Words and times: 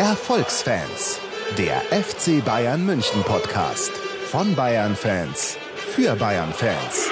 Erfolgsfans, 0.00 1.18
der 1.58 1.82
FC 1.92 2.42
Bayern 2.42 2.86
München 2.86 3.22
Podcast 3.22 3.92
von 4.30 4.56
Bayern 4.56 4.96
Fans 4.96 5.58
für 5.76 6.16
Bayern 6.16 6.54
Fans. 6.54 7.10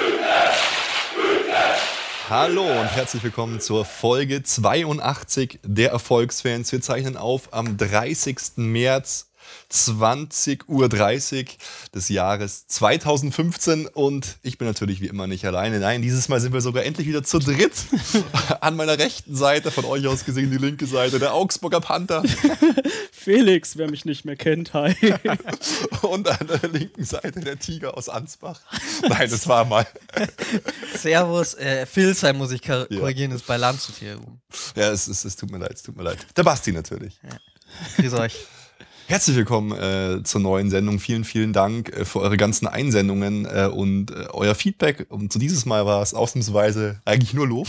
Hallo 2.31 2.63
und 2.63 2.87
herzlich 2.87 3.21
willkommen 3.21 3.59
zur 3.59 3.85
Folge 3.85 4.41
82 4.41 5.59
der 5.61 5.91
Erfolgsfans. 5.91 6.71
Wir 6.71 6.81
zeichnen 6.81 7.15
auf 7.15 7.53
am 7.53 7.77
30. 7.77 8.53
März 8.55 9.28
20.30 9.71 10.67
Uhr 10.67 10.89
des 11.93 12.09
Jahres 12.09 12.67
2015 12.67 13.87
und 13.87 14.37
ich 14.41 14.57
bin 14.57 14.67
natürlich 14.67 15.01
wie 15.01 15.07
immer 15.07 15.27
nicht 15.27 15.45
alleine. 15.45 15.79
Nein, 15.79 16.01
dieses 16.01 16.27
Mal 16.27 16.39
sind 16.39 16.53
wir 16.53 16.61
sogar 16.61 16.83
endlich 16.83 17.07
wieder 17.07 17.23
zu 17.23 17.39
dritt. 17.39 17.73
An 18.61 18.75
meiner 18.75 18.97
rechten 18.97 19.35
Seite, 19.35 19.71
von 19.71 19.85
euch 19.85 20.07
aus 20.07 20.25
gesehen 20.25 20.49
die 20.51 20.57
linke 20.57 20.87
Seite, 20.87 21.19
der 21.19 21.33
Augsburger 21.33 21.81
Panther. 21.81 22.23
Felix, 23.11 23.77
wer 23.77 23.89
mich 23.89 24.05
nicht 24.05 24.25
mehr 24.25 24.35
kennt, 24.35 24.73
hi. 24.73 24.95
und 26.01 26.27
an 26.27 26.47
der 26.47 26.69
linken 26.69 27.03
Seite 27.03 27.39
der 27.41 27.59
Tiger 27.59 27.95
aus 27.97 28.09
Ansbach. 28.09 28.61
Nein, 29.07 29.29
das 29.29 29.47
war 29.47 29.65
mal. 29.65 29.85
Servus, 30.95 31.53
äh, 31.55 31.85
Filsheim 31.85 32.37
muss 32.37 32.51
ich 32.51 32.61
korrigieren, 32.61 33.31
ja. 33.31 33.35
ist 33.35 33.45
bei 33.45 33.57
Landshut 33.57 33.95
hier 33.99 34.15
rum. 34.15 34.39
Ja, 34.75 34.89
es, 34.91 35.07
es, 35.07 35.25
es 35.25 35.35
tut 35.35 35.51
mir 35.51 35.59
leid, 35.59 35.73
es 35.75 35.83
tut 35.83 35.95
mir 35.95 36.03
leid. 36.03 36.17
Der 36.35 36.43
Basti 36.43 36.71
natürlich. 36.71 37.19
Ja. 37.23 37.37
Grüß 37.97 38.13
euch. 38.13 38.35
Herzlich 39.09 39.37
willkommen 39.37 39.71
äh, 39.71 40.21
zur 40.21 40.39
neuen 40.39 40.69
Sendung. 40.69 40.99
Vielen, 40.99 41.23
vielen 41.23 41.51
Dank 41.51 41.89
äh, 41.89 42.05
für 42.05 42.19
eure 42.19 42.37
ganzen 42.37 42.67
Einsendungen 42.67 43.45
äh, 43.45 43.65
und 43.65 44.11
äh, 44.11 44.27
euer 44.33 44.53
Feedback. 44.53 45.07
Und 45.09 45.33
zu 45.33 45.39
dieses 45.39 45.65
Mal 45.65 45.87
war 45.87 46.03
es 46.03 46.13
ausnahmsweise 46.13 47.01
eigentlich 47.05 47.33
nur 47.33 47.47
Lob. 47.47 47.67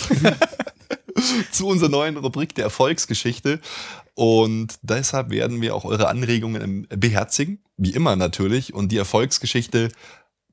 zu 1.51 1.67
unserer 1.67 1.89
neuen 1.89 2.19
Rubrik 2.19 2.55
der 2.57 2.65
Erfolgsgeschichte. 2.65 3.59
Und 4.13 4.75
deshalb 4.83 5.31
werden 5.31 5.63
wir 5.63 5.75
auch 5.75 5.87
eure 5.87 6.09
Anregungen 6.09 6.87
beherzigen, 6.91 7.61
wie 7.79 7.95
immer 7.95 8.17
natürlich, 8.17 8.75
und 8.75 8.93
die 8.93 8.99
Erfolgsgeschichte 8.99 9.89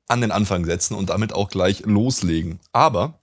an 0.06 0.22
den 0.22 0.30
Anfang 0.30 0.64
setzen 0.64 0.94
und 0.94 1.10
damit 1.10 1.34
auch 1.34 1.50
gleich 1.50 1.84
loslegen. 1.84 2.60
Aber 2.72 3.17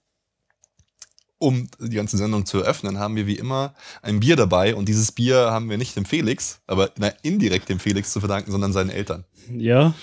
um 1.45 1.67
die 1.79 1.95
ganze 1.95 2.17
Sendung 2.17 2.47
zu 2.47 2.57
eröffnen, 2.57 2.97
haben 2.97 3.15
wir 3.15 3.27
wie 3.27 3.35
immer 3.35 3.75
ein 4.01 4.19
Bier 4.19 4.35
dabei. 4.35 4.73
Und 4.73 4.89
dieses 4.89 5.11
Bier 5.11 5.51
haben 5.51 5.69
wir 5.69 5.77
nicht 5.77 5.95
dem 5.95 6.05
Felix, 6.05 6.59
aber 6.65 6.89
na, 6.97 7.09
indirekt 7.21 7.69
dem 7.69 7.79
Felix 7.79 8.11
zu 8.11 8.19
verdanken, 8.19 8.51
sondern 8.51 8.73
seinen 8.73 8.89
Eltern. 8.89 9.25
Ja, 9.55 9.93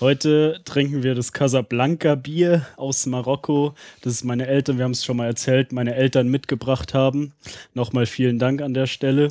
heute 0.00 0.62
trinken 0.64 1.02
wir 1.02 1.14
das 1.14 1.34
Casablanca 1.34 2.14
Bier 2.14 2.66
aus 2.78 3.04
Marokko. 3.04 3.74
Das 4.00 4.14
ist 4.14 4.24
meine 4.24 4.46
Eltern, 4.46 4.78
wir 4.78 4.84
haben 4.84 4.92
es 4.92 5.04
schon 5.04 5.18
mal 5.18 5.26
erzählt, 5.26 5.70
meine 5.70 5.94
Eltern 5.94 6.28
mitgebracht 6.28 6.94
haben. 6.94 7.34
Nochmal 7.74 8.06
vielen 8.06 8.38
Dank 8.38 8.62
an 8.62 8.72
der 8.72 8.86
Stelle. 8.86 9.28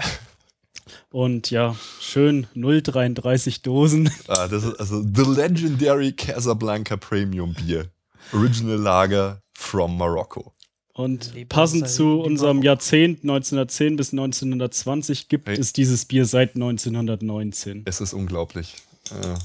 Und 1.10 1.50
ja, 1.50 1.76
schön 2.00 2.46
0,33 2.56 3.64
Dosen. 3.64 4.12
Ah, 4.28 4.48
das 4.48 4.64
ist 4.64 4.80
also 4.80 5.02
The 5.02 5.24
Legendary 5.24 6.12
Casablanca 6.12 6.96
Premium 6.96 7.56
Bier. 7.56 7.90
Original 8.34 8.78
Lager 8.78 9.42
from 9.58 9.98
Morocco. 9.98 10.55
Und 10.96 11.50
passend 11.50 11.90
zu 11.90 12.22
unserem 12.22 12.64
Jahrzehnt 12.64 13.24
1910 13.24 13.98
bis 13.98 14.14
1920 14.14 15.28
gibt 15.28 15.50
hey. 15.50 15.60
es 15.60 15.74
dieses 15.74 16.06
Bier 16.06 16.26
seit 16.26 16.56
1919. 16.56 17.84
Es 17.84 18.00
ist 18.00 18.14
unglaublich. 18.14 18.76
Äh, 19.12 19.36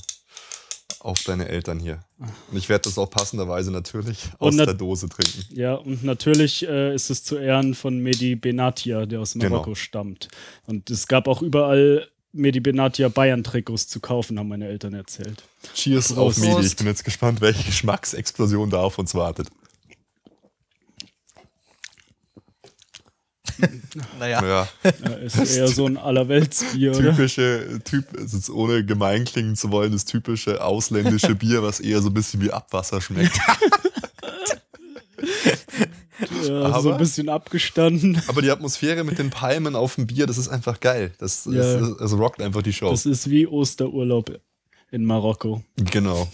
auf 1.01 1.25
deine 1.25 1.49
Eltern 1.49 1.81
hier. 1.81 2.05
Und 2.19 2.57
ich 2.57 2.69
werde 2.69 2.83
das 2.83 2.99
auch 2.99 3.11
passenderweise 3.11 3.73
natürlich 3.73 4.19
aus 4.39 4.55
der 4.55 4.75
Dose 4.75 5.09
trinken. 5.09 5.45
Ja, 5.53 5.75
und 5.75 6.05
natürlich 6.05 6.69
äh, 6.69 6.95
ist 6.95 7.11
es 7.11 7.25
zu 7.25 7.37
Ehren 7.37 7.75
von 7.75 7.99
Medi 7.99 8.37
Benatia, 8.37 9.07
der 9.07 9.21
aus 9.21 9.35
Marokko 9.35 9.65
genau. 9.65 9.75
stammt. 9.75 10.29
Und 10.67 10.89
es 10.89 11.09
gab 11.09 11.27
auch 11.27 11.43
überall 11.43 12.07
Medi 12.33 12.61
Benatia 12.61 13.09
Bayern-Trikots 13.09 13.89
zu 13.89 13.99
kaufen, 13.99 14.39
haben 14.39 14.49
meine 14.49 14.69
Eltern 14.69 14.95
erzählt. 14.95 15.43
Cheers 15.75 16.17
auf 16.17 16.39
Medi. 16.39 16.67
Ich 16.67 16.77
bin 16.77 16.87
jetzt 16.87 17.05
gespannt, 17.05 17.41
welche 17.41 17.65
Geschmacksexplosion 17.65 18.71
da 18.71 18.83
auf 18.83 18.99
uns 18.99 19.15
wartet. 19.17 19.49
naja. 24.19 24.43
Ja. 24.43 24.69
ja. 24.85 25.11
ist 25.17 25.57
eher 25.57 25.69
so 25.69 25.87
ein 25.87 25.97
Allerweltsbier, 25.97 26.91
oder? 26.97 27.11
Typische, 27.11 27.81
typ, 27.85 28.07
also 28.19 28.55
ohne 28.55 28.85
gemein 28.85 29.25
klingen 29.25 29.57
zu 29.57 29.71
wollen, 29.71 29.93
das 29.93 30.05
typische 30.05 30.63
ausländische 30.63 31.35
Bier, 31.35 31.63
was 31.63 31.81
eher 31.81 32.03
so 32.03 32.09
ein 32.09 32.15
bisschen 32.15 32.41
wie 32.41 32.51
Abwasser 32.51 33.01
schmeckt. 33.01 33.39
Ja, 36.47 36.63
aber, 36.63 36.83
so 36.83 36.93
ein 36.93 36.99
bisschen 36.99 37.29
abgestanden. 37.29 38.21
Aber 38.27 38.43
die 38.43 38.51
Atmosphäre 38.51 39.05
mit 39.05 39.19
den 39.19 39.31
Palmen 39.31 39.77
auf 39.77 39.95
dem 39.95 40.07
Bier, 40.07 40.27
das 40.27 40.39
ist 40.39 40.49
einfach 40.49 40.81
geil. 40.81 41.13
Das, 41.19 41.47
ja. 41.51 41.79
das, 41.79 41.97
das 41.97 42.13
rockt 42.13 42.43
einfach 42.43 42.63
die 42.63 42.73
Show. 42.73 42.91
Das 42.91 43.07
ist 43.07 43.31
wie 43.31 43.47
Osterurlaub 43.47 44.41
in 44.91 45.05
Marokko. 45.05 45.63
Genau. 45.77 46.29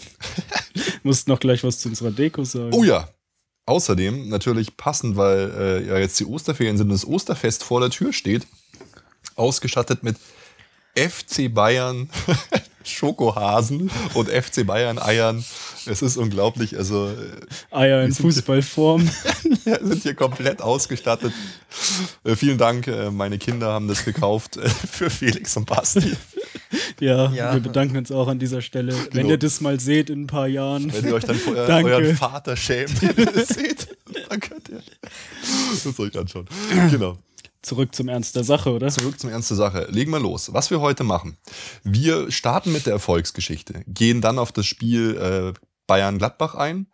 Musst 1.03 1.27
noch 1.27 1.39
gleich 1.39 1.63
was 1.63 1.79
zu 1.79 1.89
unserer 1.89 2.11
Deko 2.11 2.43
sagen. 2.43 2.73
Oh 2.73 2.83
ja, 2.83 3.07
Außerdem, 3.67 4.29
natürlich 4.29 4.77
passend, 4.77 5.17
weil 5.17 5.51
äh, 5.59 5.87
ja 5.87 5.97
jetzt 5.97 6.17
die 6.21 6.25
Osterferien 6.25 6.77
sind 6.77 6.87
und 6.87 6.93
das 6.93 7.05
Osterfest 7.05 7.65
vor 7.65 7.81
der 7.81 7.89
Tür 7.89 8.13
steht, 8.13 8.47
ausgestattet 9.35 10.03
mit 10.03 10.15
FC 10.95 11.53
Bayern 11.53 12.09
Schokohasen 12.85 13.91
und 14.13 14.29
FC 14.29 14.65
Bayern 14.65 14.99
Eiern. 14.99 15.43
Es 15.85 16.01
ist 16.01 16.15
unglaublich. 16.15 16.77
Also 16.77 17.09
äh, 17.09 17.75
Eier 17.75 18.03
in 18.03 18.13
Fußballform. 18.13 19.09
sind 19.65 20.03
hier 20.03 20.15
komplett 20.15 20.61
ausgestattet. 20.61 21.33
Äh, 22.23 22.37
vielen 22.37 22.57
Dank, 22.57 22.87
äh, 22.87 23.11
meine 23.11 23.37
Kinder 23.37 23.73
haben 23.73 23.89
das 23.89 24.05
gekauft 24.05 24.55
äh, 24.55 24.69
für 24.69 25.09
Felix 25.09 25.57
und 25.57 25.65
Basti. 25.65 26.15
Ja, 26.99 27.31
ja, 27.31 27.53
wir 27.53 27.61
bedanken 27.61 27.97
uns 27.97 28.11
auch 28.11 28.27
an 28.27 28.39
dieser 28.39 28.61
Stelle. 28.61 28.91
Genau. 28.91 29.07
Wenn 29.13 29.29
ihr 29.29 29.37
das 29.37 29.61
mal 29.61 29.79
seht 29.79 30.09
in 30.09 30.23
ein 30.23 30.27
paar 30.27 30.47
Jahren. 30.47 30.91
Wenn 30.91 31.05
ihr 31.05 31.13
euch 31.13 31.23
dann 31.23 31.37
vor 31.37 31.55
euren 31.55 32.15
Vater 32.15 32.55
schämt, 32.55 33.01
wenn 33.17 33.25
ihr 33.25 33.31
das 33.31 33.49
seht, 33.49 33.95
dann 34.29 34.39
könnt 34.39 34.69
ihr 34.69 34.81
das 35.83 35.99
euch 35.99 36.17
anschauen. 36.17 36.47
Genau. 36.89 37.17
Zurück 37.61 37.93
zum 37.93 38.07
Ernst 38.07 38.35
der 38.35 38.43
Sache, 38.43 38.71
oder? 38.71 38.87
Zurück 38.87 39.19
zum 39.19 39.29
Ernst 39.29 39.49
der 39.49 39.57
Sache. 39.57 39.87
Legen 39.89 40.11
wir 40.11 40.19
los. 40.19 40.53
Was 40.53 40.71
wir 40.71 40.79
heute 40.79 41.03
machen. 41.03 41.37
Wir 41.83 42.31
starten 42.31 42.71
mit 42.71 42.85
der 42.85 42.93
Erfolgsgeschichte, 42.93 43.83
gehen 43.87 44.21
dann 44.21 44.39
auf 44.39 44.51
das 44.51 44.65
Spiel 44.65 45.17
äh, 45.17 45.59
Bayern-Gladbach 45.85 46.55
ein, 46.55 46.87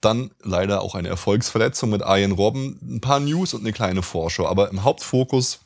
dann 0.00 0.30
leider 0.42 0.80
auch 0.80 0.94
eine 0.94 1.08
Erfolgsverletzung 1.08 1.90
mit 1.90 2.02
Ian 2.04 2.32
Robben, 2.32 2.78
ein 2.82 3.00
paar 3.00 3.20
News 3.20 3.54
und 3.54 3.60
eine 3.60 3.72
kleine 3.72 4.02
Vorschau. 4.02 4.46
Aber 4.46 4.70
im 4.70 4.82
Hauptfokus 4.82 5.60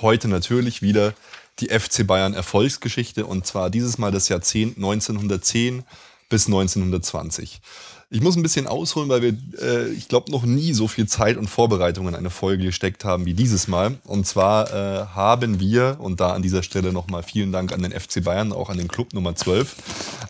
heute 0.00 0.28
natürlich 0.28 0.82
wieder 0.82 1.14
die 1.60 1.68
FC 1.68 2.06
Bayern 2.06 2.34
Erfolgsgeschichte 2.34 3.26
und 3.26 3.46
zwar 3.46 3.70
dieses 3.70 3.98
Mal 3.98 4.10
das 4.10 4.28
Jahrzehnt 4.28 4.76
1910 4.76 5.84
bis 6.28 6.46
1920. 6.46 7.60
Ich 8.08 8.20
muss 8.20 8.36
ein 8.36 8.42
bisschen 8.42 8.68
ausholen, 8.68 9.08
weil 9.08 9.22
wir, 9.22 9.36
äh, 9.60 9.88
ich 9.88 10.06
glaube, 10.08 10.30
noch 10.30 10.44
nie 10.44 10.72
so 10.72 10.86
viel 10.86 11.08
Zeit 11.08 11.36
und 11.36 11.48
Vorbereitung 11.48 12.06
in 12.06 12.14
eine 12.14 12.30
Folge 12.30 12.64
gesteckt 12.64 13.04
haben 13.04 13.26
wie 13.26 13.34
dieses 13.34 13.66
Mal. 13.66 13.96
Und 14.04 14.26
zwar 14.28 14.72
äh, 14.72 15.06
haben 15.06 15.58
wir, 15.58 15.96
und 15.98 16.20
da 16.20 16.32
an 16.32 16.42
dieser 16.42 16.62
Stelle 16.62 16.92
nochmal 16.92 17.24
vielen 17.24 17.50
Dank 17.50 17.72
an 17.72 17.82
den 17.82 17.90
FC 17.90 18.22
Bayern, 18.22 18.52
auch 18.52 18.70
an 18.70 18.78
den 18.78 18.86
Club 18.86 19.12
Nummer 19.12 19.34
12, 19.34 19.74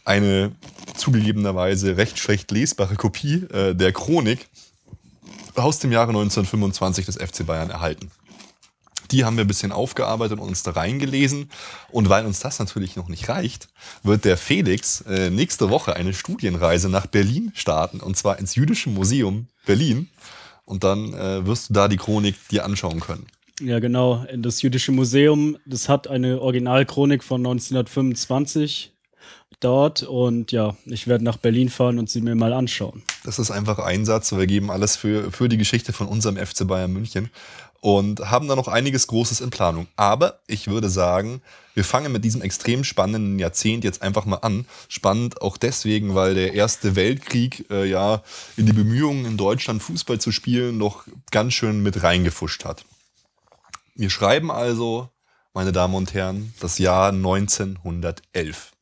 eine 0.07 0.53
zugegebenerweise 0.97 1.99
recht 1.99 2.19
schlecht 2.19 2.51
lesbare 2.51 2.97
Kopie 2.97 3.45
äh, 3.53 3.75
der 3.75 3.93
Chronik 3.93 4.47
aus 5.55 5.79
dem 5.79 5.93
Jahre 5.93 6.09
1925 6.09 7.05
des 7.05 7.17
FC 7.17 7.45
Bayern 7.47 7.69
erhalten. 7.69 8.11
Die 9.11 9.25
haben 9.25 9.37
wir 9.37 9.45
ein 9.45 9.49
bisschen 9.49 9.73
aufgearbeitet 9.73 10.39
und 10.39 10.49
uns 10.49 10.63
da 10.63 10.73
reingelesen. 10.73 11.51
Und 11.91 12.09
weil 12.09 12.27
uns 12.27 12.41
das 12.41 12.59
natürlich 12.59 12.97
noch 12.97 13.09
nicht 13.09 13.29
reicht, 13.29 13.69
wird 14.03 14.25
der 14.25 14.37
Felix 14.37 15.03
äh, 15.03 15.31
nächste 15.31 15.71
Woche 15.71 15.95
eine 15.95 16.15
Studienreise 16.15 16.89
nach 16.89 17.07
Berlin 17.07 17.53
starten. 17.55 18.01
Und 18.01 18.17
zwar 18.17 18.39
ins 18.39 18.55
Jüdische 18.55 18.91
Museum 18.91 19.49
Berlin. 19.65 20.09
Und 20.65 20.85
dann 20.85 21.13
äh, 21.15 21.47
wirst 21.47 21.71
du 21.71 21.75
da 21.75 21.89
die 21.89 21.97
Chronik 21.97 22.37
dir 22.49 22.65
anschauen 22.65 23.01
können. 23.01 23.27
Ja, 23.61 23.79
genau. 23.79 24.25
In 24.31 24.43
das 24.43 24.61
Jüdische 24.61 24.93
Museum, 24.93 25.57
das 25.65 25.89
hat 25.89 26.09
eine 26.09 26.41
Originalchronik 26.41 27.25
von 27.25 27.41
1925 27.41 28.93
dort 29.61 30.03
und 30.03 30.53
ja, 30.53 30.77
ich 30.85 31.07
werde 31.07 31.25
nach 31.25 31.39
Berlin 31.39 31.71
fahren 31.71 31.99
und 31.99 32.11
sie 32.11 32.21
mir 32.21 32.35
mal 32.35 32.53
anschauen. 32.53 33.03
Das 33.25 33.39
ist 33.39 33.51
einfach 33.51 33.79
Einsatz. 33.79 34.33
Wir 34.33 34.47
geben 34.47 34.71
alles 34.71 34.97
für, 34.97 35.33
für 35.33 35.49
die 35.49 35.57
Geschichte 35.57 35.93
von 35.93 36.07
unserem 36.07 36.37
FC 36.37 36.67
Bayern 36.67 36.93
München 36.93 37.31
und 37.81 38.31
haben 38.31 38.49
da 38.49 38.57
noch 38.57 38.69
einiges 38.69 39.07
Großes 39.07 39.41
in 39.41 39.51
Planung. 39.51 39.87
Aber 39.97 40.41
ich 40.47 40.69
würde 40.69 40.89
sagen, 40.89 41.43
wir 41.75 41.85
fangen 41.85 42.13
mit 42.13 42.25
diesem 42.25 42.43
extrem 42.43 42.85
spannenden 42.85 43.39
Jahrzehnt 43.39 43.85
jetzt 43.85 44.03
einfach 44.03 44.25
mal 44.25 44.39
an. 44.39 44.67
Spannend 44.89 45.43
auch 45.43 45.57
deswegen, 45.57 46.15
weil 46.15 46.35
der 46.35 46.55
Erste 46.55 46.97
Weltkrieg 46.97 47.67
äh, 47.71 47.85
ja 47.85 48.23
in 48.57 48.67
die 48.67 48.73
Bemühungen 48.73 49.27
in 49.27 49.37
Deutschland 49.37 49.83
Fußball 49.83 50.19
zu 50.19 50.33
spielen 50.33 50.79
noch 50.79 51.05
ganz 51.31 51.55
schön 51.55 51.83
mit 51.83 52.03
reingefuscht 52.03 52.65
hat. 52.65 52.85
Wir 53.95 54.11
schreiben 54.11 54.51
also, 54.51 55.09
meine 55.55 55.73
Damen 55.73 55.95
und 55.95 56.13
Herren, 56.13 56.53
das 56.61 56.79
Jahr 56.79 57.09
1911. 57.13 58.73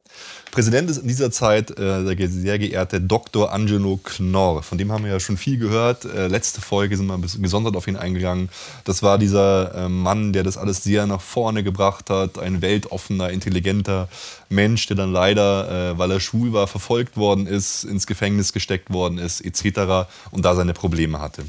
Präsident 0.54 0.88
ist 0.88 0.98
in 0.98 1.08
dieser 1.08 1.32
Zeit 1.32 1.76
äh, 1.80 2.14
der 2.14 2.28
sehr 2.28 2.60
geehrte 2.60 3.00
Dr. 3.00 3.52
Angelo 3.52 3.98
Knorr. 4.04 4.62
Von 4.62 4.78
dem 4.78 4.92
haben 4.92 5.02
wir 5.02 5.10
ja 5.10 5.18
schon 5.18 5.36
viel 5.36 5.58
gehört. 5.58 6.04
Äh, 6.04 6.28
letzte 6.28 6.60
Folge 6.60 6.96
sind 6.96 7.06
wir 7.06 7.14
ein 7.14 7.20
bisschen 7.20 7.42
gesondert 7.42 7.74
auf 7.74 7.88
ihn 7.88 7.96
eingegangen. 7.96 8.48
Das 8.84 9.02
war 9.02 9.18
dieser 9.18 9.74
äh, 9.74 9.88
Mann, 9.88 10.32
der 10.32 10.44
das 10.44 10.56
alles 10.56 10.84
sehr 10.84 11.08
nach 11.08 11.20
vorne 11.20 11.64
gebracht 11.64 12.08
hat. 12.08 12.38
Ein 12.38 12.62
weltoffener, 12.62 13.30
intelligenter 13.30 14.08
Mensch, 14.48 14.86
der 14.86 14.94
dann 14.94 15.10
leider, 15.12 15.90
äh, 15.90 15.98
weil 15.98 16.12
er 16.12 16.20
schwul 16.20 16.52
war, 16.52 16.68
verfolgt 16.68 17.16
worden 17.16 17.48
ist, 17.48 17.82
ins 17.82 18.06
Gefängnis 18.06 18.52
gesteckt 18.52 18.92
worden 18.92 19.18
ist, 19.18 19.40
etc. 19.40 20.06
und 20.30 20.44
da 20.44 20.54
seine 20.54 20.72
Probleme 20.72 21.18
hatte. 21.18 21.42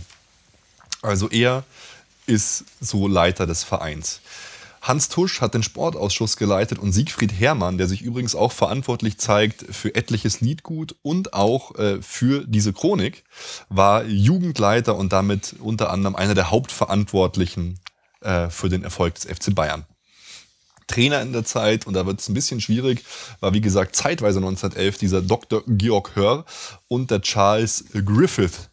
Also 1.04 1.30
er 1.30 1.63
ist 2.25 2.66
so 2.81 3.08
Leiter 3.08 3.46
des 3.46 3.63
Vereins. 3.63 4.19
Hans 4.86 5.10
Tusch 5.10 5.42
hat 5.42 5.56
den 5.56 5.64
Sportausschuss 5.64 6.38
geleitet 6.38 6.78
und 6.78 6.92
Siegfried 6.92 7.34
Herrmann, 7.34 7.80
der 7.80 7.88
sich 7.88 8.04
übrigens 8.04 8.36
auch 8.36 8.52
verantwortlich 8.52 9.18
zeigt 9.18 9.66
für 9.72 9.96
etliches 9.96 10.42
Liedgut 10.42 10.96
und 11.02 11.34
auch 11.34 11.74
äh, 11.80 12.04
für 12.04 12.46
diese 12.46 12.72
Chronik, 12.72 13.24
war 13.70 14.06
Jugendleiter 14.06 14.96
und 14.96 15.12
damit 15.12 15.56
unter 15.60 15.90
anderem 15.90 16.16
einer 16.16 16.36
der 16.36 16.52
Hauptverantwortlichen 16.52 17.80
äh, 18.22 18.52
für 18.52 18.70
den 18.70 18.84
Erfolg 18.84 19.16
des 19.16 19.26
FC 19.26 19.56
Bayern. 19.56 19.86
Trainer 20.86 21.24
in 21.24 21.34
der 21.34 21.46
Zeit, 21.46 21.88
und 21.88 21.96
da 21.96 22.06
wird 22.06 22.20
es 22.20 22.30
ein 22.30 22.36
bisschen 22.36 22.62
schwierig, 22.62 23.04
war 23.40 23.56
wie 23.56 23.62
gesagt 23.62 23.96
zeitweise 23.96 24.38
1911 24.38 25.00
dieser 25.00 25.24
Dr. 25.24 25.64
Georg 25.66 26.16
Hör 26.16 26.46
und 26.88 27.10
der 27.10 27.24
Charles 27.24 27.86
Griffith, 27.92 28.70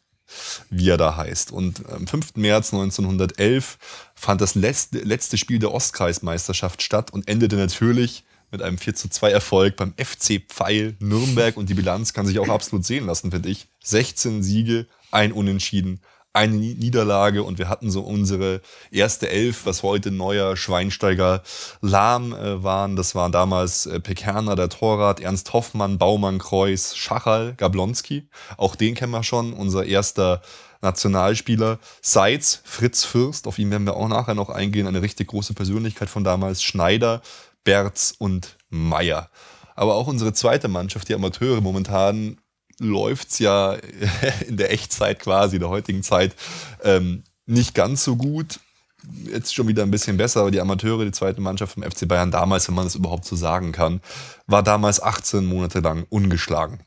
wie 0.68 0.90
er 0.90 0.98
da 0.98 1.16
heißt. 1.16 1.52
Und 1.52 1.88
am 1.90 2.06
5. 2.06 2.36
März 2.36 2.74
1911 2.74 3.78
fand 4.22 4.40
das 4.40 4.54
letzte, 4.54 4.98
letzte 4.98 5.36
Spiel 5.36 5.58
der 5.58 5.74
Ostkreismeisterschaft 5.74 6.80
statt 6.80 7.12
und 7.12 7.28
endete 7.28 7.56
natürlich 7.56 8.24
mit 8.52 8.62
einem 8.62 8.78
4 8.78 8.94
zu 8.94 9.08
2 9.08 9.32
Erfolg 9.32 9.76
beim 9.76 9.94
FC 9.96 10.40
Pfeil 10.46 10.94
Nürnberg. 11.00 11.56
Und 11.56 11.68
die 11.68 11.74
Bilanz 11.74 12.12
kann 12.12 12.26
sich 12.26 12.38
auch 12.38 12.48
absolut 12.48 12.84
sehen 12.84 13.06
lassen, 13.06 13.32
finde 13.32 13.48
ich. 13.48 13.68
16 13.82 14.44
Siege, 14.44 14.86
ein 15.10 15.32
Unentschieden, 15.32 16.00
eine 16.34 16.56
Niederlage 16.56 17.42
und 17.42 17.58
wir 17.58 17.68
hatten 17.68 17.90
so 17.90 18.02
unsere 18.02 18.60
erste 18.92 19.28
Elf, 19.28 19.66
was 19.66 19.82
heute 19.82 20.12
neuer 20.12 20.56
Schweinsteiger 20.56 21.42
Lahm 21.80 22.32
äh, 22.32 22.62
waren. 22.62 22.94
Das 22.94 23.16
waren 23.16 23.32
damals 23.32 23.86
äh, 23.86 23.98
Pekerner, 23.98 24.54
der 24.54 24.68
Torrat, 24.68 25.18
Ernst 25.18 25.52
Hoffmann, 25.52 25.98
Baumann, 25.98 26.38
Kreuz, 26.38 26.94
Schachal, 26.94 27.54
Gablonski. 27.56 28.28
Auch 28.56 28.76
den 28.76 28.94
kennen 28.94 29.12
wir 29.12 29.24
schon, 29.24 29.52
unser 29.52 29.84
erster 29.84 30.42
Nationalspieler. 30.82 31.78
Seitz, 32.00 32.60
Fritz 32.64 33.04
Fürst, 33.04 33.46
auf 33.46 33.58
ihn 33.58 33.70
werden 33.70 33.86
wir 33.86 33.96
auch 33.96 34.08
nachher 34.08 34.34
noch 34.34 34.50
eingehen, 34.50 34.86
eine 34.86 35.02
richtig 35.02 35.28
große 35.28 35.54
Persönlichkeit 35.54 36.10
von 36.10 36.24
damals. 36.24 36.62
Schneider, 36.62 37.22
Berz 37.64 38.14
und 38.18 38.58
Meier. 38.68 39.30
Aber 39.74 39.94
auch 39.94 40.06
unsere 40.06 40.32
zweite 40.32 40.68
Mannschaft, 40.68 41.08
die 41.08 41.14
Amateure, 41.14 41.60
momentan 41.60 42.38
läuft 42.78 43.30
es 43.30 43.38
ja 43.38 43.72
in 44.48 44.56
der 44.56 44.72
Echtzeit 44.72 45.20
quasi, 45.20 45.58
der 45.58 45.68
heutigen 45.68 46.02
Zeit, 46.02 46.34
ähm, 46.82 47.24
nicht 47.46 47.74
ganz 47.74 48.04
so 48.04 48.16
gut. 48.16 48.60
Jetzt 49.24 49.54
schon 49.54 49.66
wieder 49.66 49.82
ein 49.82 49.90
bisschen 49.90 50.16
besser, 50.16 50.40
aber 50.40 50.52
die 50.52 50.60
Amateure, 50.60 51.04
die 51.04 51.10
zweite 51.10 51.40
Mannschaft 51.40 51.74
vom 51.74 51.82
FC 51.82 52.06
Bayern 52.06 52.30
damals, 52.30 52.68
wenn 52.68 52.76
man 52.76 52.84
das 52.84 52.94
überhaupt 52.94 53.24
so 53.24 53.34
sagen 53.34 53.72
kann, 53.72 54.00
war 54.46 54.62
damals 54.62 55.02
18 55.02 55.44
Monate 55.44 55.80
lang 55.80 56.06
ungeschlagen. 56.08 56.80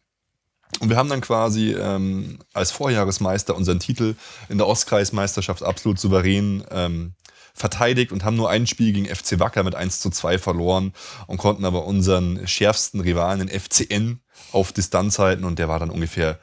Und 0.80 0.90
wir 0.90 0.98
haben 0.98 1.10
dann 1.10 1.22
quasi 1.22 1.72
ähm, 1.74 2.40
als 2.54 2.72
Vorjahresmeister 2.72 3.56
unseren 3.56 3.80
Titel 3.80 4.16
in 4.50 4.58
der 4.58 4.68
Ostkreismeisterschaft 4.68 5.64
absolut 5.64 6.00
souverän 6.00 6.66
ähm, 6.70 7.14
verteidigt 7.54 8.12
und 8.12 8.26
haben 8.26 8.36
nur 8.36 8.50
ein 8.50 8.68
Spiel 8.68 8.92
gegen 8.92 9.08
FC 9.08 9.40
Wacker 9.40 9.64
mit 9.64 9.76
1 9.76 10.02
zu 10.02 10.10
2 10.10 10.38
verloren 10.38 10.94
und 11.28 11.38
konnten 11.38 11.64
aber 11.64 11.86
unseren 11.86 12.46
schärfsten 12.48 13.00
Rivalen, 13.00 13.48
den 13.48 13.60
FCN, 13.60 14.20
auf 14.52 14.74
Distanz 14.74 15.20
halten 15.20 15.46
und 15.46 15.60
der 15.60 15.70
war 15.70 15.80
dann 15.80 15.90
ungefähr, 15.90 16.40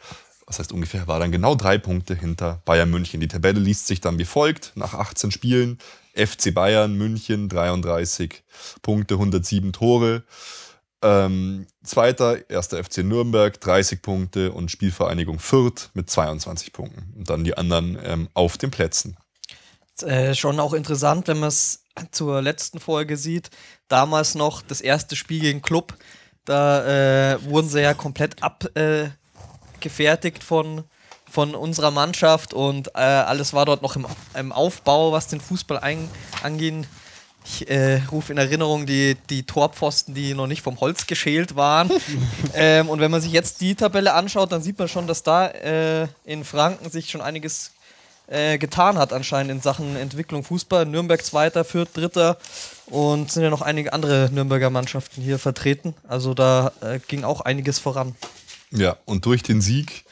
was 0.47 0.59
heißt 0.59 0.73
ungefähr, 0.73 1.07
war 1.09 1.19
dann 1.19 1.33
genau 1.33 1.55
drei 1.55 1.79
Punkte 1.79 2.15
hinter 2.15 2.63
Bayern 2.65 2.91
München. 2.91 3.21
Die 3.21 3.29
Tabelle 3.29 3.61
liest 3.61 3.87
sich 3.87 4.01
dann 4.01 4.19
wie 4.19 4.25
folgt, 4.25 4.73
nach 4.75 4.95
18 4.95 5.31
Spielen, 5.31 5.79
FC 6.15 6.53
Bayern 6.53 6.97
München 6.97 7.49
33 7.49 8.43
Punkte, 8.83 9.15
107 9.15 9.73
Tore. 9.73 10.25
Ähm, 11.03 11.67
zweiter, 11.83 12.49
erster 12.49 12.83
FC 12.83 12.99
Nürnberg, 12.99 13.61
30 13.61 14.03
Punkte 14.03 14.53
und 14.53 14.71
Spielvereinigung 14.71 15.41
Fürth 15.41 15.91
mit 15.95 16.09
22 16.09 16.73
Punkten. 16.73 17.13
Und 17.17 17.29
dann 17.29 17.45
die 17.45 17.57
anderen 17.57 17.99
ähm, 18.05 18.29
auf 18.35 18.57
den 18.57 18.71
Plätzen. 18.71 19.17
Äh, 20.01 20.35
schon 20.35 20.61
auch 20.61 20.73
interessant, 20.73 21.29
wenn 21.29 21.41
man 21.41 21.49
es 21.49 21.85
zur 22.11 22.41
letzten 22.41 22.81
Folge 22.81 23.17
sieht. 23.17 23.51
Damals 23.89 24.35
noch 24.35 24.63
das 24.63 24.81
erste 24.81 25.17
Spiel 25.17 25.41
gegen 25.41 25.63
Club. 25.63 25.95
Da 26.45 27.35
äh, 27.35 27.45
wurden 27.45 27.69
sie 27.69 27.83
ja 27.83 27.95
komplett 27.95 28.43
abgefertigt 28.43 30.39
äh, 30.39 30.45
von, 30.45 30.85
von 31.31 31.55
unserer 31.55 31.91
Mannschaft 31.91 32.53
und 32.53 32.89
äh, 32.95 33.01
alles 33.01 33.53
war 33.53 33.65
dort 33.65 33.83
noch 33.83 33.95
im, 33.97 34.07
im 34.35 34.51
Aufbau, 34.51 35.13
was 35.13 35.29
den 35.29 35.41
Fußball 35.41 35.79
ein, 35.79 36.09
anging. 36.43 36.87
Ich 37.45 37.69
äh, 37.69 38.01
rufe 38.11 38.33
in 38.33 38.39
Erinnerung 38.39 38.87
die, 38.87 39.17
die 39.29 39.43
Torpfosten, 39.43 40.15
die 40.15 40.35
noch 40.35 40.47
nicht 40.47 40.63
vom 40.63 40.81
Holz 40.81 41.07
geschält 41.07 41.57
waren. 41.57 41.91
ähm, 42.55 42.89
und 42.89 43.01
wenn 43.01 43.11
man 43.11 43.21
sich 43.21 43.33
jetzt 43.33 43.61
die 43.61 43.75
Tabelle 43.75 44.15
anschaut, 44.15 44.53
dann 44.53 44.63
sieht 44.63 44.79
man 44.79 44.89
schon, 44.89 45.07
dass 45.07 45.23
da 45.23 45.49
äh, 45.49 46.07
in 46.25 46.45
Franken 46.45 46.91
sich 46.91 47.11
schon 47.11 47.21
einiges 47.21 47.73
äh, 48.29 48.59
getan 48.59 48.97
hat, 48.97 49.13
anscheinend 49.13 49.51
in 49.51 49.61
Sachen 49.61 49.97
Entwicklung 49.97 50.45
Fußball. 50.45 50.87
Nürnberg 50.87 51.25
Zweiter, 51.25 51.65
Fürth 51.65 51.91
Dritter 51.95 52.39
und 52.87 53.31
sind 53.31 53.43
ja 53.43 53.51
noch 53.51 53.63
einige 53.63 53.93
andere 53.93 54.31
Nürnberger 54.33 54.71
Mannschaften 54.71 55.23
hier 55.23 55.39
vertreten. 55.39 55.95
Also 56.09 56.33
da 56.33 56.73
äh, 56.81 57.01
ging 57.09 57.25
auch 57.25 57.41
einiges 57.41 57.79
voran. 57.79 58.15
Ja, 58.71 58.97
und 59.05 59.27
durch 59.27 59.43
den 59.43 59.61
Sieg 59.61 60.05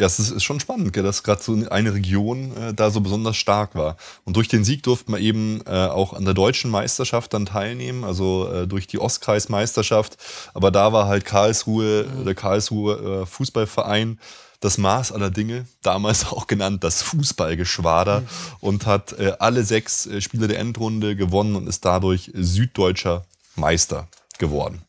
ja, 0.00 0.06
es 0.06 0.18
ist, 0.18 0.42
schon 0.42 0.60
spannend, 0.60 0.92
gell, 0.94 1.02
dass 1.02 1.22
gerade 1.22 1.42
so 1.42 1.52
eine 1.70 1.94
Region 1.94 2.56
äh, 2.56 2.74
da 2.74 2.90
so 2.90 3.00
besonders 3.00 3.36
stark 3.36 3.74
war. 3.74 3.96
Und 4.24 4.34
durch 4.34 4.48
den 4.48 4.64
Sieg 4.64 4.82
durfte 4.82 5.10
man 5.10 5.20
eben 5.20 5.60
äh, 5.66 5.86
auch 5.86 6.14
an 6.14 6.24
der 6.24 6.32
deutschen 6.32 6.70
Meisterschaft 6.70 7.34
dann 7.34 7.44
teilnehmen, 7.46 8.04
also 8.04 8.50
äh, 8.50 8.66
durch 8.66 8.86
die 8.86 8.98
Ostkreismeisterschaft. 8.98 10.16
Aber 10.54 10.70
da 10.70 10.92
war 10.94 11.06
halt 11.06 11.26
Karlsruhe, 11.26 12.06
mhm. 12.06 12.24
der 12.24 12.34
Karlsruhe 12.34 13.26
Fußballverein 13.26 14.18
das 14.60 14.78
Maß 14.78 15.12
aller 15.12 15.30
Dinge, 15.30 15.66
damals 15.82 16.26
auch 16.32 16.46
genannt 16.46 16.82
das 16.82 17.02
Fußballgeschwader, 17.02 18.20
mhm. 18.20 18.26
und 18.60 18.86
hat 18.86 19.14
alle 19.38 19.64
sechs 19.64 20.08
Spiele 20.20 20.48
der 20.48 20.58
Endrunde 20.58 21.14
gewonnen 21.14 21.56
und 21.56 21.68
ist 21.68 21.84
dadurch 21.84 22.30
süddeutscher 22.34 23.24
Meister 23.54 24.08
geworden. 24.38 24.82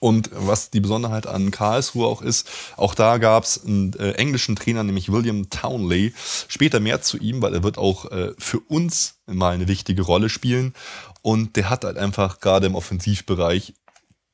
Und 0.00 0.30
was 0.32 0.70
die 0.70 0.80
Besonderheit 0.80 1.26
an 1.26 1.50
Karlsruhe 1.50 2.06
auch 2.06 2.22
ist, 2.22 2.48
auch 2.76 2.94
da 2.94 3.18
gab 3.18 3.44
es 3.44 3.64
einen 3.64 3.92
äh, 3.94 4.12
englischen 4.12 4.56
Trainer, 4.56 4.84
nämlich 4.84 5.10
William 5.10 5.50
Townley. 5.50 6.14
Später 6.46 6.80
mehr 6.80 7.02
zu 7.02 7.18
ihm, 7.18 7.42
weil 7.42 7.54
er 7.54 7.62
wird 7.62 7.78
auch 7.78 8.10
äh, 8.10 8.32
für 8.38 8.60
uns 8.60 9.16
mal 9.26 9.54
eine 9.54 9.68
wichtige 9.68 10.02
Rolle 10.02 10.28
spielen. 10.28 10.74
Und 11.22 11.56
der 11.56 11.68
hat 11.68 11.84
halt 11.84 11.98
einfach 11.98 12.40
gerade 12.40 12.66
im 12.66 12.74
Offensivbereich 12.74 13.74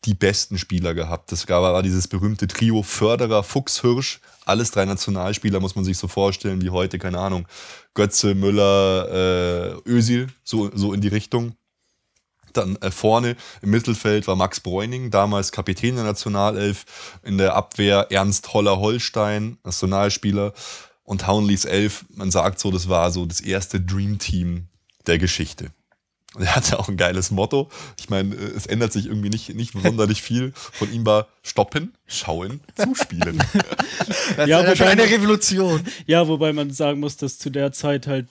die 0.04 0.14
besten 0.14 0.58
Spieler 0.58 0.94
gehabt. 0.94 1.32
Das 1.32 1.48
war 1.48 1.82
dieses 1.82 2.08
berühmte 2.08 2.46
Trio 2.46 2.82
Förderer, 2.82 3.42
Fuchs, 3.42 3.80
Hirsch. 3.80 4.20
Alles 4.44 4.70
drei 4.70 4.84
Nationalspieler, 4.84 5.60
muss 5.60 5.76
man 5.76 5.84
sich 5.84 5.96
so 5.96 6.08
vorstellen, 6.08 6.60
wie 6.60 6.68
heute, 6.68 6.98
keine 6.98 7.18
Ahnung, 7.18 7.46
Götze, 7.94 8.34
Müller, 8.34 9.80
äh, 9.86 9.90
Özil, 9.90 10.28
so, 10.42 10.70
so 10.74 10.92
in 10.92 11.00
die 11.00 11.08
Richtung. 11.08 11.56
Dann 12.56 12.76
äh, 12.76 12.90
vorne 12.90 13.36
im 13.62 13.70
Mittelfeld 13.70 14.26
war 14.26 14.36
Max 14.36 14.60
Bräuning, 14.60 15.10
damals 15.10 15.52
Kapitän 15.52 15.96
der 15.96 16.04
Nationalelf. 16.04 17.20
In 17.22 17.38
der 17.38 17.54
Abwehr 17.54 18.08
Ernst 18.10 18.52
Holler-Holstein, 18.52 19.58
Nationalspieler. 19.64 20.52
Und 21.02 21.22
Townleys 21.22 21.66
Elf, 21.66 22.06
man 22.14 22.30
sagt 22.30 22.58
so, 22.58 22.70
das 22.70 22.88
war 22.88 23.10
so 23.10 23.26
das 23.26 23.40
erste 23.40 23.80
Dream 23.80 24.18
Team 24.18 24.68
der 25.06 25.18
Geschichte. 25.18 25.70
Er 26.38 26.56
hatte 26.56 26.78
auch 26.80 26.88
ein 26.88 26.96
geiles 26.96 27.30
Motto. 27.30 27.70
Ich 27.98 28.10
meine, 28.10 28.34
äh, 28.34 28.56
es 28.56 28.66
ändert 28.66 28.92
sich 28.92 29.06
irgendwie 29.06 29.30
nicht, 29.30 29.54
nicht 29.54 29.72
sonderlich 29.82 30.22
viel. 30.22 30.52
Von 30.54 30.92
ihm 30.92 31.06
war 31.06 31.28
stoppen, 31.42 31.94
schauen, 32.06 32.60
zuspielen. 32.74 33.42
das 34.36 34.48
ja, 34.48 34.60
ist 34.60 34.82
eine 34.82 35.04
Revolution. 35.04 35.84
Ja, 36.06 36.26
wobei 36.26 36.52
man 36.52 36.70
sagen 36.70 37.00
muss, 37.00 37.16
dass 37.16 37.38
zu 37.38 37.50
der 37.50 37.72
Zeit 37.72 38.06
halt 38.06 38.28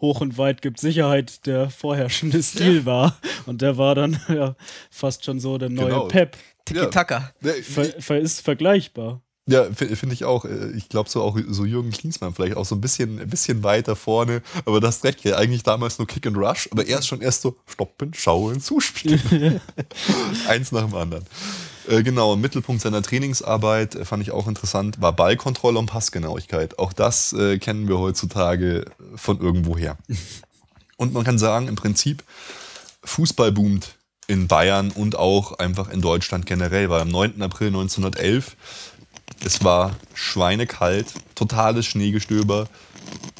hoch 0.00 0.20
und 0.20 0.38
weit 0.38 0.62
gibt 0.62 0.80
Sicherheit 0.80 1.46
der 1.46 1.70
vorherrschende 1.70 2.42
Stil 2.42 2.78
ja. 2.78 2.86
war. 2.86 3.18
Und 3.46 3.62
der 3.62 3.78
war 3.78 3.94
dann 3.94 4.20
ja 4.28 4.56
fast 4.90 5.24
schon 5.24 5.40
so 5.40 5.58
der 5.58 5.70
neue 5.70 5.86
genau. 5.86 6.08
Pep. 6.08 6.36
Tiki-Taka. 6.64 7.32
Ja. 7.42 7.52
Ver, 7.62 7.84
ver 7.98 8.18
ist 8.18 8.40
vergleichbar. 8.40 9.22
Ja, 9.48 9.64
finde 9.72 10.12
ich 10.12 10.24
auch. 10.24 10.44
Äh, 10.44 10.72
ich 10.76 10.88
glaube 10.88 11.08
so 11.08 11.22
auch 11.22 11.38
so 11.48 11.64
Jürgen 11.64 11.92
Klinsmann 11.92 12.34
vielleicht 12.34 12.56
auch 12.56 12.64
so 12.64 12.74
ein 12.74 12.80
bisschen, 12.80 13.20
ein 13.20 13.30
bisschen 13.30 13.62
weiter 13.62 13.94
vorne. 13.94 14.42
Aber 14.64 14.80
das 14.80 15.04
recht 15.04 15.22
ja 15.22 15.36
eigentlich 15.36 15.62
damals 15.62 15.98
nur 15.98 16.08
Kick 16.08 16.26
and 16.26 16.36
Rush. 16.36 16.68
Aber 16.72 16.84
erst 16.86 17.06
schon 17.06 17.20
erst 17.20 17.42
so 17.42 17.56
stoppen, 17.66 18.12
schauen, 18.12 18.60
zuspielen. 18.60 19.60
Eins 20.48 20.72
nach 20.72 20.86
dem 20.86 20.94
anderen. 20.96 21.24
Äh, 21.88 22.02
genau, 22.02 22.34
im 22.34 22.40
Mittelpunkt 22.40 22.82
seiner 22.82 23.02
Trainingsarbeit 23.02 23.94
äh, 23.94 24.04
fand 24.04 24.22
ich 24.22 24.32
auch 24.32 24.48
interessant, 24.48 25.00
war 25.00 25.12
Ballkontrolle 25.12 25.78
und 25.78 25.86
Passgenauigkeit. 25.86 26.78
Auch 26.78 26.92
das 26.92 27.32
äh, 27.32 27.58
kennen 27.58 27.88
wir 27.88 27.98
heutzutage 27.98 28.86
von 29.14 29.40
irgendwoher. 29.40 29.96
Und 30.98 31.12
man 31.12 31.24
kann 31.24 31.38
sagen, 31.38 31.68
im 31.68 31.76
Prinzip, 31.76 32.24
Fußball 33.04 33.52
boomt 33.52 33.96
in 34.28 34.48
Bayern 34.48 34.90
und 34.90 35.14
auch 35.14 35.58
einfach 35.58 35.90
in 35.90 36.00
Deutschland 36.00 36.46
generell, 36.46 36.88
weil 36.88 37.02
am 37.02 37.10
9. 37.10 37.42
April 37.42 37.68
1911, 37.68 38.56
es 39.44 39.62
war 39.62 39.94
schweinekalt, 40.14 41.08
totales 41.34 41.84
Schneegestöber, 41.84 42.66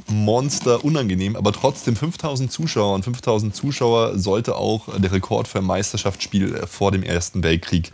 Monster 0.06 0.84
unangenehm, 0.84 1.34
aber 1.34 1.50
trotzdem 1.52 1.96
5000 1.96 2.52
Zuschauer 2.52 2.94
und 2.94 3.04
5000 3.04 3.56
Zuschauer 3.56 4.18
sollte 4.18 4.56
auch 4.56 4.86
der 4.98 5.10
Rekord 5.10 5.48
für 5.48 5.58
ein 5.58 5.64
Meisterschaftsspiel 5.64 6.66
vor 6.66 6.92
dem 6.92 7.02
Ersten 7.02 7.42
Weltkrieg 7.42 7.90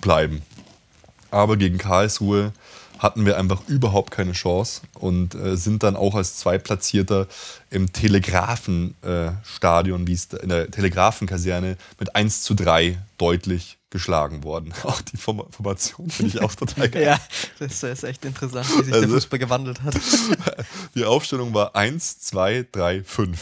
bleiben. 0.00 0.42
Aber 1.30 1.56
gegen 1.56 1.78
Karlsruhe 1.78 2.52
hatten 3.00 3.24
wir 3.24 3.38
einfach 3.38 3.62
überhaupt 3.66 4.10
keine 4.10 4.32
Chance 4.32 4.82
und 4.94 5.34
äh, 5.34 5.56
sind 5.56 5.82
dann 5.82 5.96
auch 5.96 6.14
als 6.14 6.36
Zweitplatzierter 6.36 7.26
im 7.70 7.90
Telegrafenstadion, 7.92 10.02
äh, 10.02 10.06
wie 10.06 10.12
es 10.12 10.26
in 10.26 10.50
der 10.50 10.70
Telegrafenkaserne, 10.70 11.78
mit 11.98 12.14
1 12.14 12.42
zu 12.42 12.52
3 12.54 12.98
deutlich 13.16 13.78
geschlagen 13.88 14.44
worden. 14.44 14.74
Auch 14.84 15.00
die 15.00 15.16
Formation 15.16 16.10
finde 16.10 16.36
ich 16.36 16.42
auch 16.42 16.54
total 16.54 16.88
geil. 16.90 17.02
ja, 17.02 17.18
das 17.58 17.82
ist 17.82 18.04
echt 18.04 18.24
interessant, 18.24 18.68
wie 18.68 18.84
sich 18.84 18.94
also, 18.94 19.06
der 19.06 19.14
Fußball 19.14 19.40
gewandelt 19.40 19.82
hat. 19.82 19.96
Die 20.94 21.04
Aufstellung 21.04 21.52
war 21.54 21.74
1, 21.74 22.20
2, 22.20 22.66
3, 22.70 23.02
5. 23.02 23.40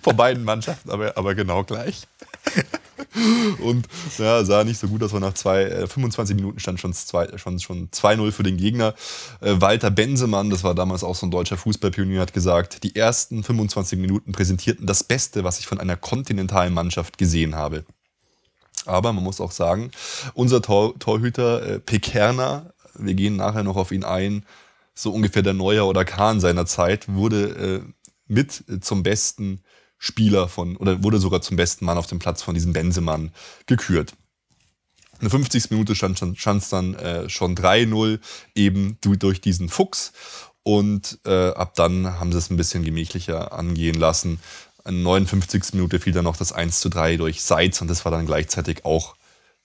Von 0.00 0.16
beiden 0.16 0.44
Mannschaften, 0.44 0.90
aber, 0.90 1.16
aber 1.16 1.34
genau 1.34 1.64
gleich. 1.64 2.06
Und 3.60 3.86
ja, 4.18 4.44
sah 4.44 4.64
nicht 4.64 4.78
so 4.78 4.88
gut 4.88 5.02
aus, 5.02 5.12
weil 5.12 5.20
nach 5.20 5.34
zwei, 5.34 5.64
äh, 5.64 5.86
25 5.86 6.36
Minuten 6.36 6.60
stand 6.60 6.80
schon 6.80 6.92
2-0 6.92 7.38
schon, 7.38 7.58
schon 7.58 8.32
für 8.32 8.42
den 8.42 8.56
Gegner. 8.56 8.94
Äh, 9.40 9.54
Walter 9.58 9.90
Bensemann, 9.90 10.50
das 10.50 10.64
war 10.64 10.74
damals 10.74 11.02
auch 11.02 11.14
so 11.14 11.26
ein 11.26 11.30
deutscher 11.30 11.56
Fußballpionier, 11.56 12.20
hat 12.20 12.32
gesagt, 12.32 12.82
die 12.82 12.94
ersten 12.94 13.42
25 13.42 13.98
Minuten 13.98 14.32
präsentierten 14.32 14.86
das 14.86 15.04
Beste, 15.04 15.44
was 15.44 15.58
ich 15.58 15.66
von 15.66 15.80
einer 15.80 15.96
kontinentalen 15.96 16.74
Mannschaft 16.74 17.18
gesehen 17.18 17.54
habe. 17.54 17.84
Aber 18.84 19.12
man 19.12 19.24
muss 19.24 19.40
auch 19.40 19.52
sagen, 19.52 19.90
unser 20.34 20.62
Tor, 20.62 20.98
Torhüter 20.98 21.66
äh, 21.66 21.80
Pekerner, 21.80 22.72
wir 22.94 23.14
gehen 23.14 23.36
nachher 23.36 23.62
noch 23.64 23.76
auf 23.76 23.92
ihn 23.92 24.04
ein, 24.04 24.44
so 24.94 25.12
ungefähr 25.12 25.42
der 25.42 25.54
Neuer 25.54 25.86
oder 25.86 26.04
Kahn 26.04 26.40
seiner 26.40 26.66
Zeit, 26.66 27.12
wurde 27.12 27.82
äh, 27.86 27.92
mit 28.28 28.64
zum 28.80 29.02
besten 29.02 29.60
Spieler 29.98 30.48
von, 30.48 30.76
oder 30.76 31.02
wurde 31.02 31.18
sogar 31.18 31.40
zum 31.40 31.56
besten 31.56 31.84
Mann 31.84 31.98
auf 31.98 32.06
dem 32.06 32.18
Platz 32.18 32.42
von 32.42 32.54
diesem 32.54 32.72
Benzemann 32.72 33.32
gekürt. 33.66 34.14
In 35.14 35.22
der 35.22 35.30
50. 35.30 35.70
Minute 35.70 35.94
stand 35.94 36.20
es 36.20 36.68
dann 36.68 36.94
äh, 36.94 37.28
schon 37.30 37.56
3-0 37.56 38.20
eben 38.54 38.98
durch 39.00 39.40
diesen 39.40 39.68
Fuchs. 39.68 40.12
Und 40.62 41.20
äh, 41.24 41.50
ab 41.50 41.74
dann 41.76 42.18
haben 42.18 42.32
sie 42.32 42.38
es 42.38 42.50
ein 42.50 42.56
bisschen 42.56 42.84
gemächlicher 42.84 43.52
angehen 43.52 43.94
lassen. 43.94 44.40
In 44.84 44.94
der 44.96 45.04
59. 45.04 45.74
Minute 45.74 46.00
fiel 46.00 46.12
dann 46.12 46.24
noch 46.24 46.36
das 46.36 46.52
1 46.52 46.80
zu 46.80 46.88
3 46.88 47.16
durch 47.16 47.42
Seitz 47.42 47.80
und 47.80 47.88
das 47.88 48.04
war 48.04 48.12
dann 48.12 48.26
gleichzeitig 48.26 48.84
auch 48.84 49.16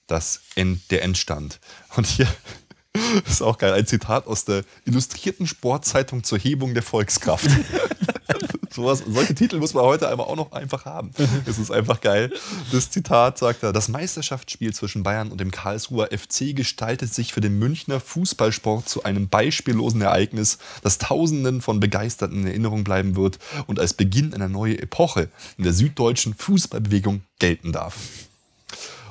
das 0.07 0.41
End, 0.55 0.89
der 0.91 1.03
Endstand. 1.03 1.59
Und 1.95 2.07
hier 2.07 2.27
ist 3.27 3.41
auch 3.41 3.57
geil, 3.57 3.73
ein 3.73 3.88
Zitat 3.88 4.27
aus 4.27 4.45
der 4.45 4.63
Illustrierten 4.85 5.47
Sportzeitung 5.47 6.23
zur 6.23 6.39
Hebung 6.39 6.73
der 6.73 6.83
Volkskraft. 6.83 7.50
Sowas, 8.73 9.03
solche 9.05 9.35
Titel 9.35 9.57
muss 9.57 9.73
man 9.73 9.83
heute 9.83 10.07
einmal 10.07 10.27
auch 10.27 10.35
noch 10.35 10.51
einfach 10.53 10.85
haben. 10.85 11.11
Es 11.45 11.59
ist 11.59 11.71
einfach 11.71 11.99
geil. 11.99 12.31
Das 12.71 12.89
Zitat 12.89 13.37
sagt 13.37 13.63
er: 13.63 13.73
Das 13.73 13.89
Meisterschaftsspiel 13.89 14.73
zwischen 14.73 15.03
Bayern 15.03 15.29
und 15.29 15.39
dem 15.41 15.51
Karlsruher 15.51 16.09
FC 16.11 16.55
gestaltet 16.55 17.13
sich 17.13 17.33
für 17.33 17.41
den 17.41 17.59
Münchner 17.59 17.99
Fußballsport 17.99 18.87
zu 18.87 19.03
einem 19.03 19.27
beispiellosen 19.27 20.01
Ereignis, 20.01 20.57
das 20.81 20.97
Tausenden 20.97 21.61
von 21.61 21.79
Begeisterten 21.79 22.41
in 22.41 22.47
Erinnerung 22.47 22.83
bleiben 22.83 23.15
wird 23.15 23.39
und 23.67 23.79
als 23.79 23.93
Beginn 23.93 24.33
einer 24.33 24.47
neuen 24.47 24.79
Epoche 24.79 25.29
in 25.57 25.63
der 25.63 25.73
süddeutschen 25.73 26.33
Fußballbewegung 26.33 27.23
gelten 27.39 27.73
darf. 27.73 27.95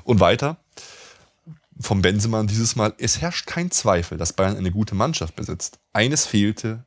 Und 0.04 0.20
weiter 0.20 0.56
vom 1.80 2.02
Benzemann 2.02 2.46
dieses 2.46 2.76
Mal, 2.76 2.94
es 2.98 3.20
herrscht 3.20 3.46
kein 3.46 3.70
Zweifel, 3.70 4.18
dass 4.18 4.34
Bayern 4.34 4.56
eine 4.56 4.70
gute 4.70 4.94
Mannschaft 4.94 5.34
besitzt. 5.34 5.78
Eines 5.92 6.26
fehlte, 6.26 6.84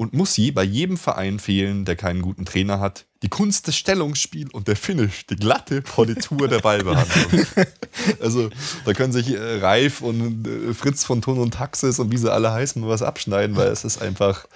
und 0.00 0.14
muss 0.14 0.32
sie 0.32 0.50
bei 0.50 0.62
jedem 0.62 0.96
Verein 0.96 1.38
fehlen, 1.38 1.84
der 1.84 1.94
keinen 1.94 2.22
guten 2.22 2.46
Trainer 2.46 2.80
hat. 2.80 3.04
Die 3.22 3.28
Kunst 3.28 3.66
des 3.66 3.76
Stellungsspiels 3.76 4.50
und 4.50 4.66
der 4.66 4.74
Finish, 4.74 5.26
die 5.26 5.36
glatte 5.36 5.82
Politur 5.82 6.48
der 6.48 6.60
Ballbehandlung. 6.60 7.44
also 8.22 8.48
da 8.86 8.94
können 8.94 9.12
sich 9.12 9.30
äh, 9.30 9.58
Reif 9.58 10.00
und 10.00 10.48
äh, 10.48 10.72
Fritz 10.72 11.04
von 11.04 11.20
Ton 11.20 11.38
und 11.38 11.52
Taxis 11.52 11.98
und 11.98 12.10
wie 12.12 12.16
sie 12.16 12.32
alle 12.32 12.50
heißen, 12.50 12.88
was 12.88 13.02
abschneiden, 13.02 13.56
weil 13.56 13.68
es 13.68 13.84
ist 13.84 14.00
einfach 14.00 14.46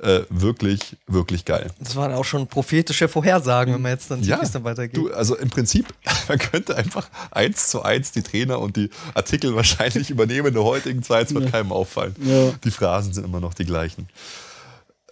äh, 0.00 0.24
wirklich, 0.28 0.98
wirklich 1.06 1.46
geil. 1.46 1.70
Das 1.78 1.96
waren 1.96 2.12
auch 2.12 2.26
schon 2.26 2.46
prophetische 2.46 3.08
Vorhersagen, 3.08 3.72
wenn 3.72 3.80
man 3.80 3.92
jetzt 3.92 4.10
dann 4.10 4.22
ja, 4.22 4.44
dann 4.44 4.64
weitergeht. 4.64 4.94
Du, 4.94 5.10
also 5.10 5.38
im 5.38 5.48
Prinzip, 5.48 5.86
man 6.28 6.38
könnte 6.38 6.76
einfach 6.76 7.08
eins 7.30 7.70
zu 7.70 7.80
eins 7.80 8.12
die 8.12 8.22
Trainer 8.22 8.58
und 8.58 8.76
die 8.76 8.90
Artikel 9.14 9.56
wahrscheinlich 9.56 10.10
übernehmen 10.10 10.48
in 10.48 10.54
der 10.54 10.64
heutigen 10.64 11.02
Zeit, 11.02 11.28
es 11.28 11.34
wird 11.34 11.46
ja. 11.46 11.50
keinem 11.50 11.72
auffallen. 11.72 12.14
Ja. 12.22 12.52
Die 12.62 12.70
Phrasen 12.70 13.14
sind 13.14 13.24
immer 13.24 13.40
noch 13.40 13.54
die 13.54 13.64
gleichen. 13.64 14.06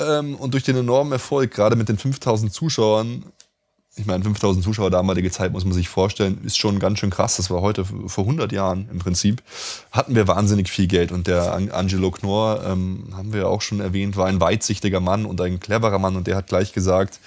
Ähm, 0.00 0.36
und 0.36 0.54
durch 0.54 0.64
den 0.64 0.76
enormen 0.76 1.12
Erfolg, 1.12 1.52
gerade 1.52 1.76
mit 1.76 1.88
den 1.88 1.98
5000 1.98 2.52
Zuschauern, 2.52 3.24
ich 3.96 4.06
meine, 4.06 4.22
5000 4.22 4.64
Zuschauer 4.64 4.90
damalige 4.90 5.30
Zeit, 5.30 5.52
muss 5.52 5.64
man 5.64 5.74
sich 5.74 5.88
vorstellen, 5.88 6.40
ist 6.44 6.56
schon 6.56 6.78
ganz 6.78 7.00
schön 7.00 7.10
krass. 7.10 7.36
Das 7.36 7.50
war 7.50 7.60
heute 7.60 7.84
vor 7.84 8.24
100 8.24 8.52
Jahren 8.52 8.88
im 8.90 9.00
Prinzip. 9.00 9.42
Hatten 9.90 10.14
wir 10.14 10.28
wahnsinnig 10.28 10.70
viel 10.70 10.86
Geld. 10.86 11.10
Und 11.10 11.26
der 11.26 11.52
Angelo 11.52 12.10
Knorr, 12.10 12.64
ähm, 12.64 13.08
haben 13.14 13.32
wir 13.32 13.48
auch 13.48 13.62
schon 13.62 13.80
erwähnt, 13.80 14.16
war 14.16 14.26
ein 14.26 14.40
weitsichtiger 14.40 15.00
Mann 15.00 15.26
und 15.26 15.40
ein 15.40 15.58
cleverer 15.58 15.98
Mann. 15.98 16.16
Und 16.16 16.28
der 16.28 16.36
hat 16.36 16.46
gleich 16.46 16.72
gesagt, 16.72 17.18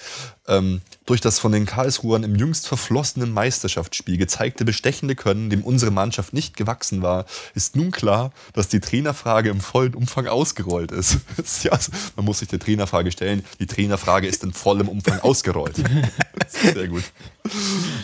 ähm, 0.46 0.80
durch 1.06 1.20
das 1.20 1.38
von 1.38 1.52
den 1.52 1.66
Karlsruhern 1.66 2.22
im 2.22 2.34
jüngst 2.34 2.66
verflossenen 2.66 3.30
Meisterschaftsspiel 3.32 4.16
gezeigte 4.16 4.64
bestechende 4.64 5.14
Können, 5.14 5.50
dem 5.50 5.62
unsere 5.62 5.90
Mannschaft 5.90 6.32
nicht 6.32 6.56
gewachsen 6.56 7.02
war, 7.02 7.26
ist 7.54 7.76
nun 7.76 7.90
klar, 7.90 8.32
dass 8.54 8.68
die 8.68 8.80
Trainerfrage 8.80 9.50
im 9.50 9.60
vollen 9.60 9.94
Umfang 9.94 10.26
ausgerollt 10.26 10.92
ist. 10.92 11.18
ja, 11.62 11.78
man 12.16 12.24
muss 12.24 12.38
sich 12.38 12.48
der 12.48 12.58
Trainerfrage 12.58 13.12
stellen. 13.12 13.44
Die 13.60 13.66
Trainerfrage 13.66 14.26
ist 14.26 14.44
in 14.44 14.52
vollem 14.52 14.88
Umfang 14.88 15.20
ausgerollt. 15.22 15.76
Sehr 16.48 16.88
gut. 16.88 17.04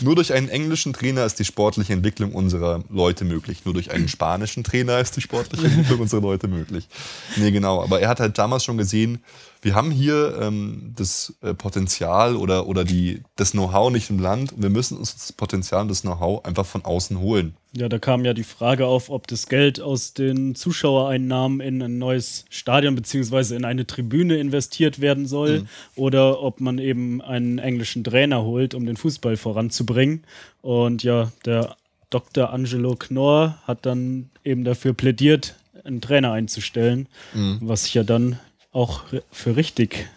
Nur 0.03 0.15
durch 0.15 0.35
einen 0.35 0.51
englischen 0.51 0.93
Trainer 0.93 1.25
ist 1.25 1.39
die 1.39 1.47
sportliche 1.47 1.95
Entwicklung 1.95 2.33
unserer 2.35 2.85
Leute 2.91 3.25
möglich. 3.25 3.65
Nur 3.65 3.73
durch 3.73 3.91
einen 3.91 4.09
spanischen 4.09 4.65
Trainer 4.65 4.99
ist 4.99 5.17
die 5.17 5.23
sportliche 5.23 5.67
Entwicklung 5.67 6.01
unserer 6.01 6.21
Leute 6.21 6.49
möglich. 6.49 6.89
Nee, 7.37 7.51
genau. 7.51 7.83
Aber 7.83 8.01
er 8.01 8.09
hat 8.09 8.21
halt 8.21 8.37
damals 8.37 8.65
schon 8.65 8.77
gesehen, 8.77 9.23
wir 9.63 9.75
haben 9.75 9.91
hier 9.91 10.39
ähm, 10.41 10.93
das 10.97 11.35
äh, 11.43 11.55
Potenzial 11.55 12.37
oder, 12.37 12.67
oder 12.67 12.85
die, 12.85 13.23
das 13.37 13.53
Know-how 13.53 13.91
nicht 13.91 14.11
im 14.11 14.19
Land 14.19 14.53
und 14.53 14.63
wir 14.63 14.71
müssen 14.71 14.97
uns 14.97 15.15
das 15.15 15.33
Potenzial 15.33 15.83
und 15.83 15.89
das 15.89 16.03
Know-how 16.03 16.45
einfach 16.45 16.65
von 16.65 16.85
außen 16.85 17.19
holen. 17.21 17.55
Ja, 17.73 17.89
da 17.89 17.99
kam 17.99 18.25
ja 18.25 18.35
die 18.35 18.43
Frage 18.43 18.87
auf, 18.87 19.11
ob 19.11 19.27
das 19.29 19.49
Geld 19.49 19.81
aus 19.81 20.13
den 20.13 20.55
Zuschauereinnahmen 20.55 21.61
in 21.61 21.83
ein 21.83 21.99
neues 21.99 22.47
Stadion 22.49 22.97
bzw. 22.97 23.55
in 23.55 23.65
eine 23.65 23.87
Tribüne 23.87 24.39
investiert 24.39 25.01
werden 25.01 25.27
soll 25.27 25.61
mhm. 25.61 25.69
oder 25.95 26.43
ob 26.43 26.61
man 26.61 26.79
eben 26.79 27.23
einen 27.23 27.59
englischen 27.59 28.03
Trainer 28.03 28.43
holt, 28.43 28.75
um 28.75 28.87
den 28.87 28.97
Fußball 28.97 29.37
voranzubringen. 29.37 30.25
Und 30.63 31.03
ja, 31.05 31.31
der 31.45 31.77
Dr. 32.09 32.53
Angelo 32.53 32.97
Knorr 32.97 33.59
hat 33.65 33.87
dann 33.87 34.31
eben 34.43 34.65
dafür 34.65 34.93
plädiert, 34.93 35.55
einen 35.85 36.01
Trainer 36.01 36.33
einzustellen, 36.33 37.09
mhm. 37.35 37.59
was 37.63 37.85
sich 37.85 37.95
ja 37.95 38.03
dann 38.03 38.39
auch 38.73 39.05
für 39.31 39.57
richtig 39.57 40.09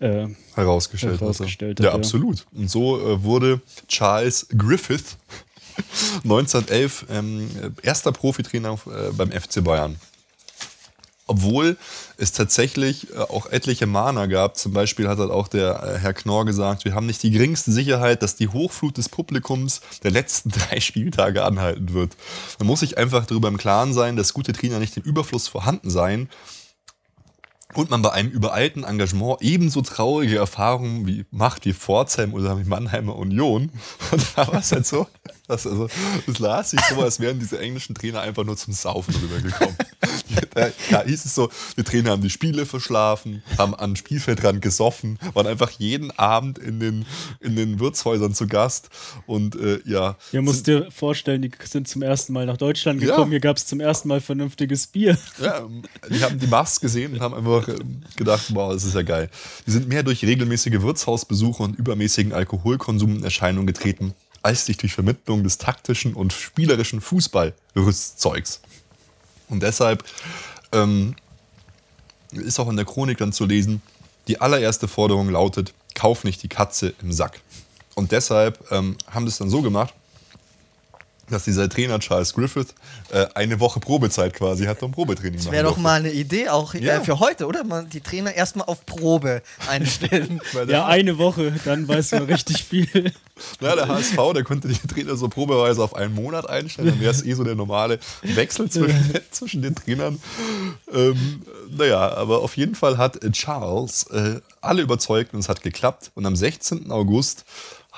äh, 0.00 0.28
herausgestellt, 0.54 1.20
herausgestellt 1.20 1.80
hat. 1.80 1.84
Ja, 1.84 1.90
ja, 1.90 1.96
absolut. 1.96 2.46
Und 2.52 2.70
so 2.70 3.00
äh, 3.00 3.22
wurde 3.22 3.60
Charles 3.88 4.46
Griffith 4.56 5.16
1911 6.24 7.06
ähm, 7.10 7.74
erster 7.82 8.12
Profitrainer 8.12 8.78
äh, 8.86 9.12
beim 9.12 9.32
FC 9.32 9.62
Bayern. 9.62 9.96
Obwohl 11.26 11.78
es 12.18 12.32
tatsächlich 12.32 13.10
äh, 13.14 13.18
auch 13.18 13.46
etliche 13.46 13.86
Mahner 13.86 14.28
gab. 14.28 14.58
Zum 14.58 14.72
Beispiel 14.72 15.08
hat 15.08 15.18
halt 15.18 15.30
auch 15.30 15.48
der 15.48 15.82
äh, 15.82 15.98
Herr 15.98 16.12
Knorr 16.12 16.44
gesagt, 16.44 16.84
wir 16.84 16.94
haben 16.94 17.06
nicht 17.06 17.22
die 17.22 17.30
geringste 17.30 17.72
Sicherheit, 17.72 18.22
dass 18.22 18.36
die 18.36 18.48
Hochflut 18.48 18.98
des 18.98 19.08
Publikums 19.08 19.80
der 20.02 20.10
letzten 20.10 20.50
drei 20.50 20.80
Spieltage 20.80 21.44
anhalten 21.44 21.94
wird. 21.94 22.14
Man 22.58 22.66
muss 22.66 22.80
sich 22.80 22.98
einfach 22.98 23.24
darüber 23.24 23.48
im 23.48 23.56
Klaren 23.56 23.94
sein, 23.94 24.16
dass 24.16 24.34
gute 24.34 24.52
Trainer 24.52 24.80
nicht 24.80 24.96
im 24.98 25.02
Überfluss 25.02 25.48
vorhanden 25.48 25.88
seien 25.88 26.28
und 27.76 27.90
man 27.90 28.02
bei 28.02 28.12
einem 28.12 28.30
übereilten 28.30 28.84
Engagement 28.84 29.38
ebenso 29.40 29.82
traurige 29.82 30.36
Erfahrungen 30.36 31.06
wie 31.06 31.24
macht 31.30 31.64
wie 31.64 31.72
Pforzheim 31.72 32.34
oder 32.34 32.58
wie 32.58 32.64
Mannheimer 32.64 33.16
Union. 33.16 33.70
Und 34.10 34.24
da 34.36 34.46
war 34.46 34.60
es 34.60 34.72
halt 34.72 34.86
so, 34.86 35.06
dass 35.46 35.66
also, 35.66 35.88
das 36.26 36.38
las 36.38 36.70
sich 36.70 36.80
so, 36.88 37.00
als 37.02 37.20
wären 37.20 37.38
diese 37.38 37.58
englischen 37.58 37.94
Trainer 37.94 38.20
einfach 38.20 38.44
nur 38.44 38.56
zum 38.56 38.72
Saufen 38.72 39.14
rübergekommen. 39.14 39.76
da, 40.54 40.68
da 40.90 41.02
hieß 41.04 41.24
es 41.24 41.34
so, 41.34 41.50
die 41.76 41.82
Trainer 41.82 42.10
haben 42.10 42.22
die 42.22 42.30
Spiele 42.30 42.64
verschlafen, 42.64 43.42
haben 43.58 43.74
an 43.74 43.94
Spielfeldrand 43.94 44.62
gesoffen, 44.62 45.18
waren 45.34 45.46
einfach 45.46 45.70
jeden 45.70 46.10
Abend 46.12 46.58
in 46.58 46.80
den, 46.80 47.04
in 47.40 47.56
den 47.56 47.78
Wirtshäusern 47.78 48.34
zu 48.34 48.46
Gast 48.46 48.88
und 49.26 49.56
äh, 49.56 49.80
ja. 49.84 50.16
Ihr 50.32 50.40
müsst 50.40 50.66
dir 50.66 50.90
vorstellen, 50.90 51.42
die 51.42 51.50
sind 51.64 51.88
zum 51.88 52.00
ersten 52.00 52.32
Mal 52.32 52.46
nach 52.46 52.56
Deutschland 52.56 53.00
gekommen, 53.00 53.32
ja. 53.32 53.36
hier 53.36 53.40
gab 53.40 53.58
es 53.58 53.66
zum 53.66 53.80
ersten 53.80 54.08
Mal 54.08 54.20
vernünftiges 54.20 54.86
Bier. 54.86 55.18
Ja, 55.42 55.62
die 56.08 56.22
haben 56.22 56.38
die 56.38 56.46
Masks 56.46 56.80
gesehen 56.80 57.12
und 57.12 57.20
haben 57.20 57.34
einfach 57.34 57.68
äh, 57.68 57.76
gedacht, 58.16 58.46
wow, 58.54 58.72
das 58.72 58.84
ist 58.84 58.94
ja 58.94 59.02
geil. 59.02 59.28
Die 59.66 59.70
sind 59.72 59.88
mehr 59.88 60.02
durch 60.02 60.24
regelmäßige 60.24 60.80
Wirtshausbesuche 60.80 61.62
und 61.62 61.78
übermäßigen 61.78 62.32
Alkoholkonsum 62.32 63.16
in 63.16 63.24
Erscheinung 63.24 63.66
getreten 63.66 64.14
als 64.44 64.66
sich 64.66 64.76
durch 64.76 64.92
Vermittlung 64.92 65.42
des 65.42 65.56
taktischen 65.56 66.12
und 66.12 66.32
spielerischen 66.32 67.00
Fußballrüstzeugs. 67.00 68.60
Und 69.48 69.62
deshalb 69.62 70.04
ähm, 70.72 71.16
ist 72.30 72.60
auch 72.60 72.68
in 72.68 72.76
der 72.76 72.84
Chronik 72.84 73.18
dann 73.18 73.32
zu 73.32 73.46
lesen, 73.46 73.80
die 74.28 74.40
allererste 74.40 74.86
Forderung 74.86 75.30
lautet, 75.30 75.72
kauf 75.94 76.24
nicht 76.24 76.42
die 76.42 76.48
Katze 76.48 76.92
im 77.00 77.10
Sack. 77.10 77.40
Und 77.94 78.12
deshalb 78.12 78.70
ähm, 78.70 78.98
haben 79.10 79.26
es 79.26 79.38
dann 79.38 79.48
so 79.48 79.62
gemacht, 79.62 79.94
dass 81.30 81.44
dieser 81.44 81.68
Trainer 81.68 81.98
Charles 81.98 82.34
Griffith 82.34 82.74
äh, 83.10 83.26
eine 83.34 83.60
Woche 83.60 83.80
Probezeit 83.80 84.34
quasi 84.34 84.64
hat, 84.66 84.82
um 84.82 84.92
Probetraining 84.92 85.34
Das 85.36 85.44
machen 85.46 85.54
wäre 85.54 85.64
doch 85.64 85.76
mal 85.76 85.98
eine 86.00 86.12
Idee 86.12 86.48
auch 86.48 86.74
Ja. 86.74 86.96
äh, 86.96 87.00
für 87.00 87.20
heute, 87.20 87.46
oder? 87.46 87.64
Man, 87.64 87.88
die 87.88 88.00
Trainer 88.00 88.34
erstmal 88.34 88.66
auf 88.66 88.84
Probe 88.86 89.42
einstellen. 89.68 90.40
Ja, 90.68 90.86
eine 90.86 91.18
Woche, 91.18 91.52
dann 91.64 91.86
weiß 91.88 92.12
man 92.12 92.24
richtig 92.24 92.64
viel. 92.64 92.88
ja, 93.60 93.74
der 93.74 93.88
HSV, 93.88 94.16
der 94.34 94.44
konnte 94.44 94.68
die 94.68 94.86
Trainer 94.86 95.16
so 95.16 95.28
probeweise 95.28 95.82
auf 95.82 95.94
einen 95.94 96.14
Monat 96.14 96.48
einstellen, 96.48 96.88
dann 96.88 97.00
wäre 97.00 97.10
es 97.10 97.24
eh 97.24 97.34
so 97.34 97.44
der 97.44 97.54
normale 97.54 97.98
Wechsel 98.22 98.70
zwischen, 98.70 99.14
zwischen 99.30 99.62
den 99.62 99.74
Trainern. 99.74 100.20
Ähm, 100.92 101.42
naja, 101.70 102.14
aber 102.14 102.40
auf 102.40 102.56
jeden 102.56 102.74
Fall 102.74 102.98
hat 102.98 103.20
Charles 103.32 104.04
äh, 104.10 104.40
alle 104.60 104.82
überzeugt 104.82 105.34
und 105.34 105.40
es 105.40 105.48
hat 105.48 105.62
geklappt. 105.62 106.10
Und 106.14 106.26
am 106.26 106.36
16. 106.36 106.90
August 106.90 107.44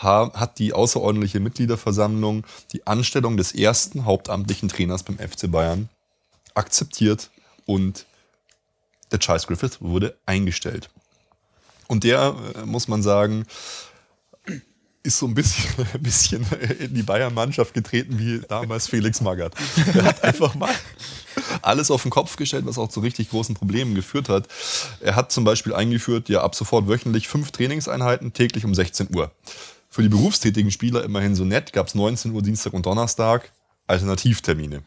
hat 0.03 0.59
die 0.59 0.73
außerordentliche 0.73 1.41
Mitgliederversammlung 1.41 2.45
die 2.73 2.87
Anstellung 2.87 3.37
des 3.37 3.55
ersten 3.55 4.05
hauptamtlichen 4.05 4.69
Trainers 4.69 5.03
beim 5.03 5.19
FC 5.19 5.51
Bayern 5.51 5.89
akzeptiert 6.55 7.31
und 7.65 8.07
der 9.11 9.19
Charles 9.19 9.47
Griffith 9.47 9.81
wurde 9.81 10.17
eingestellt. 10.27 10.91
Und 11.87 12.05
der, 12.05 12.35
äh, 12.57 12.67
muss 12.67 12.89
man 12.89 13.03
sagen, 13.03 13.47
ist 15.03 15.19
so 15.19 15.27
ein 15.27 15.35
bisschen, 15.35 15.87
ein 15.95 16.03
bisschen 16.03 16.47
in 16.79 16.95
die 16.95 17.03
Bayern-Mannschaft 17.03 17.73
getreten 17.73 18.19
wie 18.19 18.41
damals 18.41 18.89
Felix 18.89 19.21
Magath. 19.21 19.55
Er 19.95 20.05
hat 20.05 20.25
einfach 20.25 20.55
mal 20.57 20.75
alles 21.63 21.91
auf 21.91 22.03
den 22.03 22.11
Kopf 22.11 22.37
gestellt, 22.37 22.67
was 22.67 22.79
auch 22.79 22.89
zu 22.89 23.01
richtig 23.01 23.31
großen 23.31 23.55
Problemen 23.55 23.95
geführt 23.95 24.29
hat. 24.29 24.49
Er 25.01 25.17
hat 25.17 25.31
zum 25.31 25.45
Beispiel 25.45 25.75
eingeführt, 25.75 26.29
ja, 26.29 26.43
ab 26.43 26.55
sofort 26.55 26.89
wöchentlich 26.89 27.29
fünf 27.29 27.53
Trainingseinheiten 27.53 28.33
täglich 28.33 28.65
um 28.65 28.75
16 28.75 29.15
Uhr. 29.15 29.31
Für 29.97 30.03
die 30.03 30.11
berufstätigen 30.11 30.71
Spieler 30.71 31.05
immerhin 31.05 31.35
so 31.35 31.47
nett, 31.47 31.73
gab 31.73 31.87
es 31.87 31.95
19 31.95 32.33
Uhr 32.33 32.43
Dienstag 32.43 32.75
und 32.75 32.85
Donnerstag 32.85 33.51
Alternativtermine. 33.87 34.83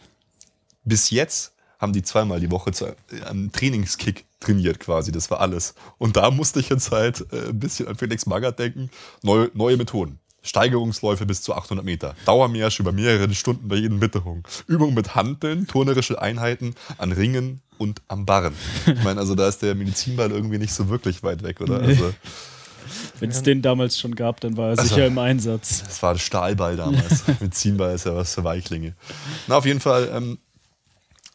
Bis 0.84 1.10
jetzt 1.10 1.54
haben 1.80 1.94
die 1.94 2.04
zweimal 2.04 2.40
die 2.40 2.52
Woche 2.52 2.74
zu 2.74 2.96
einem 3.26 3.52
Trainingskick 3.52 4.26
trainiert 4.40 4.80
quasi. 4.80 5.12
Das 5.12 5.32
war 5.32 5.40
alles. 5.40 5.74
Und 5.98 6.16
da 6.16 6.30
musste 6.30 6.60
ich 6.60 6.70
jetzt 6.70 6.92
halt 6.92 7.26
äh, 7.34 7.50
ein 7.50 7.60
bisschen 7.60 7.88
an 7.88 7.96
Felix 7.96 8.28
Magath 8.28 8.60
denken. 8.60 8.92
Neue, 9.24 9.50
neue 9.56 9.78
Methoden. 9.78 10.20
Steigerungsläufe 10.44 11.26
bis 11.26 11.42
zu 11.42 11.56
800 11.56 11.84
Meter. 11.84 12.16
Dauermärsch 12.26 12.80
über 12.80 12.92
mehrere 12.92 13.34
Stunden 13.34 13.68
bei 13.68 13.78
jeden 13.78 14.02
Witterung. 14.02 14.48
Übung 14.68 14.94
mit 14.94 15.16
Hanteln, 15.16 15.66
turnerische 15.66 16.22
Einheiten 16.22 16.76
an 17.00 17.14
Ringen 17.14 17.62
und 17.80 18.04
am 18.10 18.28
Barren. 18.28 18.54
Ich 18.86 19.04
meine, 19.04 19.20
also 19.20 19.34
da 19.34 19.48
ist 19.48 19.64
der 19.64 19.74
Medizinball 19.74 20.30
irgendwie 20.30 20.60
nicht 20.60 20.74
so 20.76 20.88
wirklich 20.88 21.24
weit 21.24 21.42
weg, 21.42 21.62
oder? 21.62 21.80
Also, 21.80 22.14
Wenn 23.20 23.30
es 23.30 23.44
den 23.44 23.62
damals 23.62 23.98
schon 24.00 24.16
gab, 24.16 24.40
dann 24.42 24.58
war 24.58 24.72
er 24.72 24.80
Also- 24.80 24.96
sicher 24.96 25.08
im 25.08 25.18
Einsatz. 25.18 25.84
das 25.84 26.02
war 26.04 26.18
Stahlball 26.18 26.76
damals. 26.78 27.24
Medizinball 27.40 27.94
ist 27.96 28.06
ja 28.06 28.16
was 28.16 28.34
für 28.36 28.44
Weichlinge. 28.44 28.96
Na, 29.48 29.56
auf 29.58 29.66
jeden 29.66 29.80
Fall, 29.80 30.10
ähm, 30.14 30.38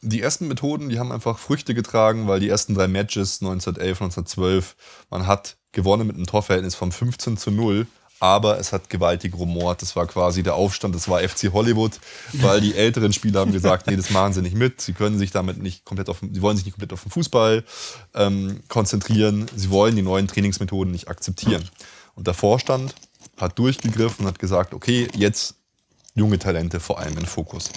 die 0.03 0.21
ersten 0.21 0.49
Methoden, 0.49 0.91
die 0.91 0.99
haben 0.99 1.13
einfach 1.13 1.39
Früchte 1.39 1.73
getragen, 1.75 2.29
weil 2.29 2.39
die 2.41 2.49
ersten 2.49 2.75
drei 2.75 2.89
Matches 2.89 3.41
1911, 3.41 4.01
1912, 4.03 4.77
man 5.11 5.27
hat 5.27 5.57
gewonnen 5.73 6.07
mit 6.07 6.17
einem 6.17 6.27
Torverhältnis 6.27 6.75
von 6.75 6.93
15 6.93 7.37
zu 7.39 7.51
0, 7.51 7.87
aber 8.25 8.59
es 8.59 8.73
hat 8.73 8.89
gewaltig 8.89 9.35
rumort. 9.35 9.83
Das 9.83 9.95
war 9.97 10.07
quasi 10.07 10.43
der 10.43 10.55
Aufstand, 10.55 10.95
das 10.95 11.11
war 11.11 11.21
FC 11.21 11.53
Hollywood, 11.53 12.01
weil 12.33 12.63
die 12.63 12.75
älteren 12.75 13.13
Spieler 13.13 13.41
haben 13.41 13.53
gesagt, 13.53 13.87
nee, 13.87 13.97
das 13.97 14.09
machen 14.09 14.33
sie 14.33 14.41
nicht 14.41 14.57
mit, 14.57 14.81
sie 14.81 14.95
können 14.95 15.19
sich 15.19 15.31
damit 15.31 15.63
nicht 15.63 15.85
komplett 15.85 16.09
auf, 16.09 16.21
sie 16.21 16.41
wollen 16.41 16.57
sich 16.57 16.65
nicht 16.65 16.73
komplett 16.73 16.95
auf 16.95 17.03
den 17.03 17.11
Fußball 17.11 17.65
ähm, 18.15 18.61
konzentrieren, 18.69 19.45
sie 19.55 19.69
wollen 19.69 19.95
die 19.95 20.01
neuen 20.01 20.27
Trainingsmethoden 20.27 20.91
nicht 20.91 21.09
akzeptieren. 21.09 21.69
Und 22.15 22.27
der 22.27 22.33
Vorstand 22.33 22.95
hat 23.37 23.59
durchgegriffen 23.59 24.25
und 24.25 24.33
hat 24.33 24.39
gesagt, 24.39 24.73
okay, 24.73 25.07
jetzt 25.15 25.57
junge 26.15 26.39
Talente 26.39 26.81
vor 26.81 27.01
allem 27.01 27.19
in 27.19 27.27
Fokus. 27.27 27.69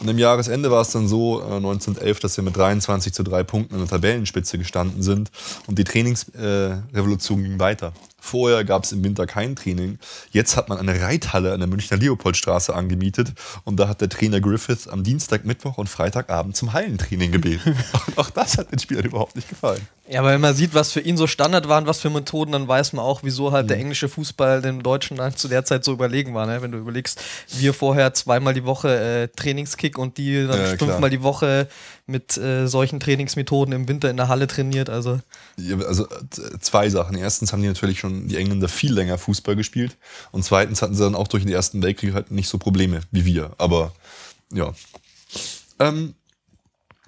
Und 0.00 0.08
im 0.08 0.16
Jahresende 0.16 0.70
war 0.70 0.80
es 0.80 0.92
dann 0.92 1.08
so, 1.08 1.40
äh, 1.42 1.56
1911, 1.56 2.20
dass 2.20 2.38
wir 2.38 2.44
mit 2.44 2.56
23 2.56 3.12
zu 3.12 3.22
3 3.22 3.42
Punkten 3.42 3.74
in 3.74 3.80
der 3.80 3.88
Tabellenspitze 3.88 4.56
gestanden 4.56 5.02
sind 5.02 5.30
und 5.66 5.78
die 5.78 5.84
Trainingsrevolution 5.84 7.40
äh, 7.40 7.42
ging 7.42 7.58
weiter. 7.58 7.92
Vorher 8.24 8.64
gab 8.64 8.84
es 8.84 8.92
im 8.92 9.04
Winter 9.04 9.26
kein 9.26 9.54
Training. 9.54 9.98
Jetzt 10.30 10.56
hat 10.56 10.70
man 10.70 10.78
eine 10.78 10.98
Reithalle 11.02 11.52
an 11.52 11.60
der 11.60 11.68
Münchner 11.68 11.98
Leopoldstraße 11.98 12.74
angemietet 12.74 13.32
und 13.64 13.76
da 13.78 13.86
hat 13.86 14.00
der 14.00 14.08
Trainer 14.08 14.40
Griffith 14.40 14.88
am 14.88 15.02
Dienstag, 15.04 15.44
Mittwoch 15.44 15.76
und 15.76 15.88
Freitagabend 15.90 16.56
zum 16.56 16.72
Hallentraining 16.72 17.32
gebeten. 17.32 17.76
und 18.06 18.16
auch 18.18 18.30
das 18.30 18.56
hat 18.56 18.72
den 18.72 18.78
Spielern 18.78 19.04
überhaupt 19.04 19.36
nicht 19.36 19.50
gefallen. 19.50 19.86
Ja, 20.08 20.20
aber 20.20 20.30
wenn 20.30 20.40
man 20.40 20.54
sieht, 20.54 20.74
was 20.74 20.92
für 20.92 21.00
ihn 21.00 21.16
so 21.16 21.26
Standard 21.26 21.68
waren, 21.68 21.86
was 21.86 22.00
für 22.00 22.10
Methoden, 22.10 22.52
dann 22.52 22.66
weiß 22.68 22.92
man 22.94 23.04
auch, 23.04 23.20
wieso 23.22 23.52
halt 23.52 23.64
Mhm. 23.66 23.68
der 23.68 23.76
englische 23.78 24.08
Fußball 24.08 24.62
dem 24.62 24.82
Deutschen 24.82 25.16
dann 25.18 25.36
zu 25.36 25.48
der 25.48 25.64
Zeit 25.64 25.84
so 25.84 25.92
überlegen 25.92 26.34
war. 26.34 26.46
Ne? 26.46 26.60
Wenn 26.62 26.72
du 26.72 26.78
überlegst, 26.78 27.20
wir 27.58 27.74
vorher 27.74 28.14
zweimal 28.14 28.54
die 28.54 28.64
Woche 28.64 28.94
äh, 28.94 29.28
Trainingskick 29.28 29.98
und 29.98 30.16
die 30.18 30.46
dann 30.46 30.58
Ja, 30.58 30.64
klar. 30.76 30.78
fünfmal 30.78 31.10
die 31.10 31.22
Woche 31.22 31.68
mit 32.06 32.36
äh, 32.36 32.66
solchen 32.66 33.00
Trainingsmethoden 33.00 33.72
im 33.72 33.88
Winter 33.88 34.10
in 34.10 34.16
der 34.16 34.28
Halle 34.28 34.46
trainiert. 34.46 34.90
Also 34.90 35.20
Ja, 35.56 35.78
Also 35.78 36.06
äh, 36.06 36.58
zwei 36.60 36.88
Sachen. 36.90 37.16
Erstens 37.16 37.52
haben 37.52 37.62
die 37.62 37.68
natürlich 37.68 37.98
schon 37.98 38.28
die 38.28 38.36
Engländer 38.36 38.68
viel 38.68 38.92
länger 38.92 39.18
Fußball 39.18 39.56
gespielt 39.56 39.96
und 40.30 40.44
zweitens 40.44 40.82
hatten 40.82 40.94
sie 40.94 41.02
dann 41.02 41.14
auch 41.14 41.28
durch 41.28 41.44
den 41.44 41.52
Ersten 41.52 41.82
Weltkrieg 41.82 42.14
halt 42.14 42.30
nicht 42.30 42.48
so 42.48 42.58
Probleme 42.58 43.00
wie 43.10 43.24
wir. 43.24 43.52
Aber 43.58 43.92
ja. 44.52 44.74
Ähm, 45.78 46.14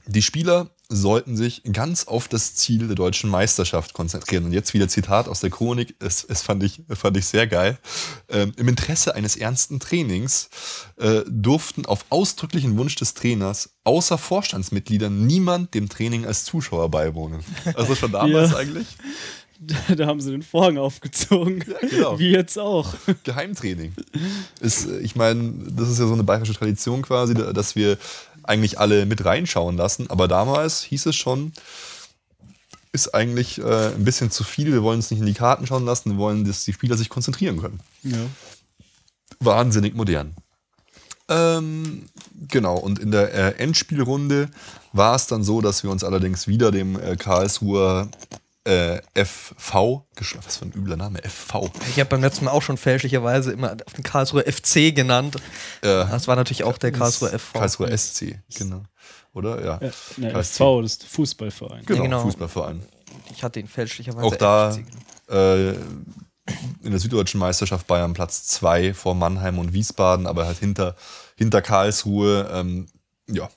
die 0.07 0.23
Spieler 0.23 0.71
sollten 0.89 1.37
sich 1.37 1.63
ganz 1.73 2.05
auf 2.07 2.29
das 2.29 2.55
Ziel 2.55 2.87
der 2.87 2.95
deutschen 2.95 3.29
Meisterschaft 3.29 3.93
konzentrieren. 3.93 4.45
Und 4.45 4.53
jetzt 4.53 4.73
wieder 4.75 4.89
Zitat 4.89 5.29
aus 5.29 5.41
der 5.41 5.51
Chronik, 5.51 5.95
es, 5.99 6.23
es 6.25 6.43
fand, 6.43 6.63
ich, 6.63 6.81
fand 6.95 7.17
ich 7.17 7.27
sehr 7.27 7.47
geil. 7.47 7.79
Ähm, 8.29 8.53
Im 8.57 8.69
Interesse 8.69 9.15
eines 9.15 9.37
ernsten 9.37 9.81
Trainings 9.81 10.49
äh, 10.99 11.23
durften 11.29 11.87
auf 11.87 12.05
ausdrücklichen 12.11 12.77
Wunsch 12.79 12.95
des 12.95 13.15
Trainers 13.15 13.71
außer 13.85 14.19
Vorstandsmitgliedern 14.19 15.27
niemand 15.27 15.75
dem 15.75 15.89
Training 15.89 16.25
als 16.27 16.45
Zuschauer 16.45 16.91
beiwohnen. 16.91 17.41
Also 17.75 17.95
schon 17.95 18.13
damals 18.13 18.51
Ja. 18.53 18.57
eigentlich 18.59 18.87
Da 19.97 20.07
haben 20.07 20.21
sie 20.21 20.33
den 20.33 20.43
Vorhang 20.43 20.77
aufgezogen. 20.77 21.65
genau. 21.91 22.19
Wie 22.19 22.29
jetzt 22.31 22.59
auch. 22.59 22.93
Geheimtraining. 23.25 23.95
Ist, 24.61 24.87
äh, 24.87 24.99
ich 25.01 25.17
meine, 25.17 25.53
das 25.71 25.89
ist 25.89 25.99
ja 25.99 26.07
so 26.07 26.13
eine 26.13 26.25
bayerische 26.25 26.53
Tradition 26.55 27.01
quasi, 27.03 27.33
da- 27.35 27.53
dass 27.55 27.75
wir 27.75 27.97
eigentlich 28.49 28.79
alle 28.79 29.07
mit 29.07 29.25
reinschauen 29.25 29.77
lassen. 29.77 30.11
Aber 30.11 30.29
damals 30.29 30.83
hieß 30.83 31.07
es 31.07 31.17
schon, 31.17 31.53
ist 32.93 33.15
eigentlich 33.15 33.59
äh, 33.59 33.95
ein 33.95 34.05
bisschen 34.05 34.31
zu 34.31 34.45
viel. 34.45 34.73
Wir 34.73 34.83
wollen 34.83 34.97
uns 34.97 35.11
nicht 35.11 35.21
in 35.21 35.27
die 35.27 35.35
Karten 35.35 35.67
schauen 35.67 35.85
lassen. 35.85 36.13
Wir 36.13 36.19
wollen, 36.19 36.45
dass 36.45 36.65
die 36.65 36.73
Spieler 36.73 36.97
sich 36.97 37.09
konzentrieren 37.09 37.61
können. 37.61 37.81
Ja. 38.03 38.19
Wahnsinnig 39.41 39.95
modern. 39.95 40.35
Ähm, 41.29 42.09
genau, 42.49 42.77
und 42.77 42.99
in 42.99 43.11
der 43.11 43.35
äh, 43.35 43.59
Endspielrunde 43.59 44.49
war 44.93 45.17
es 45.17 45.27
dann 45.27 45.43
so, 45.43 45.61
dass 45.61 45.83
wir 45.83 45.91
uns 45.91 46.05
allerdings 46.05 46.47
wieder 46.47 46.71
dem 46.71 46.99
äh, 46.99 47.17
Karlsruher 47.17 48.09
äh, 48.67 49.01
FV, 49.15 50.05
gesch- 50.17 50.37
was 50.45 50.57
für 50.57 50.65
ein 50.67 50.73
übler 50.73 50.97
Name, 50.97 51.21
FV, 51.23 51.71
ich 51.89 52.01
habe 52.01 52.11
beim 52.11 52.21
letzten 52.21 52.47
Mal 52.47 52.51
auch 52.51 52.63
schon 52.63 52.77
fälschlicherweise 52.77 53.53
immer 53.53 53.77
auf 53.87 53.93
den 53.93 54.03
Karlsruher 54.03 54.45
FC 54.45 54.93
genannt. 54.95 55.37
äh, 55.83 55.87
Das 55.87 56.27
war 56.29 56.37
natürlich 56.37 56.65
auch 56.65 56.77
der 56.77 56.93
Karlsruher 56.93 57.31
FV. 57.39 57.53
Karlsruher 57.59 57.97
SC, 57.97 58.41
genau. 58.57 58.83
Oder? 59.33 59.65
Ja. 59.65 59.81
Ja, 60.17 60.33
ne. 60.33 60.43
FV, 60.45 60.83
das 60.83 60.93
ist 60.93 61.05
Fußballverein. 61.05 61.85
Genau, 61.87 62.03
genau. 62.03 62.23
Fußballverein. 62.23 62.83
Ich 63.33 63.43
hatte 63.43 63.61
ihn 63.61 63.69
fälschlicherweise 63.69 64.27
Auch 64.27 64.37
da 64.37 64.77
äh, 65.31 65.71
in 65.71 66.91
der 66.91 66.99
süddeutschen 66.99 67.39
Meisterschaft 67.41 67.87
Bayern 67.87 68.15
Platz 68.15 68.47
2 68.47 68.95
vor 68.95 69.15
Mannheim 69.15 69.59
und 69.59 69.73
Wiesbaden, 69.73 70.27
aber 70.27 70.47
halt 70.47 70.59
hinter, 70.59 70.97
hinter 71.37 71.61
Karlsruhe. 71.63 72.49
Ähm, 72.53 72.87
ja. 73.29 73.49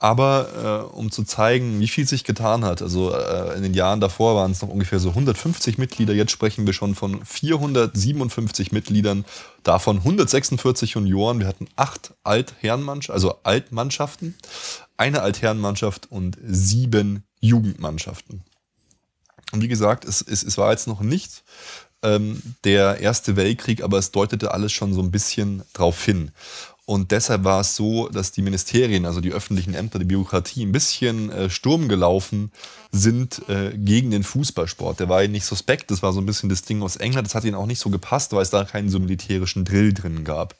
Aber 0.00 0.88
äh, 0.92 0.94
um 0.94 1.10
zu 1.10 1.24
zeigen, 1.24 1.80
wie 1.80 1.88
viel 1.88 2.06
sich 2.06 2.22
getan 2.22 2.64
hat, 2.64 2.82
also 2.82 3.12
äh, 3.12 3.56
in 3.56 3.64
den 3.64 3.74
Jahren 3.74 4.00
davor 4.00 4.36
waren 4.36 4.52
es 4.52 4.62
noch 4.62 4.68
ungefähr 4.68 5.00
so 5.00 5.08
150 5.08 5.76
Mitglieder, 5.76 6.14
jetzt 6.14 6.30
sprechen 6.30 6.66
wir 6.66 6.72
schon 6.72 6.94
von 6.94 7.24
457 7.24 8.70
Mitgliedern, 8.70 9.24
davon 9.64 9.96
146 9.96 10.92
Junioren. 10.92 11.40
Wir 11.40 11.48
hatten 11.48 11.66
acht 11.74 12.14
Altherrenmannschaften, 12.22 13.12
also 13.12 13.42
Altmannschaften, 13.42 14.36
eine 14.96 15.22
Altherrenmannschaft 15.22 16.10
und 16.12 16.38
sieben 16.44 17.24
Jugendmannschaften. 17.40 18.44
Und 19.50 19.62
wie 19.62 19.68
gesagt, 19.68 20.04
es, 20.04 20.22
es, 20.22 20.44
es 20.44 20.58
war 20.58 20.70
jetzt 20.70 20.86
noch 20.86 21.00
nicht 21.00 21.42
ähm, 22.02 22.40
der 22.62 23.00
Erste 23.00 23.34
Weltkrieg, 23.34 23.82
aber 23.82 23.98
es 23.98 24.12
deutete 24.12 24.52
alles 24.52 24.72
schon 24.72 24.94
so 24.94 25.02
ein 25.02 25.10
bisschen 25.10 25.62
drauf 25.72 26.04
hin. 26.04 26.30
Und 26.88 27.10
deshalb 27.10 27.44
war 27.44 27.60
es 27.60 27.76
so, 27.76 28.08
dass 28.08 28.32
die 28.32 28.40
Ministerien, 28.40 29.04
also 29.04 29.20
die 29.20 29.32
öffentlichen 29.32 29.74
Ämter, 29.74 29.98
die 29.98 30.06
Bürokratie, 30.06 30.64
ein 30.64 30.72
bisschen 30.72 31.30
äh, 31.30 31.50
Sturm 31.50 31.86
gelaufen 31.86 32.50
sind 32.92 33.46
äh, 33.50 33.76
gegen 33.76 34.10
den 34.10 34.24
Fußballsport. 34.24 34.98
Der 34.98 35.10
war 35.10 35.22
ihnen 35.22 35.32
nicht 35.32 35.44
suspekt, 35.44 35.90
das 35.90 36.02
war 36.02 36.14
so 36.14 36.20
ein 36.22 36.24
bisschen 36.24 36.48
das 36.48 36.62
Ding 36.62 36.80
aus 36.80 36.96
England, 36.96 37.26
das 37.26 37.34
hat 37.34 37.44
ihnen 37.44 37.56
auch 37.56 37.66
nicht 37.66 37.78
so 37.78 37.90
gepasst, 37.90 38.32
weil 38.32 38.40
es 38.40 38.48
da 38.48 38.64
keinen 38.64 38.88
so 38.88 39.00
militärischen 39.00 39.66
Drill 39.66 39.92
drin 39.92 40.24
gab. 40.24 40.54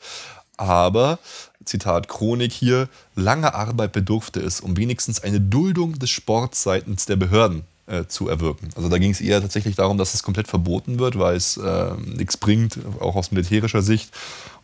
Aber, 0.59 1.19
Zitat 1.65 2.09
Chronik 2.09 2.53
hier, 2.53 2.91
lange 3.15 3.55
Arbeit 3.55 3.93
bedurfte 3.93 4.41
es, 4.41 4.61
um 4.61 4.77
wenigstens 4.77 5.23
eine 5.23 5.41
Duldung 5.41 5.99
des 5.99 6.11
Sports 6.11 6.63
seitens 6.63 7.07
der 7.07 7.17
Behörden 7.17 7.63
äh, 7.87 8.05
zu 8.05 8.29
erwirken. 8.29 8.69
Also 8.77 8.91
da 8.91 8.99
ging 8.99 9.13
es 9.13 9.23
eher 9.23 9.41
tatsächlich 9.41 9.77
darum, 9.77 9.97
dass 9.97 10.13
es 10.13 10.23
komplett 10.23 10.47
verboten 10.49 10.99
wird, 10.99 11.19
weil 11.19 11.37
es 11.37 11.57
äh, 11.57 11.93
nichts 12.05 12.37
bringt, 12.37 12.81
auch 13.01 13.17
aus 13.17 13.31
militärischer 13.31 13.81
Sicht. 13.81 14.11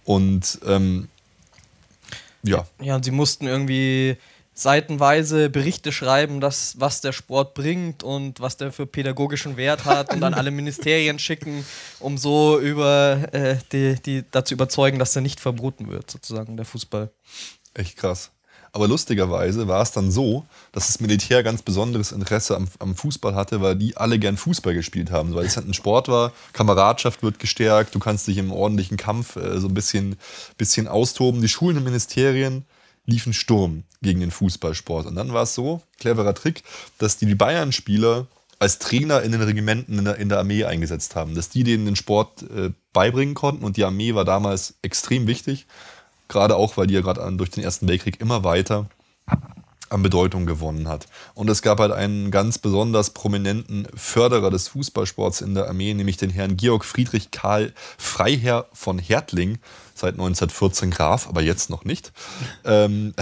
Und 0.05 0.59
ähm, 0.67 1.09
ja. 2.45 2.67
Ja, 2.81 2.97
und 2.97 3.05
sie 3.05 3.11
mussten 3.11 3.47
irgendwie 3.47 4.17
seitenweise 4.55 5.51
Berichte 5.51 5.91
schreiben, 5.91 6.41
dass, 6.41 6.79
was 6.79 7.01
der 7.01 7.13
Sport 7.13 7.55
bringt 7.55 8.03
und 8.05 8.41
was 8.41 8.57
der 8.57 8.73
für 8.73 8.87
pädagogischen 8.87 9.57
Wert 9.57 9.85
hat 9.85 10.13
und 10.15 10.21
dann 10.21 10.33
alle 10.33 10.51
Ministerien 10.53 11.19
schicken, 11.19 11.67
um 11.99 12.17
so 12.17 12.61
über 12.61 13.19
äh, 13.33 13.57
die, 13.73 14.01
die 14.01 14.25
dazu 14.31 14.55
überzeugen, 14.55 15.01
dass 15.01 15.17
er 15.17 15.23
nicht 15.23 15.41
verboten 15.41 15.91
wird, 15.91 16.11
sozusagen, 16.11 16.57
der 16.57 16.67
Fußball. 16.67 17.11
Echt 17.75 17.97
krass. 17.97 18.31
Aber 18.75 18.89
lustigerweise 18.89 19.69
war 19.69 19.83
es 19.83 19.93
dann 19.93 20.11
so, 20.11 20.47
dass 20.73 20.89
das 20.89 20.99
Militär 20.99 21.45
ganz 21.45 21.63
besonderes 21.63 22.11
Interesse 22.11 22.57
am, 22.57 22.67
am, 22.81 22.97
Fußball 22.97 23.37
hatte, 23.37 23.61
weil 23.61 23.77
die 23.77 23.97
alle 23.97 24.19
gern 24.19 24.37
Fußball 24.37 24.75
gespielt 24.75 25.13
haben, 25.13 25.33
weil 25.37 25.47
es 25.47 25.57
halt 25.57 25.69
ein 25.69 25.75
Sport 25.75 26.09
war, 26.09 26.33
Kameradschaft 26.53 27.23
wird 27.23 27.39
gestärkt, 27.39 27.95
du 27.95 28.01
kannst 28.01 28.27
dich 28.27 28.37
im 28.37 28.51
ordentlichen 28.51 28.97
Kampf 28.97 29.37
äh, 29.37 29.61
so 29.61 29.69
ein 29.69 29.75
bisschen, 29.75 30.17
bisschen 30.59 30.89
austoben. 30.89 31.41
Die 31.41 31.49
Schulen 31.49 31.77
und 31.77 31.85
Ministerien 31.85 32.65
liefen 33.07 33.33
Sturm 33.33 33.85
gegen 34.03 34.19
den 34.19 34.33
Fußballsport. 34.33 35.07
Und 35.07 35.15
dann 35.15 35.33
war 35.33 35.45
es 35.45 35.55
so, 35.55 35.81
cleverer 36.01 36.35
Trick, 36.35 36.65
dass 36.99 37.17
die, 37.17 37.27
die 37.27 37.37
Bayern-Spieler 37.37 38.27
als 38.59 38.81
Trainer 38.81 39.23
in 39.23 39.31
den 39.31 39.43
Regimenten 39.43 40.01
in 40.01 40.05
der, 40.05 40.17
in 40.17 40.29
der, 40.29 40.39
Armee 40.39 40.65
eingesetzt 40.65 41.15
haben, 41.15 41.37
dass 41.37 41.49
die 41.49 41.63
denen 41.63 41.85
den 41.85 41.97
Sport 41.97 42.43
äh, 42.43 42.71
beibringen 42.93 43.35
konnten 43.37 43.65
und 43.65 43.77
die 43.77 43.85
Armee 43.85 44.17
war 44.17 44.25
damals 44.25 44.75
extrem 44.83 45.29
wichtig 45.29 45.67
Gerade 46.29 46.57
auch, 46.57 46.77
weil 46.77 46.87
die 46.87 46.95
ja 46.95 47.01
gerade 47.01 47.37
durch 47.37 47.51
den 47.51 47.63
Ersten 47.63 47.89
Weltkrieg 47.89 48.21
immer 48.21 48.45
weiter 48.45 48.87
an 49.91 50.03
Bedeutung 50.03 50.47
gewonnen 50.47 50.89
hat. 50.89 51.07
Und 51.35 51.49
es 51.49 51.63
gab 51.63 51.79
halt 51.79 51.93
einen 51.93 52.31
ganz 52.31 52.59
besonders 52.59 53.11
prominenten 53.11 53.87
Förderer 53.95 54.51
des 54.51 54.69
Fußballsports 54.69 55.41
in 55.41 55.55
der 55.55 55.69
Armee, 55.69 55.95
nämlich 55.95 56.17
den 56.17 56.31
Herrn 56.31 56.57
Georg 56.57 56.85
Friedrich 56.85 57.31
Karl 57.31 57.73
Freiherr 57.99 58.67
von 58.73 58.99
Hertling, 58.99 59.59
seit 60.05 60.15
1914 60.15 60.91
Graf, 60.91 61.29
aber 61.29 61.43
jetzt 61.43 61.71
noch 61.71 61.85
nicht. 61.85 62.13
ähm, 62.65 63.15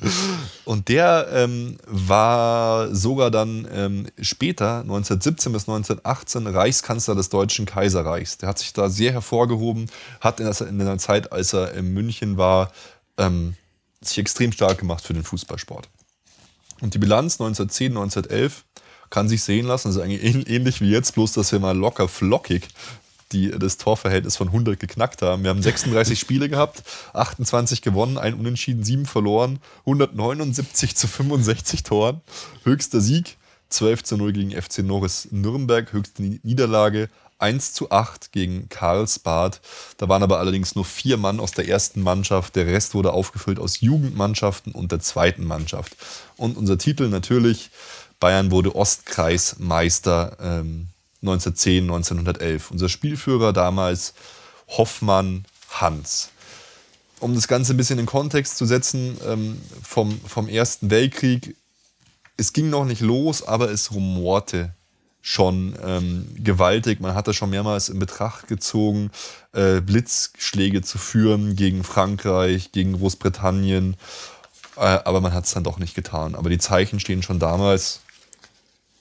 und 0.64 0.88
der 0.88 1.28
ähm, 1.32 1.76
war 1.86 2.94
sogar 2.94 3.30
dann 3.30 3.68
ähm, 3.70 4.06
später, 4.20 4.80
1917 4.80 5.52
bis 5.52 5.62
1918, 5.68 6.46
Reichskanzler 6.46 7.14
des 7.14 7.28
Deutschen 7.28 7.66
Kaiserreichs. 7.66 8.38
Der 8.38 8.48
hat 8.48 8.58
sich 8.58 8.72
da 8.72 8.88
sehr 8.88 9.12
hervorgehoben, 9.12 9.90
hat 10.20 10.40
in, 10.40 10.46
der, 10.46 10.68
in 10.68 10.78
der 10.78 10.98
Zeit, 10.98 11.32
als 11.32 11.52
er 11.52 11.72
in 11.74 11.92
München 11.92 12.38
war, 12.38 12.72
ähm, 13.18 13.54
sich 14.00 14.18
extrem 14.18 14.52
stark 14.52 14.78
gemacht 14.78 15.04
für 15.04 15.14
den 15.14 15.24
Fußballsport. 15.24 15.88
Und 16.80 16.94
die 16.94 16.98
Bilanz 16.98 17.34
1910, 17.34 17.92
1911 17.92 18.64
kann 19.10 19.28
sich 19.28 19.42
sehen 19.42 19.66
lassen. 19.66 19.88
Das 19.88 19.96
ist 19.96 20.02
eigentlich 20.02 20.48
ähnlich 20.48 20.80
wie 20.80 20.90
jetzt, 20.90 21.14
bloß 21.14 21.32
dass 21.34 21.52
wir 21.52 21.60
mal 21.60 21.76
locker 21.76 22.08
flockig 22.08 22.68
die 23.34 23.50
das 23.50 23.76
Torverhältnis 23.76 24.36
von 24.36 24.48
100 24.48 24.78
geknackt 24.78 25.20
haben. 25.22 25.42
Wir 25.42 25.50
haben 25.50 25.62
36 25.62 26.18
Spiele 26.20 26.48
gehabt, 26.48 26.82
28 27.12 27.82
gewonnen, 27.82 28.16
ein 28.16 28.34
Unentschieden, 28.34 28.84
7 28.84 29.06
verloren, 29.06 29.58
179 29.80 30.96
zu 30.96 31.08
65 31.08 31.82
Toren. 31.82 32.20
Höchster 32.62 33.00
Sieg 33.00 33.36
12 33.70 34.04
zu 34.04 34.16
0 34.16 34.32
gegen 34.32 34.50
FC 34.50 34.78
Norris 34.78 35.28
Nürnberg, 35.32 35.92
höchste 35.92 36.22
Niederlage 36.22 37.08
1 37.38 37.72
zu 37.72 37.90
8 37.90 38.32
gegen 38.32 38.68
Karlsbad. 38.68 39.60
Da 39.98 40.08
waren 40.08 40.22
aber 40.22 40.38
allerdings 40.38 40.76
nur 40.76 40.84
vier 40.84 41.16
Mann 41.16 41.40
aus 41.40 41.52
der 41.52 41.68
ersten 41.68 42.00
Mannschaft. 42.00 42.56
Der 42.56 42.66
Rest 42.66 42.94
wurde 42.94 43.12
aufgefüllt 43.12 43.58
aus 43.58 43.80
Jugendmannschaften 43.80 44.72
und 44.72 44.92
der 44.92 45.00
zweiten 45.00 45.44
Mannschaft. 45.44 45.96
Und 46.36 46.56
unser 46.56 46.78
Titel 46.78 47.08
natürlich, 47.08 47.70
Bayern 48.20 48.50
wurde 48.50 48.74
Ostkreismeister. 48.74 50.36
Ähm, 50.40 50.88
1910, 51.24 51.84
1911. 51.84 52.70
Unser 52.70 52.88
Spielführer 52.88 53.52
damals 53.52 54.14
Hoffmann 54.68 55.44
Hans. 55.70 56.30
Um 57.20 57.34
das 57.34 57.48
Ganze 57.48 57.74
ein 57.74 57.76
bisschen 57.76 57.98
in 57.98 58.06
Kontext 58.06 58.56
zu 58.56 58.66
setzen, 58.66 59.16
ähm, 59.26 59.60
vom, 59.82 60.20
vom 60.20 60.48
Ersten 60.48 60.90
Weltkrieg, 60.90 61.56
es 62.36 62.52
ging 62.52 62.70
noch 62.70 62.84
nicht 62.84 63.00
los, 63.00 63.46
aber 63.46 63.70
es 63.70 63.92
rumorte 63.92 64.74
schon 65.22 65.74
ähm, 65.82 66.26
gewaltig. 66.36 67.00
Man 67.00 67.14
hatte 67.14 67.32
schon 67.32 67.48
mehrmals 67.48 67.88
in 67.88 67.98
Betracht 67.98 68.46
gezogen, 68.46 69.10
äh, 69.52 69.80
Blitzschläge 69.80 70.82
zu 70.82 70.98
führen 70.98 71.56
gegen 71.56 71.82
Frankreich, 71.82 72.72
gegen 72.72 72.92
Großbritannien. 72.92 73.96
Äh, 74.76 74.80
aber 74.80 75.22
man 75.22 75.32
hat 75.32 75.46
es 75.46 75.54
dann 75.54 75.64
doch 75.64 75.78
nicht 75.78 75.94
getan. 75.94 76.34
Aber 76.34 76.50
die 76.50 76.58
Zeichen 76.58 77.00
stehen 77.00 77.22
schon 77.22 77.38
damals, 77.38 78.00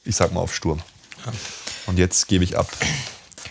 ich 0.06 0.16
sag 0.16 0.32
mal, 0.32 0.40
auf 0.40 0.56
Sturm. 0.56 0.82
Ja. 1.26 1.34
Und 1.86 2.00
jetzt 2.00 2.28
gebe 2.28 2.44
ich 2.44 2.58
ab 2.58 2.68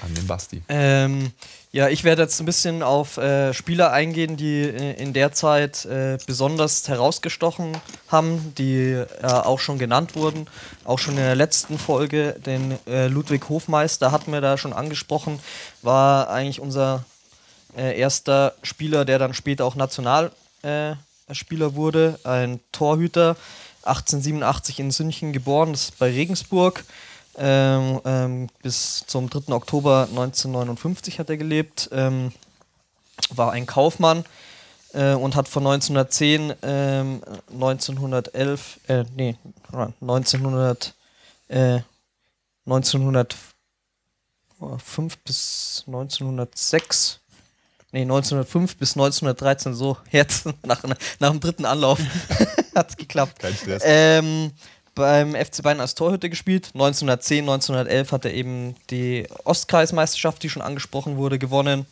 an 0.02 0.14
den 0.14 0.26
Basti. 0.26 0.62
Ähm, 0.68 1.32
ja, 1.70 1.88
ich 1.88 2.04
werde 2.04 2.22
jetzt 2.22 2.38
ein 2.40 2.44
bisschen 2.46 2.82
auf 2.82 3.16
äh, 3.16 3.54
Spieler 3.54 3.92
eingehen, 3.92 4.36
die 4.36 4.62
äh, 4.62 4.92
in 5.00 5.12
der 5.12 5.32
Zeit 5.32 5.84
äh, 5.86 6.18
besonders 6.26 6.88
herausgestochen 6.88 7.76
haben, 8.08 8.54
die 8.58 9.02
auch 9.22 9.58
schon 9.58 9.78
genannt 9.78 10.14
wurden. 10.14 10.48
Auch 10.84 10.98
schon 10.98 11.14
in 11.14 11.24
der 11.24 11.34
letzten 11.34 11.78
Folge, 11.78 12.36
den 12.44 12.78
äh, 12.86 13.06
Ludwig 13.06 13.48
Hofmeister 13.48 14.12
hatten 14.12 14.32
wir 14.32 14.40
da 14.40 14.58
schon 14.58 14.72
angesprochen, 14.72 15.40
war 15.80 16.28
eigentlich 16.28 16.60
unser 16.60 17.04
äh, 17.76 17.98
erster 17.98 18.54
Spieler, 18.62 19.04
der 19.04 19.18
dann 19.18 19.32
später 19.32 19.64
auch 19.64 19.74
Nationalspieler 19.74 20.26
äh, 20.64 21.74
wurde. 21.74 22.18
Ein 22.24 22.60
Torhüter, 22.72 23.36
1887 23.84 24.78
in 24.78 24.90
Sünchen 24.90 25.32
geboren, 25.32 25.72
das 25.72 25.84
ist 25.84 25.98
bei 25.98 26.10
Regensburg. 26.10 26.84
Ähm, 27.38 28.00
ähm, 28.04 28.48
bis 28.62 29.04
zum 29.06 29.30
3. 29.30 29.54
Oktober 29.54 30.06
1959 30.10 31.18
hat 31.18 31.30
er 31.30 31.38
gelebt, 31.38 31.88
ähm, 31.92 32.32
war 33.30 33.52
ein 33.52 33.64
Kaufmann 33.64 34.24
äh, 34.92 35.14
und 35.14 35.34
hat 35.34 35.48
von 35.48 35.66
1910, 35.66 36.52
ähm, 36.62 37.22
1911, 37.52 38.80
äh, 38.88 39.04
nee, 39.16 39.36
1900, 40.00 40.94
äh, 41.48 41.80
1905 42.66 45.18
bis 45.24 45.84
1906 45.86 47.18
Nee, 47.94 48.02
1905 48.02 48.78
bis 48.78 48.96
1913, 48.96 49.74
so 49.74 49.98
jetzt, 50.10 50.46
nach, 50.64 50.82
nach 51.18 51.30
dem 51.30 51.40
dritten 51.40 51.66
Anlauf 51.66 52.00
hat 52.74 52.88
es 52.88 52.96
geklappt. 52.96 53.38
Kein 53.38 53.54
Stress. 53.54 53.82
Ähm, 53.84 54.50
beim 54.94 55.34
FC 55.34 55.62
Bayern 55.62 55.80
als 55.80 55.94
Torhüter 55.94 56.28
gespielt. 56.28 56.70
1910, 56.74 57.40
1911 57.40 58.12
hat 58.12 58.24
er 58.24 58.34
eben 58.34 58.76
die 58.90 59.26
Ostkreismeisterschaft, 59.44 60.42
die 60.42 60.50
schon 60.50 60.62
angesprochen 60.62 61.16
wurde, 61.16 61.38
gewonnen. 61.38 61.86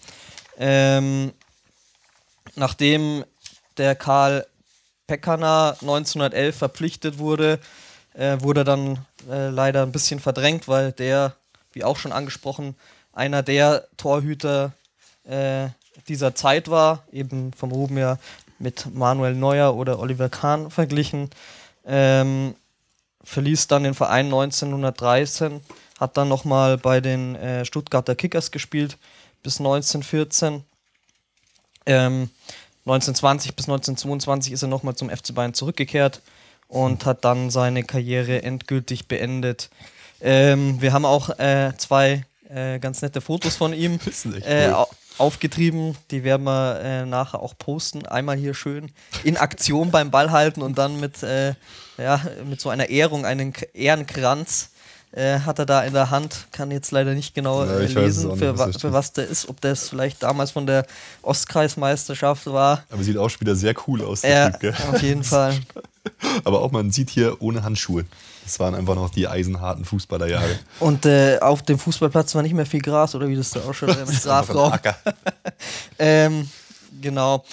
Ähm, 0.58 1.32
nachdem 2.56 3.24
der 3.76 3.94
Karl 3.94 4.46
Pekana 5.06 5.70
1911 5.80 6.56
verpflichtet 6.56 7.18
wurde, 7.18 7.58
äh, 8.14 8.36
wurde 8.40 8.60
er 8.60 8.64
dann 8.64 9.06
äh, 9.28 9.48
leider 9.48 9.82
ein 9.82 9.92
bisschen 9.92 10.20
verdrängt, 10.20 10.68
weil 10.68 10.92
der, 10.92 11.34
wie 11.72 11.84
auch 11.84 11.96
schon 11.96 12.12
angesprochen, 12.12 12.76
einer 13.12 13.42
der 13.42 13.88
Torhüter 13.96 14.72
äh, 15.24 15.68
dieser 16.08 16.34
Zeit 16.34 16.68
war, 16.68 17.04
eben 17.12 17.52
vom 17.52 17.72
Ruben 17.72 17.98
ja 17.98 18.18
mit 18.58 18.94
Manuel 18.94 19.34
Neuer 19.34 19.74
oder 19.74 19.98
Oliver 19.98 20.28
Kahn 20.28 20.70
verglichen. 20.70 21.30
Ähm, 21.84 22.54
verließ 23.24 23.66
dann 23.68 23.84
den 23.84 23.94
Verein 23.94 24.26
1913, 24.26 25.60
hat 25.98 26.16
dann 26.16 26.28
nochmal 26.28 26.78
bei 26.78 27.00
den 27.00 27.36
äh, 27.36 27.64
Stuttgarter 27.64 28.14
Kickers 28.14 28.50
gespielt 28.50 28.96
bis 29.42 29.58
1914. 29.58 30.64
Ähm, 31.86 32.30
1920 32.86 33.54
bis 33.54 33.66
1922 33.66 34.52
ist 34.52 34.62
er 34.62 34.68
nochmal 34.68 34.96
zum 34.96 35.10
FC 35.10 35.34
Bayern 35.34 35.54
zurückgekehrt 35.54 36.22
und 36.68 37.04
hat 37.04 37.24
dann 37.24 37.50
seine 37.50 37.84
Karriere 37.84 38.42
endgültig 38.42 39.06
beendet. 39.06 39.70
Ähm, 40.20 40.80
wir 40.80 40.92
haben 40.92 41.04
auch 41.04 41.38
äh, 41.38 41.72
zwei 41.76 42.24
äh, 42.48 42.78
ganz 42.78 43.02
nette 43.02 43.20
Fotos 43.20 43.56
von 43.56 43.72
ihm 43.72 43.98
äh, 44.44 44.72
aufgetrieben. 45.18 45.96
Die 46.10 46.24
werden 46.24 46.44
wir 46.44 46.80
äh, 46.80 47.06
nachher 47.06 47.40
auch 47.40 47.56
posten. 47.58 48.06
Einmal 48.06 48.36
hier 48.36 48.54
schön 48.54 48.90
in 49.24 49.36
Aktion 49.36 49.90
beim 49.90 50.10
Ball 50.10 50.30
halten 50.30 50.62
und 50.62 50.78
dann 50.78 50.98
mit, 51.00 51.22
äh, 51.22 51.54
ja, 52.00 52.20
mit 52.48 52.60
so 52.60 52.68
einer 52.68 52.88
Ehrung, 52.88 53.24
einen 53.24 53.52
Ehrenkranz 53.74 54.70
äh, 55.12 55.40
hat 55.40 55.58
er 55.58 55.66
da 55.66 55.82
in 55.82 55.92
der 55.92 56.10
Hand. 56.10 56.46
Kann 56.52 56.70
jetzt 56.70 56.92
leider 56.92 57.14
nicht 57.14 57.34
genau 57.34 57.64
äh, 57.64 57.86
lesen, 57.86 58.30
auch 58.30 58.34
nicht, 58.34 58.44
für, 58.44 58.58
was 58.58 58.74
wa 58.74 58.78
für 58.78 58.92
was 58.92 59.12
der 59.12 59.26
ist. 59.26 59.48
Ob 59.48 59.60
das 59.60 59.88
vielleicht 59.88 60.22
damals 60.22 60.52
von 60.52 60.66
der 60.66 60.86
Ostkreismeisterschaft 61.22 62.46
war. 62.46 62.84
Aber 62.90 63.02
sieht 63.02 63.16
auch 63.16 63.28
schon 63.28 63.40
wieder 63.40 63.56
sehr 63.56 63.74
cool 63.86 64.02
aus, 64.04 64.20
der 64.20 64.30
Ja, 64.30 64.50
Typ, 64.50 64.60
gell? 64.60 64.74
auf 64.92 65.02
jeden 65.02 65.24
Fall. 65.24 65.58
Aber 66.44 66.62
auch 66.62 66.70
man 66.70 66.90
sieht 66.92 67.10
hier 67.10 67.42
ohne 67.42 67.62
Handschuhe. 67.62 68.04
Das 68.44 68.58
waren 68.58 68.74
einfach 68.74 68.94
noch 68.94 69.10
die 69.10 69.28
eisenharten 69.28 69.84
Fußballerjahre. 69.84 70.58
Und 70.80 71.06
äh, 71.06 71.38
auf 71.40 71.62
dem 71.62 71.78
Fußballplatz 71.78 72.34
war 72.34 72.42
nicht 72.42 72.54
mehr 72.54 72.66
viel 72.66 72.80
Gras, 72.80 73.14
oder 73.14 73.28
wie 73.28 73.36
das 73.36 73.50
da 73.50 73.60
ausschaut, 73.60 73.96
im 74.06 74.12
Strafraum. 74.12 74.72
Ähm, 75.98 76.48
genau. 77.00 77.44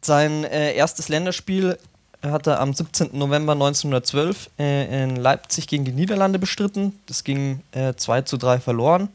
Sein 0.00 0.44
äh, 0.44 0.74
erstes 0.74 1.08
Länderspiel 1.08 1.78
hat 2.22 2.46
er 2.46 2.60
am 2.60 2.72
17. 2.72 3.10
November 3.12 3.52
1912 3.52 4.50
äh, 4.58 5.04
in 5.04 5.16
Leipzig 5.16 5.66
gegen 5.66 5.84
die 5.84 5.92
Niederlande 5.92 6.38
bestritten. 6.38 6.98
Das 7.06 7.24
ging 7.24 7.62
äh, 7.72 7.94
2 7.94 8.22
zu 8.22 8.36
3 8.36 8.60
verloren. 8.60 9.08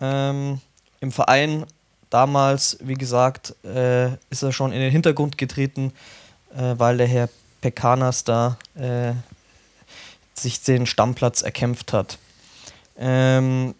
Ähm, 0.00 0.60
Im 1.00 1.12
Verein 1.12 1.64
damals, 2.10 2.76
wie 2.80 2.94
gesagt, 2.94 3.54
äh, 3.64 4.12
ist 4.30 4.42
er 4.42 4.52
schon 4.52 4.72
in 4.72 4.80
den 4.80 4.92
Hintergrund 4.92 5.38
getreten, 5.38 5.92
äh, 6.54 6.74
weil 6.76 6.98
der 6.98 7.06
Herr 7.06 7.28
Pekanas 7.62 8.24
da 8.24 8.58
äh, 8.74 9.12
sich 10.34 10.62
den 10.62 10.86
Stammplatz 10.86 11.42
erkämpft 11.42 11.92
hat. 11.92 12.18
Ähm, 12.98 13.74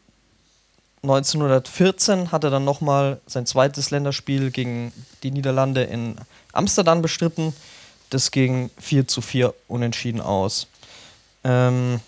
1914 1.03 2.31
hat 2.31 2.45
er 2.45 2.51
dann 2.51 2.65
nochmal 2.65 3.21
sein 3.27 3.45
zweites 3.45 3.91
Länderspiel 3.91 4.51
gegen 4.53 4.93
die 5.23 5.33
Niederlande 5.33 5.83
in 5.83 6.17
Amsterdam 6.53 7.03
bestritten. 7.03 7.53
Das 8.13 8.31
ging 8.31 8.69
4 8.79 9.09
zu 9.09 9.23
4 9.23 9.55
unentschieden 9.69 10.21
aus. 10.21 10.67
Ähm, 11.45 11.99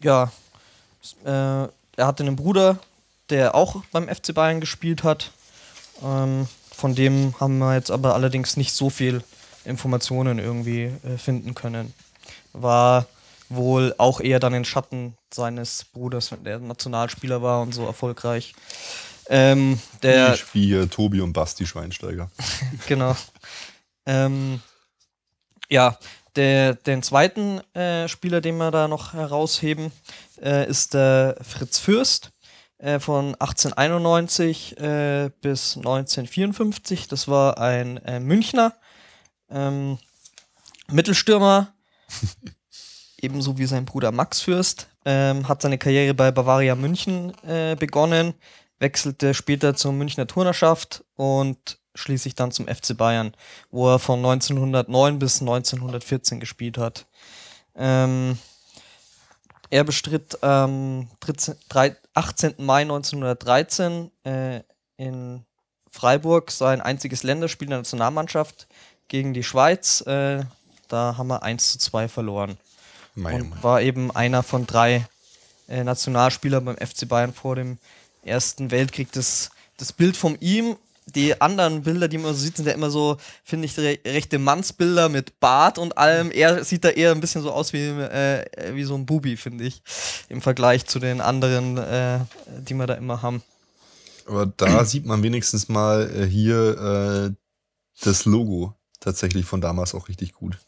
ja, 0.00 0.30
äh, 1.24 1.28
er 1.28 2.06
hatte 2.06 2.22
einen 2.22 2.36
Bruder, 2.36 2.78
der 3.28 3.56
auch 3.56 3.82
beim 3.90 4.08
FC 4.08 4.32
Bayern 4.32 4.60
gespielt 4.60 5.02
hat. 5.02 5.32
Ähm, 6.00 6.46
von 6.70 6.94
dem 6.94 7.34
haben 7.40 7.58
wir 7.58 7.74
jetzt 7.74 7.90
aber 7.90 8.14
allerdings 8.14 8.56
nicht 8.56 8.72
so 8.72 8.88
viel 8.88 9.24
Informationen 9.64 10.38
irgendwie 10.38 10.92
äh, 11.02 11.18
finden 11.18 11.56
können. 11.56 11.92
War 12.52 13.06
wohl 13.48 13.96
auch 13.98 14.20
eher 14.20 14.38
dann 14.38 14.54
in 14.54 14.64
Schatten 14.64 15.16
seines 15.34 15.86
Bruders, 15.86 16.30
der 16.44 16.60
Nationalspieler 16.60 17.42
war 17.42 17.62
und 17.62 17.74
so 17.74 17.84
erfolgreich. 17.84 18.54
Ähm, 19.28 19.80
der, 20.04 20.34
Ich 20.34 20.54
wie 20.54 20.66
hier 20.66 20.88
Tobi 20.88 21.20
und 21.20 21.32
Basti 21.32 21.66
Schweinsteiger. 21.66 22.30
genau. 22.86 23.16
Ähm, 24.06 24.60
ja, 25.68 25.98
der, 26.36 26.74
den 26.74 27.02
zweiten 27.02 27.60
äh, 27.74 28.08
Spieler, 28.08 28.40
den 28.40 28.56
wir 28.58 28.70
da 28.70 28.88
noch 28.88 29.12
herausheben, 29.14 29.92
äh, 30.40 30.68
ist 30.68 30.94
der 30.94 31.36
Fritz 31.42 31.78
Fürst 31.78 32.32
äh, 32.78 33.00
von 33.00 33.34
1891 33.34 34.78
äh, 34.78 35.30
bis 35.40 35.76
1954. 35.76 37.08
Das 37.08 37.26
war 37.28 37.58
ein 37.58 37.96
äh, 37.98 38.20
Münchner 38.20 38.74
ähm, 39.50 39.98
Mittelstürmer, 40.90 41.72
ebenso 43.20 43.58
wie 43.58 43.66
sein 43.66 43.84
Bruder 43.84 44.12
Max 44.12 44.40
Fürst. 44.40 44.88
Ähm, 45.04 45.48
hat 45.48 45.62
seine 45.62 45.78
Karriere 45.78 46.14
bei 46.14 46.30
Bavaria 46.30 46.74
München 46.74 47.32
äh, 47.44 47.76
begonnen, 47.76 48.34
wechselte 48.78 49.34
später 49.34 49.74
zur 49.74 49.92
Münchner 49.92 50.26
Turnerschaft 50.26 51.04
und 51.14 51.78
schließlich 51.96 52.34
dann 52.34 52.52
zum 52.52 52.66
FC 52.68 52.96
Bayern, 52.96 53.34
wo 53.70 53.90
er 53.90 53.98
von 53.98 54.18
1909 54.18 55.18
bis 55.18 55.40
1914 55.40 56.38
gespielt 56.40 56.78
hat. 56.78 57.06
Ähm, 57.74 58.38
er 59.70 59.84
bestritt 59.84 60.42
am 60.42 61.08
13, 61.20 61.56
drei- 61.68 61.96
18. 62.14 62.54
Mai 62.58 62.82
1913 62.82 64.10
äh, 64.24 64.60
in 64.96 65.44
Freiburg 65.90 66.50
sein 66.50 66.80
einziges 66.80 67.22
Länderspiel 67.22 67.68
der 67.68 67.78
Nationalmannschaft 67.78 68.66
gegen 69.08 69.34
die 69.34 69.42
Schweiz. 69.42 70.00
Äh, 70.02 70.44
da 70.88 71.16
haben 71.18 71.28
wir 71.28 71.42
1 71.42 71.72
zu 71.72 71.78
2 71.78 72.08
verloren 72.08 72.56
Mein 73.14 73.42
und 73.42 73.50
Mann. 73.50 73.62
war 73.62 73.82
eben 73.82 74.10
einer 74.14 74.42
von 74.42 74.66
drei 74.66 75.06
äh, 75.68 75.82
Nationalspielern 75.84 76.64
beim 76.64 76.76
FC 76.76 77.08
Bayern 77.08 77.34
vor 77.34 77.56
dem 77.56 77.78
Ersten 78.22 78.70
Weltkrieg. 78.70 79.10
Das, 79.12 79.50
das 79.76 79.92
Bild 79.92 80.16
von 80.16 80.38
ihm, 80.40 80.76
die 81.14 81.40
anderen 81.40 81.82
Bilder, 81.82 82.08
die 82.08 82.18
man 82.18 82.34
so 82.34 82.40
sieht, 82.40 82.56
sind 82.56 82.66
ja 82.66 82.72
immer 82.72 82.90
so, 82.90 83.16
finde 83.44 83.66
ich, 83.66 83.78
re 83.78 83.98
rechte 84.04 84.38
Mannsbilder 84.38 85.08
mit 85.08 85.38
Bart 85.38 85.78
und 85.78 85.96
allem. 85.96 86.32
Er 86.32 86.64
sieht 86.64 86.84
da 86.84 86.88
eher 86.88 87.12
ein 87.12 87.20
bisschen 87.20 87.42
so 87.42 87.52
aus 87.52 87.72
wie, 87.72 87.86
äh, 87.86 88.44
wie 88.74 88.82
so 88.82 88.96
ein 88.96 89.06
Bubi, 89.06 89.36
finde 89.36 89.64
ich, 89.64 89.82
im 90.28 90.42
Vergleich 90.42 90.86
zu 90.86 90.98
den 90.98 91.20
anderen, 91.20 91.78
äh, 91.78 92.20
die 92.60 92.74
wir 92.74 92.86
da 92.86 92.94
immer 92.94 93.22
haben. 93.22 93.42
Aber 94.26 94.46
da 94.46 94.84
sieht 94.84 95.06
man 95.06 95.22
wenigstens 95.22 95.68
mal 95.68 96.10
äh, 96.10 96.26
hier 96.26 97.30
äh, 97.30 98.04
das 98.04 98.24
Logo 98.24 98.74
tatsächlich 98.98 99.46
von 99.46 99.60
damals 99.60 99.94
auch 99.94 100.08
richtig 100.08 100.32
gut. 100.32 100.58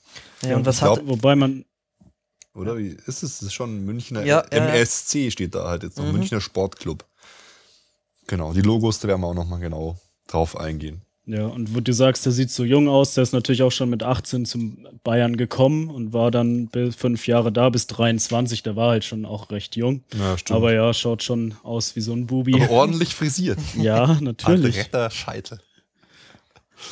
Ja, 0.43 0.57
und 0.57 0.65
was 0.65 0.79
glaub- 0.79 0.99
hat, 0.99 1.07
Wobei 1.09 1.35
man, 1.35 1.65
Oder 2.55 2.79
wie 2.79 2.91
ist 2.91 3.25
es? 3.25 3.39
Das 3.39 3.43
ist 3.43 3.55
schon 3.55 3.85
Münchner 3.85 4.25
ja. 4.25 4.41
MSC 4.51 5.33
steht 5.33 5.57
da 5.57 5.65
halt 5.65 5.83
jetzt 5.83 5.99
noch. 5.99 6.05
Mhm. 6.05 6.13
Münchner 6.13 6.41
Sportclub. 6.41 7.05
Genau, 8.29 8.53
die 8.53 8.61
Logos, 8.61 9.01
da 9.01 9.09
werden 9.09 9.23
wir 9.23 9.27
auch 9.27 9.35
nochmal 9.35 9.59
genau 9.59 9.99
drauf 10.29 10.57
eingehen. 10.57 11.03
ja, 11.27 11.45
und 11.47 11.75
wo 11.75 11.81
du 11.81 11.93
sagst, 11.93 12.25
der 12.25 12.33
sieht 12.33 12.51
so 12.51 12.65
jung 12.65 12.89
aus, 12.89 13.15
der 13.15 13.23
ist 13.23 13.33
natürlich 13.33 13.63
auch 13.63 13.73
schon 13.73 13.91
mit 13.91 14.03
18 14.03 14.47
zum 14.47 14.87
Bayern 15.05 15.37
gekommen 15.37 15.91
und 15.91 16.13
war 16.13 16.31
dann 16.31 16.69
bis 16.69 16.95
fünf 16.95 17.27
Jahre 17.27 17.51
da, 17.53 17.69
bis 17.71 17.87
23, 17.89 18.63
der 18.63 18.77
war 18.77 18.91
halt 18.91 19.05
schon 19.05 19.25
auch 19.27 19.51
recht 19.51 19.75
jung. 19.77 20.05
Ja, 20.19 20.39
stimmt. 20.39 20.57
Aber 20.57 20.73
ja, 20.73 20.95
schaut 20.95 21.23
schon 21.23 21.55
aus 21.65 21.97
wie 21.97 22.01
so 22.01 22.13
ein 22.13 22.27
Bubi. 22.27 22.55
Aber 22.63 22.71
ordentlich 22.71 23.15
frisiert. 23.15 23.59
Ja, 23.77 24.19
natürlich. 24.21 24.79
Adretter 24.79 25.11
Scheitel. 25.11 25.59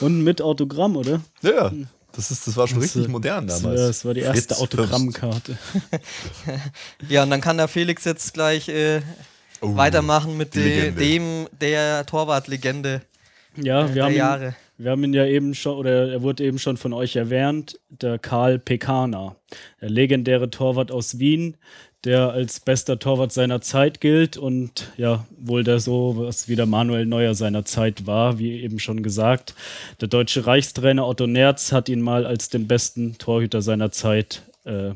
Und 0.01 0.23
mit 0.25 0.43
Autogramm, 0.43 0.97
oder? 0.97 1.21
Ja, 1.43 1.73
das, 2.13 2.31
ist, 2.31 2.47
das 2.47 2.57
war 2.57 2.67
schon 2.67 2.81
Das, 2.81 2.89
richtig 2.97 3.07
äh, 3.07 3.09
modern 3.13 3.47
Das, 3.47 3.63
damals. 3.63 3.81
war- 3.81 3.87
das 3.89 4.05
war 4.05 4.15
die 4.15 4.21
erste 4.21 4.55
Fritz 4.55 4.61
Autogrammkarte. 4.61 5.57
ja, 7.09 7.23
und 7.23 7.31
dann 7.31 7.41
kann 7.41 7.57
der 7.57 7.69
Felix 7.69 8.05
jetzt 8.05 8.35
gleich 8.35 8.69
äh, 8.69 9.01
Oh, 9.63 9.75
weitermachen 9.75 10.37
mit 10.37 10.55
de, 10.55 10.63
Legende. 10.91 11.01
dem 11.01 11.47
der 11.61 12.05
Torwartlegende 12.05 13.01
Ja, 13.63 13.89
wir 13.89 13.95
der 13.95 14.05
haben, 14.05 14.13
ihn, 14.13 14.19
Jahre. 14.19 14.57
wir 14.79 14.91
haben 14.91 15.05
ihn 15.05 15.15
ja 15.15 15.27
eben 15.27 15.55
schon, 15.55 15.77
oder 15.79 16.11
er 16.13 16.23
wurde 16.23 16.45
eben 16.45 16.59
schon 16.59 16.77
von 16.77 16.93
euch 16.93 17.17
erwähnt, 17.17 17.79
der 17.89 18.19
Karl 18.19 18.59
Pekana, 18.59 19.37
der 19.81 19.91
legendäre 19.91 20.51
Torwart 20.51 20.91
aus 20.91 21.19
Wien, 21.19 21.57
der 22.05 22.31
als 22.31 22.61
bester 22.61 22.99
Torwart 22.99 23.33
seiner 23.33 23.61
Zeit 23.61 24.01
gilt 24.01 24.37
und 24.37 24.93
ja, 24.97 25.27
wohl 25.39 25.65
der 25.65 25.81
so, 25.81 26.15
was 26.17 26.49
wie 26.49 26.55
der 26.57 26.67
Manuel 26.67 27.05
Neuer 27.05 27.35
seiner 27.35 27.65
Zeit 27.65 28.07
war, 28.07 28.39
wie 28.39 28.61
eben 28.63 28.79
schon 28.79 29.03
gesagt. 29.03 29.55
Der 30.01 30.09
deutsche 30.09 30.47
Reichstrainer 30.47 31.07
Otto 31.07 31.27
Nerz 31.27 31.73
hat 31.73 31.89
ihn 31.89 32.01
mal 32.01 32.25
als 32.25 32.49
den 32.49 32.69
besten 32.69 33.19
Torhüter 33.19 33.61
seiner 33.61 33.91
Zeit 33.91 34.43
äh, 34.65 34.93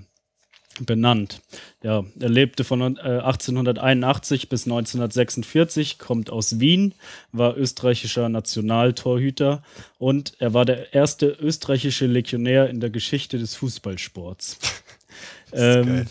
benannt. 0.86 1.40
Ja, 1.82 2.04
er 2.18 2.28
lebte 2.28 2.64
von 2.64 2.80
äh, 2.96 3.00
1881 3.00 4.48
bis 4.48 4.64
1946, 4.64 5.98
kommt 5.98 6.30
aus 6.30 6.60
Wien, 6.60 6.94
war 7.32 7.56
österreichischer 7.56 8.28
Nationaltorhüter 8.28 9.62
und 9.98 10.34
er 10.38 10.54
war 10.54 10.64
der 10.64 10.92
erste 10.94 11.26
österreichische 11.26 12.06
Legionär 12.06 12.68
in 12.68 12.80
der 12.80 12.90
Geschichte 12.90 13.38
des 13.38 13.54
Fußballsports. 13.54 14.58
ähm, 15.52 16.06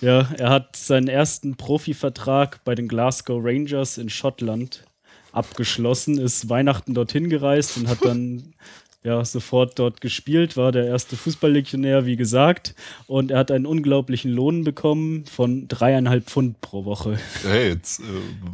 ja, 0.00 0.28
er 0.36 0.50
hat 0.50 0.76
seinen 0.76 1.08
ersten 1.08 1.56
Profivertrag 1.56 2.64
bei 2.64 2.74
den 2.74 2.88
Glasgow 2.88 3.40
Rangers 3.42 3.98
in 3.98 4.10
Schottland 4.10 4.84
abgeschlossen, 5.32 6.18
ist 6.18 6.48
Weihnachten 6.48 6.94
dorthin 6.94 7.30
gereist 7.30 7.76
und 7.76 7.88
hat 7.88 8.04
dann 8.04 8.52
ja, 9.04 9.24
sofort 9.24 9.78
dort 9.78 10.00
gespielt, 10.00 10.56
war 10.56 10.70
der 10.70 10.86
erste 10.86 11.16
Fußballlegionär, 11.16 12.06
wie 12.06 12.14
gesagt. 12.14 12.74
Und 13.08 13.32
er 13.32 13.38
hat 13.38 13.50
einen 13.50 13.66
unglaublichen 13.66 14.30
Lohn 14.30 14.62
bekommen 14.62 15.24
von 15.26 15.66
dreieinhalb 15.66 16.26
Pfund 16.26 16.60
pro 16.60 16.84
Woche. 16.84 17.18
Hey, 17.42 17.70
jetzt 17.70 17.98
äh, 17.98 18.04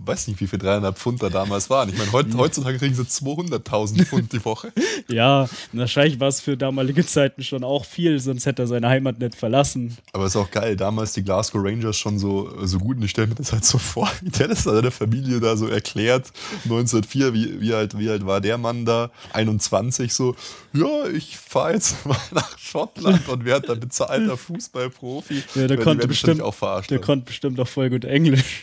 weiß 0.06 0.28
nicht, 0.28 0.40
wie 0.40 0.46
viel 0.46 0.58
300 0.58 0.96
Pfund 0.96 1.22
da 1.22 1.28
damals 1.28 1.68
waren. 1.68 1.90
Ich 1.90 1.98
meine, 1.98 2.12
heut, 2.12 2.26
heutzutage 2.34 2.78
kriegen 2.78 2.94
sie 2.94 3.02
200.000 3.02 4.04
Pfund 4.04 4.32
die 4.32 4.44
Woche. 4.44 4.72
Ja, 5.08 5.48
wahrscheinlich 5.72 6.20
war 6.20 6.28
es 6.28 6.40
für 6.40 6.56
damalige 6.56 7.04
Zeiten 7.06 7.42
schon 7.42 7.64
auch 7.64 7.84
viel, 7.84 8.18
sonst 8.18 8.46
hätte 8.46 8.62
er 8.62 8.66
seine 8.66 8.88
Heimat 8.88 9.18
nicht 9.18 9.34
verlassen. 9.34 9.96
Aber 10.12 10.26
ist 10.26 10.36
auch 10.36 10.50
geil, 10.50 10.76
damals 10.76 11.12
die 11.14 11.22
Glasgow 11.22 11.64
Rangers 11.64 11.96
schon 11.96 12.18
so, 12.18 12.50
so 12.66 12.78
gut 12.78 12.98
und 12.98 13.04
ich 13.04 13.10
stelle 13.10 13.28
mir 13.28 13.34
das 13.34 13.52
halt 13.52 13.64
so 13.64 13.78
vor, 13.78 14.10
wie 14.20 14.30
der 14.30 14.48
das 14.48 14.64
seiner 14.64 14.90
Familie 14.90 15.40
da 15.40 15.56
so 15.56 15.66
erklärt. 15.66 16.32
1904, 16.64 17.32
wie, 17.32 17.60
wie, 17.60 17.72
alt, 17.72 17.98
wie 17.98 18.10
alt 18.10 18.26
war 18.26 18.40
der 18.40 18.58
Mann 18.58 18.84
da? 18.84 19.10
21 19.32 20.12
so, 20.12 20.36
ja, 20.72 21.06
ich 21.08 21.36
fahre 21.36 21.74
jetzt 21.74 22.04
mal 22.06 22.16
nach 22.30 22.58
Schottland 22.58 23.28
und 23.28 23.44
werde 23.44 23.68
da 23.68 23.74
bezahlter 23.74 24.36
Fußballprofi. 24.36 25.42
Ja, 25.54 25.66
der 25.66 25.78
konnte 25.78 26.08
bestimmt, 26.08 26.42
auch 26.42 26.54
verarscht. 26.54 26.90
der 26.90 27.00
konnte 27.00 27.26
bestimmt 27.26 27.58
auch 27.60 27.68
voll 27.68 27.90
gut 27.90 28.04
Englisch. 28.04 28.62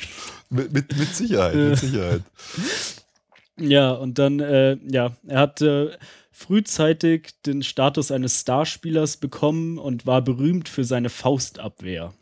mit, 0.50 0.72
mit, 0.72 0.98
mit 0.98 1.16
Sicherheit, 1.16 1.56
mit 1.56 1.80
Sicherheit. 1.80 2.22
Ja, 3.58 3.92
und 3.92 4.20
dann, 4.20 4.40
äh, 4.40 4.78
ja, 4.86 5.16
er 5.28 5.40
hatte 5.40 5.98
frühzeitig 6.32 7.30
den 7.46 7.64
Status 7.64 8.12
eines 8.12 8.42
Starspielers 8.42 9.18
bekommen 9.18 9.78
und 9.78 10.06
war 10.06 10.22
berühmt 10.22 10.68
für 10.68 10.84
seine 10.84 11.10
Faustabwehr, 11.10 12.14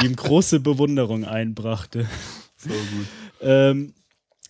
die 0.00 0.06
ihm 0.06 0.16
große 0.16 0.60
Bewunderung 0.60 1.24
einbrachte. 1.24 2.06
So 2.62 2.68
gut. 2.68 3.06
Ähm, 3.40 3.94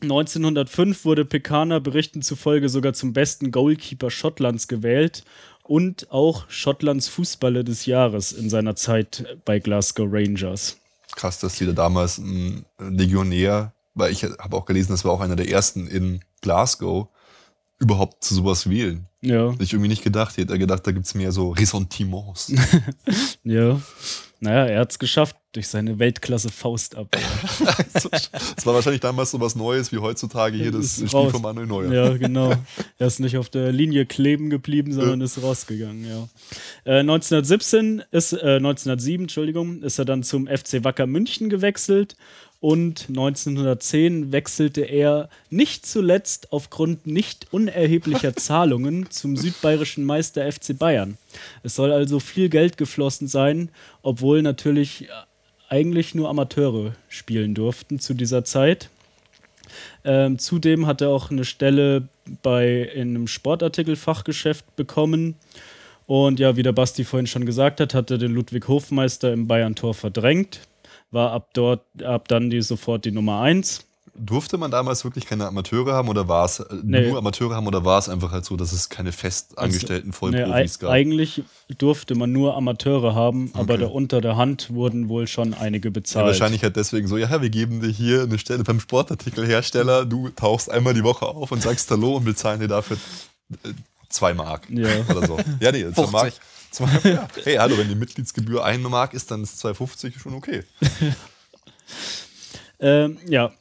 1905 0.02 1.04
wurde 1.04 1.24
Pekana 1.24 1.78
Berichten 1.78 2.22
zufolge 2.22 2.68
sogar 2.68 2.92
zum 2.92 3.12
besten 3.12 3.50
Goalkeeper 3.50 4.10
Schottlands 4.10 4.68
gewählt 4.68 5.24
und 5.62 6.10
auch 6.10 6.48
Schottlands 6.48 7.08
Fußballer 7.08 7.62
des 7.62 7.86
Jahres 7.86 8.32
in 8.32 8.50
seiner 8.50 8.74
Zeit 8.76 9.38
bei 9.44 9.58
Glasgow 9.58 10.08
Rangers. 10.10 10.78
Krass, 11.14 11.38
dass 11.38 11.56
die 11.56 11.66
da 11.66 11.72
damals 11.72 12.18
ein 12.18 12.64
Legionär, 12.78 13.72
weil 13.94 14.12
ich 14.12 14.24
habe 14.24 14.56
auch 14.56 14.64
gelesen, 14.64 14.92
das 14.92 15.04
war 15.04 15.12
auch 15.12 15.20
einer 15.20 15.36
der 15.36 15.48
ersten 15.48 15.86
in 15.86 16.20
Glasgow, 16.40 17.08
überhaupt 17.80 18.22
zu 18.22 18.34
sowas 18.34 18.68
wählen. 18.68 19.06
Ja, 19.22 19.50
Hätte 19.50 19.64
ich 19.64 19.72
irgendwie 19.72 19.88
nicht 19.88 20.04
gedacht. 20.04 20.32
Ich 20.36 20.44
hätte 20.44 20.58
gedacht, 20.58 20.86
da 20.86 20.92
gibt 20.92 21.06
es 21.06 21.14
mehr 21.14 21.32
so 21.32 21.50
Ressentiments. 21.50 22.52
ja. 23.44 23.80
Naja, 24.42 24.64
er 24.66 24.80
hat 24.80 24.92
es 24.92 24.98
geschafft 24.98 25.36
durch 25.52 25.68
seine 25.68 25.98
Weltklasse-Faustabwehr. 25.98 27.20
das 27.92 28.64
war 28.64 28.72
wahrscheinlich 28.72 29.02
damals 29.02 29.32
so 29.32 29.40
was 29.40 29.54
Neues 29.54 29.92
wie 29.92 29.98
heutzutage 29.98 30.56
hier 30.56 30.72
das 30.72 30.98
Ist 30.98 31.08
Spiel 31.08 31.20
raus. 31.20 31.32
von 31.32 31.42
Manuel 31.42 31.66
Neuer. 31.66 31.92
Ja, 31.92 32.16
genau. 32.16 32.54
Er 32.98 33.06
ist 33.06 33.20
nicht 33.20 33.36
auf 33.36 33.50
der 33.50 33.70
Linie 33.70 34.06
kleben 34.06 34.48
geblieben, 34.48 34.94
sondern 34.94 35.20
ist 35.20 35.42
rausgegangen, 35.42 36.06
ja. 36.06 36.28
Äh, 36.84 37.00
1917 37.00 38.02
ist, 38.10 38.32
äh, 38.32 38.56
1907, 38.56 39.24
Entschuldigung, 39.24 39.82
ist 39.82 39.98
er 39.98 40.06
dann 40.06 40.22
zum 40.22 40.46
FC 40.46 40.84
Wacker 40.84 41.06
München 41.06 41.50
gewechselt 41.50 42.16
und 42.60 43.06
1910 43.08 44.32
wechselte 44.32 44.82
er 44.82 45.30
nicht 45.48 45.86
zuletzt 45.86 46.52
aufgrund 46.52 47.06
nicht 47.06 47.46
unerheblicher 47.52 48.36
Zahlungen 48.36 49.10
zum 49.10 49.36
südbayerischen 49.36 50.04
Meister 50.04 50.50
FC 50.50 50.78
Bayern. 50.78 51.16
Es 51.62 51.74
soll 51.74 51.90
also 51.90 52.20
viel 52.20 52.50
Geld 52.50 52.76
geflossen 52.76 53.28
sein, 53.28 53.70
obwohl 54.02 54.42
natürlich 54.42 55.08
eigentlich 55.70 56.14
nur 56.14 56.28
Amateure 56.28 56.94
spielen 57.08 57.54
durften 57.54 57.98
zu 57.98 58.12
dieser 58.12 58.44
Zeit. 58.44 58.90
Ähm, 60.04 60.38
zudem 60.38 60.86
hat 60.86 61.00
er 61.00 61.10
auch 61.10 61.30
eine 61.30 61.44
Stelle 61.44 62.08
bei 62.42 62.82
in 62.82 63.10
einem 63.10 63.26
Sportartikelfachgeschäft 63.26 64.76
bekommen. 64.76 65.36
Und 66.06 66.40
ja, 66.40 66.56
wie 66.56 66.64
der 66.64 66.72
Basti 66.72 67.04
vorhin 67.04 67.28
schon 67.28 67.46
gesagt 67.46 67.80
hat, 67.80 67.94
hat 67.94 68.10
er 68.10 68.18
den 68.18 68.32
Ludwig 68.32 68.66
Hofmeister 68.66 69.32
im 69.32 69.46
Bayern-Tor 69.46 69.94
verdrängt. 69.94 70.60
War 71.10 71.32
ab 71.32 71.48
dort, 71.54 71.82
ab 72.02 72.28
dann 72.28 72.50
die 72.50 72.62
sofort 72.62 73.04
die 73.04 73.10
Nummer 73.10 73.40
1. 73.40 73.86
Durfte 74.22 74.58
man 74.58 74.70
damals 74.70 75.02
wirklich 75.04 75.24
keine 75.24 75.46
Amateure 75.46 75.92
haben 75.94 76.08
oder 76.08 76.28
war 76.28 76.44
es 76.44 76.60
äh, 76.60 76.64
Nee. 76.82 77.08
nur 77.08 77.16
Amateure 77.18 77.54
haben 77.54 77.66
oder 77.66 77.84
war 77.86 77.98
es 77.98 78.08
einfach 78.08 78.32
halt 78.32 78.44
so, 78.44 78.54
dass 78.56 78.72
es 78.72 78.90
keine 78.90 79.12
festangestellten 79.12 80.10
Nee, 80.10 80.14
Vollprofis 80.16 80.76
ei- 80.76 80.80
gab? 80.80 80.90
eigentlich 80.90 81.42
durfte 81.78 82.14
man 82.14 82.30
nur 82.30 82.54
Amateure 82.54 83.14
haben, 83.14 83.50
aber 83.54 83.74
Okay. 83.74 83.82
da 83.84 83.88
unter 83.88 84.20
der 84.20 84.36
Hand 84.36 84.68
wurden 84.74 85.08
wohl 85.08 85.26
schon 85.26 85.54
einige 85.54 85.88
Ja, 85.88 85.92
bezahlt. 85.92 86.26
wahrscheinlich 86.26 86.62
halt 86.62 86.76
deswegen 86.76 87.06
so, 87.08 87.16
ja, 87.16 87.40
wir 87.40 87.48
geben 87.50 87.80
dir 87.80 87.88
hier 87.88 88.24
eine 88.24 88.38
Stelle 88.38 88.62
beim 88.62 88.78
Sportartikelhersteller, 88.80 90.04
du 90.04 90.28
tauchst 90.30 90.70
einmal 90.70 90.92
die 90.92 91.04
Woche 91.04 91.26
auf 91.26 91.50
und 91.52 91.62
sagst 91.62 91.90
Hallo 91.90 92.16
und 92.16 92.24
bezahlen 92.24 92.60
dir 92.60 92.68
dafür 92.68 92.98
äh, 93.64 93.68
zwei 94.10 94.34
Mark 94.34 94.68
Ja. 94.70 94.88
oder 95.08 95.26
so. 95.26 95.38
Ja, 95.60 95.72
nee, 95.72 95.82
zwei 95.84 95.92
50. 96.06 96.12
Mark. 96.12 96.32
Zwei, 96.70 97.00
ja. 97.10 97.28
Hey, 97.42 97.56
hallo, 97.56 97.76
wenn 97.78 97.88
die 97.88 97.94
Mitgliedsgebühr 97.94 98.64
eine 98.64 98.88
Mark 98.88 99.14
ist, 99.14 99.30
dann 99.30 99.42
ist 99.42 99.64
2,50 99.64 100.18
schon 100.18 100.34
okay. 100.34 100.62
Ähm, 102.82 103.18
ja. 103.28 103.52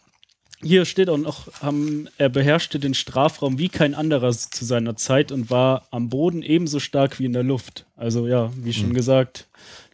Hier 0.61 0.83
steht 0.85 1.09
auch 1.09 1.17
noch, 1.17 1.47
haben, 1.61 2.09
er 2.17 2.27
beherrschte 2.27 2.79
den 2.79 2.93
Strafraum 2.93 3.57
wie 3.57 3.69
kein 3.69 3.95
anderer 3.95 4.31
zu 4.31 4.65
seiner 4.65 4.97
Zeit 4.97 5.31
und 5.31 5.49
war 5.49 5.87
am 5.91 6.09
Boden 6.09 6.41
ebenso 6.41 6.79
stark 6.79 7.19
wie 7.19 7.25
in 7.25 7.33
der 7.33 7.43
Luft. 7.43 7.85
Also 7.95 8.27
ja, 8.27 8.51
wie 8.57 8.73
schon 8.73 8.93
gesagt, 8.93 9.47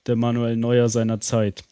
der 0.08 0.16
Manuel 0.16 0.58
Neuer 0.58 0.90
seiner 0.90 1.20
Zeit. 1.20 1.64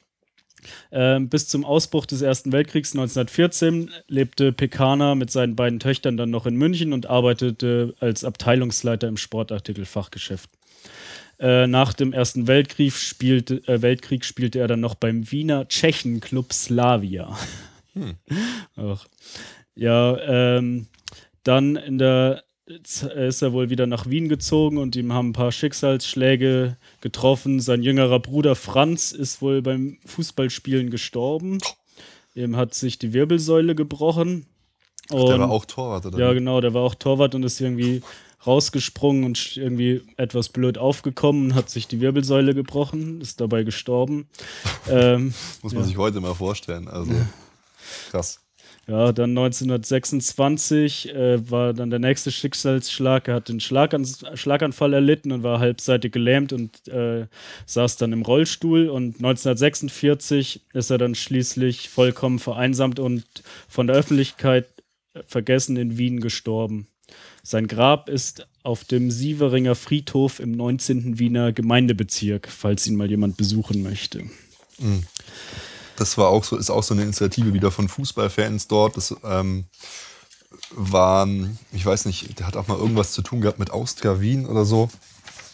Ähm, 0.91 1.27
bis 1.27 1.47
zum 1.47 1.65
Ausbruch 1.65 2.06
des 2.06 2.21
Ersten 2.21 2.51
Weltkriegs 2.51 2.91
1914 2.93 3.89
lebte 4.08 4.51
Pekana 4.51 5.15
mit 5.15 5.32
seinen 5.32 5.56
beiden 5.56 5.79
Töchtern 5.79 6.15
dann 6.15 6.29
noch 6.29 6.45
in 6.45 6.56
München 6.56 6.93
und 6.93 7.08
arbeitete 7.08 7.95
als 7.99 8.23
Abteilungsleiter 8.23 9.08
im 9.08 9.17
Sportartikelfachgeschäft. 9.17 10.49
Äh, 11.43 11.67
nach 11.67 11.91
dem 11.91 12.13
Ersten 12.13 12.47
Weltkrieg 12.47 12.93
spielte, 12.93 13.56
äh, 13.67 13.82
Weltkrieg 13.82 14.23
spielte 14.23 14.60
er 14.60 14.69
dann 14.69 14.79
noch 14.79 14.95
beim 14.95 15.29
Wiener 15.29 15.67
Tschechenclub 15.67 16.53
Slavia. 16.53 17.38
Ach. 18.77 19.06
Ja, 19.75 20.17
ähm, 20.21 20.88
dann 21.43 21.75
in 21.75 21.97
der 21.97 22.45
ist 22.65 23.41
er 23.41 23.51
wohl 23.51 23.69
wieder 23.69 23.88
nach 23.88 24.10
Wien 24.10 24.29
gezogen 24.29 24.77
und 24.77 24.95
ihm 24.95 25.12
haben 25.12 25.32
ein 25.32 25.34
paar 25.34 25.51
Schicksalsschläge 25.51 26.77
getroffen. 27.01 27.60
Sein 27.60 27.84
jüngerer 27.84 28.21
Bruder 28.21 28.56
Franz 28.56 29.12
ist 29.12 29.41
wohl 29.41 29.62
beim 29.62 29.97
Fußballspielen 30.06 30.91
gestorben. 30.91 31.60
Ihm 32.36 32.56
hat 32.56 32.73
sich 32.73 32.99
die 32.99 33.12
Wirbelsäule 33.12 33.75
gebrochen. 33.75 34.45
Der 35.10 35.39
war 35.39 35.51
auch 35.51 35.65
Torwart, 35.65 36.06
oder? 36.06 36.17
ja, 36.17 36.32
genau, 36.32 36.62
der 36.62 36.73
war 36.73 36.84
auch 36.84 36.95
Torwart 36.95 37.36
und 37.36 37.43
ist 37.43 37.60
irgendwie 37.60 38.01
rausgesprungen 38.45 39.23
und 39.23 39.58
irgendwie 39.58 40.01
etwas 40.17 40.49
blöd 40.49 40.77
aufgekommen 40.77 41.45
und 41.45 41.56
hat 41.56 41.69
sich 41.69 41.88
die 41.88 42.01
Wirbelsäule 42.01 42.53
gebrochen, 42.53 43.21
ist 43.21 43.41
dabei 43.41 43.63
gestorben. 43.63 44.27
ähm, 44.89 45.34
Muss 45.62 45.73
man 45.73 45.84
ja. 45.84 45.88
sich 45.88 45.97
heute 45.97 46.19
mal 46.19 46.34
vorstellen. 46.34 46.88
Also 46.88 47.13
krass. 48.12 48.39
ja, 48.88 49.12
dann 49.12 49.32
1926 49.32 51.13
äh, 51.13 51.49
war 51.49 51.73
dann 51.73 51.89
der 51.89 51.99
nächste 51.99 52.32
Schicksalsschlag. 52.32 53.27
Er 53.27 53.36
hat 53.36 53.49
den 53.49 53.60
Schlagans 53.60 54.23
Schlaganfall 54.34 54.93
erlitten 54.93 55.32
und 55.32 55.43
war 55.43 55.60
halbseitig 55.60 56.12
gelähmt 56.12 56.53
und 56.53 56.88
äh, 56.88 57.27
saß 57.65 57.97
dann 57.97 58.13
im 58.13 58.23
Rollstuhl. 58.23 58.89
Und 58.89 59.15
1946 59.15 60.62
ist 60.73 60.89
er 60.89 60.97
dann 60.97 61.15
schließlich 61.15 61.89
vollkommen 61.89 62.39
vereinsamt 62.39 62.99
und 62.99 63.23
von 63.67 63.88
der 63.88 63.95
Öffentlichkeit 63.95 64.67
vergessen 65.25 65.77
in 65.77 65.97
Wien 65.97 66.19
gestorben. 66.19 66.88
Sein 67.45 67.67
Grab 67.67 68.08
ist 68.08 68.47
auf 68.63 68.86
dem 68.86 69.12
Sieveringer 69.12 69.75
Friedhof 69.75 70.39
im 70.39 70.51
19. 70.51 71.19
Wiener 71.19 71.51
Gemeindebezirk, 71.51 72.47
falls 72.49 72.88
ihn 72.88 72.95
mal 72.95 73.10
jemand 73.10 73.36
besuchen 73.36 73.84
möchte. 73.84 74.23
Das 75.97 76.17
war 76.17 76.29
auch 76.29 76.45
so, 76.45 76.56
ist 76.56 76.69
auch 76.69 76.84
so 76.84 76.93
eine 76.93 77.03
Initiative 77.03 77.53
wieder 77.53 77.69
von 77.69 77.89
Fußballfans 77.89 78.69
dort. 78.69 78.95
Das 78.95 79.13
ähm, 79.25 79.65
waren, 80.71 81.60
ich 81.73 81.86
weiß 81.86 82.06
nicht, 82.06 82.39
der 82.39 82.47
hat 82.47 82.56
auch 82.56 82.67
mal 82.67 82.77
irgendwas 82.77 83.12
zu 83.12 83.21
tun 83.21 83.41
gehabt 83.41 83.60
mit 83.60 83.71
Austria 83.71 84.21
Wien 84.21 84.45
oder 84.45 84.63
so. 84.63 84.89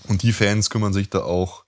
Und 0.07 0.21
die 0.21 0.31
Fans 0.31 0.69
kümmern 0.69 0.93
sich 0.93 1.09
da 1.09 1.23
auch 1.23 1.63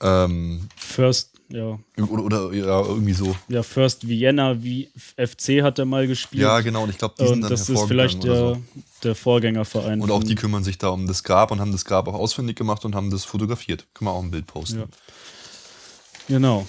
ähm, 0.00 0.68
First, 0.76 1.29
ja, 1.50 1.78
oder, 2.08 2.24
oder 2.24 2.52
ja, 2.52 2.80
irgendwie 2.80 3.12
so. 3.12 3.34
ja, 3.48 3.62
First 3.62 4.06
Vienna 4.06 4.62
wie 4.62 4.88
FC 5.16 5.62
hat 5.62 5.78
er 5.78 5.84
mal 5.84 6.06
gespielt. 6.06 6.42
Ja, 6.42 6.60
genau. 6.60 6.84
Und 6.84 6.90
ich 6.90 6.98
glaube, 6.98 7.14
die 7.18 7.24
sind 7.24 7.34
Und 7.34 7.40
dann 7.42 7.50
das 7.50 7.68
ist 7.68 7.82
vielleicht 7.88 8.22
der, 8.22 8.36
so. 8.36 8.62
der 9.02 9.14
Vorgängerverein. 9.14 10.00
Und 10.00 10.10
auch 10.10 10.22
die 10.22 10.36
kümmern 10.36 10.62
sich 10.62 10.78
da 10.78 10.88
um 10.88 11.06
das 11.06 11.24
Grab 11.24 11.50
und 11.50 11.60
haben 11.60 11.72
das 11.72 11.84
Grab 11.84 12.06
auch 12.08 12.14
ausfindig 12.14 12.56
gemacht 12.56 12.84
und 12.84 12.94
haben 12.94 13.10
das 13.10 13.24
fotografiert. 13.24 13.86
Können 13.94 14.08
wir 14.08 14.12
auch 14.12 14.22
ein 14.22 14.30
Bild 14.30 14.46
posten. 14.46 14.80
Ja. 14.80 14.86
Genau. 16.28 16.66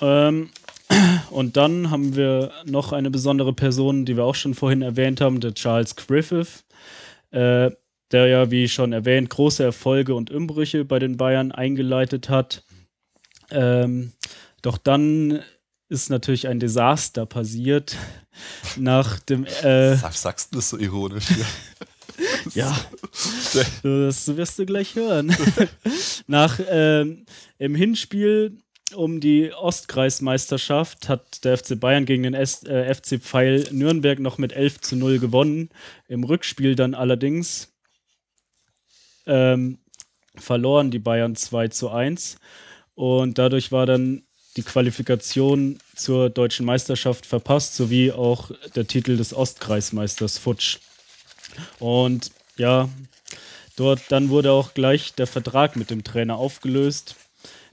Ähm, 0.00 0.50
und 1.30 1.56
dann 1.56 1.90
haben 1.90 2.14
wir 2.14 2.52
noch 2.64 2.92
eine 2.92 3.10
besondere 3.10 3.52
Person, 3.52 4.04
die 4.04 4.16
wir 4.16 4.24
auch 4.24 4.34
schon 4.34 4.54
vorhin 4.54 4.82
erwähnt 4.82 5.20
haben, 5.20 5.40
der 5.40 5.54
Charles 5.54 5.96
Griffith, 5.96 6.64
äh, 7.30 7.70
der 8.10 8.26
ja, 8.26 8.50
wie 8.50 8.68
schon 8.68 8.92
erwähnt, 8.92 9.30
große 9.30 9.62
Erfolge 9.62 10.14
und 10.14 10.30
Umbrüche 10.30 10.84
bei 10.84 10.98
den 10.98 11.16
Bayern 11.16 11.52
eingeleitet 11.52 12.28
hat. 12.28 12.62
Ähm, 13.50 14.12
doch 14.62 14.78
dann 14.78 15.42
ist 15.88 16.10
natürlich 16.10 16.48
ein 16.48 16.60
Desaster 16.60 17.26
passiert. 17.26 17.96
Nach 18.76 19.18
dem 19.20 19.44
äh, 19.44 19.96
Sag, 19.96 20.14
sagst 20.14 20.52
du 20.52 20.56
das 20.56 20.70
so 20.70 20.78
ironisch? 20.78 21.26
Ja. 22.54 22.76
Ja, 23.54 23.64
das 23.82 24.36
wirst 24.36 24.58
du 24.58 24.66
gleich 24.66 24.94
hören. 24.94 25.34
Nach 26.26 26.58
ähm, 26.68 27.24
im 27.58 27.74
Hinspiel 27.74 28.58
um 28.94 29.20
die 29.20 29.52
Ostkreismeisterschaft 29.52 31.08
hat 31.08 31.44
der 31.44 31.56
FC 31.56 31.78
Bayern 31.78 32.04
gegen 32.04 32.24
den 32.24 32.34
S 32.34 32.64
äh, 32.64 32.92
FC 32.92 33.22
Pfeil 33.22 33.68
Nürnberg 33.70 34.18
noch 34.18 34.38
mit 34.38 34.52
11 34.52 34.80
zu 34.80 34.96
0 34.96 35.18
gewonnen. 35.18 35.70
Im 36.08 36.24
Rückspiel 36.24 36.74
dann 36.74 36.94
allerdings 36.94 37.72
ähm, 39.26 39.78
verloren 40.34 40.90
die 40.90 40.98
Bayern 40.98 41.36
2 41.36 41.68
zu 41.68 41.90
1. 41.90 42.36
Und 42.98 43.38
dadurch 43.38 43.70
war 43.70 43.86
dann 43.86 44.22
die 44.56 44.64
Qualifikation 44.64 45.78
zur 45.94 46.30
deutschen 46.30 46.66
Meisterschaft 46.66 47.26
verpasst, 47.26 47.76
sowie 47.76 48.10
auch 48.10 48.50
der 48.74 48.88
Titel 48.88 49.16
des 49.16 49.32
Ostkreismeisters 49.32 50.36
futsch. 50.36 50.78
Und 51.78 52.32
ja, 52.56 52.88
dort 53.76 54.00
dann 54.08 54.30
wurde 54.30 54.50
auch 54.50 54.74
gleich 54.74 55.14
der 55.14 55.28
Vertrag 55.28 55.76
mit 55.76 55.90
dem 55.90 56.02
Trainer 56.02 56.38
aufgelöst. 56.38 57.14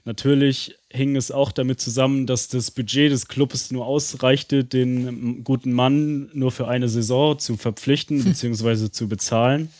Natürlich 0.04 0.76
hing 0.90 1.16
es 1.16 1.32
auch 1.32 1.50
damit 1.50 1.80
zusammen, 1.80 2.28
dass 2.28 2.46
das 2.46 2.70
Budget 2.70 3.10
des 3.10 3.26
Clubes 3.26 3.72
nur 3.72 3.84
ausreichte, 3.84 4.62
den 4.62 5.42
guten 5.42 5.72
Mann 5.72 6.30
nur 6.34 6.52
für 6.52 6.68
eine 6.68 6.88
Saison 6.88 7.36
zu 7.36 7.56
verpflichten 7.56 8.22
bzw. 8.24 8.92
zu 8.92 9.08
bezahlen. 9.08 9.72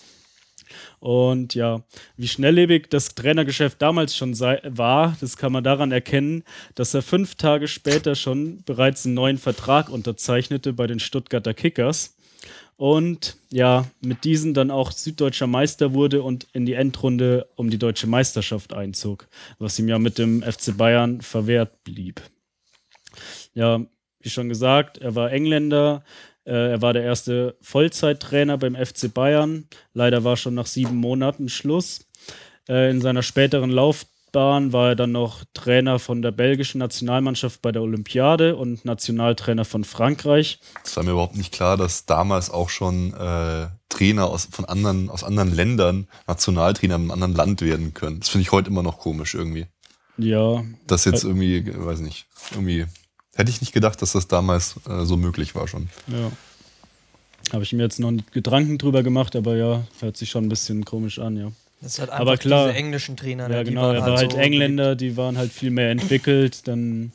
Und 0.98 1.54
ja, 1.54 1.82
wie 2.16 2.28
schnelllebig 2.28 2.88
das 2.90 3.14
Trainergeschäft 3.14 3.80
damals 3.80 4.16
schon 4.16 4.38
war, 4.38 5.16
das 5.20 5.36
kann 5.36 5.52
man 5.52 5.64
daran 5.64 5.92
erkennen, 5.92 6.44
dass 6.74 6.94
er 6.94 7.02
fünf 7.02 7.34
Tage 7.34 7.68
später 7.68 8.14
schon 8.14 8.62
bereits 8.64 9.04
einen 9.04 9.14
neuen 9.14 9.38
Vertrag 9.38 9.88
unterzeichnete 9.88 10.72
bei 10.72 10.86
den 10.86 11.00
Stuttgarter 11.00 11.54
Kickers. 11.54 12.16
Und 12.76 13.38
ja, 13.50 13.86
mit 14.02 14.24
diesen 14.24 14.52
dann 14.52 14.70
auch 14.70 14.92
süddeutscher 14.92 15.46
Meister 15.46 15.94
wurde 15.94 16.22
und 16.22 16.46
in 16.52 16.66
die 16.66 16.74
Endrunde 16.74 17.48
um 17.56 17.70
die 17.70 17.78
deutsche 17.78 18.06
Meisterschaft 18.06 18.74
einzog, 18.74 19.28
was 19.58 19.78
ihm 19.78 19.88
ja 19.88 19.98
mit 19.98 20.18
dem 20.18 20.42
FC 20.42 20.76
Bayern 20.76 21.22
verwehrt 21.22 21.84
blieb. 21.84 22.20
Ja, 23.54 23.80
wie 24.20 24.28
schon 24.28 24.50
gesagt, 24.50 24.98
er 24.98 25.14
war 25.14 25.32
Engländer, 25.32 26.04
er 26.50 26.82
war 26.82 26.92
der 26.92 27.02
erste 27.02 27.56
Vollzeittrainer 27.60 28.56
beim 28.56 28.76
FC 28.76 29.12
Bayern. 29.12 29.68
Leider 29.94 30.24
war 30.24 30.36
schon 30.36 30.54
nach 30.54 30.66
sieben 30.66 30.96
Monaten 30.96 31.48
Schluss. 31.48 32.06
Äh, 32.68 32.90
in 32.90 33.00
seiner 33.00 33.22
späteren 33.22 33.70
Laufbahn 33.70 34.72
war 34.72 34.90
er 34.90 34.96
dann 34.96 35.12
noch 35.12 35.42
Trainer 35.54 35.98
von 35.98 36.22
der 36.22 36.30
belgischen 36.30 36.78
Nationalmannschaft 36.78 37.62
bei 37.62 37.72
der 37.72 37.82
Olympiade 37.82 38.54
und 38.54 38.84
Nationaltrainer 38.84 39.64
von 39.64 39.82
Frankreich. 39.82 40.60
Es 40.84 40.96
war 40.96 41.04
mir 41.04 41.12
überhaupt 41.12 41.36
nicht 41.36 41.52
klar, 41.52 41.76
dass 41.76 42.06
damals 42.06 42.50
auch 42.50 42.68
schon 42.68 43.12
äh, 43.14 43.66
Trainer 43.88 44.26
aus, 44.26 44.48
von 44.50 44.64
anderen, 44.64 45.10
aus 45.10 45.24
anderen 45.24 45.54
Ländern 45.54 46.06
Nationaltrainer 46.26 46.94
in 46.94 47.02
einem 47.02 47.10
anderen 47.10 47.34
Land 47.34 47.62
werden 47.62 47.92
können. 47.92 48.20
Das 48.20 48.28
finde 48.28 48.42
ich 48.42 48.52
heute 48.52 48.70
immer 48.70 48.82
noch 48.82 48.98
komisch 48.98 49.34
irgendwie. 49.34 49.66
Ja. 50.18 50.64
Das 50.86 51.04
jetzt 51.04 51.24
irgendwie, 51.24 51.64
weiß 51.74 52.00
nicht, 52.00 52.26
irgendwie 52.52 52.86
Hätte 53.36 53.50
ich 53.50 53.60
nicht 53.60 53.72
gedacht, 53.72 54.00
dass 54.02 54.12
das 54.12 54.28
damals 54.28 54.76
äh, 54.88 55.04
so 55.04 55.16
möglich 55.16 55.54
war 55.54 55.68
schon. 55.68 55.88
Ja. 56.08 56.32
Habe 57.52 57.62
ich 57.62 57.72
mir 57.72 57.82
jetzt 57.82 58.00
noch 58.00 58.10
nicht 58.10 58.32
Gedanken 58.32 58.78
drüber 58.78 59.02
gemacht, 59.02 59.36
aber 59.36 59.56
ja, 59.56 59.84
hört 60.00 60.16
sich 60.16 60.30
schon 60.30 60.46
ein 60.46 60.48
bisschen 60.48 60.84
komisch 60.84 61.18
an, 61.18 61.36
ja. 61.36 61.52
Das 61.82 61.98
halt 61.98 62.10
einfach 62.10 62.22
aber 62.22 62.36
klar, 62.38 62.68
diese 62.68 62.78
englischen 62.78 63.16
Trainer. 63.16 63.44
Ja, 63.50 63.58
ne, 63.58 63.64
genau, 63.64 63.92
er 63.92 64.00
war 64.00 64.06
halt 64.08 64.18
halt 64.18 64.32
so 64.32 64.38
Engländer, 64.38 64.96
die 64.96 65.16
waren 65.16 65.36
halt 65.36 65.52
viel 65.52 65.70
mehr 65.70 65.90
entwickelt, 65.90 66.66
dann 66.66 67.12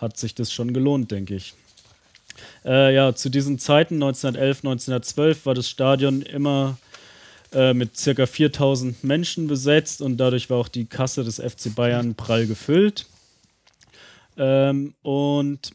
hat 0.00 0.16
sich 0.16 0.34
das 0.34 0.52
schon 0.52 0.72
gelohnt, 0.72 1.10
denke 1.10 1.34
ich. 1.34 1.54
Äh, 2.64 2.94
ja, 2.94 3.14
zu 3.14 3.28
diesen 3.28 3.58
Zeiten, 3.58 3.94
1911, 3.94 4.58
1912, 4.58 5.46
war 5.46 5.54
das 5.54 5.68
Stadion 5.68 6.22
immer 6.22 6.78
äh, 7.52 7.74
mit 7.74 7.96
circa 7.96 8.26
4000 8.26 9.02
Menschen 9.02 9.48
besetzt 9.48 10.00
und 10.00 10.16
dadurch 10.16 10.48
war 10.48 10.58
auch 10.58 10.68
die 10.68 10.86
Kasse 10.86 11.24
des 11.24 11.36
FC 11.36 11.74
Bayern 11.74 12.14
prall 12.14 12.46
gefüllt. 12.46 13.06
Ähm, 14.36 14.94
und 15.02 15.72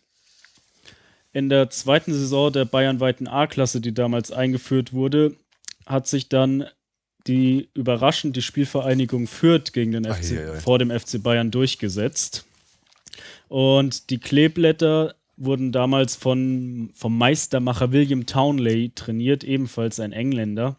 in 1.34 1.50
der 1.50 1.70
zweiten 1.70 2.14
Saison 2.14 2.52
der 2.52 2.66
bayernweiten 2.66 3.28
A-Klasse, 3.28 3.82
die 3.82 3.94
damals 3.94 4.32
eingeführt 4.32 4.94
wurde, 4.94 5.36
hat 5.86 6.08
sich 6.08 6.30
dann 6.30 6.66
die 7.28 7.70
überraschend 7.74 8.36
die 8.36 8.42
Spielvereinigung 8.42 9.28
Fürth 9.28 9.74
gegen 9.74 9.92
den 9.92 10.06
FC, 10.06 10.32
Ei, 10.32 10.38
ei, 10.38 10.52
ei. 10.54 10.60
vor 10.60 10.80
dem 10.80 10.90
FC 10.90 11.22
Bayern 11.22 11.52
durchgesetzt. 11.52 12.46
Und 13.50 14.10
die 14.10 14.18
Kleeblätter 14.20 15.16
wurden 15.36 15.72
damals 15.72 16.16
von, 16.16 16.90
vom 16.96 17.18
Meistermacher 17.18 17.92
William 17.92 18.26
Townley 18.26 18.92
trainiert, 18.96 19.44
ebenfalls 19.44 20.00
ein 20.00 20.12
Engländer. 20.12 20.78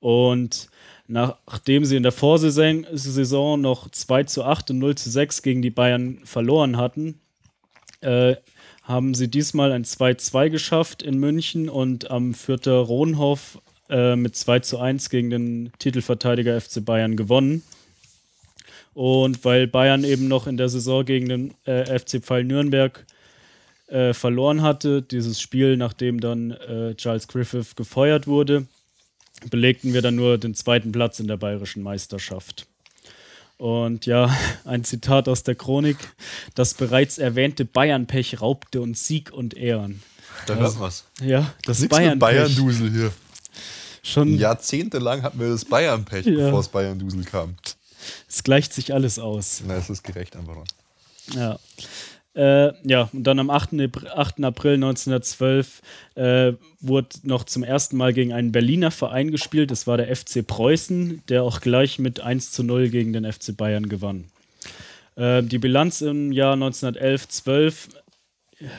Und 0.00 0.68
nachdem 1.06 1.84
sie 1.84 1.96
in 1.96 2.02
der 2.02 2.12
Vorsaison 2.12 2.86
Saison 2.92 3.60
noch 3.60 3.90
2 3.90 4.24
zu 4.24 4.44
8 4.44 4.70
und 4.70 4.78
0 4.78 4.94
zu 4.94 5.10
6 5.10 5.42
gegen 5.42 5.62
die 5.62 5.70
Bayern 5.70 6.20
verloren 6.24 6.76
hatten, 6.76 7.20
äh, 8.00 8.36
haben 8.82 9.14
sie 9.14 9.28
diesmal 9.28 9.72
ein 9.72 9.84
2-2 9.84 10.50
geschafft 10.50 11.02
in 11.02 11.18
München 11.18 11.68
und 11.68 12.10
am 12.10 12.34
Fürther 12.34 12.76
Rohnhof 12.76 13.60
äh, 13.88 14.14
mit 14.14 14.36
2 14.36 14.60
zu 14.60 14.78
1 14.78 15.08
gegen 15.10 15.30
den 15.30 15.72
Titelverteidiger 15.78 16.60
FC 16.60 16.84
Bayern 16.84 17.16
gewonnen. 17.16 17.62
Und 18.92 19.44
weil 19.44 19.66
Bayern 19.66 20.04
eben 20.04 20.28
noch 20.28 20.46
in 20.46 20.56
der 20.56 20.68
Saison 20.68 21.04
gegen 21.04 21.28
den 21.28 21.54
äh, 21.64 21.98
FC 21.98 22.22
Pfeil 22.22 22.44
Nürnberg 22.44 23.04
äh, 23.88 24.12
verloren 24.12 24.62
hatte, 24.62 25.02
dieses 25.02 25.40
Spiel, 25.40 25.76
nachdem 25.76 26.20
dann 26.20 26.52
äh, 26.52 26.94
Charles 26.94 27.26
Griffith 27.26 27.74
gefeuert 27.76 28.26
wurde, 28.26 28.66
belegten 29.50 29.92
wir 29.94 30.02
dann 30.02 30.16
nur 30.16 30.38
den 30.38 30.54
zweiten 30.54 30.92
Platz 30.92 31.20
in 31.20 31.28
der 31.28 31.36
bayerischen 31.36 31.82
Meisterschaft. 31.82 32.66
Und 33.56 34.06
ja, 34.06 34.34
ein 34.64 34.84
Zitat 34.84 35.28
aus 35.28 35.42
der 35.42 35.54
Chronik: 35.54 35.96
Das 36.54 36.74
bereits 36.74 37.18
erwähnte 37.18 37.64
Bayernpech 37.64 38.40
raubte 38.40 38.80
uns 38.80 39.06
Sieg 39.06 39.32
und 39.32 39.54
Ehren. 39.54 40.02
Da 40.46 40.56
hört 40.56 40.78
man's. 40.78 41.04
Ja, 41.22 41.54
das 41.64 41.78
Nix 41.78 41.82
mit 41.82 41.90
Bayernpech. 41.90 42.18
Bayern-Dusel 42.18 42.90
hier. 42.90 43.12
Schon, 44.02 44.36
Jahrzehntelang 44.36 45.22
hatten 45.22 45.40
wir 45.40 45.48
das 45.48 45.64
Bayern-Pech, 45.64 46.26
Ja. 46.26 46.46
bevor 46.46 46.60
es 46.60 46.68
Bayern-Dusel 46.68 47.24
kam. 47.24 47.54
es 48.28 48.42
gleicht 48.42 48.74
sich 48.74 48.92
alles 48.92 49.18
aus. 49.18 49.62
Na, 49.66 49.76
es 49.76 49.88
ist 49.88 50.02
gerecht 50.04 50.36
einfach. 50.36 50.56
Ja. 51.34 51.58
Äh, 52.34 52.72
ja, 52.86 53.08
und 53.12 53.24
dann 53.24 53.38
am 53.38 53.48
8. 53.48 53.74
April, 53.80 54.08
8. 54.08 54.44
April 54.44 54.74
1912 54.74 55.82
äh, 56.16 56.52
wurde 56.80 57.08
noch 57.22 57.44
zum 57.44 57.62
ersten 57.62 57.96
Mal 57.96 58.12
gegen 58.12 58.32
einen 58.32 58.50
Berliner 58.50 58.90
Verein 58.90 59.30
gespielt. 59.30 59.70
Das 59.70 59.86
war 59.86 59.96
der 59.96 60.14
FC 60.14 60.44
Preußen, 60.44 61.22
der 61.28 61.44
auch 61.44 61.60
gleich 61.60 61.98
mit 61.98 62.20
1 62.20 62.50
zu 62.50 62.64
0 62.64 62.88
gegen 62.88 63.12
den 63.12 63.30
FC 63.30 63.56
Bayern 63.56 63.88
gewann. 63.88 64.24
Äh, 65.16 65.42
die 65.44 65.58
Bilanz 65.58 66.00
im 66.00 66.32
Jahr 66.32 66.56
1911-12 66.56 67.90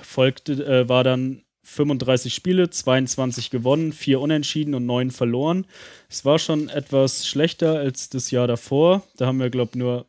folgte, 0.01 0.53
äh, 0.65 0.89
war 0.89 1.03
dann 1.03 1.41
35 1.63 2.33
Spiele, 2.33 2.69
22 2.69 3.49
gewonnen, 3.49 3.91
4 3.91 4.19
unentschieden 4.19 4.75
und 4.75 4.85
9 4.85 5.11
verloren. 5.11 5.65
Es 6.09 6.23
war 6.23 6.39
schon 6.39 6.69
etwas 6.69 7.27
schlechter 7.27 7.79
als 7.79 8.09
das 8.09 8.31
Jahr 8.31 8.47
davor. 8.47 9.01
Da 9.17 9.25
haben 9.25 9.39
wir, 9.39 9.49
glaube 9.49 9.71
ich, 9.73 9.79
nur 9.79 10.05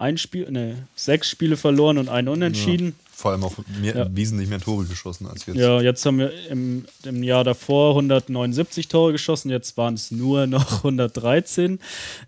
ein 0.00 0.18
Spiel, 0.18 0.50
ne, 0.50 0.86
sechs 0.94 1.28
Spiele 1.30 1.56
verloren 1.56 1.98
und 1.98 2.08
ein 2.08 2.26
Unentschieden. 2.28 2.94
Vor 3.12 3.32
allem 3.32 3.44
auch 3.44 3.52
mehr, 3.82 3.94
Ja. 3.96 4.16
wesentlich 4.16 4.48
mehr 4.48 4.60
Tore 4.60 4.86
geschossen 4.86 5.26
als 5.26 5.44
jetzt. 5.44 5.58
Ja, 5.58 5.80
jetzt 5.82 6.06
haben 6.06 6.18
wir 6.18 6.32
im, 6.48 6.86
im 7.04 7.22
Jahr 7.22 7.44
davor 7.44 7.90
179 7.90 8.88
Tore 8.88 9.12
geschossen, 9.12 9.50
jetzt 9.50 9.76
waren 9.76 9.92
es 9.92 10.10
nur 10.10 10.46
noch 10.46 10.84
113. 10.84 11.78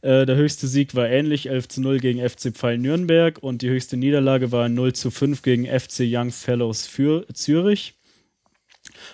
Äh, 0.03 0.27
der 0.27 0.37
höchste 0.37 0.67
Sieg 0.69 0.95
war 0.95 1.09
ähnlich, 1.09 1.49
11 1.49 1.69
zu 1.69 1.81
0 1.81 1.99
gegen 1.99 2.21
FC 2.21 2.53
Pfeil 2.55 2.77
Nürnberg 2.77 3.39
und 3.43 3.63
die 3.63 3.71
höchste 3.71 3.97
Niederlage 3.97 4.53
war 4.53 4.69
0 4.69 4.93
zu 4.93 5.11
5 5.11 5.41
gegen 5.41 5.65
FC 5.65 6.01
Young 6.01 6.31
Fellows 6.31 6.87
für 6.87 7.27
Zürich. 7.33 7.95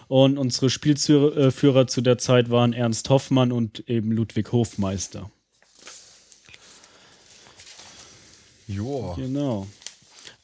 Und 0.09 0.37
unsere 0.39 0.71
Spielführer 0.71 1.87
zu 1.87 2.01
der 2.01 2.19
Zeit 2.19 2.51
waren 2.51 2.73
Ernst 2.73 3.09
Hoffmann 3.11 3.53
und 3.53 3.89
eben 3.89 4.11
Ludwig 4.11 4.51
Hofmeister. 4.51 5.31
Joa. 8.69 9.15
Genau. 9.17 9.67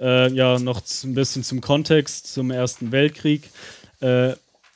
Äh, 0.00 0.32
ja, 0.32 0.58
noch 0.58 0.82
ein 1.04 1.14
bisschen 1.14 1.44
zum 1.44 1.60
Kontext 1.60 2.32
zum 2.32 2.50
Ersten 2.50 2.90
Weltkrieg. 2.90 3.50
Äh, 4.00 4.32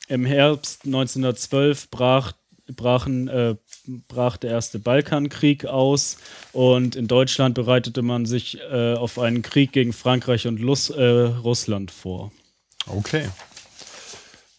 Im 0.07 0.25
Herbst 0.25 0.85
1912 0.85 1.89
brach, 1.89 2.33
brachen, 2.67 3.27
äh, 3.27 3.55
brach 4.07 4.37
der 4.37 4.51
Erste 4.51 4.79
Balkankrieg 4.79 5.65
aus 5.65 6.17
und 6.53 6.95
in 6.95 7.07
Deutschland 7.07 7.55
bereitete 7.55 8.01
man 8.01 8.25
sich 8.25 8.59
äh, 8.71 8.93
auf 8.93 9.19
einen 9.19 9.41
Krieg 9.41 9.71
gegen 9.71 9.93
Frankreich 9.93 10.47
und 10.47 10.59
Lus 10.59 10.89
äh, 10.89 11.03
Russland 11.03 11.91
vor. 11.91 12.31
Okay. 12.87 13.27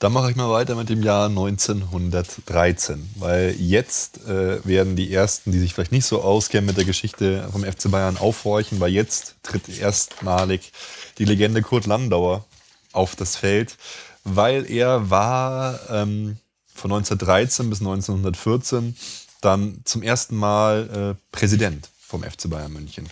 Dann 0.01 0.14
mache 0.14 0.30
ich 0.30 0.36
mal 0.36 0.48
weiter 0.48 0.76
mit 0.76 0.88
dem 0.88 1.03
Jahr 1.03 1.26
1913, 1.26 3.11
weil 3.16 3.55
jetzt 3.59 4.26
äh, 4.26 4.64
werden 4.64 4.96
die 4.96 5.12
Ersten, 5.12 5.53
die 5.53 5.59
sich 5.59 5.74
vielleicht 5.74 5.92
nicht 5.92 6.07
so 6.07 6.22
auskennen 6.22 6.64
mit 6.64 6.78
der 6.78 6.86
Geschichte 6.86 7.46
vom 7.53 7.64
FC 7.64 7.90
Bayern, 7.90 8.16
aufhorchen, 8.16 8.80
weil 8.80 8.92
jetzt 8.92 9.34
tritt 9.42 9.68
erstmalig 9.68 10.72
die 11.18 11.26
Legende 11.26 11.61
Kurt 11.61 11.84
Landauer 11.84 12.46
auf 12.92 13.14
das 13.14 13.36
Feld, 13.36 13.76
weil 14.24 14.70
er 14.70 15.11
war 15.11 15.78
ähm, 15.90 16.38
von 16.74 16.90
1913 16.92 17.68
bis 17.68 17.80
1914 17.80 18.96
dann 19.42 19.82
zum 19.84 20.03
ersten 20.03 20.34
Mal 20.34 21.16
äh, 21.20 21.22
Präsident 21.30 21.90
vom 22.01 22.22
FC 22.22 22.48
Bayern 22.48 22.72
München. 22.72 23.07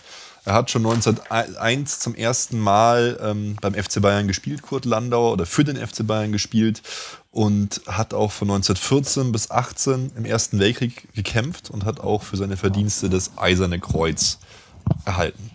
Er 0.45 0.53
hat 0.53 0.71
schon 0.71 0.85
1901 0.85 1.99
zum 1.99 2.15
ersten 2.15 2.59
Mal 2.59 3.19
ähm, 3.21 3.57
beim 3.61 3.73
FC 3.73 4.01
Bayern 4.01 4.27
gespielt, 4.27 4.61
Kurt 4.61 4.85
Landauer, 4.85 5.33
oder 5.33 5.45
für 5.45 5.63
den 5.63 5.75
FC 5.75 6.05
Bayern 6.05 6.31
gespielt 6.31 6.81
und 7.31 7.81
hat 7.87 8.13
auch 8.13 8.31
von 8.31 8.49
1914 8.49 9.31
bis 9.31 9.51
18 9.51 10.11
im 10.15 10.25
Ersten 10.25 10.59
Weltkrieg 10.59 11.13
gekämpft 11.13 11.69
und 11.69 11.85
hat 11.85 11.99
auch 11.99 12.23
für 12.23 12.37
seine 12.37 12.57
Verdienste 12.57 13.09
das 13.09 13.37
Eiserne 13.37 13.79
Kreuz 13.79 14.39
erhalten. 15.05 15.51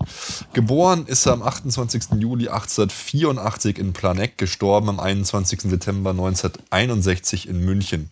Geboren 0.53 1.07
ist 1.07 1.27
er 1.27 1.33
am 1.33 1.43
28. 1.43 2.21
Juli 2.21 2.49
1884 2.49 3.79
in 3.79 3.93
Planegg, 3.93 4.35
gestorben 4.37 4.89
am 4.89 5.01
21. 5.01 5.63
September 5.63 6.11
1961 6.11 7.49
in 7.49 7.65
München 7.65 8.11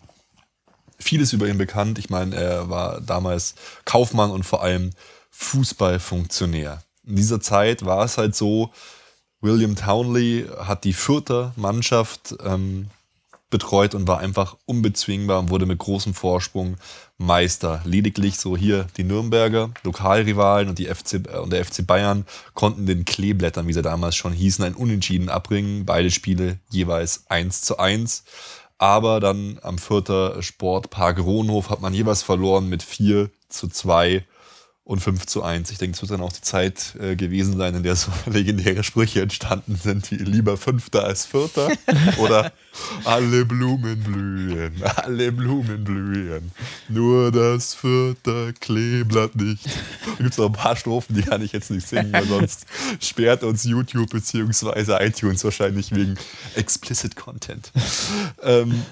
vieles 1.02 1.32
über 1.32 1.48
ihn 1.48 1.58
bekannt. 1.58 1.98
Ich 1.98 2.10
meine, 2.10 2.34
er 2.36 2.70
war 2.70 3.00
damals 3.00 3.54
Kaufmann 3.84 4.30
und 4.30 4.44
vor 4.44 4.62
allem 4.62 4.90
Fußballfunktionär. 5.43 6.82
In 7.07 7.16
dieser 7.16 7.40
Zeit 7.40 7.84
war 7.84 8.05
es 8.05 8.16
halt 8.16 8.34
so, 8.34 8.70
William 9.40 9.74
Townley 9.74 10.47
hat 10.59 10.84
die 10.84 10.93
vierte 10.93 11.53
Mannschaft 11.57 12.34
ähm, 12.45 12.88
betreut 13.51 13.95
und 13.95 14.09
war 14.09 14.18
einfach 14.18 14.57
unbezwingbar 14.66 15.40
und 15.40 15.51
wurde 15.51 15.66
mit 15.66 15.78
großem 15.78 16.14
Vorsprung 16.14 16.76
Meister. 17.18 17.82
Lediglich 17.84 18.38
so 18.38 18.57
hier 18.57 18.86
die 18.97 19.05
Nürnberger, 19.05 19.70
Lokalrivalen 19.82 20.68
und, 20.68 20.78
die 20.78 20.86
FC, 20.86 21.14
äh, 21.14 21.38
und 21.38 21.53
der 21.53 21.64
FC 21.64 21.86
Bayern 21.86 22.24
konnten 22.55 22.86
den 22.86 23.05
Kleeblättern, 23.05 23.66
wie 23.68 23.72
sie 23.72 23.82
damals 23.82 24.16
schon 24.16 24.32
hießen, 24.32 24.64
ein 24.64 24.74
Unentschieden 24.74 25.28
abbringen. 25.28 25.84
Beide 25.86 26.11
Spiele 26.11 26.59
jeweils 26.70 27.24
1 27.28 27.62
zu 27.62 27.78
1. 27.78 28.24
Aber 28.78 29.20
dann 29.20 29.59
am 29.62 29.78
vierter 29.78 30.43
Sportpark 30.43 31.20
Rohnhof 31.20 31.70
hat 31.70 31.80
man 31.80 31.95
jeweils 31.95 32.22
verloren 32.22 32.68
mit 32.68 32.82
4 32.82 33.30
zu 33.49 33.68
2 33.68 34.24
und 34.85 34.99
5 34.99 35.26
zu 35.26 35.45
1. 35.45 35.70
Ich 35.70 35.78
denke, 35.78 35.95
es 35.95 36.03
wird 36.03 36.11
dann 36.11 36.20
auch 36.20 36.33
die 36.33 36.41
Zeit 36.41 36.97
äh, 36.99 37.14
gewesen 37.14 37.57
sein, 37.57 37.74
in 37.76 37.83
der 37.85 37.95
so 37.95 38.11
legendäre 38.26 38.83
Sprüche 38.83 39.22
entstanden 39.22 39.76
sind, 39.76 40.11
wie 40.11 40.16
lieber 40.16 40.57
Fünfter 40.57 41.05
als 41.05 41.24
Vierter 41.24 41.70
oder 42.18 42.53
alle 43.05 43.45
Blumen 43.45 44.03
blühen, 44.03 44.83
alle 44.97 45.30
Blumen 45.30 45.85
blühen, 45.85 46.51
nur 46.89 47.30
das 47.30 47.74
vierte 47.74 48.55
Kleeblatt 48.59 49.37
nicht. 49.37 49.64
Da 49.66 50.14
gibt 50.18 50.33
es 50.33 50.39
noch 50.39 50.47
ein 50.47 50.53
paar 50.53 50.74
Strophen, 50.74 51.14
die 51.14 51.22
kann 51.22 51.43
ich 51.43 51.53
jetzt 51.53 51.70
nicht 51.70 51.87
singen, 51.87 52.12
weil 52.12 52.26
sonst 52.26 52.66
sperrt 53.01 53.45
uns 53.45 53.62
YouTube 53.62 54.11
bzw. 54.11 55.05
iTunes 55.05 55.45
wahrscheinlich 55.45 55.95
wegen 55.95 56.16
explicit 56.57 57.14
Content. 57.14 57.70
Ähm, 58.43 58.83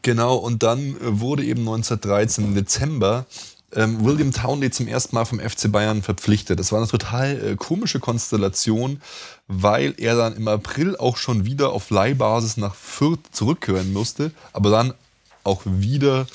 genau, 0.00 0.36
und 0.36 0.62
dann 0.62 0.96
wurde 1.00 1.44
eben 1.44 1.60
1913 1.60 2.44
im 2.44 2.54
Dezember 2.54 3.26
ähm, 3.76 4.04
William 4.04 4.32
Townley 4.32 4.70
zum 4.70 4.88
ersten 4.88 5.14
Mal 5.14 5.24
vom 5.24 5.40
FC 5.40 5.70
Bayern 5.70 6.02
verpflichtet. 6.02 6.58
Das 6.58 6.72
war 6.72 6.78
eine 6.78 6.88
total 6.88 7.52
äh, 7.52 7.56
komische 7.56 8.00
Konstellation, 8.00 9.00
weil 9.46 9.94
er 9.98 10.16
dann 10.16 10.36
im 10.36 10.48
April 10.48 10.96
auch 10.96 11.16
schon 11.16 11.44
wieder 11.44 11.72
auf 11.72 11.90
Leihbasis 11.90 12.56
nach 12.56 12.74
Fürth 12.74 13.20
zurückkehren 13.32 13.92
musste, 13.92 14.32
aber 14.52 14.70
dann 14.70 14.94
auch 15.42 15.62
wieder 15.64 16.26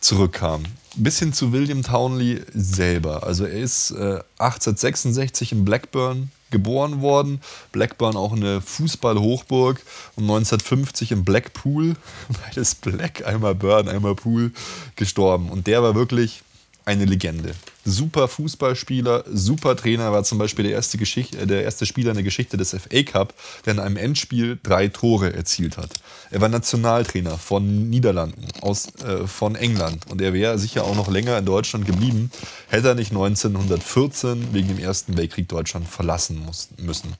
zurückkam. 0.00 0.64
Bis 0.96 1.18
hin 1.18 1.32
zu 1.32 1.52
William 1.52 1.82
Townley 1.82 2.42
selber. 2.52 3.22
Also 3.22 3.44
er 3.44 3.60
ist 3.60 3.92
äh, 3.92 4.20
1866 4.38 5.52
in 5.52 5.64
Blackburn 5.64 6.30
geboren 6.50 7.00
worden. 7.00 7.40
Blackburn 7.72 8.16
auch 8.16 8.32
eine 8.32 8.60
Fußballhochburg 8.60 9.80
und 10.16 10.24
1950 10.24 11.12
in 11.12 11.24
Blackpool, 11.24 11.96
beides 12.44 12.76
Black, 12.76 13.26
einmal 13.26 13.56
Burn, 13.56 13.88
einmal 13.88 14.14
Pool, 14.14 14.52
gestorben. 14.94 15.48
Und 15.50 15.66
der 15.66 15.82
war 15.82 15.96
wirklich 15.96 16.42
eine 16.84 17.04
Legende. 17.04 17.54
Super 17.84 18.28
Fußballspieler, 18.28 19.24
super 19.32 19.76
Trainer, 19.76 20.12
war 20.12 20.24
zum 20.24 20.38
Beispiel 20.38 20.64
der 20.64 20.74
erste, 20.74 20.98
Geschicht 20.98 21.34
äh, 21.34 21.46
der 21.46 21.64
erste 21.64 21.86
Spieler 21.86 22.10
in 22.10 22.16
der 22.16 22.24
Geschichte 22.24 22.56
des 22.56 22.70
FA 22.70 23.02
Cup, 23.02 23.34
der 23.64 23.74
in 23.74 23.80
einem 23.80 23.96
Endspiel 23.96 24.58
drei 24.62 24.88
Tore 24.88 25.32
erzielt 25.32 25.76
hat. 25.76 25.90
Er 26.30 26.40
war 26.40 26.48
Nationaltrainer 26.48 27.38
von 27.38 27.90
Niederlanden, 27.90 28.46
aus, 28.60 28.88
äh, 29.04 29.26
von 29.26 29.56
England 29.56 30.10
und 30.10 30.20
er 30.20 30.32
wäre 30.32 30.58
sicher 30.58 30.84
auch 30.84 30.94
noch 30.94 31.10
länger 31.10 31.38
in 31.38 31.44
Deutschland 31.44 31.86
geblieben, 31.86 32.30
hätte 32.68 32.88
er 32.88 32.94
nicht 32.94 33.10
1914 33.10 34.52
wegen 34.52 34.68
dem 34.68 34.78
Ersten 34.78 35.16
Weltkrieg 35.16 35.48
Deutschland 35.48 35.88
verlassen 35.88 36.38
muss, 36.44 36.68
müssen. 36.78 37.14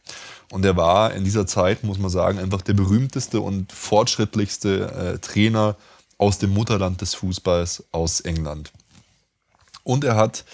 Und 0.50 0.64
er 0.64 0.76
war 0.76 1.14
in 1.14 1.24
dieser 1.24 1.46
Zeit, 1.46 1.82
muss 1.82 1.98
man 1.98 2.10
sagen, 2.10 2.38
einfach 2.38 2.62
der 2.62 2.74
berühmteste 2.74 3.40
und 3.40 3.72
fortschrittlichste 3.72 5.14
äh, 5.14 5.18
Trainer 5.18 5.76
aus 6.18 6.38
dem 6.38 6.50
Mutterland 6.50 7.00
des 7.00 7.14
Fußballs 7.14 7.84
aus 7.90 8.20
England. 8.20 8.70
Und 9.85 10.05
er 10.05 10.16
hat 10.16 10.45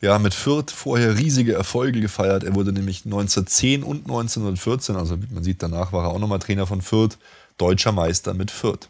ja, 0.00 0.18
mit 0.18 0.32
Fürth 0.32 0.70
vorher 0.70 1.18
riesige 1.18 1.54
Erfolge 1.54 2.00
gefeiert. 2.00 2.42
Er 2.42 2.54
wurde 2.54 2.72
nämlich 2.72 3.04
1910 3.04 3.82
und 3.82 4.02
1914, 4.08 4.96
also 4.96 5.20
wie 5.22 5.32
man 5.32 5.44
sieht, 5.44 5.62
danach 5.62 5.92
war 5.92 6.06
er 6.06 6.10
auch 6.10 6.18
nochmal 6.18 6.38
Trainer 6.38 6.66
von 6.66 6.80
Fürth, 6.80 7.18
deutscher 7.58 7.92
Meister 7.92 8.32
mit 8.32 8.50
Fürth. 8.50 8.88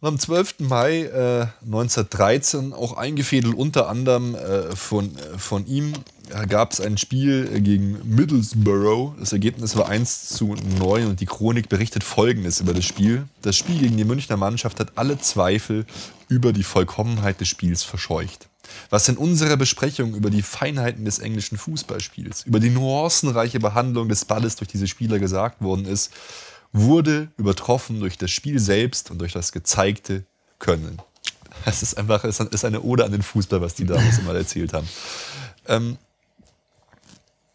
Und 0.00 0.08
am 0.08 0.18
12. 0.18 0.60
Mai 0.60 1.02
äh, 1.02 1.46
1913, 1.64 2.72
auch 2.72 2.96
eingefädelt 2.96 3.54
unter 3.54 3.88
anderem 3.88 4.36
äh, 4.36 4.76
von, 4.76 5.16
äh, 5.16 5.38
von 5.38 5.66
ihm, 5.66 5.92
gab 6.48 6.72
es 6.72 6.80
ein 6.80 6.98
Spiel 6.98 7.60
gegen 7.60 7.98
Middlesbrough. 8.04 9.14
Das 9.18 9.32
Ergebnis 9.32 9.76
war 9.76 9.88
1 9.88 10.28
zu 10.28 10.54
9 10.78 11.06
und 11.06 11.20
die 11.20 11.26
Chronik 11.26 11.68
berichtet 11.68 12.04
folgendes 12.04 12.60
über 12.60 12.74
das 12.74 12.84
Spiel. 12.84 13.26
Das 13.42 13.56
Spiel 13.56 13.78
gegen 13.78 13.96
die 13.96 14.04
Münchner 14.04 14.36
Mannschaft 14.36 14.80
hat 14.80 14.92
alle 14.96 15.18
Zweifel 15.18 15.86
über 16.28 16.52
die 16.52 16.62
Vollkommenheit 16.62 17.40
des 17.40 17.48
Spiels 17.48 17.82
verscheucht. 17.82 18.48
Was 18.90 19.08
in 19.08 19.16
unserer 19.16 19.56
Besprechung 19.56 20.14
über 20.14 20.30
die 20.30 20.42
Feinheiten 20.42 21.04
des 21.04 21.18
englischen 21.18 21.56
Fußballspiels, 21.56 22.44
über 22.44 22.60
die 22.60 22.70
nuancenreiche 22.70 23.60
Behandlung 23.60 24.08
des 24.08 24.24
Balles 24.24 24.56
durch 24.56 24.68
diese 24.68 24.86
Spieler 24.86 25.18
gesagt 25.18 25.62
worden 25.62 25.86
ist, 25.86 26.12
wurde 26.72 27.28
übertroffen 27.38 28.00
durch 28.00 28.18
das 28.18 28.30
Spiel 28.30 28.58
selbst 28.58 29.10
und 29.10 29.18
durch 29.18 29.32
das 29.32 29.52
gezeigte 29.52 30.24
Können. 30.58 31.00
Es 31.64 31.82
ist 31.82 31.96
einfach 31.96 32.24
ist 32.24 32.64
eine 32.64 32.82
Ode 32.82 33.04
an 33.04 33.12
den 33.12 33.22
Fußball, 33.22 33.60
was 33.60 33.74
die 33.74 33.86
damals 33.86 34.18
immer 34.20 34.34
erzählt 34.34 34.72
haben. 34.72 34.88
Ähm, 35.66 35.96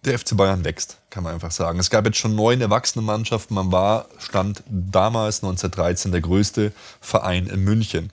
der 0.05 0.19
FC 0.19 0.35
Bayern 0.35 0.65
wächst, 0.65 0.97
kann 1.09 1.23
man 1.23 1.33
einfach 1.33 1.51
sagen. 1.51 1.79
Es 1.79 1.89
gab 1.89 2.05
jetzt 2.05 2.17
schon 2.17 2.35
neun 2.35 2.61
erwachsene 2.61 3.03
Mannschaften. 3.03 3.53
Man 3.53 3.71
war, 3.71 4.07
stand 4.17 4.63
damals 4.67 5.43
1913 5.43 6.11
der 6.11 6.21
größte 6.21 6.71
Verein 6.99 7.47
in 7.47 7.63
München. 7.63 8.11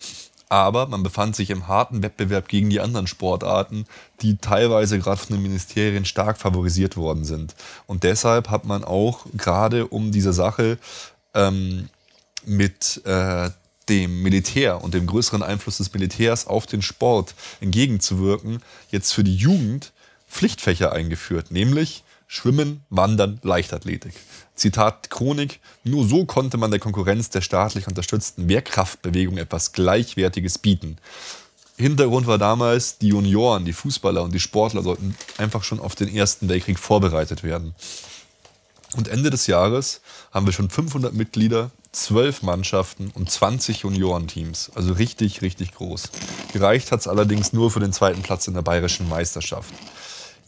Aber 0.49 0.89
man 0.89 1.05
befand 1.05 1.37
sich 1.37 1.51
im 1.51 1.69
harten 1.69 2.03
Wettbewerb 2.03 2.49
gegen 2.49 2.71
die 2.71 2.81
anderen 2.81 3.07
Sportarten, 3.07 3.85
die 4.21 4.37
teilweise 4.37 4.99
gerade 4.99 5.21
von 5.21 5.37
den 5.37 5.43
Ministerien 5.43 6.05
stark 6.05 6.39
favorisiert 6.39 6.97
worden 6.97 7.25
sind. 7.25 7.55
Und 7.87 8.03
deshalb 8.03 8.51
hat 8.51 8.65
man 8.65 8.83
auch 8.83 9.27
gerade 9.35 9.87
um 9.87 10.11
diese 10.11 10.33
Sache 10.33 10.79
ähm, 11.35 11.89
mit 12.45 13.01
äh, 13.05 13.51
dem 13.89 14.23
Militär 14.23 14.83
und 14.83 14.95
dem 14.95 15.07
größeren 15.07 15.43
Einfluss 15.43 15.79
des 15.79 15.93
Militärs 15.93 16.47
auf 16.47 16.67
den 16.67 16.83
Sport 16.83 17.35
entgegenzuwirken, 17.61 18.61
jetzt 18.91 19.13
für 19.13 19.25
die 19.25 19.37
Jugend 19.37 19.93
Pflichtfächer 20.31 20.93
eingeführt, 20.93 21.51
nämlich 21.51 22.05
Schwimmen, 22.27 22.85
Wandern, 22.89 23.41
Leichtathletik. 23.43 24.15
Zitat 24.55 25.11
Chronik, 25.11 25.59
nur 25.83 26.07
so 26.07 26.25
konnte 26.25 26.57
man 26.57 26.71
der 26.71 26.79
Konkurrenz 26.79 27.31
der 27.31 27.41
staatlich 27.41 27.89
unterstützten 27.89 28.49
Wehrkraftbewegung 28.49 29.37
etwas 29.37 29.73
Gleichwertiges 29.73 30.59
bieten. 30.59 30.99
Hintergrund 31.77 32.27
war 32.27 32.39
damals, 32.39 32.99
die 32.99 33.09
Junioren, 33.09 33.65
die 33.65 33.73
Fußballer 33.73 34.23
und 34.23 34.33
die 34.33 34.41
Sportler 34.41 34.83
sollten 34.83 35.17
einfach 35.39 35.65
schon 35.65 35.81
auf 35.81 35.95
den 35.95 36.15
Ersten 36.15 36.49
Weltkrieg 36.49 36.79
vorbereitet 36.79 37.43
werden. 37.43 37.75
Und 38.97 39.09
Ende 39.09 39.31
des 39.31 39.47
Jahres 39.47 40.01
haben 40.31 40.47
wir 40.47 40.53
schon 40.53 40.71
500 40.71 41.15
Mitglieder, 41.15 41.71
12 41.93 42.43
Mannschaften 42.43 43.11
und 43.15 43.31
20 43.31 43.81
Juniorenteams. 43.81 44.71
Also 44.75 44.93
richtig, 44.93 45.43
richtig 45.43 45.73
groß. 45.75 46.11
Gereicht 46.53 46.93
hat 46.93 47.01
es 47.01 47.09
allerdings 47.09 47.53
nur 47.53 47.71
für 47.71 47.81
den 47.81 47.93
zweiten 47.93 48.23
Platz 48.23 48.47
in 48.47 48.55
der 48.55 48.63
bayerischen 48.63 49.09
Meisterschaft. 49.09 49.73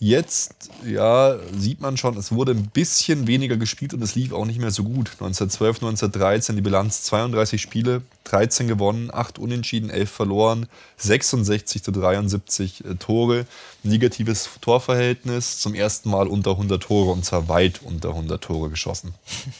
Jetzt, 0.04 0.68
ja, 0.84 1.38
sieht 1.56 1.80
man 1.80 1.96
schon, 1.96 2.16
es 2.16 2.32
wurde 2.32 2.50
ein 2.50 2.66
bisschen 2.70 3.28
weniger 3.28 3.56
gespielt 3.56 3.94
und 3.94 4.02
es 4.02 4.16
lief 4.16 4.32
auch 4.32 4.46
nicht 4.46 4.58
mehr 4.58 4.72
so 4.72 4.82
gut. 4.82 5.10
1912, 5.10 5.76
1913 5.76 6.56
die 6.56 6.62
Bilanz 6.62 7.04
32 7.04 7.62
Spiele, 7.62 8.02
13 8.24 8.66
gewonnen, 8.66 9.10
8 9.14 9.38
unentschieden, 9.38 9.90
11 9.90 10.10
verloren, 10.10 10.66
66 10.96 11.84
zu 11.84 11.92
73 11.92 12.84
äh, 12.84 12.94
Tore, 12.96 13.46
negatives 13.84 14.50
Torverhältnis, 14.60 15.60
zum 15.60 15.72
ersten 15.72 16.10
Mal 16.10 16.26
unter 16.26 16.50
100 16.50 16.82
Tore 16.82 17.12
und 17.12 17.24
zwar 17.24 17.48
weit 17.48 17.80
unter 17.84 18.08
100 18.08 18.42
Tore 18.42 18.70
geschossen. 18.70 19.14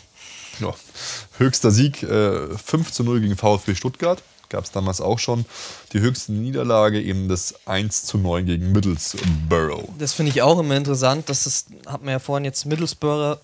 ja. 0.59 0.74
Höchster 1.38 1.70
Sieg 1.70 2.03
äh, 2.03 2.49
5 2.59 2.90
zu 2.90 3.05
0 3.05 3.20
gegen 3.20 3.36
VfB 3.36 3.76
Stuttgart 3.76 4.24
gab 4.53 4.64
es 4.64 4.70
damals 4.70 5.00
auch 5.00 5.18
schon. 5.18 5.44
Die 5.92 6.00
höchste 6.00 6.32
Niederlage 6.32 7.03
eben 7.03 7.28
das 7.28 7.55
1 7.66 8.05
zu 8.05 8.18
9 8.18 8.46
gegen 8.46 8.70
Middlesbrough. 8.70 9.88
Das 9.98 10.12
finde 10.12 10.30
ich 10.30 10.42
auch 10.42 10.61
immer 10.61 10.76
interessant. 10.76 11.28
Das 11.28 11.46
ist, 11.46 11.68
hat 11.86 12.03
man 12.03 12.12
ja 12.12 12.18
vorhin 12.20 12.44
jetzt 12.44 12.64
Middlesbrough, 12.66 13.38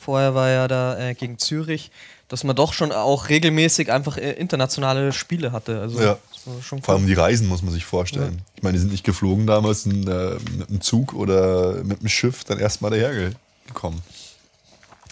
vorher 0.00 0.34
war 0.34 0.48
ja 0.48 0.68
da 0.68 0.98
äh, 0.98 1.14
gegen 1.14 1.38
Zürich, 1.38 1.90
dass 2.28 2.44
man 2.44 2.56
doch 2.56 2.72
schon 2.72 2.92
auch 2.92 3.28
regelmäßig 3.28 3.92
einfach 3.92 4.16
äh, 4.16 4.32
internationale 4.32 5.12
Spiele 5.12 5.52
hatte. 5.52 5.80
Also, 5.80 6.00
ja. 6.00 6.18
Cool. 6.44 6.80
Vor 6.82 6.94
allem 6.94 7.06
die 7.06 7.12
Reisen 7.12 7.46
muss 7.46 7.62
man 7.62 7.72
sich 7.72 7.84
vorstellen. 7.84 8.38
Ja. 8.38 8.44
Ich 8.56 8.62
meine, 8.64 8.72
die 8.72 8.80
sind 8.80 8.90
nicht 8.90 9.04
geflogen 9.04 9.46
damals 9.46 9.86
in, 9.86 10.08
äh, 10.08 10.36
mit 10.58 10.70
einem 10.70 10.80
Zug 10.80 11.12
oder 11.14 11.84
mit 11.84 12.00
einem 12.00 12.08
Schiff 12.08 12.42
dann 12.42 12.58
erstmal 12.58 12.90
dahergekommen. 12.90 14.02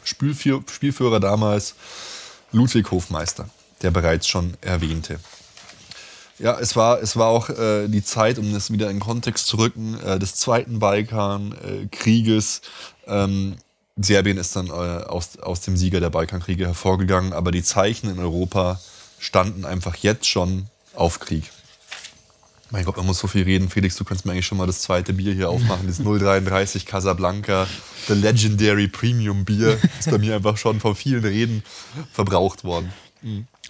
Spielführer 0.03 1.21
damals 1.21 1.75
Ludwig 2.51 2.91
Hofmeister 2.91 3.49
der 3.83 3.91
bereits 3.91 4.27
schon 4.27 4.55
erwähnte. 4.61 5.21
Ja, 6.39 6.59
es 6.59 6.75
war, 6.75 7.03
es 7.03 7.17
war 7.17 7.27
auch 7.27 7.51
äh, 7.51 7.87
die 7.89 8.03
Zeit, 8.03 8.39
um 8.39 8.53
das 8.53 8.73
wieder 8.73 8.89
in 8.91 8.99
Kontext 8.99 9.47
zu 9.47 9.59
rücken, 9.59 10.01
äh, 10.01 10.19
des 10.19 10.37
Zweiten 10.37 10.79
Balkankrieges. 10.79 12.63
Äh, 13.07 13.25
ähm, 13.25 13.57
Serbien 13.97 14.39
ist 14.39 14.57
dann 14.57 14.69
äh, 14.69 14.71
aus, 14.71 15.39
aus 15.39 15.61
dem 15.61 15.77
Sieger 15.77 16.01
der 16.01 16.09
Balkankriege 16.09 16.67
hervorgegangen, 16.67 17.35
aber 17.35 17.51
die 17.51 17.63
Zeichen 17.63 18.11
in 18.11 18.19
Europa 18.19 18.81
standen 19.19 19.67
einfach 19.67 19.97
jetzt 19.97 20.27
schon 20.27 20.67
auf 20.95 21.21
Krieg. 21.21 21.51
Mein 22.71 22.85
Gott, 22.85 22.97
man 22.97 23.07
muss 23.07 23.19
so 23.19 23.27
viel 23.27 23.43
reden. 23.43 23.69
Felix, 23.69 23.97
du 23.97 24.05
kannst 24.05 24.25
mir 24.25 24.33
eigentlich 24.33 24.47
schon 24.47 24.57
mal 24.57 24.67
das 24.67 24.81
zweite 24.81 25.13
Bier 25.13 25.35
hier 25.35 25.51
aufmachen. 25.51 25.89
Das 25.89 25.99
033 26.03 26.87
Casablanca, 26.87 27.67
the 28.07 28.15
Legendary 28.15 28.87
Premium 28.87 29.45
Bier. 29.45 29.79
Ist 29.99 30.11
bei 30.11 30.19
mir 30.19 30.37
einfach 30.37 30.57
schon 30.57 30.81
von 30.81 30.95
vielen 30.95 31.25
Reden 31.25 31.65
verbraucht 32.13 32.63
worden. 32.63 32.93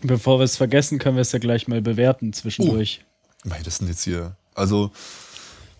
Bevor 0.03 0.39
wir 0.39 0.45
es 0.45 0.57
vergessen, 0.57 0.99
können 0.99 1.17
wir 1.17 1.23
es 1.23 1.33
ja 1.33 1.39
gleich 1.39 1.69
mal 1.69 1.81
bewerten 1.83 2.33
zwischendurch. 2.33 3.03
Mei, 3.45 3.61
das 3.65 3.77
sind 3.77 3.89
jetzt 3.89 4.05
hier. 4.05 4.37
Also, 4.55 4.91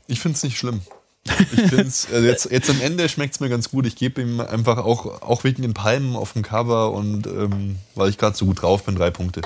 ich 0.07 0.21
finde 0.21 0.37
es 0.37 0.43
nicht 0.43 0.59
schlimm. 0.59 0.81
Ich 1.25 1.61
finde 1.69 1.83
es, 1.83 2.07
also 2.11 2.27
jetzt, 2.27 2.51
jetzt 2.51 2.71
am 2.71 2.81
Ende 2.81 3.09
schmeckt 3.09 3.35
es 3.35 3.41
mir 3.41 3.49
ganz 3.49 3.71
gut. 3.71 3.87
Ich 3.87 3.97
gebe 3.97 4.23
ihm 4.23 4.41
einfach 4.41 4.79
auch, 4.79 5.23
auch 5.23 5.45
wegen 5.45 5.63
den 5.63 5.75
Palmen 5.75 6.17
auf 6.17 6.33
dem 6.33 6.43
Cover 6.43 6.93
und 6.93 7.27
ähm, 7.27 7.77
weil 7.95 8.09
ich 8.11 8.19
gerade 8.19 8.37
so 8.37 8.47
gut 8.47 8.63
drauf 8.63 8.85
bin, 8.85 8.95
drei 8.97 9.11
Punkte. 9.11 9.43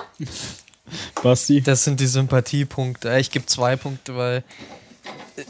Basti? 1.22 1.60
Das 1.62 1.84
sind 1.84 1.98
die 2.00 2.06
Sympathiepunkte. 2.06 3.10
Äh, 3.10 3.20
Ich 3.20 3.30
gebe 3.30 3.46
zwei 3.46 3.76
Punkte, 3.76 4.16
weil 4.16 4.44
äh, 5.36 5.42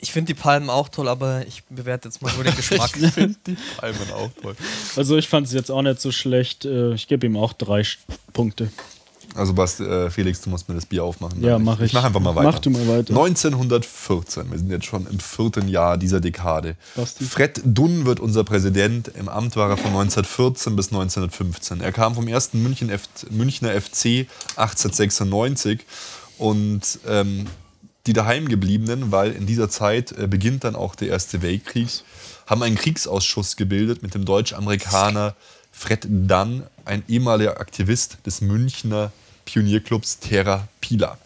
ich 0.00 0.12
finde 0.12 0.32
die 0.34 0.40
Palmen 0.40 0.70
auch 0.70 0.88
toll, 0.88 1.08
aber 1.08 1.46
ich 1.46 1.62
bewerte 1.64 2.08
jetzt 2.08 2.22
mal 2.22 2.32
nur 2.34 2.44
den 2.44 2.56
Geschmack. 2.56 2.90
Ich 3.00 3.12
finde 3.12 3.36
die 3.46 3.56
Palmen 3.76 4.12
auch 4.14 4.30
toll. 4.40 4.56
Also 4.96 5.16
ich 5.16 5.28
fand 5.28 5.46
es 5.46 5.52
jetzt 5.52 5.70
auch 5.70 5.82
nicht 5.82 6.00
so 6.00 6.10
schlecht. 6.12 6.64
Äh, 6.64 6.94
Ich 6.94 7.06
gebe 7.08 7.26
ihm 7.26 7.36
auch 7.36 7.52
drei 7.52 7.82
Punkte. 8.32 8.70
Also 9.36 9.52
Basti, 9.54 9.84
äh, 9.84 10.10
Felix, 10.10 10.40
du 10.40 10.50
musst 10.50 10.68
mir 10.68 10.74
das 10.74 10.86
Bier 10.86 11.04
aufmachen. 11.04 11.40
Ja, 11.44 11.56
mach 11.60 11.78
ich. 11.78 11.86
Ich 11.86 11.92
mach 11.92 12.02
einfach 12.02 12.18
mal 12.18 12.34
weiter. 12.34 12.50
Mach 12.50 12.58
du 12.58 12.70
mal 12.70 12.88
weiter. 12.88 13.10
1914, 13.16 14.50
wir 14.50 14.58
sind 14.58 14.70
jetzt 14.70 14.86
schon 14.86 15.06
im 15.06 15.20
vierten 15.20 15.68
Jahr 15.68 15.96
dieser 15.98 16.20
Dekade. 16.20 16.74
Basti. 16.96 17.22
Fred 17.24 17.60
Dunn 17.64 18.06
wird 18.06 18.18
unser 18.18 18.42
Präsident. 18.42 19.06
Im 19.08 19.28
Amt 19.28 19.54
war 19.54 19.70
er 19.70 19.76
von 19.76 19.92
1914 19.92 20.74
bis 20.74 20.88
1915. 20.88 21.80
Er 21.80 21.92
kam 21.92 22.16
vom 22.16 22.26
ersten 22.26 22.60
München 22.60 22.90
F 22.90 23.02
Münchner 23.30 23.70
FC 23.80 24.26
1896 24.56 25.80
und 26.38 26.80
ähm, 27.06 27.46
die 28.06 28.12
daheimgebliebenen, 28.12 29.12
weil 29.12 29.32
in 29.32 29.46
dieser 29.46 29.68
Zeit 29.68 30.12
äh, 30.12 30.26
beginnt 30.26 30.64
dann 30.64 30.76
auch 30.76 30.94
der 30.94 31.08
Erste 31.08 31.42
Weltkrieg, 31.42 31.88
haben 32.46 32.62
einen 32.62 32.76
Kriegsausschuss 32.76 33.56
gebildet 33.56 34.02
mit 34.02 34.14
dem 34.14 34.24
Deutsch-Amerikaner 34.24 35.34
Fred 35.72 36.06
Dunn, 36.08 36.64
ein 36.84 37.04
ehemaliger 37.08 37.60
Aktivist 37.60 38.18
des 38.26 38.40
Münchner 38.40 39.12
Pionierclubs 39.44 40.18
Terra 40.18 40.68
Pila. 40.80 41.18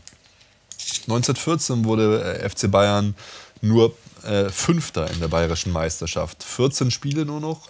1914 1.03 1.85
wurde 1.85 2.41
äh, 2.41 2.49
FC 2.49 2.71
Bayern 2.71 3.15
nur 3.61 3.97
äh, 4.25 4.51
Fünfter 4.51 5.11
in 5.11 5.21
der 5.21 5.29
bayerischen 5.29 5.73
Meisterschaft. 5.73 6.43
14 6.43 6.91
Spiele 6.91 7.25
nur 7.25 7.41
noch, 7.41 7.69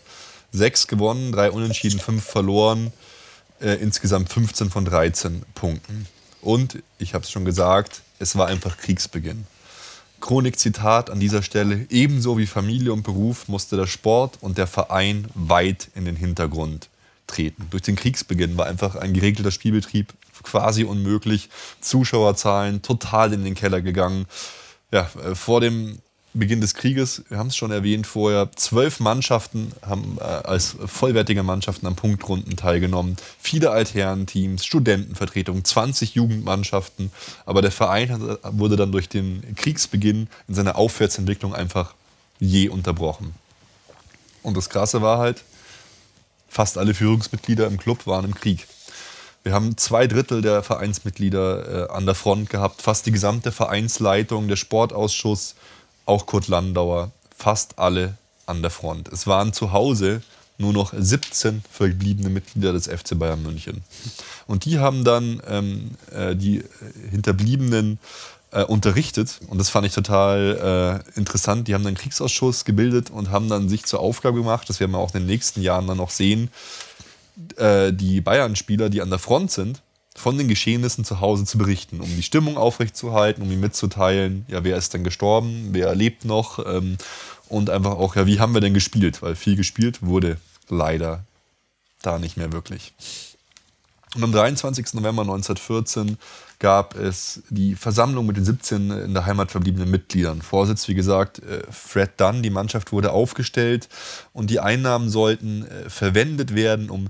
sechs 0.53 0.87
gewonnen, 0.87 1.33
drei 1.33 1.51
unentschieden, 1.51 2.01
fünf 2.01 2.25
verloren, 2.25 2.93
äh, 3.61 3.75
insgesamt 3.75 4.33
15 4.33 4.71
von 4.71 4.85
13 4.85 5.43
Punkten. 5.55 6.07
Und, 6.41 6.83
ich 6.99 7.15
habe 7.15 7.25
es 7.25 7.31
schon 7.31 7.45
gesagt, 7.45 8.03
es 8.19 8.37
war 8.37 8.47
einfach 8.47 8.77
Kriegsbeginn. 8.77 9.47
Chronik-Zitat 10.21 11.11
an 11.11 11.21
dieser 11.21 11.43
Stelle: 11.43 11.87
Ebenso 11.91 12.39
wie 12.39 12.47
Familie 12.47 12.93
und 12.93 13.03
Beruf 13.03 13.49
musste 13.49 13.77
der 13.77 13.87
Sport 13.87 14.39
und 14.41 14.59
der 14.59 14.67
Verein 14.67 15.29
weit 15.35 15.89
in 15.95 16.05
den 16.05 16.17
Hintergrund 16.17 16.89
treten. 17.27 17.67
Durch 17.71 17.83
den 17.83 17.97
Kriegsbeginn 17.97 18.57
war 18.57 18.67
einfach 18.67 18.97
ein 18.97 19.15
geregelter 19.15 19.51
Spielbetrieb 19.51 20.13
quasi 20.43 20.85
unmöglich. 20.85 21.49
Zuschauerzahlen 21.81 22.83
total 22.83 23.33
in 23.33 23.45
den 23.45 23.55
Keller 23.55 23.81
gegangen. 23.81 24.27
Ja, 24.91 25.11
äh, 25.23 25.35
vor 25.35 25.61
dem 25.61 25.99
Beginn 26.35 26.61
des 26.61 26.75
Krieges, 26.75 27.23
wir 27.29 27.39
haben 27.39 27.47
es 27.47 27.57
schon 27.57 27.71
erwähnt 27.71 28.09
vorher, 28.09 28.51
zwölf 28.57 28.99
Mannschaften 28.99 29.73
haben 29.83 30.19
äh, 30.19 30.25
als 30.25 30.77
vollwertige 30.85 31.45
Mannschaften 31.45 31.87
an 31.87 31.95
Punktrunden 31.95 32.57
teilgenommen. 32.57 33.17
Viele 33.39 33.71
Altherrenteams, 33.71 34.65
Studentenvertretungen, 34.65 35.65
20 35.65 36.17
Jugendmannschaften. 36.17 37.13
Aber 37.47 37.63
der 37.63 37.71
Verein 37.71 38.37
wurde 38.43 38.75
dann 38.75 38.91
durch 38.91 39.09
den 39.09 39.55
Kriegsbeginn 39.55 40.29
in 40.49 40.55
seiner 40.55 40.77
Aufwärtsentwicklung 40.77 41.55
einfach 41.55 41.95
je 42.41 42.69
unterbrochen. 42.69 43.35
Und 44.43 44.57
das 44.57 44.69
Krasse 44.69 45.03
war 45.03 45.19
halt, 45.19 45.45
fast 46.49 46.79
alle 46.79 46.95
Führungsmitglieder 46.95 47.67
im 47.67 47.79
Club 47.79 48.07
waren 48.07 48.25
im 48.25 48.35
Krieg. 48.35 48.67
Wir 49.45 49.53
haben 49.53 49.77
zwei 49.77 50.07
Drittel 50.07 50.41
der 50.41 50.63
Vereinsmitglieder 50.63 51.91
äh, 51.91 51.93
an 51.93 52.07
der 52.07 52.15
Front 52.15 52.49
gehabt, 52.49 52.81
fast 52.81 53.07
die 53.07 53.13
gesamte 53.13 53.53
Vereinsleitung, 53.53 54.49
der 54.49 54.57
Sportausschuss, 54.57 55.55
auch 56.07 56.27
Kurt 56.27 56.49
Landauer, 56.49 57.11
fast 57.37 57.79
alle 57.79 58.17
an 58.47 58.63
der 58.63 58.71
Front. 58.71 59.09
Es 59.09 59.27
waren 59.27 59.53
zu 59.53 59.73
Hause 59.73 60.23
nur 60.59 60.73
noch 60.73 60.93
17 60.97 61.63
verbliebene 61.71 62.29
Mitglieder 62.29 62.73
des 62.73 62.87
FC 62.87 63.19
Bayern 63.19 63.43
München. 63.43 63.83
Und 64.47 64.65
die 64.65 64.79
haben 64.79 65.05
dann 65.05 65.43
ähm, 65.49 65.91
äh, 66.13 66.37
die 66.37 66.63
Hinterbliebenen 67.11 67.99
äh, 68.53 68.63
unterrichtet 68.63 69.41
und 69.49 69.59
das 69.59 69.69
fand 69.69 69.87
ich 69.87 69.93
total 69.93 71.03
äh, 71.17 71.19
interessant. 71.19 71.67
Die 71.67 71.75
haben 71.75 71.83
dann 71.83 71.89
einen 71.89 71.97
Kriegsausschuss 71.97 72.65
gebildet 72.65 73.11
und 73.11 73.31
haben 73.31 73.49
dann 73.49 73.69
sich 73.69 73.85
zur 73.85 74.01
Aufgabe 74.01 74.39
gemacht, 74.39 74.69
das 74.69 74.79
werden 74.79 74.93
wir 74.93 74.99
auch 74.99 75.13
in 75.15 75.23
den 75.23 75.27
nächsten 75.27 75.61
Jahren 75.61 75.89
dann 75.89 75.97
noch 75.97 76.11
sehen, 76.11 76.51
äh, 77.57 77.93
die 77.93 78.21
Bayern-Spieler, 78.21 78.91
die 78.91 79.03
an 79.03 79.11
der 79.11 79.19
Front 79.19 79.51
sind, 79.51 79.83
von 80.17 80.39
den 80.39 80.49
Geschehnissen 80.49 81.05
zu 81.05 81.21
Hause 81.21 81.45
zu 81.45 81.59
berichten, 81.59 82.01
um 82.01 82.09
die 82.15 82.23
Stimmung 82.23 82.57
aufrechtzuerhalten, 82.57 83.43
um 83.43 83.51
ihnen 83.51 83.61
mitzuteilen, 83.61 84.47
ja, 84.49 84.63
wer 84.65 84.77
ist 84.77 84.95
denn 84.95 85.05
gestorben, 85.05 85.69
wer 85.73 85.95
lebt 85.95 86.25
noch 86.25 86.65
ähm, 86.65 86.97
und 87.49 87.69
einfach 87.69 87.93
auch, 87.93 88.17
ja, 88.17 88.27
wie 88.27 88.39
haben 88.39 88.55
wir 88.55 88.61
denn 88.61 88.75
gespielt, 88.75 89.23
weil 89.23 89.35
viel 89.35 89.57
gespielt 89.57 90.03
wurde 90.03 90.39
leider 90.69 91.25
da 92.03 92.19
nicht 92.19 92.37
mehr 92.37 92.53
wirklich. 92.53 92.93
Und 94.15 94.23
am 94.23 94.33
23. 94.33 94.95
November 94.95 95.23
1914 95.23 96.19
gab 96.61 96.95
es 96.95 97.43
die 97.51 97.75
Versammlung 97.75 98.27
mit 98.27 98.37
den 98.37 98.45
17 98.45 98.91
in 98.91 99.13
der 99.13 99.27
Heimat 99.27 99.51
verbliebenen 99.51 99.91
Mitgliedern. 99.91 100.41
Vorsitz, 100.41 100.87
wie 100.87 100.95
gesagt, 100.95 101.41
äh, 101.41 101.65
Fred 101.71 102.13
Dunn. 102.19 102.43
Die 102.43 102.51
Mannschaft 102.51 102.93
wurde 102.93 103.11
aufgestellt 103.11 103.89
und 104.33 104.51
die 104.51 104.61
Einnahmen 104.61 105.11
sollten 105.11 105.67
äh, 105.67 105.91
verwendet 105.91 106.55
werden, 106.55 106.91
um 106.91 107.09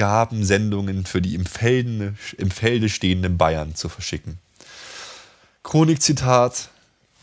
Liebesgabensendungen 0.00 1.04
für 1.04 1.20
die 1.20 1.34
im, 1.34 1.44
Felden, 1.44 2.16
im 2.38 2.50
Felde 2.50 2.88
stehenden 2.88 3.36
Bayern 3.36 3.74
zu 3.74 3.88
verschicken. 3.88 4.38
Chronikzitat, 5.62 6.70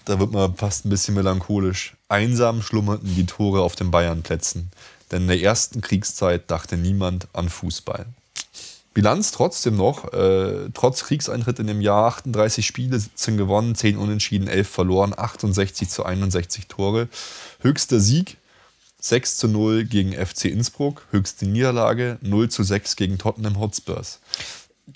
da 0.05 0.19
wird 0.19 0.31
man 0.31 0.55
fast 0.55 0.85
ein 0.85 0.89
bisschen 0.89 1.15
melancholisch. 1.15 1.95
Einsam 2.07 2.61
schlummerten 2.61 3.15
die 3.15 3.25
Tore 3.25 3.61
auf 3.61 3.75
den 3.75 3.89
Bayernplätzen, 3.89 4.69
denn 5.11 5.23
in 5.23 5.27
der 5.27 5.41
ersten 5.41 5.81
Kriegszeit 5.81 6.49
dachte 6.51 6.77
niemand 6.77 7.27
an 7.33 7.49
Fußball. 7.49 8.05
Bilanz 8.93 9.31
trotzdem 9.31 9.75
noch, 9.75 10.11
äh, 10.13 10.69
trotz 10.73 11.03
Kriegseintritt 11.03 11.59
in 11.59 11.67
dem 11.67 11.81
Jahr 11.81 12.05
38 12.07 12.65
Spiele, 12.65 12.99
17 12.99 13.37
gewonnen, 13.37 13.75
10 13.75 13.97
unentschieden, 13.97 14.47
11 14.47 14.69
verloren, 14.69 15.13
68 15.15 15.89
zu 15.89 16.03
61 16.03 16.67
Tore. 16.67 17.07
Höchster 17.61 17.99
Sieg 17.99 18.37
6 19.09 19.37
zu 19.37 19.47
0 19.47 19.85
gegen 19.85 20.13
FC 20.13 20.45
Innsbruck, 20.45 21.03
höchste 21.11 21.45
Niederlage 21.47 22.17
0 22.21 22.49
zu 22.49 22.63
6 22.63 22.95
gegen 22.95 23.17
Tottenham 23.17 23.59
Hotspurs. 23.59 24.19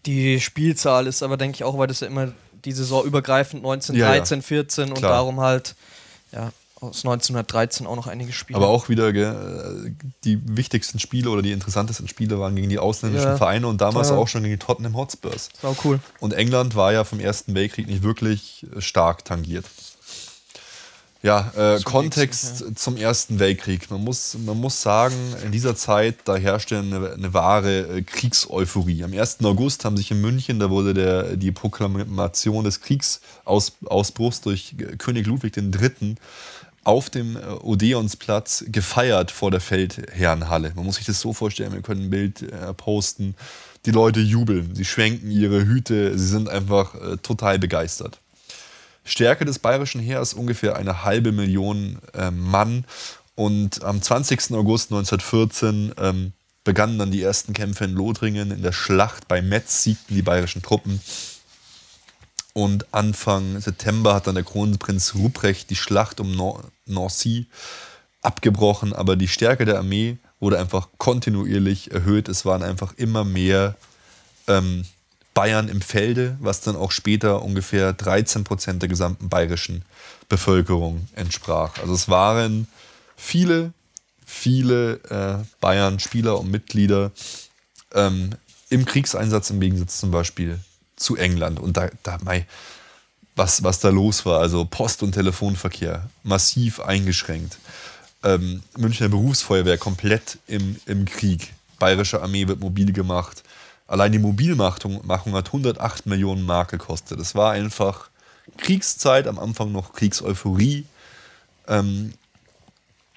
Die 0.05 0.39
Spielzahl 0.39 1.07
ist 1.07 1.22
aber, 1.24 1.38
denke 1.38 1.55
ich, 1.55 1.64
auch, 1.64 1.78
weil 1.78 1.88
das 1.88 1.99
ja 1.99 2.07
immer 2.07 2.32
die 2.66 2.72
Saison 2.72 3.03
übergreifend 3.05 3.64
1913, 3.66 4.38
Ja, 4.38 4.41
ja. 4.41 4.47
14 4.47 4.89
und 4.89 4.97
Klar. 4.99 5.12
darum 5.12 5.39
halt 5.41 5.76
ja, 6.32 6.51
aus 6.80 7.05
1913 7.05 7.86
auch 7.88 7.95
noch 7.95 8.07
einige 8.07 8.32
Spiele. 8.34 8.57
Aber 8.57 8.68
auch 8.70 8.89
wieder 8.89 9.12
gell, 9.14 9.95
die 10.24 10.39
wichtigsten 10.57 10.99
Spiele 10.99 11.30
oder 11.30 11.41
die 11.41 11.51
interessantesten 11.51 12.07
Spiele 12.07 12.39
waren 12.39 12.55
gegen 12.55 12.70
die 12.70 12.80
ausländischen 12.80 13.28
Ja, 13.30 13.38
Vereine 13.38 13.68
und 13.68 13.82
damals 13.82 14.07
total. 14.07 14.24
auch 14.24 14.28
schon 14.28 14.43
gegen 14.43 14.53
die 14.55 14.66
Tottenham 14.66 14.95
Hotspurs. 14.95 15.49
Sau 15.62 15.76
cool. 15.84 15.99
Und 16.20 16.34
England 16.34 16.76
war 16.76 16.93
ja 16.93 17.03
vom 17.03 17.20
Ersten 17.20 17.53
Weltkrieg 17.53 17.88
nicht 17.88 18.03
wirklich 18.03 18.66
stark 18.80 19.26
tangiert. 19.26 19.66
Ja, 21.24 21.51
äh, 21.55 21.78
Zum 21.78 21.84
Kontext 21.84 22.80
zum 22.80 22.97
Ersten 22.97 23.38
Weltkrieg. 23.38 23.91
Man 23.91 24.03
muss, 24.03 24.36
man 24.43 24.59
muss 24.59 24.82
sagen, 24.82 25.15
in 25.45 25.51
dieser 25.51 25.76
Zeit, 25.76 26.15
da 26.26 26.36
herrschte 26.36 26.80
eine, 26.80 27.11
eine 27.11 27.34
wahre 27.34 27.97
äh, 27.97 28.01
Kriegseuphorie. 28.01 29.03
Am 29.03 29.13
1. 29.13 29.43
August 29.43 29.86
haben 29.86 29.97
sich 29.97 30.09
in 30.09 30.19
München, 30.19 30.59
da 30.59 30.72
wurde 30.72 30.95
der, 30.95 31.38
die 31.38 31.51
Proklamation 31.51 32.63
des 32.63 32.82
Kriegsausbruchs 32.82 34.41
durch 34.41 34.76
König 34.97 35.28
Ludwig 35.28 35.55
III. 35.55 36.15
auf 36.84 37.11
dem 37.11 37.36
äh, 37.36 37.41
Odeonsplatz 37.61 38.65
gefeiert 38.69 39.30
vor 39.30 39.51
der 39.51 39.61
Feldherrenhalle. 39.61 40.74
Man 40.76 40.86
muss 40.86 40.95
sich 40.95 41.05
das 41.05 41.19
so 41.19 41.34
vorstellen, 41.34 41.74
wir 41.74 41.84
können 41.84 42.05
ein 42.05 42.09
Bild 42.09 42.41
äh, 42.41 42.74
posten. 42.74 43.36
Die 43.86 43.91
Leute 43.91 44.22
jubeln, 44.22 44.74
sie 44.74 44.86
schwenken 44.86 45.30
ihre 45.30 45.65
Hüte, 45.65 46.17
sie 46.17 46.28
sind 46.28 46.49
einfach 46.49 46.95
äh, 46.95 47.17
total 47.17 47.59
begeistert. 47.59 48.20
Stärke 49.04 49.45
des 49.45 49.60
bayerischen 49.60 50.02
Heers 50.02 50.34
ungefähr 50.34 50.76
eine 50.76 51.04
halbe 51.04 51.32
Million 51.32 51.99
äh, 52.14 52.32
Mann. 52.32 52.86
Und 53.36 53.84
am 53.84 54.02
20. 54.02 54.52
August 54.52 54.91
1914 54.91 55.93
ähm, 55.97 56.34
begannen 56.64 56.99
dann 56.99 57.12
die 57.12 57.22
ersten 57.22 57.54
Kämpfe 57.54 57.86
in 57.86 57.93
Lothringen. 57.93 58.52
In 58.52 58.62
der 58.62 58.72
Schlacht 58.72 59.28
bei 59.28 59.41
Metz 59.41 59.84
siegten 59.84 60.16
die 60.16 60.22
bayerischen 60.22 60.62
Truppen. 60.62 61.02
Und 62.54 62.93
Anfang 62.93 63.60
September 63.60 64.14
hat 64.14 64.28
dann 64.28 64.36
der 64.36 64.43
Kronprinz 64.43 65.16
Ruprecht 65.16 65.70
die 65.70 65.76
Schlacht 65.76 66.20
um 66.20 66.36
Nancy 66.86 67.47
abgebrochen. 68.22 68.93
Aber 68.93 69.16
die 69.16 69.30
Stärke 69.30 69.66
der 69.66 69.78
Armee 69.78 70.18
wurde 70.39 70.60
einfach 70.60 70.89
kontinuierlich 70.97 71.91
erhöht. 71.91 72.28
Es 72.28 72.45
waren 72.45 72.64
einfach 72.64 72.93
immer 72.97 73.24
mehr 73.24 73.76
ähm, 74.47 74.86
Bayern 75.34 75.70
im 75.70 75.82
Felde, 75.82 76.38
was 76.40 76.62
dann 76.62 76.76
auch 76.76 76.92
später 76.92 77.42
ungefähr 77.42 77.94
13 77.94 78.44
Prozent 78.44 78.82
der 78.82 78.90
gesamten 78.90 79.30
bayerischen 79.30 79.84
Bevölkerung 80.28 81.08
entsprach. 81.16 81.78
Also 81.80 81.94
es 81.94 82.10
waren 82.10 82.68
viele, 83.16 83.74
viele 84.26 84.94
äh, 85.10 85.46
Bayern-Spieler 85.62 86.40
und 86.40 86.52
Mitglieder 86.52 87.12
ähm, 87.94 88.32
im 88.70 88.86
Kriegseinsatz 88.86 89.50
im 89.50 89.60
Gegensatz 89.60 90.00
zum 90.00 90.12
Beispiel 90.12 90.60
zu 90.96 91.16
England. 91.16 91.60
Und 91.60 91.78
da, 91.78 91.90
da 92.04 92.18
mei, 92.24 92.46
was, 93.36 93.64
was 93.64 93.80
da 93.80 93.90
los 93.90 94.26
war, 94.26 94.40
also 94.40 94.66
Post- 94.66 95.04
und 95.04 95.14
Telefonverkehr 95.14 96.10
massiv 96.24 96.80
eingeschränkt. 96.80 97.58
Ähm, 98.24 98.64
Münchner 98.78 99.10
Berufsfeuerwehr 99.10 99.78
komplett 99.78 100.38
im, 100.48 100.76
im 100.86 101.06
Krieg. 101.06 101.54
Bayerische 101.80 102.22
Armee 102.22 102.48
wird 102.48 102.60
mobil 102.60 102.94
gemacht. 102.94 103.44
Allein 103.92 104.14
die 104.14 104.20
Mobilmachung 104.20 105.06
Machung 105.06 105.34
hat 105.34 105.48
108 105.48 106.06
Millionen 106.06 106.46
Mark 106.46 106.72
gekostet. 106.72 107.20
Es 107.20 107.36
war 107.36 107.52
einfach 107.52 108.10
Kriegszeit, 108.56 109.28
am 109.28 109.38
Anfang 109.38 109.74
noch 109.74 109.92
Kriegseuphorie 109.92 110.86
ähm, 111.68 112.14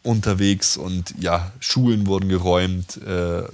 unterwegs 0.03 0.77
und 0.77 1.15
ja, 1.21 1.53
Schulen 1.61 2.09
wurden 2.09 2.29
geräumt, 2.29 2.97
äh, 2.97 3.45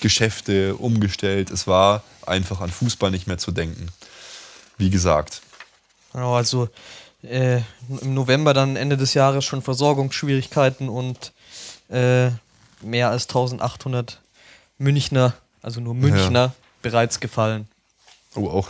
Geschäfte 0.00 0.76
umgestellt. 0.76 1.50
Es 1.50 1.66
war 1.66 2.02
einfach 2.24 2.62
an 2.62 2.70
Fußball 2.70 3.10
nicht 3.10 3.26
mehr 3.26 3.36
zu 3.36 3.52
denken. 3.52 3.88
Wie 4.78 4.88
gesagt. 4.88 5.42
Genau, 6.14 6.36
also 6.36 6.70
äh, 7.22 7.60
im 8.00 8.14
November 8.14 8.54
dann 8.54 8.76
Ende 8.76 8.96
des 8.96 9.12
Jahres 9.12 9.44
schon 9.44 9.60
Versorgungsschwierigkeiten 9.60 10.88
und 10.88 11.34
äh, 11.90 12.30
mehr 12.80 13.10
als 13.10 13.24
1800 13.24 14.22
Münchner, 14.78 15.34
also 15.64 15.80
nur 15.80 15.94
Münchner, 15.94 16.44
ja. 16.46 16.54
bereits 16.82 17.20
gefallen. 17.20 17.66
Oh, 18.34 18.48
auch, 18.48 18.68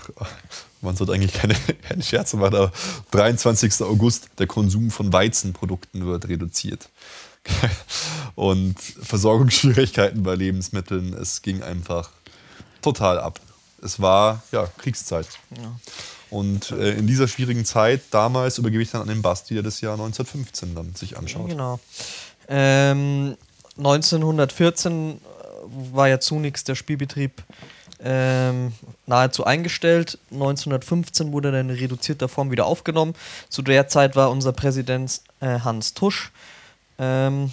man 0.81 0.97
sollte 0.97 1.13
eigentlich 1.13 1.33
keine, 1.33 1.55
keine 1.89 2.03
Scherze 2.03 2.37
machen, 2.37 2.55
aber 2.55 2.73
23. 3.11 3.83
August, 3.83 4.29
der 4.39 4.47
Konsum 4.47 4.91
von 4.91 5.13
Weizenprodukten 5.13 6.07
wird 6.07 6.29
reduziert. 6.29 6.89
Und 8.37 8.81
Versorgungsschwierigkeiten 8.81 10.23
bei 10.23 10.35
Lebensmitteln, 10.35 11.13
es 11.15 11.43
ging 11.43 11.63
einfach 11.63 12.11
total 12.81 13.19
ab. 13.19 13.41
Es 13.83 14.01
war 14.01 14.43
ja 14.53 14.67
Kriegszeit. 14.79 15.27
Ja. 15.57 15.77
Und 16.31 16.71
äh, 16.71 16.95
in 16.95 17.07
dieser 17.07 17.29
schwierigen 17.29 17.65
Zeit 17.65 18.03
damals 18.11 18.59
übergebe 18.59 18.83
ich 18.83 18.91
dann 18.91 19.03
an 19.03 19.09
den 19.09 19.21
Basti, 19.21 19.55
der 19.55 19.63
das 19.63 19.81
Jahr 19.81 19.93
1915 19.93 20.75
dann 20.75 20.95
sich 20.95 21.19
anschaut. 21.19 21.49
Genau. 21.49 21.81
Ähm, 22.49 23.37
1914 23.77 25.13
äh, 25.13 25.34
war 25.93 26.09
ja 26.09 26.20
zunächst 26.20 26.68
der 26.68 26.75
Spielbetrieb 26.75 27.43
ähm, 28.03 28.72
nahezu 29.07 29.45
eingestellt. 29.45 30.18
1915 30.31 31.33
wurde 31.33 31.53
er 31.53 31.61
in 31.61 31.70
reduzierter 31.70 32.29
Form 32.29 32.51
wieder 32.51 32.66
aufgenommen. 32.66 33.14
Zu 33.49 33.62
der 33.62 33.89
Zeit 33.89 34.16
war 34.16 34.31
unser 34.31 34.53
Präsident 34.53 35.20
äh, 35.41 35.61
Hans 35.61 35.95
Tusch 35.95 36.31
ähm, 36.99 37.51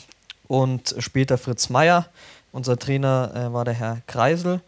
und 0.48 0.96
später 1.00 1.38
Fritz 1.38 1.70
Meyer. 1.70 2.08
Unser 2.52 2.78
Trainer 2.78 3.32
äh, 3.34 3.54
war 3.54 3.66
der 3.66 3.74
Herr 3.74 4.02
Kreisel. 4.08 4.62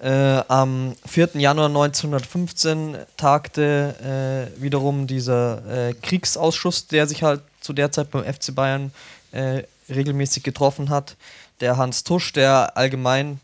Äh, 0.00 0.42
am 0.48 0.94
4. 1.06 1.30
Januar 1.34 1.68
1915 1.68 2.96
tagte 3.16 4.50
äh, 4.58 4.62
wiederum 4.62 5.06
dieser 5.06 5.88
äh, 5.88 5.94
Kriegsausschuss, 5.94 6.86
der 6.86 7.06
sich 7.06 7.22
halt 7.22 7.40
zu 7.60 7.72
der 7.72 7.90
Zeit 7.90 8.10
beim 8.10 8.24
FC 8.24 8.54
Bayern 8.54 8.92
äh, 9.32 9.62
regelmäßig 9.88 10.42
getroffen 10.42 10.90
hat. 10.90 11.16
Der 11.60 11.76
Hans 11.76 12.04
Tusch, 12.04 12.32
der 12.32 12.76
allgemein, 12.76 13.40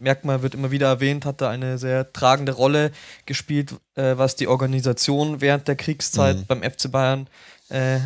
merkt 0.00 0.24
man, 0.24 0.42
wird 0.42 0.54
immer 0.54 0.70
wieder 0.70 0.88
erwähnt, 0.88 1.24
hatte 1.24 1.48
eine 1.48 1.78
sehr 1.78 2.12
tragende 2.12 2.52
Rolle 2.52 2.92
gespielt, 3.26 3.74
äh, 3.94 4.16
was 4.16 4.36
die 4.36 4.48
Organisation 4.48 5.40
während 5.40 5.68
der 5.68 5.76
Kriegszeit 5.76 6.36
mhm. 6.36 6.46
beim 6.46 6.62
FC 6.62 6.90
Bayern 6.90 7.26
äh, 7.68 7.98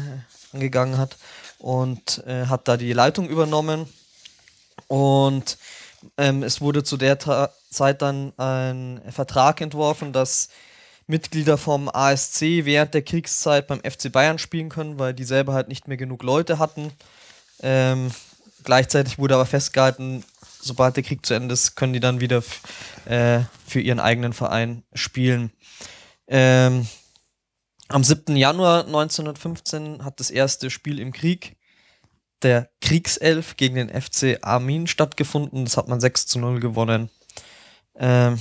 angegangen 0.53 0.99
hat 0.99 1.17
und 1.59 2.23
hat 2.27 2.69
da 2.69 2.77
die 2.77 2.93
Leitung 2.93 3.29
übernommen. 3.29 3.89
Und 4.89 5.57
ähm, 6.19 6.43
es 6.43 6.61
wurde 6.61 6.85
zu 6.85 6.97
der 6.97 7.19
Tra 7.19 7.51
Zeit 7.71 8.03
dann 8.03 8.33
ein 8.39 9.01
Vertrag 9.11 9.61
entworfen, 9.61 10.13
dass 10.13 10.49
Mitglieder 11.07 11.57
vom 11.57 11.89
ASC 11.89 12.41
während 12.65 12.95
der 12.95 13.03
Kriegszeit 13.03 13.67
beim 13.67 13.81
FC 13.81 14.11
Bayern 14.11 14.39
spielen 14.39 14.69
können, 14.69 14.99
weil 14.99 15.15
die 15.15 15.25
selber 15.25 15.53
halt 15.53 15.69
nicht 15.69 15.87
mehr 15.87 15.97
genug 15.97 16.23
Leute 16.23 16.59
hatten. 16.59 16.93
Ähm, 17.63 18.11
gleichzeitig 18.67 19.19
wurde 19.19 19.35
aber 19.35 19.47
festgehalten, 19.47 20.23
sobald 20.61 20.97
der 20.97 21.03
Krieg 21.03 21.25
zu 21.25 21.33
Ende 21.33 21.55
ist, 21.55 21.77
können 21.77 21.95
die 21.95 22.01
dann 22.01 22.21
wieder 22.21 22.43
äh, 23.07 23.41
für 23.67 23.81
ihren 23.81 24.01
eigenen 24.01 24.35
Verein 24.35 24.83
spielen. 24.93 25.53
Ähm, 26.27 26.87
am 27.89 28.05
7. 28.05 28.37
Januar 28.37 28.85
1915 28.85 30.05
hat 30.05 30.21
das 30.21 30.31
erste 30.31 30.71
Spiel 30.71 30.99
im 30.99 31.13
Krieg 31.13 31.57
der 32.43 32.69
Kriegself 32.81 33.57
gegen 33.57 33.77
den 33.77 33.89
FC 33.89 34.39
Armin 34.43 34.87
stattgefunden. 34.87 35.65
Das 35.65 35.77
hat 35.77 35.89
man 35.89 36.01
6 36.01 36.27
zu 36.27 36.39
0 36.39 36.61
gewonnen. 36.61 37.09
Ähm, 37.95 38.39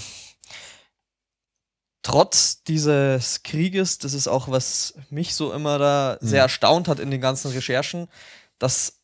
trotz 2.01 2.63
dieses 2.63 3.43
Krieges, 3.43 3.99
das 3.99 4.13
ist 4.13 4.27
auch, 4.27 4.49
was 4.49 4.95
mich 5.09 5.35
so 5.35 5.53
immer 5.53 5.77
da 5.77 6.17
sehr 6.19 6.41
mhm. 6.41 6.45
erstaunt 6.45 6.87
hat 6.87 6.99
in 6.99 7.11
den 7.11 7.21
ganzen 7.21 7.51
Recherchen, 7.51 8.07
dass 8.57 8.99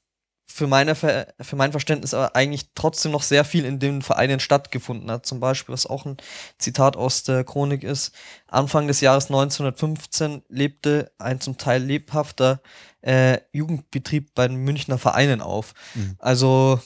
für, 0.52 0.68
meine, 0.68 0.95
für 0.95 1.56
mein 1.56 1.72
Verständnis 1.72 2.14
aber 2.14 2.36
eigentlich 2.36 2.72
trotzdem 2.76 3.12
noch 3.12 3.24
sehr 3.24 3.45
viel 3.45 3.66
in 3.66 3.80
den 3.80 4.02
Vereinen 4.02 4.39
stattgefunden 4.39 5.10
hat. 5.10 5.26
Zum 5.26 5.39
Beispiel, 5.39 5.74
was 5.74 5.86
auch 5.86 6.06
ein 6.06 6.18
Zitat 6.58 6.97
aus 6.97 7.24
der 7.24 7.43
Chronik 7.43 7.84
ist, 7.84 8.14
Anfang 8.47 8.88
des 8.88 9.02
Jahres 9.02 9.26
1915 9.26 10.43
lebte 10.49 11.12
ein 11.18 11.39
zum 11.39 11.58
Teil 11.58 11.84
lebhafter 11.84 12.62
äh, 13.02 13.39
Jugendbetrieb 13.54 14.36
bei 14.36 14.47
den 14.47 14.58
Münchner 14.58 14.97
Vereinen 14.97 15.41
auf. 15.41 15.74
Mhm. 15.95 16.16
Also 16.20 16.80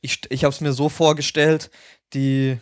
ich, 0.00 0.20
ich 0.30 0.44
habe 0.44 0.52
es 0.52 0.60
mir 0.60 0.72
so 0.72 0.88
vorgestellt, 0.88 1.70
die 2.12 2.58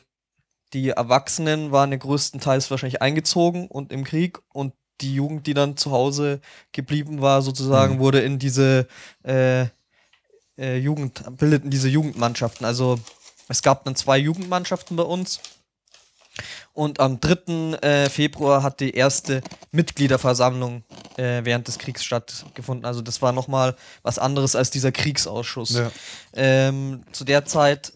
die 0.72 0.90
Erwachsenen 0.90 1.72
waren 1.72 1.90
ja 1.90 1.98
größtenteils 1.98 2.70
wahrscheinlich 2.70 3.02
eingezogen 3.02 3.66
und 3.66 3.92
im 3.92 4.04
Krieg 4.04 4.38
und 4.52 4.72
die 5.00 5.14
Jugend, 5.14 5.46
die 5.46 5.54
dann 5.54 5.76
zu 5.76 5.90
Hause 5.90 6.40
geblieben 6.72 7.20
war, 7.20 7.42
sozusagen, 7.42 7.96
mhm. 7.96 7.98
wurde 8.00 8.20
in 8.20 8.38
diese 8.38 8.86
äh, 9.22 9.66
äh, 10.61 10.76
Jugend, 10.76 11.24
bildeten 11.38 11.70
diese 11.70 11.88
Jugendmannschaften. 11.88 12.64
Also 12.64 13.00
es 13.48 13.62
gab 13.62 13.84
dann 13.84 13.96
zwei 13.96 14.18
Jugendmannschaften 14.18 14.96
bei 14.96 15.02
uns. 15.02 15.40
Und 16.72 17.00
am 17.00 17.18
3. 17.18 17.78
Äh, 17.82 18.08
Februar 18.08 18.62
hat 18.62 18.80
die 18.80 18.94
erste 18.94 19.42
Mitgliederversammlung 19.72 20.84
äh, 21.16 21.44
während 21.44 21.66
des 21.66 21.78
Kriegs 21.78 22.04
stattgefunden. 22.04 22.86
Also 22.86 23.02
das 23.02 23.20
war 23.20 23.32
nochmal 23.32 23.76
was 24.02 24.18
anderes 24.18 24.54
als 24.54 24.70
dieser 24.70 24.92
Kriegsausschuss. 24.92 25.70
Ja. 25.74 25.90
Ähm, 26.34 27.02
zu 27.12 27.24
der 27.24 27.44
Zeit 27.44 27.92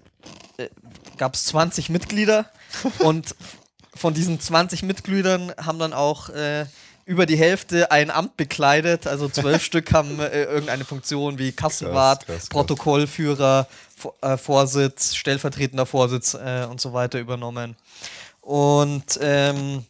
gab 1.17 1.35
es 1.35 1.47
20 1.47 1.91
Mitglieder 1.91 2.47
und 2.99 3.35
von 3.95 4.15
diesen 4.15 4.41
20 4.41 4.83
Mitgliedern 4.83 5.53
haben 5.57 5.79
dann 5.79 5.93
auch 5.93 6.29
äh, 6.31 6.67
über 7.07 7.27
die 7.27 7.37
Hälfte 7.37 7.91
ein 7.91 8.11
Amt 8.11 8.37
bekleidet. 8.37 9.07
Also 9.07 9.29
zwölf 9.29 9.63
Stück 9.65 9.93
haben 9.93 10.21
äh, 10.21 10.45
irgendeine 10.45 10.85
Funktion 10.85 11.39
wie 11.39 11.53
Kassenwart, 11.53 12.27
krass, 12.27 12.37
krass, 12.37 12.49
Protokollführer, 12.49 13.69
äh, 14.23 14.37
Vorsitz, 14.37 15.15
stellvertretender 15.15 15.87
Vorsitz 15.87 16.35
äh, 16.35 16.67
und 16.71 16.81
so 16.81 16.93
weiter 16.93 17.19
übernommen. 17.19 17.77
Und 18.41 19.19
ähm, 19.21 19.85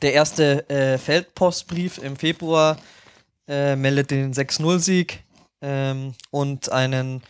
der 0.00 0.14
erste 0.14 0.68
äh, 0.68 0.98
Feldpostbrief 0.98 1.98
im 1.98 2.16
Februar 2.16 2.76
äh, 3.46 3.76
meldet 3.76 4.10
den 4.10 4.32
6-0-Sieg 4.32 5.22
ähm, 5.60 6.14
und 6.30 6.72
einen 6.72 7.22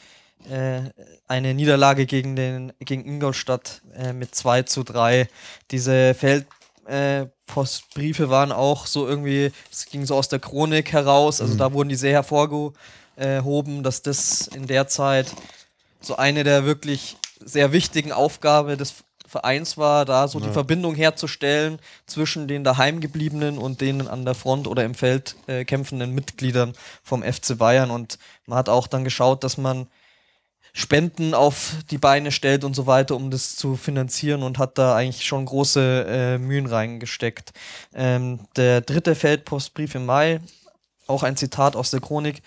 äh, 0.51 0.83
eine 1.29 1.55
Niederlage 1.55 2.05
gegen, 2.05 2.35
den, 2.35 2.73
gegen 2.81 3.05
Ingolstadt 3.07 3.81
mit 4.13 4.35
2 4.35 4.63
zu 4.63 4.83
3. 4.83 5.29
Diese 5.71 6.15
Feldpostbriefe 6.15 6.62
äh, 6.87 7.27
waren 7.55 8.53
auch 8.53 8.87
so 8.87 9.07
irgendwie, 9.07 9.53
es 9.71 9.87
ging 9.87 10.07
so 10.07 10.17
aus 10.17 10.29
der 10.29 10.39
Chronik 10.39 10.93
heraus, 10.93 11.41
also 11.41 11.55
mhm. 11.55 11.59
da 11.59 11.73
wurden 11.73 11.89
die 11.89 11.97
sehr 11.97 12.13
hervorgehoben, 12.13 13.83
dass 13.83 14.03
das 14.03 14.49
in 14.49 14.67
der 14.67 14.89
Zeit 14.89 15.33
so 16.01 16.17
eine 16.17 16.45
der 16.45 16.65
wirklich 16.65 17.17
sehr 17.45 17.73
wichtigen 17.73 18.13
Aufgaben 18.13 18.77
des 18.79 18.95
Vereins 19.33 19.79
war, 19.79 20.05
da 20.05 20.29
so 20.29 20.39
ja. 20.39 20.47
die 20.47 20.53
Verbindung 20.53 20.95
herzustellen 20.95 21.79
zwischen 22.07 22.49
den 22.49 22.65
daheimgebliebenen 22.65 23.57
und 23.57 23.81
den 23.81 24.07
an 24.07 24.27
der 24.27 24.35
Front 24.35 24.69
oder 24.69 24.85
im 24.85 24.95
Feld 24.95 25.37
äh, 25.47 25.65
kämpfenden 25.65 26.15
Mitgliedern 26.15 26.75
vom 27.03 27.23
FC 27.23 27.57
Bayern. 27.57 27.91
Und 27.91 28.19
man 28.47 28.59
hat 28.59 28.69
auch 28.69 28.87
dann 28.87 29.05
geschaut, 29.05 29.43
dass 29.43 29.57
man 29.57 29.87
Spenden 30.73 31.35
auf 31.35 31.75
die 31.91 31.99
Beine 31.99 32.33
stellt 32.33 32.65
und 32.65 32.75
so 32.75 32.87
weiter, 32.87 33.15
um 33.15 33.31
das 33.31 33.57
zu 33.57 33.77
finanzieren 33.77 34.43
und 34.43 34.59
hat 34.59 34.79
da 34.79 34.97
eigentlich 34.97 35.27
schon 35.27 35.45
große 35.45 36.07
äh, 36.09 36.39
Mühen 36.39 36.67
reingesteckt. 36.67 37.53
Ähm, 37.95 38.41
der 38.57 38.81
dritte 38.81 39.15
Feldpostbrief 39.15 39.95
im 39.95 40.07
Mai, 40.07 40.41
auch 41.07 41.23
ein 41.23 41.37
Zitat 41.37 41.77
aus 41.77 41.91
der 41.91 42.01
Chronik. 42.01 42.43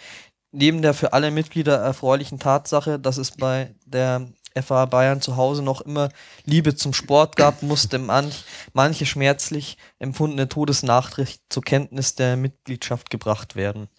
Neben 0.52 0.82
der 0.82 0.94
für 0.94 1.14
alle 1.14 1.30
Mitglieder 1.32 1.78
erfreulichen 1.78 2.40
Tatsache, 2.40 2.98
dass 2.98 3.18
es 3.18 3.32
bei 3.32 3.76
der 3.86 4.28
FA 4.60 4.86
Bayern 4.86 5.22
zu 5.22 5.36
Hause 5.36 5.62
noch 5.62 5.82
immer 5.82 6.10
Liebe 6.46 6.76
zum 6.76 6.94
Sport 6.94 7.36
gab, 7.36 7.62
musste 7.62 8.00
manch, 8.00 8.44
manche 8.74 9.06
schmerzlich 9.06 9.78
empfundene 10.00 10.48
Todesnachricht 10.48 11.42
zur 11.50 11.62
Kenntnis 11.62 12.16
der 12.16 12.38
Mitgliedschaft 12.38 13.10
gebracht 13.10 13.56
werden. 13.56 13.90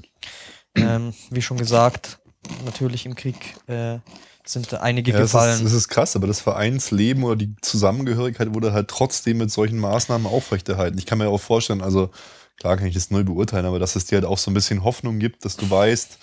Ähm, 0.74 1.14
wie 1.30 1.42
schon 1.42 1.58
gesagt, 1.58 2.18
natürlich 2.64 3.06
im 3.06 3.14
Krieg 3.14 3.56
äh, 3.66 3.98
sind 4.44 4.72
da 4.72 4.78
einige 4.78 5.12
Ja, 5.12 5.18
das, 5.18 5.32
gefallen. 5.32 5.56
ist, 5.56 5.64
das 5.64 5.72
ist 5.72 5.88
krass, 5.88 6.16
aber 6.16 6.26
das 6.26 6.40
Vereinsleben 6.40 7.24
oder 7.24 7.36
die 7.36 7.54
Zusammengehörigkeit 7.62 8.54
wurde 8.54 8.72
halt 8.72 8.88
trotzdem 8.88 9.38
mit 9.38 9.50
solchen 9.50 9.78
Maßnahmen 9.78 10.26
aufrechterhalten. 10.26 10.98
Ich 10.98 11.06
kann 11.06 11.18
mir 11.18 11.28
auch 11.28 11.40
vorstellen, 11.40 11.82
also 11.82 12.10
klar 12.56 12.76
kann 12.76 12.86
ich 12.86 12.94
das 12.94 13.10
neu 13.10 13.24
beurteilen, 13.24 13.66
aber 13.66 13.78
dass 13.78 13.96
es 13.96 14.04
dir 14.06 14.16
halt 14.16 14.24
auch 14.24 14.38
so 14.38 14.50
ein 14.50 14.54
bisschen 14.54 14.84
Hoffnung 14.84 15.18
gibt, 15.18 15.44
dass 15.44 15.56
du 15.56 15.68
weißt, 15.68 16.18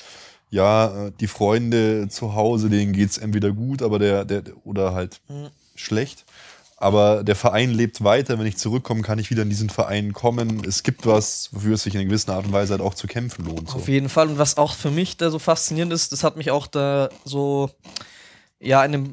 ja, 0.49 1.07
äh, 1.07 1.11
die 1.19 1.27
Freunde 1.27 2.07
zu 2.09 2.35
Hause, 2.35 2.69
denen 2.69 2.93
geht's 2.93 3.17
entweder 3.17 3.51
gut, 3.51 3.81
aber 3.81 3.99
der, 3.99 4.23
der 4.25 4.43
oder 4.63 4.93
halt 4.93 5.19
Mhm. 5.27 5.49
schlecht. 5.75 6.25
Aber 6.83 7.23
der 7.23 7.37
Verein 7.37 7.71
lebt 7.71 8.03
weiter. 8.03 8.37
Wenn 8.37 8.45
ich 8.45 8.57
zurückkomme, 8.57 9.03
kann 9.03 9.17
ich 9.17 9.29
wieder 9.29 9.43
in 9.43 9.49
diesen 9.49 9.69
Verein 9.69 10.11
kommen. 10.11 10.63
Es 10.67 10.83
gibt 10.83 11.05
was, 11.05 11.47
wofür 11.53 11.75
es 11.75 11.83
sich 11.83 11.93
in 11.93 12.01
einer 12.01 12.09
gewissen 12.09 12.29
Art 12.31 12.45
und 12.45 12.51
Weise 12.51 12.73
halt 12.73 12.81
auch 12.81 12.93
zu 12.93 13.07
kämpfen 13.07 13.45
lohnt. 13.45 13.69
So. 13.69 13.77
Auf 13.77 13.87
jeden 13.87 14.09
Fall. 14.09 14.27
Und 14.27 14.37
was 14.37 14.57
auch 14.57 14.73
für 14.75 14.91
mich 14.91 15.15
da 15.15 15.31
so 15.31 15.39
faszinierend 15.39 15.93
ist, 15.93 16.11
das 16.11 16.25
hat 16.25 16.35
mich 16.35 16.51
auch 16.51 16.67
da 16.67 17.07
so, 17.23 17.69
ja, 18.59 18.83
in 18.83 18.93
einem 18.93 19.03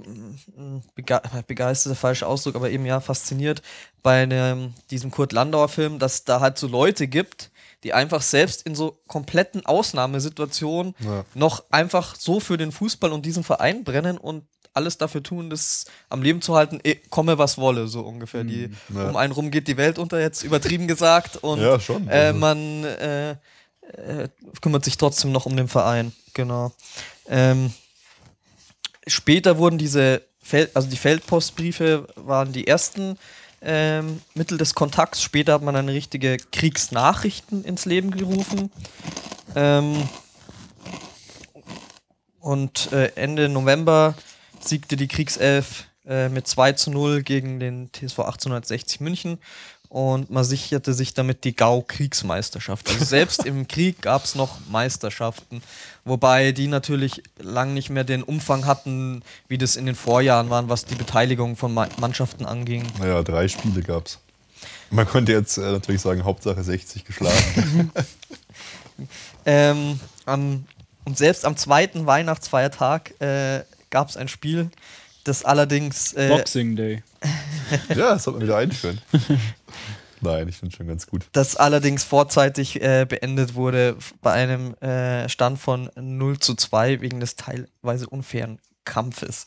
mm, 0.57 0.83
bege 0.97 1.23
begeistert, 1.47 1.97
falscher 1.97 2.27
Ausdruck, 2.27 2.57
aber 2.57 2.71
eben 2.71 2.87
ja 2.87 2.99
fasziniert 2.99 3.63
bei 4.03 4.25
einem, 4.25 4.75
diesem 4.91 5.13
Kurt 5.13 5.33
Landauer 5.33 5.69
Film, 5.69 6.01
dass 6.01 6.25
da 6.25 6.41
halt 6.41 6.59
so 6.59 6.67
Leute 6.67 7.07
gibt, 7.07 7.53
die 7.85 7.93
einfach 7.93 8.23
selbst 8.23 8.67
in 8.67 8.75
so 8.75 8.99
kompletten 9.07 9.65
Ausnahmesituationen 9.65 10.95
Ja. 10.99 11.25
noch 11.35 11.63
einfach 11.71 12.17
so 12.17 12.41
für 12.41 12.59
den 12.59 12.73
Fußball 12.73 13.13
und 13.13 13.25
diesen 13.25 13.45
Verein 13.45 13.85
brennen 13.85 14.19
und 14.19 14.45
alles 14.81 14.99
dafür 14.99 15.23
tun, 15.23 15.51
das 15.51 15.85
am 16.09 16.23
Leben 16.23 16.41
zu 16.43 16.57
halten, 16.57 16.81
eh, 16.83 16.97
komme 17.11 17.39
was 17.39 17.59
wolle, 17.59 17.87
so 17.87 18.01
ungefähr. 18.01 18.45
Die, 18.45 18.71
ja. 18.95 19.09
Um 19.11 19.17
einen 19.17 19.33
rum 19.33 19.51
geht 19.51 19.69
die 19.69 19.77
Welt 19.77 19.99
unter, 19.99 20.19
jetzt 20.21 20.43
übertrieben 20.43 20.89
gesagt. 20.89 21.37
Und 21.37 21.61
Ja, 21.61 21.79
schon. 21.79 22.09
Äh, 22.09 22.13
Also- 22.13 22.39
man 22.39 22.85
äh, 22.85 23.31
äh, 23.31 24.29
kümmert 24.61 24.85
sich 24.85 24.97
trotzdem 24.97 25.33
noch 25.33 25.47
um 25.47 25.57
den 25.57 25.69
Verein, 25.69 26.13
genau. 26.35 26.73
Ähm, 27.29 27.73
später 29.07 29.59
wurden 29.59 29.79
diese 29.79 30.23
Fel 30.43 30.71
also 30.75 30.89
die 30.89 30.97
Feldpostbriefe 30.97 32.09
waren 32.17 32.53
die 32.53 32.67
ersten 32.67 33.19
ähm, 33.63 34.21
Mittel 34.35 34.57
des 34.59 34.75
Kontakts. 34.75 35.23
Später 35.23 35.53
hat 35.53 35.63
man 35.63 35.77
eine 35.77 35.93
richtige 35.93 36.39
Kriegsnachrichten 36.51 37.63
ins 37.65 37.85
Leben 37.85 38.11
gerufen. 38.11 38.73
Ähm, 39.55 40.09
und 42.41 42.91
äh, 42.93 43.13
Ende 43.17 43.49
November 43.49 44.15
siegte 44.61 44.97
die 44.97 45.09
Kriegself 45.09 45.85
äh, 46.07 46.29
mit 46.29 46.47
2 46.47 46.73
zu 46.73 46.91
0 46.91 47.23
gegen 47.23 47.61
den 47.61 47.91
TSV 47.93 48.21
1860 48.21 49.01
München 49.01 49.39
und 49.89 50.31
man 50.31 50.45
sicherte 50.45 50.95
sich 50.95 51.15
damit 51.15 51.43
die 51.43 51.55
Gau-Kriegsmeisterschaft. 51.55 52.89
Also 52.89 53.05
selbst 53.05 53.45
im 53.45 53.67
Krieg 53.67 54.01
gab 54.01 54.25
es 54.25 54.35
noch 54.35 54.59
Meisterschaften, 54.71 55.63
wobei 56.05 56.53
die 56.53 56.69
natürlich 56.69 57.23
lang 57.39 57.75
nicht 57.75 57.91
mehr 57.91 58.05
den 58.05 58.23
Umfang 58.23 58.67
hatten, 58.67 59.23
wie 59.49 59.59
das 59.59 59.77
in 59.77 59.87
den 59.87 59.97
Vorjahren 59.97 60.49
waren, 60.49 60.69
was 60.69 60.85
die 60.85 60.95
Beteiligung 60.95 61.57
von 61.57 61.75
Ma 61.75 61.89
Mannschaften 61.99 62.47
anging. 62.47 62.87
Naja, 62.99 63.23
drei 63.23 63.49
Spiele 63.49 63.83
gab's. 63.83 64.19
Man 64.91 65.07
könnte 65.07 65.33
jetzt 65.33 65.59
äh, 65.59 65.73
natürlich 65.73 66.01
sagen, 66.01 66.25
Hauptsache 66.25 66.63
60 66.63 67.05
geschlagen. 67.05 67.91
Ähm, 69.47 69.99
am, 70.27 70.65
und 71.05 71.17
selbst 71.17 71.47
am 71.47 71.57
zweiten 71.57 72.07
Weihnachtsfeiertag 72.07 73.19
äh, 73.21 73.63
gab 73.91 74.09
es 74.09 74.17
ein 74.17 74.29
Spiel, 74.29 74.71
das 75.25 75.45
allerdings 75.45 76.13
äh, 76.15 76.29
Boxing 76.29 76.77
Day. 76.77 77.03
ja, 77.89 77.95
das 78.15 78.25
sollte 78.25 78.39
man 78.39 78.49
wieder 78.49 78.57
einführen. 78.57 79.01
Nein, 80.23 80.49
ich 80.49 80.59
finde 80.59 80.77
schon 80.77 80.87
ganz 80.87 81.07
gut. 81.07 81.25
das 81.33 81.57
allerdings 81.57 82.05
vorzeitig 82.05 82.83
äh, 82.83 83.07
beendet 83.09 83.55
wurde 83.55 83.97
bei 84.21 84.33
einem 84.33 84.75
äh, 84.75 85.29
Stand 85.29 85.59
von 85.59 85.91
0 85.99 86.39
zu 86.39 86.55
2 86.55 87.01
wegen 87.01 87.21
des 87.21 87.37
teilweise 87.37 88.07
unfairen 88.07 88.59
Kampfes. 88.85 89.47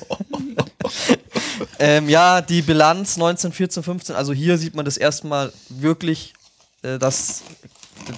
ähm, 1.78 2.08
ja, 2.08 2.40
die 2.40 2.62
Bilanz 2.62 3.14
1914, 3.14 3.82
15, 3.82 4.16
also 4.16 4.32
hier 4.32 4.58
sieht 4.58 4.74
man 4.74 4.84
das 4.84 4.96
erstmal 4.96 5.52
wirklich, 5.68 6.32
äh, 6.82 6.98
dass 6.98 7.42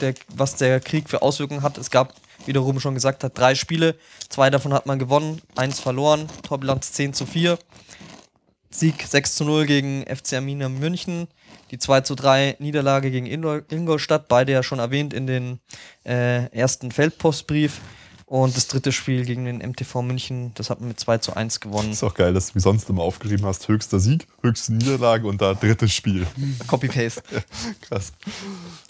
der, 0.00 0.14
was 0.34 0.56
der 0.56 0.80
Krieg 0.80 1.10
für 1.10 1.22
Auswirkungen 1.22 1.62
hat. 1.62 1.76
Es 1.76 1.90
gab, 1.90 2.14
wie 2.46 2.52
der 2.52 2.62
Ruben 2.62 2.80
schon 2.80 2.94
gesagt 2.94 3.24
hat, 3.24 3.36
drei 3.36 3.54
Spiele. 3.54 3.96
Zwei 4.28 4.50
davon 4.50 4.72
hat 4.72 4.86
man 4.86 4.98
gewonnen, 4.98 5.40
eins 5.56 5.80
verloren, 5.80 6.28
Torbilanz 6.42 6.92
10 6.92 7.14
zu 7.14 7.26
4. 7.26 7.58
Sieg 8.70 9.02
6 9.02 9.36
zu 9.36 9.44
0 9.44 9.66
gegen 9.66 10.04
FC 10.06 10.34
Arminia 10.34 10.68
München. 10.68 11.28
Die 11.70 11.78
2 11.78 12.00
zu 12.02 12.14
3 12.14 12.56
Niederlage 12.58 13.10
gegen 13.10 13.26
Ingol- 13.26 13.64
Ingolstadt, 13.70 14.28
beide 14.28 14.52
ja 14.52 14.62
schon 14.62 14.78
erwähnt 14.78 15.12
in 15.12 15.26
den 15.26 15.60
äh, 16.04 16.46
ersten 16.50 16.90
Feldpostbrief. 16.90 17.80
Und 18.32 18.56
das 18.56 18.66
dritte 18.66 18.92
Spiel 18.92 19.26
gegen 19.26 19.44
den 19.44 19.58
MTV 19.58 20.00
München, 20.00 20.52
das 20.54 20.70
hat 20.70 20.80
man 20.80 20.88
mit 20.88 20.98
2 20.98 21.18
zu 21.18 21.36
1 21.36 21.60
gewonnen. 21.60 21.92
Ist 21.92 22.02
auch 22.02 22.14
geil, 22.14 22.32
dass 22.32 22.46
du 22.46 22.54
wie 22.54 22.60
sonst 22.60 22.88
immer 22.88 23.02
aufgeschrieben 23.02 23.44
hast, 23.44 23.68
höchster 23.68 24.00
Sieg, 24.00 24.26
höchste 24.40 24.72
Niederlage 24.72 25.26
und 25.28 25.42
da 25.42 25.52
drittes 25.52 25.92
Spiel. 25.92 26.26
Copy-Paste. 26.66 27.22
Krass. 27.82 28.14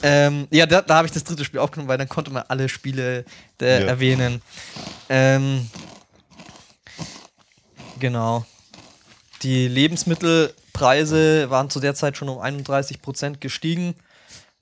ähm, 0.01 0.47
ja, 0.53 0.65
da, 0.65 0.81
da 0.81 0.95
habe 0.95 1.09
ich 1.09 1.13
das 1.13 1.25
dritte 1.25 1.45
Spiel 1.45 1.59
aufgenommen, 1.59 1.89
weil 1.89 1.99
dann 1.99 2.09
konnte 2.09 2.31
man 2.31 2.45
alle 2.47 2.69
Spiele 2.69 3.25
äh, 3.61 3.81
Ja. 3.81 3.87
erwähnen. 3.89 4.43
Ähm, 5.09 5.69
genau. 7.99 8.47
Die 9.43 9.67
Lebensmittelpreise 9.67 11.51
waren 11.51 11.69
zu 11.69 11.81
der 11.81 11.97
Zeit 11.97 12.17
schon 12.17 12.29
um 12.29 12.39
31 12.39 13.03
Prozent 13.03 13.41
gestiegen. 13.41 13.97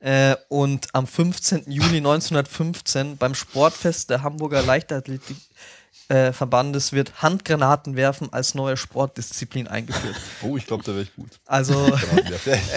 Äh, 0.01 0.35
und 0.49 0.89
am 0.95 1.07
15. 1.07 1.71
Juni 1.71 1.99
1915 1.99 3.19
beim 3.19 3.35
Sportfest 3.35 4.09
der 4.09 4.23
Hamburger 4.23 4.63
Leichtathletik 4.63 5.37
äh, 6.11 6.33
wird 6.33 7.23
Handgranatenwerfen 7.23 8.33
als 8.33 8.55
neue 8.55 8.77
Sportdisziplin 8.77 9.69
eingeführt. 9.69 10.17
Oh, 10.43 10.57
ich 10.57 10.67
glaube, 10.67 10.83
da 10.83 10.93
wäre 10.93 11.03
ich 11.03 11.15
gut. 11.15 11.29
Also. 11.47 11.75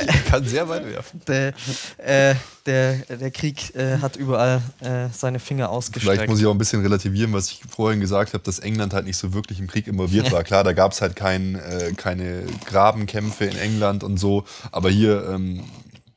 Ich 0.09 0.25
kann 0.25 0.45
sehr 0.45 0.67
weit 0.67 0.85
werfen. 0.85 1.21
der, 1.27 1.53
äh, 1.97 2.35
der, 2.65 2.97
der 2.97 3.31
Krieg 3.31 3.73
äh, 3.75 3.99
hat 3.99 4.17
überall 4.17 4.61
äh, 4.81 5.07
seine 5.11 5.39
Finger 5.39 5.69
ausgestreckt. 5.69 6.17
Vielleicht 6.17 6.29
muss 6.29 6.39
ich 6.39 6.45
auch 6.45 6.51
ein 6.51 6.57
bisschen 6.57 6.81
relativieren, 6.81 7.31
was 7.33 7.49
ich 7.49 7.61
vorhin 7.69 7.99
gesagt 7.99 8.33
habe, 8.33 8.43
dass 8.43 8.59
England 8.59 8.93
halt 8.93 9.05
nicht 9.05 9.17
so 9.17 9.33
wirklich 9.33 9.59
im 9.59 9.67
Krieg 9.67 9.87
involviert 9.87 10.31
war. 10.31 10.43
Klar, 10.43 10.63
da 10.63 10.73
gab 10.73 10.91
es 10.91 11.01
halt 11.01 11.15
kein, 11.15 11.55
äh, 11.55 11.93
keine 11.95 12.43
Grabenkämpfe 12.65 13.45
in 13.45 13.57
England 13.57 14.03
und 14.03 14.17
so, 14.17 14.43
aber 14.71 14.89
hier, 14.89 15.29
ähm, 15.29 15.63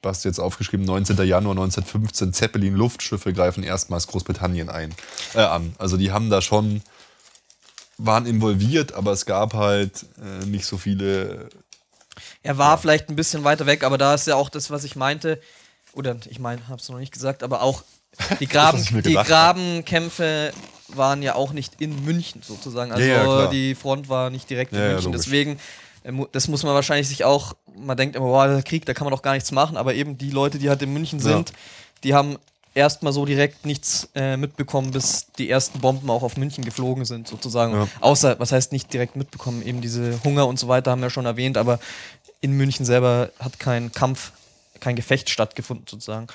was 0.07 0.25
jetzt 0.25 0.39
aufgeschrieben, 0.39 0.87
19. 0.87 1.17
Januar 1.19 1.53
1915, 1.53 2.33
Zeppelin-Luftschiffe 2.33 3.35
greifen 3.35 3.63
erstmals 3.63 4.07
Großbritannien 4.07 4.71
ein, 4.71 4.95
äh, 5.35 5.41
an. 5.41 5.75
Also 5.79 5.99
die 5.99 6.13
haben 6.13 6.31
da 6.31 6.41
schon, 6.41 6.81
waren 7.99 8.25
involviert, 8.25 8.95
aber 8.95 9.13
es 9.13 9.27
gab 9.27 9.53
halt 9.53 10.07
äh, 10.23 10.47
nicht 10.47 10.65
so 10.67 10.79
viele 10.79 11.49
Er 12.43 12.57
war 12.57 12.79
vielleicht 12.79 13.11
ein 13.11 13.17
bisschen 13.17 13.45
weiter 13.45 13.67
weg, 13.67 13.85
aber 13.85 13.99
da 13.99 14.15
ist 14.15 14.27
ja 14.27 14.37
auch 14.37 14.49
das, 14.49 14.71
was 14.71 14.85
ich 14.85 14.97
meinte, 14.97 15.41
oder 15.93 16.17
ich 16.29 16.39
meine, 16.39 16.67
habe 16.69 16.81
es 16.81 16.89
noch 16.89 16.99
nicht 16.99 17.13
gesagt, 17.13 17.43
aber 17.43 17.63
auch 17.63 17.83
die, 18.41 18.47
Graben, 18.47 18.83
die. 19.03 19.15
Grabenkämpfe 19.15 20.53
waren 20.89 21.23
ja 21.23 21.35
auch 21.35 21.53
nicht 21.53 21.81
in 21.81 22.05
München 22.05 22.43
sozusagen. 22.43 22.93
Also 22.93 23.05
Ja, 23.05 23.17
ja, 23.17 23.23
klar. 23.25 23.51
die 23.51 23.75
Front 23.75 24.09
war 24.09 24.31
nicht 24.31 24.49
direkt 24.49 24.73
in 24.73 24.79
Ja, 24.79 24.87
ja, 24.87 24.93
München. 24.93 25.13
Deswegen, 25.13 25.59
das 26.33 26.49
muss 26.49 26.63
man 26.63 26.75
wahrscheinlich 26.75 27.09
sich 27.09 27.25
auch, 27.25 27.55
man 27.77 27.97
denkt 27.97 28.17
immer, 28.17 28.27
boah, 28.27 28.47
der 28.49 28.63
Krieg, 28.63 28.87
da 28.87 28.95
kann 28.95 29.05
man 29.05 29.13
doch 29.13 29.23
gar 29.23 29.35
nichts 29.35 29.51
machen, 29.53 29.77
aber 29.77 29.95
eben 29.95 30.19
die 30.19 30.31
Leute, 30.31 30.59
die 30.59 30.69
halt 30.69 30.83
in 30.83 30.93
München 30.93 31.19
Ja. 31.19 31.25
sind, 31.25 31.53
die 32.05 32.15
haben 32.15 32.39
erstmal 32.75 33.13
so 33.13 33.25
direkt 33.25 33.65
nichts 33.65 34.09
äh, 34.15 34.37
mitbekommen, 34.37 34.91
bis 34.91 35.27
die 35.39 35.49
ersten 35.51 35.81
Bomben 35.81 36.11
auch 36.11 36.23
auf 36.23 36.37
München 36.37 36.65
geflogen 36.65 37.05
sind, 37.05 37.27
sozusagen. 37.27 37.73
Ja. 37.75 37.89
Außer, 38.01 38.39
was 38.39 38.53
heißt 38.53 38.71
nicht 38.73 38.93
direkt 38.93 39.17
mitbekommen, 39.17 39.67
eben 39.67 39.81
diese 39.81 40.23
Hunger 40.25 40.47
und 40.47 40.59
so 40.59 40.69
weiter 40.69 40.91
haben 40.91 41.01
wir 41.03 41.11
schon 41.11 41.27
erwähnt, 41.27 41.57
aber 41.57 41.79
in 42.41 42.53
München 42.53 42.85
selber 42.85 43.31
hat 43.41 43.59
kein 43.59 43.93
Kampf, 43.93 44.33
kein 44.79 44.95
Gefecht 44.95 45.31
stattgefunden, 45.31 45.87
sozusagen. 45.89 46.27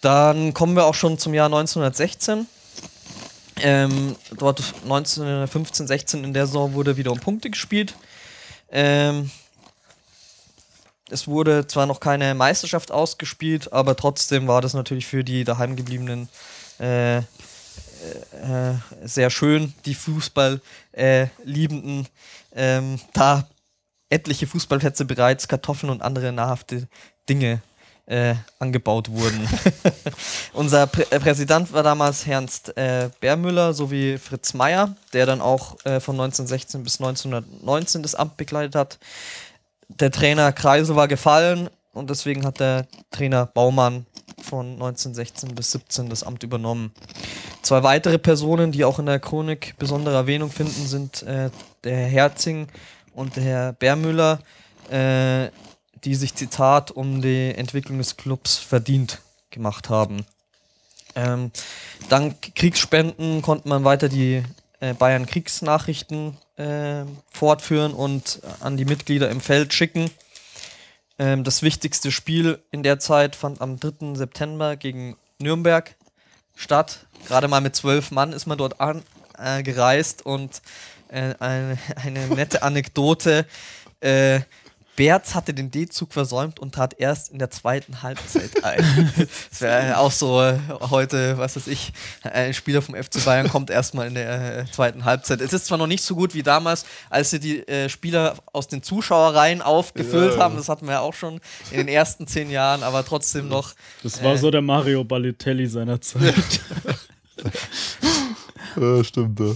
Dann 0.00 0.52
kommen 0.52 0.74
wir 0.74 0.84
auch 0.84 0.94
schon 0.94 1.16
zum 1.18 1.32
Jahr 1.32 1.46
1916. 1.46 2.46
Ähm, 3.62 4.16
dort 4.36 4.60
1915, 4.82 5.86
16 5.86 6.24
in 6.24 6.34
der 6.34 6.46
Saison 6.46 6.74
wurde 6.74 6.96
wieder 6.96 7.12
um 7.12 7.20
Punkte 7.20 7.50
gespielt. 7.50 7.94
Ähm, 8.74 9.30
es 11.08 11.28
wurde 11.28 11.66
zwar 11.66 11.86
noch 11.86 12.00
keine 12.00 12.34
Meisterschaft 12.34 12.90
ausgespielt, 12.90 13.72
aber 13.72 13.96
trotzdem 13.96 14.48
war 14.48 14.60
das 14.60 14.74
natürlich 14.74 15.06
für 15.06 15.22
die 15.22 15.44
daheimgebliebenen 15.44 16.28
äh, 16.80 17.18
äh, 17.18 17.22
äh, 18.42 18.74
sehr 19.04 19.30
schön, 19.30 19.74
die 19.84 19.94
Fußball 19.94 20.60
äh, 20.92 21.28
ähm, 22.56 23.00
da 23.12 23.48
etliche 24.10 24.46
Fußballplätze 24.48 25.04
bereits 25.04 25.46
Kartoffeln 25.46 25.90
und 25.90 26.02
andere 26.02 26.32
nahrhafte 26.32 26.88
Dinge 27.28 27.62
äh, 28.06 28.34
angebaut 28.58 29.10
wurden. 29.10 29.48
Unser 30.52 30.86
Prä 30.86 31.04
äh, 31.10 31.18
Präsident 31.18 31.72
war 31.72 31.82
damals 31.82 32.26
Ernst 32.26 32.76
äh, 32.76 33.08
Bärmüller 33.20 33.72
sowie 33.72 34.18
Fritz 34.18 34.54
Meyer, 34.54 34.94
der 35.12 35.26
dann 35.26 35.40
auch 35.40 35.76
äh, 35.84 36.00
von 36.00 36.14
1916 36.16 36.82
bis 36.82 37.00
1919 37.00 38.02
das 38.02 38.14
Amt 38.14 38.36
begleitet 38.36 38.74
hat. 38.74 38.98
Der 39.88 40.10
Trainer 40.10 40.52
Kreise 40.52 40.96
war 40.96 41.08
gefallen 41.08 41.70
und 41.92 42.10
deswegen 42.10 42.44
hat 42.44 42.60
der 42.60 42.86
Trainer 43.10 43.46
Baumann 43.46 44.06
von 44.42 44.72
1916 44.72 45.54
bis 45.54 45.72
17 45.72 46.10
das 46.10 46.22
Amt 46.22 46.42
übernommen. 46.42 46.92
Zwei 47.62 47.82
weitere 47.82 48.18
Personen, 48.18 48.72
die 48.72 48.84
auch 48.84 48.98
in 48.98 49.06
der 49.06 49.20
Chronik 49.20 49.74
besondere 49.78 50.16
Erwähnung 50.16 50.50
finden, 50.50 50.86
sind 50.86 51.22
äh, 51.22 51.50
der 51.84 51.96
Herr 51.96 52.08
Herzing 52.08 52.68
und 53.14 53.36
der 53.36 53.42
Herr 53.42 53.72
Bärmüller, 53.72 54.40
äh, 54.90 55.48
die 56.04 56.14
sich, 56.14 56.34
Zitat, 56.34 56.90
um 56.90 57.22
die 57.22 57.54
Entwicklung 57.54 57.98
des 57.98 58.16
Clubs 58.16 58.56
verdient 58.56 59.20
gemacht 59.50 59.88
haben. 59.88 60.24
Ähm, 61.14 61.50
dank 62.08 62.54
Kriegsspenden 62.54 63.42
konnte 63.42 63.68
man 63.68 63.84
weiter 63.84 64.08
die 64.08 64.42
äh, 64.80 64.94
Bayern 64.94 65.26
Kriegsnachrichten 65.26 66.36
äh, 66.56 67.04
fortführen 67.30 67.94
und 67.94 68.40
an 68.60 68.76
die 68.76 68.84
Mitglieder 68.84 69.30
im 69.30 69.40
Feld 69.40 69.72
schicken. 69.72 70.10
Ähm, 71.18 71.44
das 71.44 71.62
wichtigste 71.62 72.10
Spiel 72.10 72.58
in 72.70 72.82
der 72.82 72.98
Zeit 72.98 73.36
fand 73.36 73.60
am 73.60 73.78
3. 73.78 74.14
September 74.14 74.76
gegen 74.76 75.16
Nürnberg 75.38 75.94
statt. 76.54 77.06
Gerade 77.26 77.48
mal 77.48 77.60
mit 77.60 77.76
zwölf 77.76 78.10
Mann 78.10 78.32
ist 78.32 78.46
man 78.46 78.58
dort 78.58 78.80
angereist 78.80 80.20
äh, 80.20 80.28
und 80.28 80.62
äh, 81.08 81.34
eine, 81.38 81.78
eine, 81.96 82.26
nette 82.28 82.62
Anekdote. 82.62 83.46
Berz 84.96 85.34
hatte 85.34 85.54
den 85.54 85.70
D-Zug 85.70 86.12
versäumt 86.12 86.60
und 86.60 86.74
trat 86.74 86.98
erst 86.98 87.30
in 87.30 87.38
der 87.38 87.50
zweiten 87.50 88.02
Halbzeit 88.02 88.64
ein. 88.64 89.12
das 89.50 89.60
wäre 89.60 89.98
auch 89.98 90.12
so 90.12 90.40
äh, 90.40 90.58
heute, 90.90 91.36
was 91.38 91.56
weiß 91.56 91.66
ich, 91.66 91.92
ein 92.22 92.54
Spieler 92.54 92.80
vom 92.80 92.94
FC 92.94 93.24
Bayern 93.24 93.48
kommt 93.48 93.70
erstmal 93.70 94.06
in 94.06 94.14
der 94.14 94.58
äh, 94.58 94.64
zweiten 94.70 95.04
Halbzeit. 95.04 95.40
Es 95.40 95.52
ist 95.52 95.66
zwar 95.66 95.78
noch 95.78 95.86
nicht 95.86 96.04
so 96.04 96.14
gut 96.14 96.34
wie 96.34 96.42
damals, 96.42 96.86
als 97.10 97.30
sie 97.30 97.40
die 97.40 97.66
äh, 97.66 97.88
Spieler 97.88 98.36
aus 98.52 98.68
den 98.68 98.82
Zuschauerreihen 98.82 99.62
aufgefüllt 99.62 100.34
ja. 100.34 100.40
haben, 100.40 100.56
das 100.56 100.68
hatten 100.68 100.86
wir 100.86 100.92
ja 100.92 101.00
auch 101.00 101.14
schon 101.14 101.40
in 101.70 101.78
den 101.78 101.88
ersten 101.88 102.26
zehn 102.26 102.50
Jahren, 102.50 102.82
aber 102.82 103.04
trotzdem 103.04 103.48
noch. 103.48 103.74
Das 104.02 104.22
war 104.22 104.34
äh, 104.34 104.38
so 104.38 104.50
der 104.50 104.62
Mario 104.62 105.04
Balotelli 105.04 105.66
seiner 105.66 106.00
Zeit. 106.00 106.34
ja, 108.76 109.04
stimmt, 109.04 109.40
ja. 109.40 109.54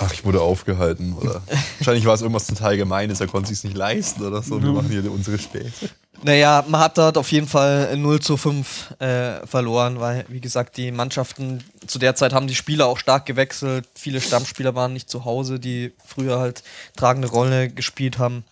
Ach, 0.00 0.12
ich 0.12 0.24
wurde 0.24 0.40
aufgehalten. 0.40 1.14
Oder 1.14 1.42
wahrscheinlich 1.84 2.06
war 2.06 2.14
es 2.14 2.22
irgendwas 2.22 2.46
total 2.46 2.76
Gemeines, 2.76 3.20
er 3.20 3.26
konnte 3.26 3.52
es 3.52 3.60
sich 3.60 3.70
nicht 3.70 3.76
leisten 3.76 4.24
oder 4.24 4.42
so. 4.42 4.62
Wir 4.62 4.72
machen 4.72 4.88
hier 4.88 5.10
unsere 5.12 5.38
Späße. 5.38 5.90
Naja, 6.22 6.64
man 6.66 6.80
hat 6.80 6.96
dort 6.96 7.18
auf 7.18 7.30
jeden 7.32 7.46
Fall 7.46 7.94
0 7.96 8.20
zu 8.20 8.38
5 8.38 8.98
äh, 8.98 9.46
verloren, 9.46 10.00
weil, 10.00 10.24
wie 10.28 10.40
gesagt, 10.40 10.78
die 10.78 10.90
Mannschaften 10.90 11.62
zu 11.86 11.98
der 11.98 12.14
Zeit 12.14 12.32
haben 12.32 12.46
die 12.46 12.54
Spieler 12.54 12.86
auch 12.86 12.98
stark 12.98 13.26
gewechselt. 13.26 13.86
Viele 13.94 14.22
Stammspieler 14.22 14.74
waren 14.74 14.94
nicht 14.94 15.10
zu 15.10 15.26
Hause, 15.26 15.60
die 15.60 15.92
früher 16.04 16.38
halt 16.38 16.62
tragende 16.96 17.28
Rolle 17.28 17.68
gespielt 17.68 18.18
haben. 18.18 18.44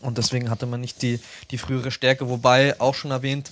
Und 0.00 0.16
deswegen 0.16 0.48
hatte 0.48 0.64
man 0.64 0.80
nicht 0.80 1.02
die, 1.02 1.20
die 1.50 1.58
frühere 1.58 1.90
Stärke. 1.90 2.30
Wobei, 2.30 2.80
auch 2.80 2.94
schon 2.94 3.10
erwähnt, 3.10 3.50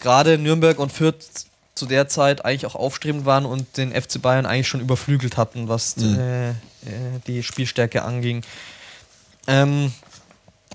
gerade 0.00 0.38
Nürnberg 0.38 0.78
und 0.78 0.90
Fürth 0.90 1.49
zu 1.80 1.86
der 1.86 2.08
Zeit 2.08 2.44
eigentlich 2.44 2.66
auch 2.66 2.74
aufstrebend 2.74 3.24
waren 3.24 3.46
und 3.46 3.78
den 3.78 3.90
FC 3.92 4.20
Bayern 4.20 4.44
eigentlich 4.44 4.68
schon 4.68 4.82
überflügelt 4.82 5.38
hatten, 5.38 5.66
was 5.66 5.96
mhm. 5.96 6.18
äh, 6.18 6.50
äh, 6.50 6.54
die 7.26 7.42
Spielstärke 7.42 8.02
anging. 8.02 8.42
Ähm, 9.46 9.90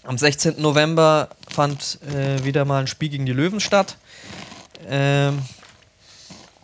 am 0.04 0.18
16. 0.18 0.60
November 0.60 1.30
fand 1.48 2.00
äh, 2.12 2.44
wieder 2.44 2.66
mal 2.66 2.80
ein 2.80 2.88
Spiel 2.88 3.10
gegen 3.10 3.28
die 3.28 3.34
Löwen 3.34 3.60
statt. 3.60 3.98
Ähm, 4.90 5.44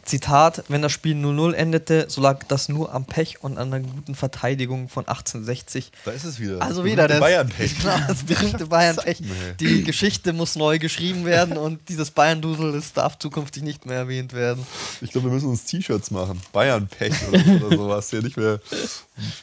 Zitat, 0.04 0.64
wenn 0.68 0.82
das 0.82 0.92
Spiel 0.92 1.16
0-0 1.16 1.54
endete, 1.54 2.06
so 2.10 2.22
lag 2.22 2.44
das 2.48 2.70
nur 2.70 2.94
am 2.94 3.06
Pech 3.06 3.44
und 3.44 3.58
an 3.58 3.72
der 3.72 3.82
guten 3.82 4.16
Verteidigung 4.16 4.90
von 4.90 5.08
1860. 5.08 5.92
Da 6.06 6.12
ist 6.12 6.24
es 6.24 6.40
wieder. 6.40 6.62
Also 6.62 6.84
wieder 6.84 7.08
das 7.08 7.20
Bayern-Pech. 7.20 7.72
Genau, 7.82 7.98
das 8.08 8.24
berühmte 8.24 8.66
Bayern-Pech. 8.68 9.22
Die 9.60 9.84
Geschichte 9.84 10.34
muss 10.34 10.56
neu 10.56 10.80
geschrieben 10.80 11.26
werden 11.26 11.58
und 11.58 11.88
dieses 11.90 12.12
Bayern-Dusel, 12.12 12.74
das 12.74 12.94
darf 12.94 13.18
zukünftig 13.18 13.64
nicht 13.64 13.86
mehr 13.86 13.98
erwähnt 13.98 14.34
werden. 14.34 14.66
Ich 15.02 15.12
glaube, 15.12 15.28
wir 15.28 15.34
müssen 15.34 15.50
uns 15.50 15.66
T-Shirts 15.66 16.12
machen. 16.12 16.42
Bayern-Pech 16.52 17.14
oder, 17.30 17.66
oder 17.66 17.78
sowas. 17.78 18.10
Hier 18.10 18.22
nicht 18.22 18.38
mehr 18.38 18.60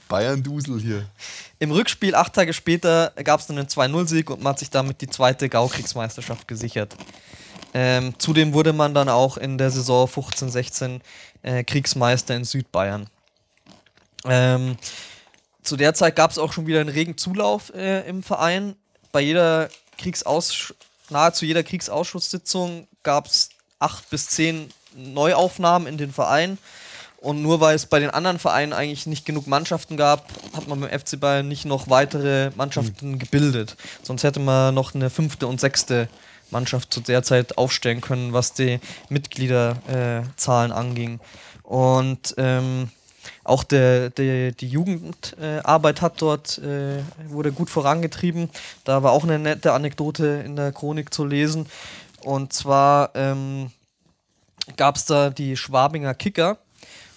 Bayern-Dusel 0.08 0.80
hier. 0.80 1.06
Im 1.60 1.70
Rückspiel, 1.70 2.14
acht 2.14 2.34
Tage 2.34 2.52
später, 2.52 3.12
gab 3.24 3.40
es 3.40 3.46
dann 3.46 3.58
einen 3.58 3.68
2-0-Sieg 3.68 4.30
und 4.30 4.42
man 4.42 4.52
hat 4.52 4.58
sich 4.58 4.70
damit 4.70 5.00
die 5.00 5.08
zweite 5.08 5.48
Gaukriegsmeisterschaft 5.48 6.46
gesichert. 6.46 6.96
Ähm, 7.74 8.14
zudem 8.18 8.54
wurde 8.54 8.72
man 8.72 8.94
dann 8.94 9.08
auch 9.08 9.36
in 9.36 9.58
der 9.58 9.70
Saison 9.70 10.08
15-16 10.08 11.00
äh, 11.42 11.64
Kriegsmeister 11.64 12.34
in 12.34 12.44
Südbayern. 12.44 13.08
Ähm, 14.24 14.76
zu 15.62 15.76
der 15.76 15.94
Zeit 15.94 16.16
gab 16.16 16.30
es 16.30 16.38
auch 16.38 16.52
schon 16.52 16.66
wieder 16.66 16.80
einen 16.80 16.88
regen 16.88 17.16
Zulauf 17.18 17.72
äh, 17.74 18.08
im 18.08 18.22
Verein. 18.22 18.74
Bei 19.12 19.20
jeder 19.20 19.68
Kriegsaus 19.98 20.74
nahezu 21.10 21.44
jeder 21.44 21.62
Kriegsausschusssitzung 21.62 22.86
gab 23.02 23.26
es 23.26 23.50
acht 23.78 24.08
bis 24.10 24.28
zehn 24.28 24.70
Neuaufnahmen 24.94 25.88
in 25.88 25.98
den 25.98 26.12
Verein. 26.12 26.58
Und 27.20 27.42
nur 27.42 27.60
weil 27.60 27.74
es 27.74 27.86
bei 27.86 27.98
den 27.98 28.10
anderen 28.10 28.38
Vereinen 28.38 28.72
eigentlich 28.72 29.06
nicht 29.06 29.26
genug 29.26 29.48
Mannschaften 29.48 29.96
gab, 29.96 30.28
hat 30.54 30.68
man 30.68 30.80
beim 30.80 31.00
FC 31.00 31.18
Bayern 31.18 31.48
nicht 31.48 31.64
noch 31.64 31.90
weitere 31.90 32.50
Mannschaften 32.54 33.12
mhm. 33.12 33.18
gebildet. 33.18 33.76
Sonst 34.04 34.22
hätte 34.22 34.38
man 34.38 34.72
noch 34.72 34.94
eine 34.94 35.10
fünfte 35.10 35.48
und 35.48 35.60
sechste 35.60 36.08
Mannschaft 36.50 36.92
zu 36.92 37.00
der 37.00 37.22
Zeit 37.22 37.58
aufstellen 37.58 38.00
können, 38.00 38.32
was 38.32 38.52
die 38.52 38.80
Mitgliederzahlen 39.08 40.70
äh, 40.70 40.74
anging. 40.74 41.20
Und 41.62 42.34
ähm, 42.38 42.90
auch 43.44 43.64
der, 43.64 44.10
der, 44.10 44.52
die 44.52 44.68
Jugendarbeit 44.68 45.98
äh, 45.98 46.02
hat 46.02 46.22
dort, 46.22 46.58
äh, 46.58 47.02
wurde 47.28 47.52
gut 47.52 47.70
vorangetrieben. 47.70 48.50
Da 48.84 49.02
war 49.02 49.12
auch 49.12 49.24
eine 49.24 49.38
nette 49.38 49.72
Anekdote 49.72 50.42
in 50.44 50.56
der 50.56 50.72
Chronik 50.72 51.12
zu 51.12 51.24
lesen. 51.24 51.66
Und 52.22 52.52
zwar 52.52 53.10
ähm, 53.14 53.70
gab 54.76 54.96
es 54.96 55.04
da 55.06 55.30
die 55.30 55.56
Schwabinger 55.56 56.14
Kicker 56.14 56.58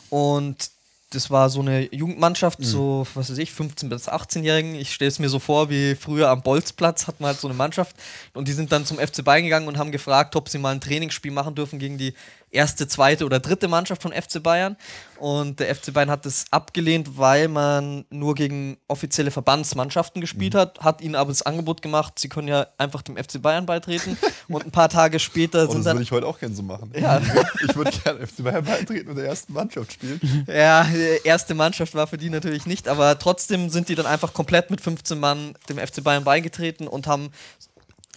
und 0.09 0.71
das 1.11 1.29
war 1.29 1.49
so 1.49 1.59
eine 1.59 1.93
Jugendmannschaft, 1.93 2.59
mhm. 2.59 2.63
so, 2.63 3.07
was 3.13 3.29
weiß 3.29 3.37
ich, 3.37 3.51
15- 3.51 3.89
bis 3.89 4.07
18-Jährigen. 4.07 4.75
Ich 4.75 4.93
stelle 4.93 5.09
es 5.09 5.19
mir 5.19 5.29
so 5.29 5.39
vor, 5.39 5.69
wie 5.69 5.95
früher 5.95 6.29
am 6.29 6.41
Bolzplatz 6.41 7.07
hat 7.07 7.19
man 7.19 7.27
halt 7.29 7.39
so 7.39 7.47
eine 7.47 7.55
Mannschaft 7.55 7.95
und 8.33 8.47
die 8.47 8.53
sind 8.53 8.71
dann 8.71 8.85
zum 8.85 8.97
FC 8.97 9.23
Bayern 9.23 9.43
gegangen 9.43 9.67
und 9.67 9.77
haben 9.77 9.91
gefragt, 9.91 10.35
ob 10.35 10.49
sie 10.49 10.57
mal 10.57 10.71
ein 10.71 10.81
Trainingsspiel 10.81 11.31
machen 11.31 11.53
dürfen 11.53 11.79
gegen 11.79 11.97
die 11.97 12.13
erste, 12.51 12.87
zweite 12.87 13.25
oder 13.25 13.39
dritte 13.39 13.67
Mannschaft 13.67 14.01
von 14.01 14.11
FC 14.11 14.41
Bayern. 14.43 14.75
Und 15.17 15.59
der 15.59 15.73
FC 15.75 15.93
Bayern 15.93 16.09
hat 16.09 16.25
das 16.25 16.45
abgelehnt, 16.49 17.17
weil 17.17 17.47
man 17.47 18.05
nur 18.09 18.33
gegen 18.33 18.77
offizielle 18.87 19.29
Verbandsmannschaften 19.29 20.19
gespielt 20.19 20.55
mhm. 20.55 20.57
hat, 20.57 20.79
hat 20.79 21.01
ihnen 21.01 21.15
aber 21.15 21.29
das 21.29 21.43
Angebot 21.43 21.81
gemacht, 21.81 22.17
sie 22.17 22.27
können 22.27 22.47
ja 22.47 22.65
einfach 22.77 23.03
dem 23.03 23.17
FC 23.17 23.41
Bayern 23.41 23.65
beitreten. 23.65 24.17
und 24.47 24.65
ein 24.65 24.71
paar 24.71 24.89
Tage 24.89 25.19
später 25.19 25.65
oh, 25.67 25.71
sind 25.71 25.79
das 25.79 25.85
dann. 25.85 25.97
würde 25.97 26.03
ich 26.03 26.11
heute 26.11 26.27
auch 26.27 26.39
gerne 26.39 26.55
so 26.55 26.63
machen. 26.63 26.91
Ja. 26.99 27.21
Ich 27.67 27.75
würde 27.75 27.91
gerne 28.03 28.25
FC 28.25 28.43
Bayern 28.43 28.65
beitreten 28.65 29.09
und 29.09 29.15
der 29.15 29.25
ersten 29.25 29.53
Mannschaft 29.53 29.93
spielen. 29.93 30.19
Ja, 30.47 30.83
die 30.83 31.19
erste 31.23 31.53
Mannschaft 31.53 31.93
war 31.93 32.07
für 32.07 32.17
die 32.17 32.29
natürlich 32.29 32.65
nicht, 32.65 32.87
aber 32.87 33.17
trotzdem 33.19 33.69
sind 33.69 33.89
die 33.89 33.95
dann 33.95 34.07
einfach 34.07 34.33
komplett 34.33 34.71
mit 34.71 34.81
15 34.81 35.19
Mann 35.19 35.53
dem 35.69 35.77
FC 35.77 36.03
Bayern 36.03 36.23
beigetreten 36.23 36.87
und 36.87 37.05
haben 37.05 37.31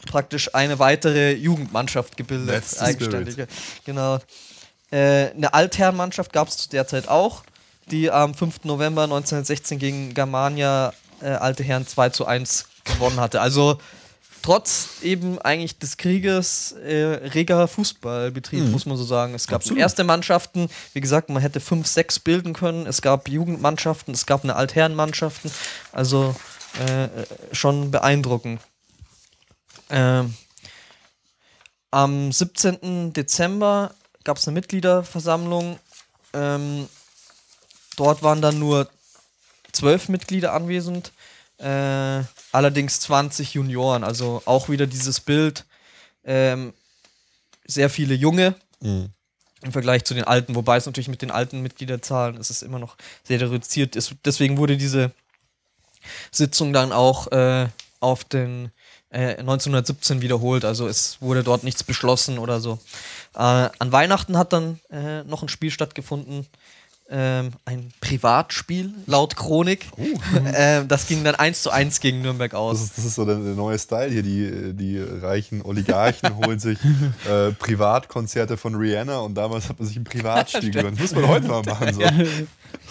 praktisch 0.07 0.55
eine 0.55 0.79
weitere 0.79 1.33
Jugendmannschaft 1.33 2.17
gebildet. 2.17 2.55
That's 2.55 2.79
eigenständige. 2.79 3.47
Genau. 3.85 4.19
Äh, 4.91 5.31
eine 5.31 5.53
Altherrenmannschaft 5.53 6.33
gab 6.33 6.49
es 6.49 6.57
zu 6.57 6.69
der 6.69 6.87
Zeit 6.87 7.09
auch, 7.09 7.43
die 7.91 8.11
am 8.11 8.35
5. 8.35 8.65
November 8.65 9.03
1916 9.05 9.79
gegen 9.79 10.15
Germania 10.15 10.93
äh, 11.21 11.29
Alte 11.29 11.63
Herren 11.63 11.87
2 11.87 12.11
zu 12.11 12.27
1 12.27 12.67
gewonnen 12.85 13.21
hatte. 13.21 13.41
Also 13.41 13.79
trotz 14.43 15.03
eben 15.03 15.41
eigentlich 15.41 15.79
des 15.79 15.97
Krieges 15.97 16.73
äh, 16.73 17.29
reger 17.33 17.67
Fußballbetrieb, 17.67 18.65
mhm. 18.65 18.73
muss 18.73 18.85
man 18.85 18.97
so 18.97 19.05
sagen. 19.05 19.35
Es 19.35 19.47
gab 19.47 19.63
Absolut. 19.63 19.79
erste 19.79 20.05
Mannschaften, 20.05 20.69
wie 20.93 21.01
gesagt, 21.01 21.31
man 21.31 21.41
hätte 21.41 21.61
fünf, 21.61 21.87
sechs 21.87 22.19
bilden 22.19 22.53
können. 22.53 22.87
Es 22.87 23.01
gab 23.01 23.29
Jugendmannschaften, 23.29 24.13
es 24.13 24.27
gab 24.27 24.45
eine 24.45 24.55
Altherrenmannschaften. 24.55 25.51
Also 25.93 26.37
äh, 26.87 27.09
schon 27.55 27.91
beeindruckend. 27.91 28.61
Ähm, 29.91 30.35
am 31.91 32.33
17. 32.33 33.13
Dezember 33.13 33.95
gab 34.25 34.39
es 34.39 34.49
eine 34.49 34.55
Mitgliederversammlung. 34.55 35.79
Ähm, 36.33 36.89
dort 37.97 38.23
waren 38.23 38.43
dann 38.43 38.59
nur 38.59 38.91
zwölf 39.73 40.09
Mitglieder 40.09 40.53
anwesend, 40.53 41.13
äh, 41.59 42.23
allerdings 42.53 43.01
20 43.01 43.55
Junioren. 43.55 44.05
Also 44.05 44.43
auch 44.45 44.69
wieder 44.69 44.87
dieses 44.87 45.21
Bild, 45.21 45.65
ähm, 46.25 46.73
sehr 47.67 47.91
viele 47.91 48.15
Junge 48.15 48.55
mhm. 48.81 49.11
im 49.63 49.73
Vergleich 49.73 50.05
zu 50.05 50.15
den 50.15 50.25
alten, 50.25 50.55
wobei 50.55 50.77
es 50.77 50.87
natürlich 50.87 51.09
mit 51.09 51.23
den 51.23 51.31
alten 51.31 51.63
Mitgliederzahlen 51.63 52.37
ist 52.39 52.51
es 52.51 52.63
immer 52.63 52.79
noch 52.79 52.97
sehr 53.23 53.41
reduziert 53.41 53.97
ist. 53.97 54.15
Deswegen 54.25 54.59
wurde 54.59 54.77
diese 54.77 55.13
Sitzung 56.31 56.73
dann 56.73 56.93
auch 56.93 57.31
äh, 57.33 57.69
auf 58.01 58.25
den 58.25 58.71
äh, 59.15 59.37
1917 59.39 60.21
wiederholt. 60.21 60.65
Also 60.65 60.89
es 60.89 61.19
wurde 61.21 61.43
dort 61.43 61.65
nichts 61.65 61.85
beschlossen 61.85 62.39
oder 62.39 62.61
so. 62.61 62.79
Äh, 63.35 63.39
an 63.39 63.93
Weihnachten 63.93 64.37
hat 64.37 64.53
dann 64.53 64.81
äh, 64.91 65.23
noch 65.25 65.43
ein 65.43 65.49
Spiel 65.49 65.71
stattgefunden. 65.71 66.47
Ähm, 67.11 67.53
ein 67.67 67.93
Privatspiel 68.01 68.95
laut 69.07 69.37
Chronik. 69.37 69.87
Ähm, 70.57 70.89
das 70.89 71.07
ging 71.07 71.25
dann 71.25 71.35
1 71.35 71.63
zu 71.63 71.71
1 71.71 72.01
gegen 72.01 72.23
Nürnberg 72.23 72.55
aus. 72.55 72.79
Das 72.79 72.83
ist, 72.89 72.99
das 72.99 73.05
ist 73.07 73.15
so 73.17 73.25
der, 73.25 73.37
der 73.37 73.55
neue 73.55 73.79
Style 73.79 74.11
hier. 74.11 74.23
Die, 74.23 74.73
die 74.73 75.01
reichen 75.01 75.63
Oligarchen 75.63 76.37
holen 76.45 76.59
sich 76.59 76.79
äh, 77.29 77.51
Privatkonzerte 77.53 78.57
von 78.57 78.75
Rihanna 78.75 79.19
und 79.19 79.35
damals 79.35 79.69
hat 79.69 79.79
man 79.79 79.89
sich 79.89 79.97
ein 79.97 80.05
Privatspiel 80.05 80.71
gegönnt. 80.73 81.01
Muss 81.01 81.13
man 81.15 81.29
heute 81.29 81.49
mal 81.49 81.63
machen. 81.63 81.95
So. 81.95 82.03
Ja, 82.03 82.13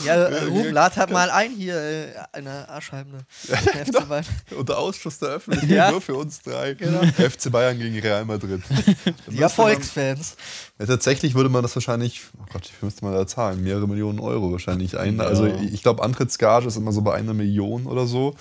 äh, 0.05 0.43
Ruben, 0.45 0.71
lad 0.71 0.97
halt 0.97 1.09
mal 1.11 1.29
ein 1.29 1.51
hier, 1.51 1.75
äh, 1.75 2.05
eine 2.31 2.67
arschheimende 2.69 3.25
FC 3.47 4.07
Bayern. 4.07 4.25
Unter 4.57 4.77
Ausschuss 4.79 5.19
der 5.19 5.29
Öffentlichkeit, 5.29 5.69
Ja. 5.77 5.91
nur 5.91 6.01
für 6.01 6.15
uns 6.15 6.41
drei. 6.41 6.73
Genau. 6.73 7.01
FC 7.17 7.51
Bayern 7.51 7.77
gegen 7.77 7.99
Real 7.99 8.25
Madrid. 8.25 8.61
Die 9.27 9.39
Erfolgsfans. 9.41 10.35
Ja, 10.79 10.87
tatsächlich 10.87 11.35
würde 11.35 11.49
man 11.49 11.61
das 11.61 11.75
wahrscheinlich, 11.75 12.21
oh 12.41 12.45
Gott, 12.51 12.69
wie 12.79 12.85
müsste 12.85 13.05
man 13.05 13.13
da 13.13 13.27
zahlen? 13.27 13.63
Mehrere 13.63 13.87
Millionen 13.87 14.19
Euro 14.19 14.51
wahrscheinlich 14.51 14.97
ein. 14.97 15.17
Ja. 15.17 15.23
Also 15.25 15.45
ich 15.45 15.83
glaube, 15.83 16.03
Antrittsgage 16.03 16.67
ist 16.67 16.77
immer 16.77 16.91
so 16.91 17.01
bei 17.01 17.13
einer 17.13 17.33
Million 17.33 17.85
oder 17.85 18.07
so. 18.07 18.35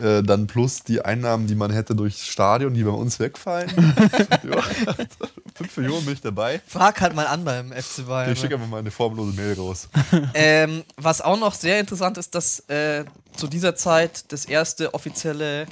Äh, 0.00 0.22
dann 0.22 0.46
plus 0.46 0.82
die 0.82 1.02
Einnahmen, 1.04 1.46
die 1.46 1.54
man 1.54 1.70
hätte 1.70 1.94
durchs 1.94 2.26
Stadion, 2.26 2.72
die 2.74 2.84
bei 2.84 2.90
uns 2.90 3.20
wegfallen. 3.20 3.70
ja, 4.50 4.62
fünf 5.54 5.76
Millionen 5.76 6.04
bin 6.06 6.14
ich 6.14 6.20
dabei. 6.22 6.60
Frag 6.66 7.00
halt 7.00 7.14
mal 7.14 7.26
an 7.26 7.44
beim 7.44 7.70
FC 7.70 8.06
Bayern. 8.06 8.32
Ich 8.32 8.40
schicke 8.40 8.54
einfach 8.54 8.68
mal 8.68 8.78
eine 8.78 8.90
formlose 8.90 9.34
Mail 9.34 9.54
raus. 9.54 9.88
Ähm, 10.32 10.83
was 10.96 11.20
auch 11.20 11.38
noch 11.38 11.54
sehr 11.54 11.80
interessant 11.80 12.18
ist, 12.18 12.34
dass 12.34 12.60
äh, 12.68 13.04
zu 13.36 13.46
dieser 13.46 13.74
Zeit 13.74 14.32
das 14.32 14.44
erste 14.44 14.94
offizielle 14.94 15.66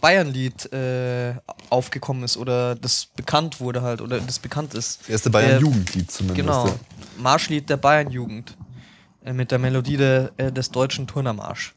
Bayern-Lied 0.00 0.72
äh, 0.72 1.34
aufgekommen 1.70 2.24
ist 2.24 2.36
oder 2.36 2.74
das 2.74 3.06
bekannt 3.16 3.60
wurde 3.60 3.82
halt 3.82 4.00
oder 4.00 4.20
das 4.20 4.38
bekannt 4.38 4.74
ist. 4.74 5.00
Das 5.02 5.08
erste 5.08 5.30
Bayern 5.30 5.56
Äh, 5.56 6.06
zumindest. 6.06 6.34
Genau. 6.34 6.66
ja. 6.66 6.74
Marschlied 7.16 7.68
der 7.70 7.78
Bayern-Jugend. 7.78 8.56
Äh, 9.24 9.32
mit 9.32 9.50
der 9.50 9.58
Melodie 9.58 9.96
de, 9.96 10.28
äh, 10.36 10.52
des 10.52 10.70
deutschen 10.70 11.06
Turnermarsch. 11.06 11.74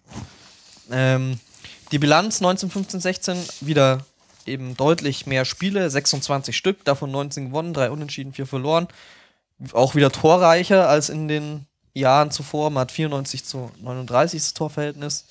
Ähm, 0.92 1.40
die 1.92 2.00
Bilanz 2.00 2.42
1915-16 2.42 3.66
wieder 3.66 4.06
eben 4.46 4.76
deutlich 4.78 5.26
mehr 5.26 5.46
Spiele, 5.46 5.90
26 5.90 6.56
Stück, 6.56 6.84
davon 6.86 7.12
19 7.12 7.48
gewonnen, 7.50 7.74
3 7.74 7.92
unentschieden, 7.92 8.34
4 8.34 8.46
verloren. 8.46 8.88
Auch 9.74 9.96
wieder 9.96 10.12
torreicher 10.12 10.90
als 10.90 11.10
in 11.10 11.28
den 11.28 11.66
Jahren 11.94 12.32
zuvor. 12.32 12.70
Man 12.70 12.82
hat 12.82 12.92
94 12.92 13.44
zu 13.44 13.72
39 13.82 14.40
das 14.42 14.54
Torverhältnis. 14.54 15.26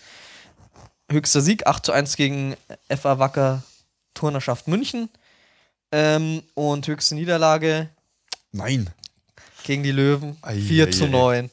Höchster 1.10 1.40
Sieg 1.40 1.66
8 1.66 1.86
zu 1.86 1.92
1 1.92 2.16
gegen 2.16 2.56
FA 2.88 3.18
Wacker 3.18 3.62
Turnerschaft 4.14 4.68
München. 4.68 5.08
Ähm, 5.92 6.42
und 6.54 6.86
höchste 6.86 7.16
Niederlage 7.16 7.88
Nein. 8.52 8.90
gegen 9.64 9.82
die 9.82 9.90
Löwen. 9.90 10.36
Ei, 10.42 10.60
4 10.60 10.86
ei, 10.86 10.90
zu 10.90 11.04
ei. 11.04 11.08
9. 11.08 11.50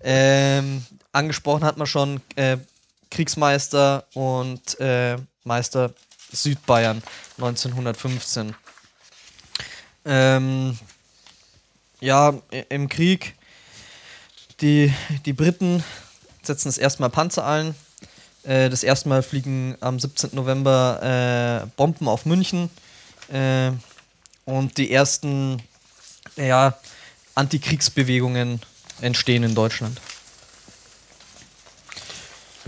Ähm, 0.00 0.84
angesprochen 1.12 1.64
hat 1.64 1.76
man 1.76 1.86
schon 1.86 2.20
äh, 2.34 2.56
Kriegsmeister 3.10 4.04
und 4.14 4.78
äh, 4.80 5.16
Meister 5.44 5.94
Südbayern 6.32 7.02
1915. 7.36 8.54
Ähm, 10.04 10.78
ja, 12.00 12.34
im 12.68 12.88
Krieg, 12.88 13.34
die, 14.60 14.92
die 15.24 15.32
Briten 15.32 15.82
setzen 16.42 16.68
das 16.68 16.78
erste 16.78 17.02
Mal 17.02 17.08
Panzer 17.08 17.46
ein. 17.46 17.74
Äh, 18.42 18.70
das 18.70 18.82
erste 18.82 19.08
Mal 19.08 19.22
fliegen 19.22 19.76
am 19.80 19.98
17. 19.98 20.30
November 20.32 21.62
äh, 21.62 21.66
Bomben 21.76 22.08
auf 22.08 22.26
München. 22.26 22.70
Äh, 23.30 23.72
und 24.44 24.78
die 24.78 24.90
ersten 24.90 25.62
ja, 26.36 26.78
Antikriegsbewegungen 27.34 28.60
entstehen 29.00 29.42
in 29.42 29.54
Deutschland. 29.54 30.00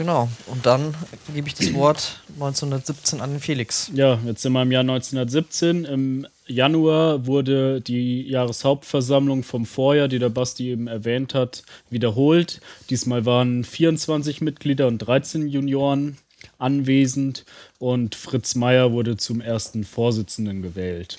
Genau, 0.01 0.31
und 0.47 0.65
dann 0.65 0.95
gebe 1.35 1.47
ich 1.49 1.55
das 1.57 1.75
Wort 1.75 2.23
1917 2.33 3.21
an 3.21 3.33
den 3.33 3.39
Felix. 3.39 3.91
Ja, 3.93 4.19
jetzt 4.25 4.41
sind 4.41 4.55
wir 4.55 4.63
im 4.63 4.73
Jahr 4.73 4.81
1917. 4.81 5.85
Im 5.85 6.27
Januar 6.47 7.27
wurde 7.27 7.83
die 7.83 8.23
Jahreshauptversammlung 8.23 9.43
vom 9.43 9.67
Vorjahr, 9.67 10.09
die 10.09 10.19
der 10.19 10.31
Basti 10.31 10.71
eben 10.71 10.87
erwähnt 10.87 11.35
hat, 11.35 11.65
wiederholt. 11.91 12.63
Diesmal 12.89 13.27
waren 13.27 13.63
24 13.63 14.41
Mitglieder 14.41 14.87
und 14.87 15.01
13 15.01 15.47
Junioren 15.47 16.17
anwesend 16.57 17.45
und 17.79 18.15
Fritz 18.15 18.55
Meyer 18.55 18.93
wurde 18.93 19.19
zum 19.19 19.43
ersten 19.43 19.85
Vorsitzenden 19.85 20.63
gewählt. 20.63 21.19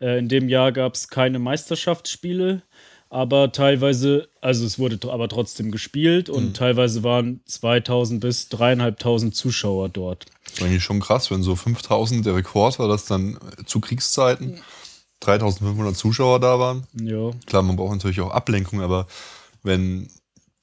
Äh, 0.00 0.18
in 0.18 0.28
dem 0.28 0.48
Jahr 0.48 0.72
gab 0.72 0.94
es 0.94 1.10
keine 1.10 1.38
Meisterschaftsspiele, 1.38 2.62
aber 3.10 3.52
teilweise, 3.52 4.28
also 4.40 4.66
es 4.66 4.78
wurde 4.78 4.98
aber 5.10 5.28
trotzdem 5.28 5.70
gespielt 5.70 6.28
und 6.28 6.56
teilweise 6.56 7.02
waren 7.02 7.40
2000 7.46 8.20
bis 8.20 8.48
3500 8.50 9.34
Zuschauer 9.34 9.88
dort. 9.88 10.26
Das 10.44 10.54
ist 10.54 10.62
eigentlich 10.62 10.84
schon 10.84 11.00
krass, 11.00 11.30
wenn 11.30 11.42
so 11.42 11.56
5000 11.56 12.26
der 12.26 12.36
Rekord 12.36 12.78
war, 12.78 12.88
dass 12.88 13.06
dann 13.06 13.38
zu 13.64 13.80
Kriegszeiten 13.80 14.60
3500 15.20 15.96
Zuschauer 15.96 16.38
da 16.40 16.58
waren. 16.58 16.86
Ja, 17.00 17.30
Klar, 17.46 17.62
man 17.62 17.76
braucht 17.76 17.92
natürlich 17.92 18.20
auch 18.20 18.30
Ablenkung, 18.30 18.82
aber 18.82 19.06
wenn 19.62 20.08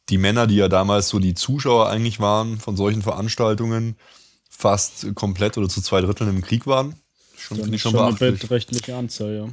die 0.10 0.18
Männer, 0.18 0.46
die 0.46 0.56
ja 0.56 0.68
damals 0.68 1.10
so 1.10 1.20
die 1.20 1.34
Zuschauer 1.34 1.90
eigentlich 1.90 2.20
waren 2.20 2.60
von 2.60 2.78
solchen 2.78 3.02
Veranstaltungen, 3.02 3.96
fast 4.50 5.14
komplett 5.16 5.58
oder 5.58 5.68
zu 5.68 5.82
zwei 5.82 6.02
Dritteln 6.02 6.30
im 6.30 6.42
Krieg 6.42 6.68
waren, 6.68 6.96
schon, 7.36 7.58
finde 7.58 7.72
ich 7.72 7.76
ist 7.76 7.82
schon 7.82 7.92
schon 7.92 8.02
eine 8.02 8.32
beträchtliche 8.32 8.96
Anzahl, 8.96 9.36
ja. 9.36 9.48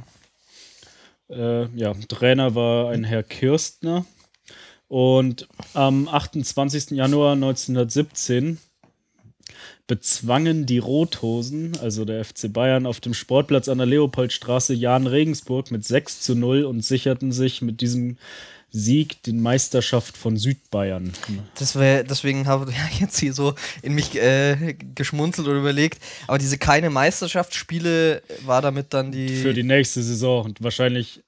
Äh, 1.35 1.67
ja, 1.75 1.93
Trainer 2.07 2.55
war 2.55 2.89
ein 2.91 3.03
Herr 3.03 3.23
Kirstner. 3.23 4.05
Und 4.87 5.47
am 5.73 6.07
28. 6.07 6.91
Januar 6.91 7.33
1917 7.33 8.59
bezwangen 9.87 10.65
die 10.65 10.77
Rothosen, 10.77 11.73
also 11.81 12.05
der 12.05 12.23
FC 12.23 12.51
Bayern, 12.51 12.85
auf 12.85 12.99
dem 12.99 13.13
Sportplatz 13.13 13.67
an 13.67 13.79
der 13.79 13.87
Leopoldstraße 13.87 14.73
Jan 14.73 15.07
Regensburg 15.07 15.71
mit 15.71 15.83
6 15.83 16.21
zu 16.21 16.35
0 16.35 16.63
und 16.63 16.85
sicherten 16.85 17.31
sich 17.31 17.61
mit 17.61 17.81
diesem 17.81 18.17
Sieg 18.75 19.21
die 19.21 19.33
Meisterschaft 19.33 20.17
von 20.17 20.35
Südbayern. 20.35 21.13
Das 21.59 21.75
wär, 21.77 22.03
deswegen 22.03 22.47
habe 22.47 22.71
ich 22.71 22.99
jetzt 22.99 23.19
hier 23.19 23.31
so 23.33 23.53
in 23.83 23.93
mich 23.93 24.15
äh, 24.15 24.75
geschmunzelt 24.95 25.47
oder 25.47 25.59
überlegt. 25.59 25.99
Aber 26.25 26.39
diese 26.39 26.57
keine 26.57 26.89
Meisterschaftsspiele 26.89 28.23
war 28.45 28.63
damit 28.63 28.93
dann 28.93 29.11
die. 29.11 29.29
Für 29.37 29.53
die 29.53 29.61
nächste 29.63 30.01
Saison 30.01 30.45
und 30.45 30.63
wahrscheinlich 30.63 31.21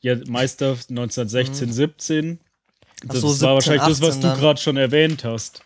ja, 0.00 0.16
Meister 0.26 0.70
1916, 0.88 1.70
17. 1.72 2.38
Ach 3.02 3.08
Das 3.08 3.20
so, 3.20 3.26
war 3.28 3.32
17, 3.34 3.48
wahrscheinlich 3.50 3.82
das, 3.88 4.00
was 4.00 4.16
18 4.16 4.22
du 4.30 4.36
gerade 4.40 4.60
schon 4.60 4.76
erwähnt 4.78 5.22
hast. 5.24 5.60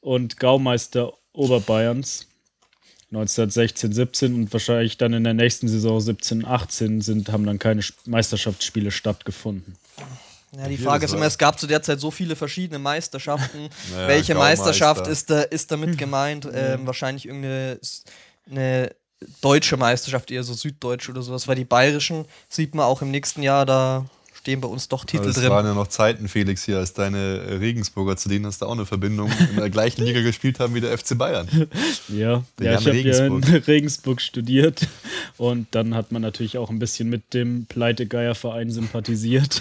Und 0.00 0.38
Gaumeister 0.38 1.12
Oberbayerns 1.34 2.26
1916, 3.10 3.92
17 3.92 4.34
und 4.34 4.52
wahrscheinlich 4.54 4.96
dann 4.96 5.12
in 5.12 5.24
der 5.24 5.34
nächsten 5.34 5.68
Saison 5.68 6.00
17, 6.00 6.46
18 6.46 7.02
sind, 7.02 7.30
haben 7.30 7.44
dann 7.44 7.58
keine 7.58 7.80
Sp- 7.84 8.00
Meisterschaftsspiele 8.06 8.90
stattgefunden. 8.90 9.74
Ja, 10.56 10.68
die 10.68 10.76
Hier, 10.76 10.86
Frage 10.86 11.06
ist 11.06 11.14
immer, 11.14 11.26
es 11.26 11.38
gab 11.38 11.58
zu 11.58 11.66
der 11.66 11.82
Zeit 11.82 12.00
so 12.00 12.10
viele 12.10 12.36
verschiedene 12.36 12.78
Meisterschaften. 12.78 13.68
Naja, 13.92 14.08
Welche. 14.08 14.34
Meisterschaft 14.34 15.06
ist, 15.06 15.30
da, 15.30 15.42
ist 15.42 15.70
damit 15.70 15.96
gemeint? 15.96 16.48
Ähm, 16.52 16.86
wahrscheinlich 16.86 17.26
irgendeine 17.26 18.94
deutsche 19.40 19.76
Meisterschaft, 19.76 20.30
eher 20.30 20.42
so 20.42 20.52
süddeutsch 20.54 21.08
oder 21.08 21.22
sowas. 21.22 21.48
Weil 21.48 21.56
die 21.56 21.64
bayerischen 21.64 22.26
sieht 22.48 22.74
man 22.74 22.86
auch 22.86 23.02
im 23.02 23.10
nächsten 23.10 23.42
Jahr, 23.42 23.64
da 23.64 24.04
stehen 24.42 24.60
bei 24.60 24.66
uns 24.66 24.88
doch 24.88 25.04
Titel 25.04 25.26
das 25.26 25.36
drin. 25.36 25.50
waren 25.50 25.64
ja 25.64 25.72
noch 25.72 25.86
Zeiten, 25.86 26.26
Felix, 26.26 26.64
hier, 26.64 26.78
als 26.78 26.92
deine 26.94 27.16
äh, 27.16 27.54
Regensburger, 27.58 28.16
zu 28.16 28.28
denen 28.28 28.44
hast 28.44 28.60
du 28.60 28.66
auch 28.66 28.72
eine 28.72 28.84
Verbindung, 28.84 29.30
in 29.50 29.56
der 29.56 29.70
gleichen 29.70 30.02
Liga 30.02 30.20
gespielt 30.22 30.58
haben 30.58 30.74
wie 30.74 30.80
der 30.80 30.98
FC 30.98 31.16
Bayern. 31.16 31.46
Ja, 32.08 32.42
Der 32.58 32.72
ja 32.72 32.78
ich 32.80 32.86
habe 32.88 32.96
ja 32.98 33.24
in 33.24 33.32
Regensburg. 33.34 33.66
Regensburg 33.68 34.20
studiert 34.20 34.88
und 35.36 35.68
dann 35.70 35.94
hat 35.94 36.10
man 36.10 36.22
natürlich 36.22 36.58
auch 36.58 36.70
ein 36.70 36.80
bisschen 36.80 37.08
mit 37.08 37.34
dem 37.34 37.66
Pleitegeierverein 37.66 38.68
sympathisiert. 38.72 39.60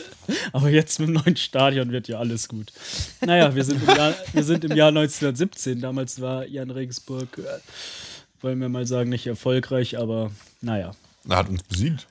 Aber 0.52 0.68
jetzt 0.70 1.00
mit 1.00 1.08
dem 1.08 1.14
neuen 1.14 1.36
Stadion 1.36 1.90
wird 1.90 2.06
ja 2.06 2.20
alles 2.20 2.46
gut. 2.46 2.72
Naja, 3.20 3.52
wir 3.52 3.64
sind 3.64 3.82
im 3.82 3.96
Jahr, 3.96 4.14
wir 4.32 4.44
sind 4.44 4.62
im 4.64 4.76
Jahr 4.76 4.88
1917. 4.90 5.80
Damals 5.80 6.20
war 6.20 6.46
Jan 6.46 6.70
Regensburg, 6.70 7.36
äh, 7.38 7.42
wollen 8.42 8.60
wir 8.60 8.68
mal 8.68 8.86
sagen, 8.86 9.10
nicht 9.10 9.26
erfolgreich, 9.26 9.98
aber 9.98 10.30
naja. 10.60 10.92
Er 11.28 11.36
hat 11.36 11.48
uns 11.48 11.64
besiegt. 11.64 12.06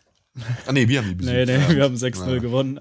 Ah, 0.66 0.72
nee, 0.72 0.88
wir 0.88 1.00
haben 1.00 1.10
die 1.10 1.16
besiegt. 1.16 1.36
Nee, 1.36 1.46
nee, 1.46 1.54
Ja. 1.64 1.76
wir 1.76 1.84
haben 1.84 1.96
6-0 1.96 2.34
Ja. 2.36 2.40
gewonnen. 2.40 2.80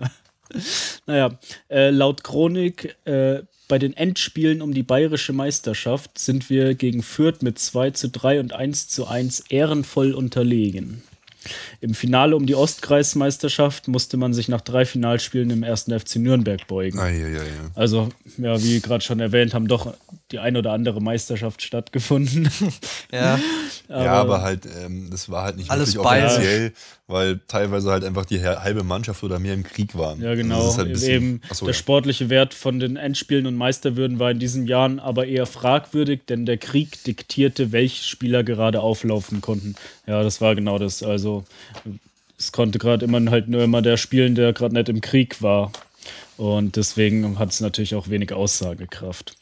naja, 1.06 1.38
äh, 1.68 1.90
laut 1.90 2.24
Chronik, 2.24 2.96
äh, 3.04 3.42
bei 3.68 3.78
den 3.78 3.94
Endspielen 3.94 4.62
um 4.62 4.72
die 4.72 4.82
bayerische 4.82 5.32
Meisterschaft 5.34 6.18
sind 6.18 6.48
wir 6.48 6.74
gegen 6.74 7.02
Fürth 7.02 7.42
mit 7.42 7.58
2 7.58 7.90
zu 7.90 8.08
3 8.08 8.40
und 8.40 8.52
1 8.54 8.88
zu 8.88 9.06
1 9.06 9.40
ehrenvoll 9.50 10.14
unterlegen. 10.14 11.02
Im 11.80 11.94
Finale 11.94 12.36
um 12.36 12.46
die 12.46 12.54
Ostkreismeisterschaft 12.54 13.88
musste 13.88 14.16
man 14.16 14.32
sich 14.34 14.48
nach 14.48 14.60
drei 14.60 14.84
Finalspielen 14.84 15.50
im 15.50 15.62
ersten 15.62 15.98
FC 15.98 16.16
Nürnberg 16.16 16.66
beugen. 16.66 16.98
Ah, 16.98 17.08
ja, 17.08 17.28
ja, 17.28 17.42
ja. 17.42 17.44
Also, 17.74 18.08
ja, 18.36 18.62
wie 18.62 18.80
gerade 18.80 19.02
schon 19.04 19.20
erwähnt, 19.20 19.54
haben 19.54 19.68
doch 19.68 19.94
die 20.30 20.38
ein 20.38 20.56
oder 20.56 20.72
andere 20.72 21.00
Meisterschaft 21.00 21.62
stattgefunden. 21.62 22.48
Ja, 23.10 23.38
ja, 23.88 24.12
aber 24.12 24.42
halt, 24.42 24.66
ähm, 24.84 25.08
das 25.10 25.30
war 25.30 25.44
halt 25.44 25.56
nicht 25.56 25.70
Alles 25.70 25.94
wirklich 25.94 26.22
offiziell, 26.24 26.72
weil 27.06 27.40
teilweise 27.48 27.90
halt 27.90 28.04
einfach 28.04 28.26
die 28.26 28.42
halbe 28.44 28.84
Mannschaft 28.84 29.22
oder 29.22 29.38
mehr 29.38 29.54
im 29.54 29.62
Krieg 29.62 29.96
waren. 29.96 30.20
Ja, 30.20 30.30
Also 30.30 30.42
genau. 30.42 30.62
das 30.62 30.72
ist 30.72 30.78
halt 30.78 30.88
bisschen- 30.90 31.12
Eben 31.14 31.40
Achso, 31.48 31.64
der 31.64 31.74
ja. 31.74 31.78
sportliche 31.78 32.28
Wert 32.28 32.52
von 32.52 32.80
den 32.80 32.96
Endspielen 32.96 33.46
und 33.46 33.56
Meisterwürden 33.56 34.18
war 34.18 34.30
in 34.30 34.38
diesen 34.38 34.66
Jahren 34.66 34.98
aber 35.00 35.26
eher 35.26 35.46
fragwürdig, 35.46 36.20
denn 36.28 36.44
der 36.44 36.58
Krieg 36.58 37.02
diktierte, 37.04 37.72
welche 37.72 38.04
Spieler 38.04 38.44
gerade 38.44 38.80
auflaufen 38.80 39.40
konnten. 39.40 39.74
Ja, 40.09 40.22
das 40.22 40.40
war 40.40 40.55
genau 40.55 40.78
das. 40.78 41.02
Also 41.02 41.44
es 42.39 42.51
konnte 42.51 42.78
gerade 42.78 43.05
immer 43.05 43.30
halt 43.30 43.48
nur 43.48 43.62
immer 43.62 43.82
der 43.82 43.98
spielen, 43.98 44.35
der 44.35 44.55
gerade 44.55 44.74
nicht 44.74 44.89
im 44.89 45.02
Krieg 45.02 45.43
war. 45.43 45.70
Und 46.39 46.76
deswegen 46.76 47.39
hat 47.39 47.51
es 47.51 47.60
natürlich 47.60 47.94
auch 47.94 48.09
wenig 48.09 48.32
Aussagekraft. 48.32 49.36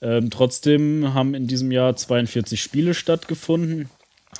Ähm, 0.00 0.30
trotzdem 0.30 1.12
haben 1.12 1.34
in 1.34 1.46
diesem 1.46 1.70
Jahr 1.70 1.94
42 1.94 2.62
Spiele 2.62 2.94
stattgefunden, 2.94 3.90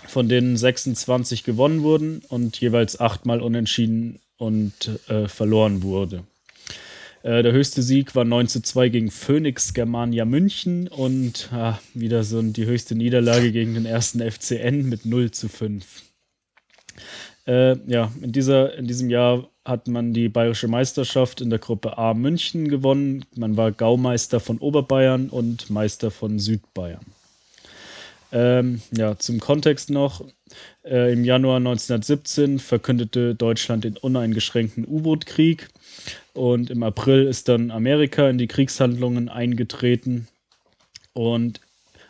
von 0.09 0.27
denen 0.27 0.57
26 0.57 1.45
gewonnen 1.45 1.83
wurden 1.83 2.23
und 2.29 2.59
jeweils 2.59 2.99
achtmal 2.99 3.43
unentschieden 3.43 4.21
und 4.39 4.73
äh, 5.09 5.29
verloren 5.29 5.83
wurde. 5.83 6.25
Äh, 7.23 7.43
der 7.43 7.53
höchste 7.53 7.83
Sieg 7.83 8.15
war 8.15 8.25
9 8.25 8.49
zu 8.49 8.63
2 8.63 8.89
gegen 8.89 9.11
Phoenix 9.11 9.75
Germania 9.75 10.25
München 10.25 10.89
und 10.89 11.51
ah, 11.53 11.79
wieder 11.95 12.25
so 12.25 12.43
die 12.43 12.67
höchste 12.67 12.95
Niederlage 12.95 13.53
gegen 13.53 13.75
den 13.75 13.87
ersten 13.87 14.21
FCN 14.21 14.89
mit 14.89 15.07
0 15.07 15.31
zu 15.31 15.49
5. 15.49 16.03
Äh, 17.47 17.77
ja, 17.87 18.13
in, 18.21 18.33
dieser, 18.33 18.75
in 18.77 18.87
diesem 18.87 19.11
Jahr 19.11 19.49
hat 19.65 19.87
man 19.87 20.13
die 20.13 20.29
bayerische 20.29 20.69
Meisterschaft 20.69 21.41
in 21.41 21.51
der 21.51 21.59
Gruppe 21.59 21.97
A 21.97 22.15
München 22.15 22.69
gewonnen. 22.69 23.25
Man 23.37 23.57
war 23.57 23.71
Gaumeister 23.71 24.41
von 24.41 24.59
Oberbayern 24.59 25.29
und 25.29 25.71
Meister 25.71 26.11
von 26.11 26.39
Südbayern. 26.39 27.05
Ähm, 28.33 28.81
ja, 28.97 29.19
zum 29.19 29.41
Kontext 29.41 29.91
noch. 29.91 30.25
Äh, 30.85 31.13
Im 31.13 31.25
Januar 31.25 31.57
1917 31.57 32.59
verkündete 32.59 33.35
Deutschland 33.35 33.85
den 33.85 33.99
uneingeschränkten 33.99 34.87
U-Boot-Krieg 34.87 35.69
und 36.33 36.71
im 36.71 36.83
April 36.83 37.27
ist 37.27 37.49
dann 37.49 37.71
Amerika 37.71 38.29
in 38.29 38.39
die 38.39 38.47
Kriegshandlungen 38.47 39.29
eingetreten 39.29 40.29
und 41.13 41.61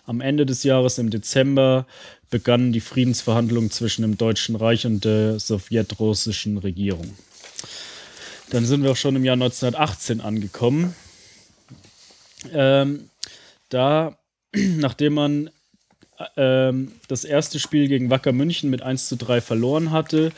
am 0.04 0.20
Ende 0.20 0.46
des 0.46 0.62
Jahres, 0.62 0.98
im 0.98 1.10
Dezember, 1.10 1.86
begannen 2.30 2.72
die 2.72 2.80
Friedensverhandlungen 2.80 3.70
zwischen 3.70 4.02
dem 4.02 4.16
Deutschen 4.16 4.56
Reich 4.56 4.86
und 4.86 5.04
der 5.04 5.38
sowjetrussischen 5.38 6.58
Regierung. 6.58 7.16
Dann 8.50 8.64
sind 8.64 8.82
wir 8.82 8.92
auch 8.92 8.96
schon 8.96 9.16
im 9.16 9.24
Jahr 9.24 9.34
1918 9.34 10.20
angekommen. 10.20 10.94
Ähm, 12.52 13.10
da, 13.68 14.18
nachdem 14.54 15.14
man 15.14 15.50
ähm, 16.36 16.92
das 17.08 17.24
erste 17.24 17.58
Spiel 17.58 17.88
gegen 17.88 18.10
Wacker 18.10 18.32
München 18.32 18.70
mit 18.70 18.82
1 18.82 19.08
zu 19.08 19.16
3 19.16 19.40
verloren 19.40 19.90
hatte, 19.90 20.32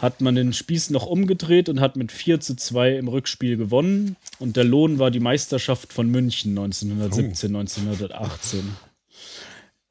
hat 0.00 0.20
man 0.20 0.34
den 0.34 0.52
Spieß 0.52 0.90
noch 0.90 1.06
umgedreht 1.06 1.68
und 1.68 1.80
hat 1.80 1.96
mit 1.96 2.12
4 2.12 2.40
zu 2.40 2.54
2 2.54 2.96
im 2.96 3.08
Rückspiel 3.08 3.56
gewonnen. 3.56 4.16
Und 4.38 4.56
der 4.56 4.64
Lohn 4.64 4.98
war 4.98 5.10
die 5.10 5.20
Meisterschaft 5.20 5.92
von 5.92 6.08
München 6.08 6.56
1917, 6.56 7.54
1918. 7.54 8.76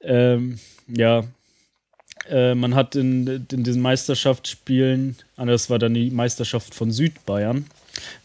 Ähm, 0.02 0.60
ja, 0.88 1.26
äh, 2.30 2.56
man 2.56 2.76
hat 2.76 2.96
in, 2.96 3.46
in 3.52 3.64
diesen 3.64 3.82
Meisterschaftsspielen, 3.82 5.18
das 5.36 5.70
war 5.70 5.80
dann 5.80 5.94
die 5.94 6.12
Meisterschaft 6.12 6.74
von 6.74 6.92
Südbayern, 6.92 7.66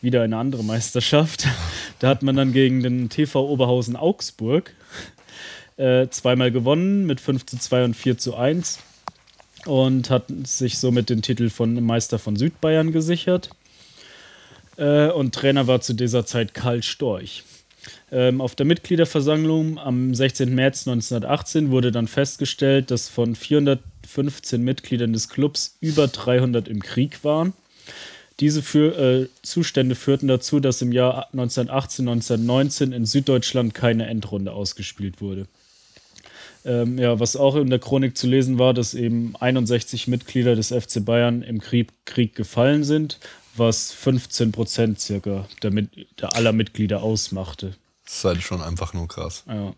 wieder 0.00 0.22
eine 0.22 0.36
andere 0.36 0.64
Meisterschaft. 0.64 1.46
Da 1.98 2.08
hat 2.08 2.24
man 2.24 2.34
dann 2.34 2.52
gegen 2.52 2.82
den 2.82 3.10
TV 3.10 3.48
Oberhausen 3.48 3.94
Augsburg 3.94 4.74
äh, 5.76 6.08
zweimal 6.08 6.50
gewonnen 6.50 7.06
mit 7.06 7.20
5 7.20 7.46
zu 7.46 7.58
2 7.58 7.84
und 7.84 7.94
4 7.94 8.18
zu 8.18 8.36
1 8.36 8.78
und 9.66 10.10
hat 10.10 10.24
sich 10.44 10.78
somit 10.78 11.10
den 11.10 11.22
Titel 11.22 11.50
von 11.50 11.82
Meister 11.82 12.18
von 12.18 12.36
Südbayern 12.36 12.92
gesichert. 12.92 13.50
Äh, 14.76 15.08
und 15.08 15.34
Trainer 15.34 15.66
war 15.66 15.80
zu 15.80 15.94
dieser 15.94 16.26
Zeit 16.26 16.54
Karl 16.54 16.82
Storch. 16.82 17.44
Ähm, 18.10 18.40
auf 18.40 18.54
der 18.54 18.66
Mitgliederversammlung 18.66 19.78
am 19.78 20.14
16. 20.14 20.54
März 20.54 20.86
1918 20.86 21.70
wurde 21.70 21.90
dann 21.90 22.06
festgestellt, 22.06 22.90
dass 22.90 23.08
von 23.08 23.34
415 23.34 24.62
Mitgliedern 24.62 25.12
des 25.12 25.28
Clubs 25.28 25.76
über 25.80 26.06
300 26.06 26.68
im 26.68 26.82
Krieg 26.82 27.24
waren. 27.24 27.54
Diese 28.40 28.62
für, 28.62 28.98
äh, 28.98 29.28
Zustände 29.42 29.94
führten 29.94 30.28
dazu, 30.28 30.60
dass 30.60 30.82
im 30.82 30.92
Jahr 30.92 31.28
1918, 31.32 32.08
1919 32.08 32.92
in 32.92 33.06
Süddeutschland 33.06 33.74
keine 33.74 34.06
Endrunde 34.06 34.52
ausgespielt 34.52 35.20
wurde. 35.20 35.46
Ähm, 36.64 36.98
ja, 36.98 37.18
was 37.18 37.34
auch 37.36 37.56
in 37.56 37.70
der 37.70 37.80
Chronik 37.80 38.16
zu 38.16 38.26
lesen 38.26 38.58
war, 38.58 38.72
dass 38.72 38.94
eben 38.94 39.34
61 39.38 40.06
Mitglieder 40.06 40.54
des 40.54 40.68
FC 40.68 41.04
Bayern 41.04 41.42
im 41.42 41.60
Krieg, 41.60 41.88
Krieg 42.04 42.34
gefallen 42.36 42.84
sind, 42.84 43.18
was 43.56 43.92
15 43.92 44.52
Prozent 44.52 45.00
circa 45.00 45.48
der, 45.62 45.70
der 45.70 46.34
aller 46.36 46.52
Mitglieder 46.52 47.02
ausmachte. 47.02 47.74
Das 48.04 48.14
ist 48.14 48.24
halt 48.24 48.42
schon 48.42 48.62
einfach 48.62 48.94
nur 48.94 49.08
krass. 49.08 49.44
Ja. 49.48 49.74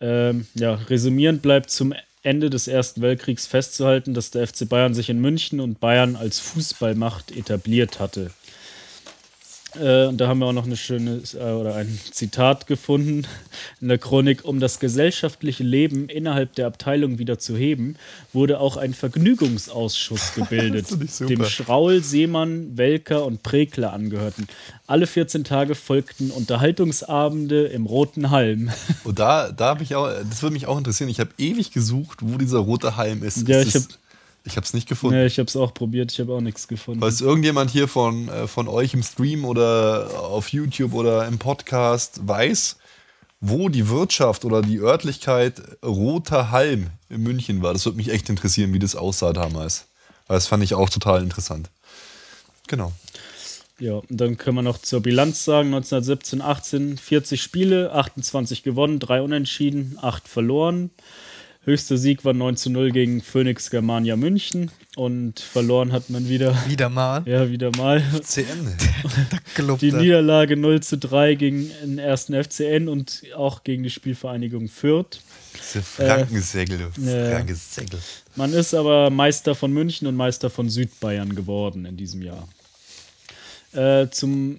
Ähm, 0.00 0.46
ja, 0.54 0.74
resümierend 0.74 1.42
bleibt 1.42 1.70
zum 1.70 1.92
Ende 2.22 2.50
des 2.50 2.68
Ersten 2.68 3.00
Weltkriegs 3.00 3.46
festzuhalten, 3.46 4.14
dass 4.14 4.30
der 4.30 4.46
FC 4.46 4.68
Bayern 4.68 4.94
sich 4.94 5.08
in 5.10 5.20
München 5.20 5.60
und 5.60 5.80
Bayern 5.80 6.14
als 6.14 6.38
Fußballmacht 6.40 7.36
etabliert 7.36 8.00
hatte. 8.00 8.30
Äh, 9.74 10.06
und 10.06 10.16
da 10.18 10.28
haben 10.28 10.38
wir 10.38 10.46
auch 10.46 10.52
noch 10.52 10.64
eine 10.66 10.76
schöne 10.76 11.20
äh, 11.34 11.36
oder 11.52 11.74
ein 11.74 11.98
Zitat 12.10 12.66
gefunden 12.66 13.26
in 13.80 13.88
der 13.88 13.98
Chronik. 13.98 14.44
Um 14.44 14.60
das 14.60 14.78
gesellschaftliche 14.80 15.62
Leben 15.62 16.08
innerhalb 16.08 16.54
der 16.54 16.66
Abteilung 16.66 17.18
wieder 17.18 17.38
zu 17.38 17.56
heben, 17.56 17.96
wurde 18.32 18.60
auch 18.60 18.76
ein 18.76 18.94
Vergnügungsausschuss 18.94 20.32
gebildet, 20.36 20.86
dem 21.20 21.44
Schraul, 21.44 22.02
Seemann, 22.02 22.76
Welker 22.78 23.24
und 23.24 23.42
Prekler 23.42 23.92
angehörten. 23.92 24.46
Alle 24.86 25.06
14 25.06 25.44
Tage 25.44 25.74
folgten 25.74 26.30
Unterhaltungsabende 26.30 27.66
im 27.66 27.86
Roten 27.86 28.30
Halm. 28.30 28.70
Und 29.04 29.18
da, 29.18 29.52
da 29.52 29.66
habe 29.66 29.82
ich 29.82 29.94
auch, 29.94 30.08
das 30.28 30.42
würde 30.42 30.54
mich 30.54 30.66
auch 30.66 30.78
interessieren. 30.78 31.10
Ich 31.10 31.20
habe 31.20 31.30
ewig 31.38 31.72
gesucht, 31.72 32.18
wo 32.22 32.38
dieser 32.38 32.58
rote 32.58 32.96
Halm 32.96 33.22
ist. 33.22 33.46
Ja, 33.48 33.60
ist 33.60 33.68
ich 33.68 33.74
es- 33.74 33.84
hab- 33.84 33.98
ich 34.44 34.56
habe 34.56 34.64
es 34.64 34.74
nicht 34.74 34.88
gefunden. 34.88 35.16
Ja, 35.16 35.26
ich 35.26 35.38
habe 35.38 35.46
es 35.46 35.56
auch 35.56 35.74
probiert, 35.74 36.12
ich 36.12 36.20
habe 36.20 36.32
auch 36.32 36.40
nichts 36.40 36.68
gefunden. 36.68 37.00
Falls 37.00 37.20
irgendjemand 37.20 37.70
hier 37.70 37.88
von, 37.88 38.28
äh, 38.28 38.46
von 38.46 38.68
euch 38.68 38.94
im 38.94 39.02
Stream 39.02 39.44
oder 39.44 40.10
auf 40.20 40.48
YouTube 40.48 40.94
oder 40.94 41.26
im 41.26 41.38
Podcast 41.38 42.20
weiß, 42.26 42.76
wo 43.40 43.68
die 43.68 43.88
Wirtschaft 43.88 44.44
oder 44.44 44.62
die 44.62 44.78
Örtlichkeit 44.78 45.62
Roter 45.84 46.50
Halm 46.50 46.88
in 47.08 47.22
München 47.22 47.62
war, 47.62 47.72
das 47.72 47.84
würde 47.84 47.98
mich 47.98 48.10
echt 48.10 48.28
interessieren, 48.28 48.72
wie 48.72 48.78
das 48.78 48.96
aussah 48.96 49.32
damals. 49.32 49.86
Weil 50.26 50.36
das 50.36 50.46
fand 50.46 50.62
ich 50.62 50.74
auch 50.74 50.90
total 50.90 51.22
interessant. 51.22 51.70
Genau. 52.66 52.92
Ja, 53.80 53.94
und 53.94 54.06
dann 54.10 54.36
können 54.36 54.56
wir 54.56 54.62
noch 54.62 54.78
zur 54.78 55.00
Bilanz 55.00 55.44
sagen: 55.44 55.68
1917, 55.68 56.42
18, 56.42 56.98
40 56.98 57.40
Spiele, 57.40 57.92
28 57.92 58.62
gewonnen, 58.62 58.98
3 58.98 59.22
unentschieden, 59.22 59.98
8 60.02 60.26
verloren. 60.26 60.90
Höchster 61.68 61.98
Sieg 61.98 62.24
war 62.24 62.32
9 62.32 62.56
zu 62.56 62.70
0 62.70 62.92
gegen 62.92 63.20
Phoenix 63.20 63.68
Germania 63.68 64.16
München 64.16 64.70
und 64.96 65.38
verloren 65.38 65.92
hat 65.92 66.08
man 66.08 66.26
wieder, 66.26 66.56
wieder 66.66 66.88
mal. 66.88 67.22
ja, 67.26 67.50
wieder 67.50 67.70
mal. 67.76 68.02
CN. 68.22 68.74
Gelobte. 69.54 69.84
Die 69.90 69.92
Niederlage 69.92 70.56
0 70.56 70.80
zu 70.80 70.96
3 70.96 71.34
gegen 71.34 71.70
den 71.82 71.98
ersten 71.98 72.42
FCN 72.42 72.88
und 72.88 73.22
auch 73.36 73.64
gegen 73.64 73.82
die 73.82 73.90
Spielvereinigung 73.90 74.68
Fürth. 74.68 75.20
Diese 75.54 75.82
Frankensägel. 75.82 76.80
ja. 76.80 77.30
Frankensägel. 77.32 77.98
Man 78.34 78.54
ist 78.54 78.72
aber 78.72 79.10
Meister 79.10 79.54
von 79.54 79.70
München 79.70 80.08
und 80.08 80.16
Meister 80.16 80.48
von 80.48 80.70
Südbayern 80.70 81.34
geworden 81.34 81.84
in 81.84 81.98
diesem 81.98 82.22
Jahr. 82.22 82.48
Äh, 83.74 84.08
zum, 84.08 84.58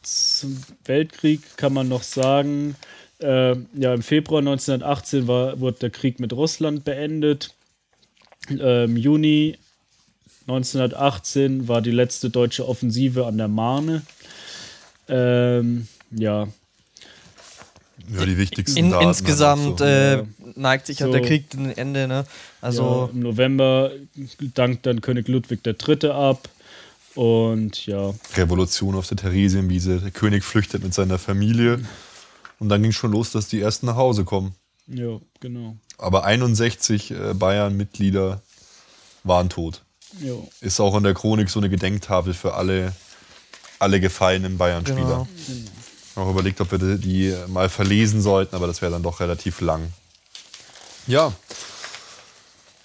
zum 0.00 0.62
Weltkrieg 0.84 1.40
kann 1.56 1.72
man 1.72 1.88
noch 1.88 2.04
sagen, 2.04 2.76
äh, 3.20 3.56
ja, 3.74 3.94
im 3.94 4.02
Februar 4.02 4.40
1918 4.40 5.26
war, 5.28 5.58
wurde 5.60 5.78
der 5.80 5.90
Krieg 5.90 6.20
mit 6.20 6.32
Russland 6.32 6.84
beendet. 6.84 7.54
Äh, 8.50 8.84
Im 8.84 8.96
Juni 8.96 9.56
1918 10.48 11.66
war 11.68 11.82
die 11.82 11.90
letzte 11.90 12.30
deutsche 12.30 12.68
Offensive 12.68 13.26
an 13.26 13.38
der 13.38 13.48
Marne. 13.48 14.02
Ähm, 15.08 15.88
ja, 16.10 16.46
Ja, 18.14 18.24
die 18.26 18.38
wichtigsten 18.38 18.78
In, 18.78 18.90
Daten 18.90 19.08
insgesamt 19.08 19.78
so. 19.78 19.84
äh, 19.84 20.16
Ja. 20.18 20.24
neigt 20.54 20.86
sich 20.86 20.98
So. 20.98 21.10
der 21.10 21.22
Krieg 21.22 21.50
dem 21.50 21.72
Ende, 21.74 22.06
ne? 22.06 22.14
ja, 22.14 22.24
Also, 22.60 23.10
im 23.12 23.20
November 23.20 23.90
dankt 24.54 24.86
dann 24.86 25.00
König 25.00 25.26
Ludwig 25.28 25.60
III. 25.66 26.10
ab. 26.10 26.48
Und 27.16 27.86
ja, 27.86 28.12
Revolution 28.36 28.94
auf 28.94 29.08
der 29.08 29.16
Theresienwiese. 29.16 30.00
Der 30.00 30.10
König 30.10 30.44
flüchtet 30.44 30.84
mit 30.84 30.92
seiner 30.92 31.18
Familie. 31.18 31.80
Und 32.58 32.68
dann 32.68 32.82
ging 32.82 32.92
schon 32.92 33.12
los, 33.12 33.30
dass 33.32 33.48
die 33.48 33.60
ersten 33.60 33.86
nach 33.86 33.96
Hause 33.96 34.24
kommen. 34.24 34.54
ja, 34.86 35.18
genau. 35.40 35.76
Aber 35.98 36.24
61 36.24 37.10
äh, 37.10 37.34
Bayern-Mitglieder 37.34 38.42
waren 39.24 39.48
tot. 39.48 39.82
Jo. 40.20 40.48
Ist 40.60 40.80
auch 40.80 40.96
in 40.96 41.02
der 41.04 41.14
Chronik 41.14 41.50
so 41.50 41.58
eine 41.58 41.68
Gedenktafel 41.68 42.34
für 42.34 42.54
alle, 42.54 42.92
alle 43.78 44.00
gefallenen 44.00 44.58
Bayern-Spieler. 44.58 45.26
Genau. 45.26 45.28
Auch 46.16 46.30
überlegt, 46.30 46.60
ob 46.60 46.70
wir 46.70 46.78
die 46.96 47.34
mal 47.48 47.68
verlesen 47.68 48.22
sollten, 48.22 48.56
aber 48.56 48.66
das 48.66 48.80
wäre 48.80 48.92
dann 48.92 49.02
doch 49.02 49.20
relativ 49.20 49.60
lang. 49.60 49.92
Ja. 51.06 51.32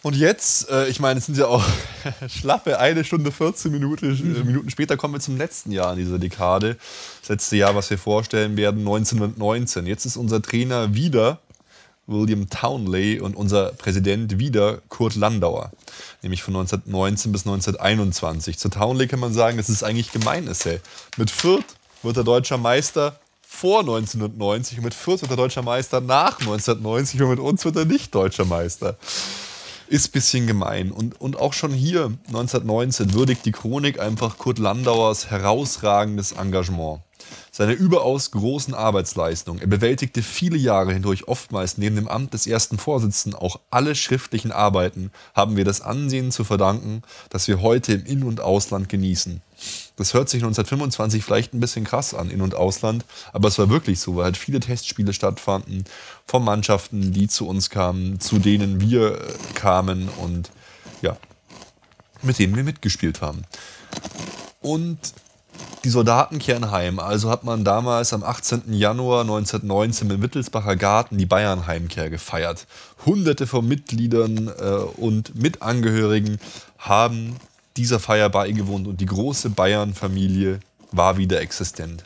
Und 0.04 0.16
jetzt, 0.16 0.70
äh, 0.70 0.88
ich 0.88 1.00
meine, 1.00 1.20
es 1.20 1.28
sind 1.28 1.38
ja 1.38 1.46
auch 1.46 1.64
schlappe 2.28 2.80
eine 2.80 3.04
Stunde 3.04 3.32
14 3.32 3.72
Minuten, 3.72 4.06
äh, 4.06 4.44
Minuten 4.44 4.70
später 4.72 4.98
kommen 4.98 5.14
wir 5.14 5.20
zum 5.20 5.38
letzten 5.38 5.72
Jahr 5.72 5.94
in 5.94 6.00
dieser 6.00 6.18
Dekade. 6.18 6.78
Das 7.20 7.30
letzte 7.30 7.58
Jahr, 7.58 7.76
was 7.76 7.90
wir 7.90 8.00
vorstellen 8.00 8.58
werden, 8.58 8.80
1919. 8.80 9.86
Jetzt 9.86 10.06
ist 10.06 10.18
unser 10.18 10.42
Trainer 10.42 10.96
wieder 10.96 11.40
William 12.08 12.50
Townley 12.50 13.20
und 13.20 13.36
unser 13.36 13.74
Präsident 13.74 14.40
wieder 14.40 14.80
Kurt 14.90 15.16
Landauer. 15.16 15.72
Nämlich 16.24 16.42
von 16.42 16.56
1919 16.56 17.32
bis 17.32 17.46
1921. 17.46 18.58
Zu 18.58 18.70
Townley 18.70 19.08
kann 19.08 19.20
man 19.20 19.34
sagen, 19.34 19.58
das 19.58 19.70
ist 19.70 19.84
eigentlich 19.84 20.12
gemein 20.12 20.48
ist. 20.48 20.66
Ey. 20.66 20.80
Mit 21.18 21.30
Fürth 21.30 21.76
wird 22.02 22.18
er 22.18 22.24
deutscher 22.24 22.58
Meister 22.58 23.20
vor 23.48 23.82
1990 23.82 24.80
und 24.80 24.86
mit 24.86 24.94
Fürth 24.96 25.22
wird 25.22 25.32
er 25.32 25.38
deutscher 25.38 25.62
Meister 25.62 26.02
nach 26.02 26.40
1990 26.40 27.22
und 27.22 27.30
mit 27.30 27.40
uns 27.40 27.64
wird 27.66 27.76
er 27.76 27.86
nicht 27.86 28.16
deutscher 28.16 28.46
Meister. 28.46 28.98
Ist 29.92 30.08
ein 30.08 30.12
bisschen 30.14 30.48
gemein. 30.48 30.90
Und, 30.90 31.20
und 31.20 31.38
auch 31.38 31.52
schon 31.52 31.74
hier, 31.74 32.14
1919, 32.28 33.14
würdigt 33.14 33.46
die 33.46 33.52
Chronik 33.52 34.00
einfach 34.00 34.38
Kurt 34.38 34.58
Landauers 34.58 35.30
herausragendes 35.30 36.32
Engagement. 36.32 37.02
Seine 37.52 37.74
überaus 37.74 38.32
großen 38.32 38.74
Arbeitsleistung. 38.74 39.60
Er 39.60 39.68
bewältigte 39.68 40.24
viele 40.24 40.56
Jahre 40.56 40.94
hindurch 40.94 41.28
oftmals 41.28 41.78
neben 41.78 41.98
dem 41.98 42.08
Amt 42.08 42.34
des 42.34 42.48
ersten 42.48 42.78
Vorsitzenden 42.78 43.38
auch 43.38 43.60
alle 43.70 43.94
schriftlichen 43.94 44.54
Arbeiten, 44.54 45.12
haben 45.36 45.58
wir 45.58 45.66
das 45.66 45.82
Ansehen 45.82 46.32
zu 46.32 46.46
verdanken, 46.46 47.02
das 47.30 47.50
wir 47.50 47.62
heute 47.62 47.92
im 47.92 48.06
In- 48.06 48.24
und 48.24 48.40
Ausland 48.40 48.88
genießen. 48.88 49.42
Das 49.96 50.14
hört 50.14 50.30
sich 50.30 50.42
1925 50.42 51.24
vielleicht 51.24 51.54
ein 51.54 51.60
bisschen 51.60 51.84
krass 51.84 52.14
an, 52.14 52.30
In- 52.30 52.42
und 52.42 52.56
Ausland, 52.56 53.06
aber 53.34 53.48
es 53.48 53.60
war 53.60 53.70
wirklich 53.70 54.00
so, 54.00 54.16
weil 54.16 54.26
halt 54.26 54.38
viele 54.38 54.60
Testspiele 54.60 55.14
stattfanden 55.14 55.86
von 56.26 56.44
Mannschaften, 56.44 57.12
die 57.12 57.28
zu 57.28 57.48
uns 57.48 57.70
kamen, 57.70 58.20
zu 58.20 58.40
denen 58.40 58.82
wir 58.82 59.22
äh, 59.22 59.34
kamen 59.54 60.10
und 60.10 60.52
ja, 61.02 61.18
mit 62.22 62.40
denen 62.40 62.56
wir 62.56 62.64
mitgespielt 62.64 63.22
haben. 63.22 63.44
Und 64.62 65.00
die 65.84 65.90
Soldaten 65.90 66.38
kehren 66.40 66.70
heim. 66.72 67.00
Also 67.00 67.30
hat 67.30 67.44
man 67.44 67.64
damals 67.64 68.14
am 68.14 68.24
18. 68.24 68.74
Januar 68.74 69.22
1919 69.22 70.12
im 70.12 70.22
Wittelsbacher 70.22 70.76
Garten 70.76 71.18
die 71.18 71.26
Bayern-Heimkehr 71.26 72.10
gefeiert. 72.10 72.68
Hunderte 73.06 73.48
von 73.48 73.68
Mitgliedern 73.68 74.48
äh, 74.48 74.62
und 74.98 75.36
Mitangehörigen 75.36 76.40
haben 76.78 77.38
dieser 77.78 78.00
Feier 78.00 78.30
beigewohnt 78.30 78.88
und 78.88 79.02
die 79.02 79.06
große 79.06 79.50
Bayern-Familie 79.50 80.60
war 80.92 81.18
wieder 81.18 81.42
existent. 81.42 82.04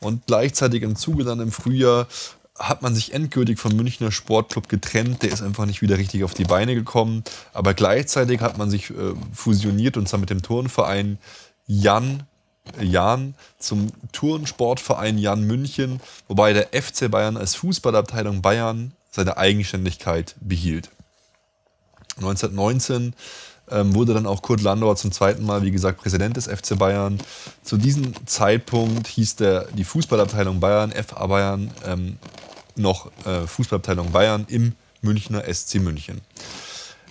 Und 0.00 0.26
gleichzeitig 0.26 0.82
im 0.82 0.96
Zuge 0.96 1.24
dann 1.24 1.40
im 1.40 1.52
Frühjahr 1.52 2.06
hat 2.58 2.82
man 2.82 2.94
sich 2.94 3.14
endgültig 3.14 3.58
vom 3.58 3.74
Münchner 3.76 4.10
Sportclub 4.10 4.68
getrennt. 4.68 5.22
Der 5.22 5.30
ist 5.30 5.42
einfach 5.42 5.66
nicht 5.66 5.80
wieder 5.80 5.96
richtig 5.96 6.24
auf 6.24 6.34
die 6.34 6.44
Beine 6.44 6.74
gekommen. 6.74 7.22
Aber 7.52 7.74
gleichzeitig 7.74 8.40
hat 8.40 8.58
man 8.58 8.70
sich 8.70 8.90
äh, 8.90 9.14
fusioniert 9.32 9.96
und 9.96 10.08
zwar 10.08 10.20
mit 10.20 10.30
dem 10.30 10.42
Turnverein 10.42 11.18
Jan 11.66 12.24
Jan 12.80 13.34
zum 13.58 13.88
Turnsportverein 14.12 15.16
Jan 15.16 15.44
München, 15.44 16.00
wobei 16.26 16.52
der 16.52 16.68
FC 16.72 17.10
Bayern 17.10 17.38
als 17.38 17.54
Fußballabteilung 17.54 18.42
Bayern 18.42 18.92
seine 19.10 19.38
Eigenständigkeit 19.38 20.34
behielt. 20.40 20.90
1919 22.16 23.14
ähm, 23.70 23.94
wurde 23.94 24.14
dann 24.14 24.26
auch 24.26 24.42
Kurt 24.42 24.60
Landauer 24.62 24.96
zum 24.96 25.12
zweiten 25.12 25.44
Mal, 25.44 25.62
wie 25.62 25.70
gesagt, 25.70 26.00
Präsident 26.00 26.36
des 26.36 26.46
FC 26.46 26.78
Bayern. 26.78 27.18
Zu 27.62 27.76
diesem 27.76 28.14
Zeitpunkt 28.26 29.06
hieß 29.06 29.36
der, 29.36 29.66
die 29.72 29.84
Fußballabteilung 29.84 30.60
Bayern, 30.60 30.92
FA 30.92 31.26
Bayern, 31.26 31.70
ähm, 31.86 32.18
noch 32.76 33.10
äh, 33.26 33.46
Fußballabteilung 33.46 34.12
Bayern 34.12 34.46
im 34.48 34.72
Münchner 35.02 35.42
SC 35.52 35.76
München. 35.76 36.20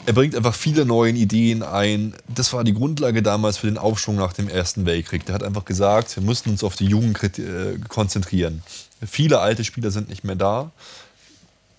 Er 0.05 0.13
bringt 0.13 0.35
einfach 0.35 0.55
viele 0.55 0.85
neue 0.85 1.11
Ideen 1.11 1.63
ein. 1.63 2.13
Das 2.33 2.53
war 2.53 2.63
die 2.63 2.73
Grundlage 2.73 3.21
damals 3.21 3.57
für 3.57 3.67
den 3.67 3.77
Aufschwung 3.77 4.15
nach 4.15 4.31
dem 4.31 4.47
Ersten 4.47 4.85
Weltkrieg. 4.85 5.25
Der 5.25 5.35
hat 5.35 5.43
einfach 5.43 5.65
gesagt, 5.65 6.15
wir 6.15 6.23
müssten 6.23 6.49
uns 6.51 6.63
auf 6.63 6.75
die 6.75 6.85
Jugend 6.85 7.21
äh, 7.39 7.77
konzentrieren. 7.89 8.63
Viele 9.05 9.39
alte 9.39 9.63
Spieler 9.63 9.91
sind 9.91 10.07
nicht 10.09 10.23
mehr 10.23 10.35
da. 10.35 10.71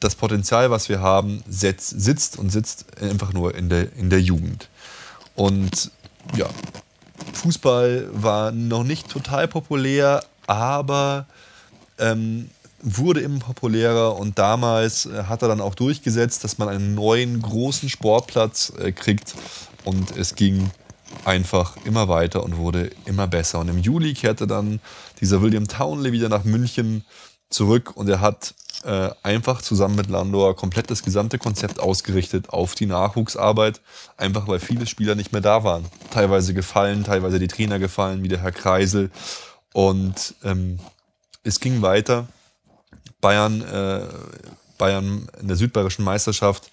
Das 0.00 0.14
Potenzial, 0.14 0.70
was 0.70 0.88
wir 0.88 1.00
haben, 1.00 1.42
setz, 1.48 1.90
sitzt 1.90 2.38
und 2.38 2.50
sitzt 2.50 2.86
einfach 3.02 3.32
nur 3.32 3.54
in 3.54 3.68
der, 3.68 3.92
in 3.94 4.10
der 4.10 4.20
Jugend. 4.20 4.68
Und 5.34 5.90
ja, 6.36 6.46
Fußball 7.32 8.08
war 8.12 8.52
noch 8.52 8.84
nicht 8.84 9.08
total 9.08 9.48
populär, 9.48 10.24
aber 10.46 11.26
ähm, 11.98 12.50
wurde 12.80 13.20
immer 13.20 13.40
populärer 13.40 14.16
und 14.16 14.38
damals 14.38 15.06
äh, 15.06 15.24
hat 15.24 15.42
er 15.42 15.48
dann 15.48 15.60
auch 15.60 15.74
durchgesetzt, 15.74 16.44
dass 16.44 16.58
man 16.58 16.68
einen 16.68 16.94
neuen 16.94 17.42
großen 17.42 17.88
Sportplatz 17.88 18.72
äh, 18.78 18.92
kriegt 18.92 19.34
und 19.84 20.16
es 20.16 20.34
ging 20.34 20.70
einfach 21.24 21.76
immer 21.84 22.08
weiter 22.08 22.44
und 22.44 22.56
wurde 22.56 22.90
immer 23.04 23.26
besser. 23.26 23.58
Und 23.58 23.68
im 23.68 23.78
Juli 23.78 24.14
kehrte 24.14 24.46
dann 24.46 24.80
dieser 25.20 25.42
William 25.42 25.66
Townley 25.66 26.12
wieder 26.12 26.28
nach 26.28 26.44
München 26.44 27.04
zurück 27.50 27.96
und 27.96 28.08
er 28.08 28.20
hat 28.20 28.54
äh, 28.84 29.10
einfach 29.22 29.60
zusammen 29.62 29.96
mit 29.96 30.09
Landor 30.09 30.55
komplett 30.55 30.90
das 30.90 31.02
gesamte 31.02 31.38
Konzept 31.38 31.80
ausgerichtet 31.80 32.50
auf 32.50 32.74
die 32.74 32.86
Nachwuchsarbeit, 32.86 33.80
einfach 34.16 34.46
weil 34.46 34.60
viele 34.60 34.86
Spieler 34.86 35.14
nicht 35.14 35.32
mehr 35.32 35.40
da 35.40 35.64
waren. 35.64 35.84
Teilweise 36.10 36.55
gefallen, 36.55 37.05
teilweise 37.05 37.38
die 37.38 37.48
Trainer 37.48 37.78
gefallen, 37.78 38.22
wie 38.22 38.28
der 38.28 38.40
Herr 38.40 38.52
Kreisel. 38.52 39.10
Und 39.72 40.34
ähm, 40.44 40.78
es 41.42 41.60
ging 41.60 41.82
weiter. 41.82 42.28
Bayern, 43.20 43.62
äh, 43.62 44.06
Bayern 44.78 45.28
in 45.40 45.48
der 45.48 45.56
südbayerischen 45.56 46.05
Meisterschaft 46.05 46.70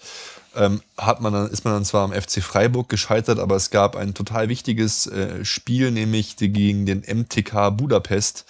ähm, 0.56 0.82
hat 0.96 1.20
man 1.20 1.32
dann, 1.32 1.50
ist 1.50 1.64
man 1.64 1.74
dann 1.74 1.84
zwar 1.84 2.04
am 2.04 2.12
FC 2.12 2.42
Freiburg 2.42 2.88
gescheitert, 2.88 3.38
aber 3.38 3.56
es 3.56 3.70
gab 3.70 3.96
ein 3.96 4.14
total 4.14 4.48
wichtiges 4.48 5.06
äh, 5.06 5.44
Spiel, 5.44 5.90
nämlich 5.90 6.36
gegen 6.36 6.86
den 6.86 7.00
MTK 7.00 7.70
Budapest 7.70 8.44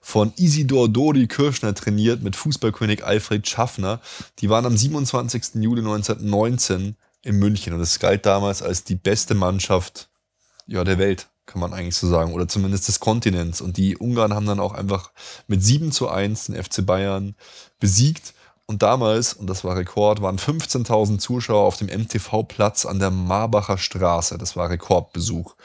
von 0.00 0.32
Isidor 0.36 0.88
Dori 0.88 1.26
Kirschner 1.26 1.74
trainiert 1.74 2.22
mit 2.22 2.36
Fußballkönig 2.36 3.04
Alfred 3.04 3.48
Schaffner. 3.48 4.00
Die 4.38 4.50
waren 4.50 4.66
am 4.66 4.76
27. 4.76 5.62
Juli 5.62 5.80
1919 5.80 6.96
in 7.22 7.36
München 7.36 7.74
und 7.74 7.80
es 7.80 7.98
galt 7.98 8.26
damals 8.26 8.62
als 8.62 8.84
die 8.84 8.96
beste 8.96 9.34
Mannschaft 9.34 10.08
ja, 10.66 10.84
der 10.84 10.98
Welt, 10.98 11.28
kann 11.46 11.60
man 11.60 11.72
eigentlich 11.72 11.96
so 11.96 12.08
sagen, 12.08 12.32
oder 12.32 12.46
zumindest 12.46 12.88
des 12.88 13.00
Kontinents. 13.00 13.60
Und 13.60 13.76
die 13.76 13.96
Ungarn 13.96 14.34
haben 14.34 14.46
dann 14.46 14.60
auch 14.60 14.72
einfach 14.72 15.10
mit 15.48 15.62
7 15.62 15.90
zu 15.90 16.08
1 16.08 16.46
den 16.46 16.62
FC 16.62 16.86
Bayern 16.86 17.34
besiegt. 17.80 18.34
Und 18.70 18.82
damals, 18.82 19.32
und 19.32 19.48
das 19.50 19.64
war 19.64 19.74
Rekord, 19.74 20.22
waren 20.22 20.38
15.000 20.38 21.18
Zuschauer 21.18 21.66
auf 21.66 21.76
dem 21.76 21.88
MTV-Platz 21.88 22.86
an 22.86 23.00
der 23.00 23.10
Marbacher 23.10 23.78
Straße. 23.78 24.38
Das 24.38 24.54
war 24.54 24.70
Rekordbesuch. 24.70 25.56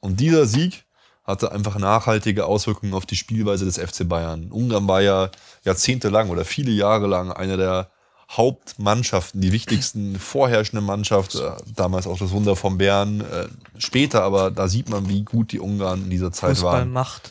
Und 0.00 0.18
dieser 0.18 0.44
Sieg 0.44 0.84
hatte 1.22 1.52
einfach 1.52 1.78
nachhaltige 1.78 2.46
Auswirkungen 2.46 2.92
auf 2.92 3.06
die 3.06 3.14
Spielweise 3.14 3.64
des 3.66 3.78
FC 3.78 4.08
Bayern. 4.08 4.50
Ungarn 4.50 4.88
war 4.88 5.00
ja 5.00 5.30
jahrzehntelang 5.62 6.28
oder 6.28 6.44
viele 6.44 6.72
Jahre 6.72 7.06
lang 7.06 7.30
eine 7.30 7.56
der 7.56 7.90
Hauptmannschaften, 8.28 9.40
die 9.40 9.52
wichtigsten 9.52 10.18
vorherrschende 10.18 10.84
Mannschaft, 10.84 11.36
äh, 11.36 11.52
damals 11.76 12.08
auch 12.08 12.18
das 12.18 12.32
Wunder 12.32 12.56
von 12.56 12.78
Bern, 12.78 13.20
äh, 13.20 13.46
später, 13.78 14.24
aber 14.24 14.50
da 14.50 14.66
sieht 14.66 14.88
man, 14.88 15.08
wie 15.08 15.22
gut 15.22 15.52
die 15.52 15.60
Ungarn 15.60 16.02
in 16.02 16.10
dieser 16.10 16.32
Zeit 16.32 16.56
Fußball 16.56 16.80
waren. 16.80 16.90
macht. 16.90 17.30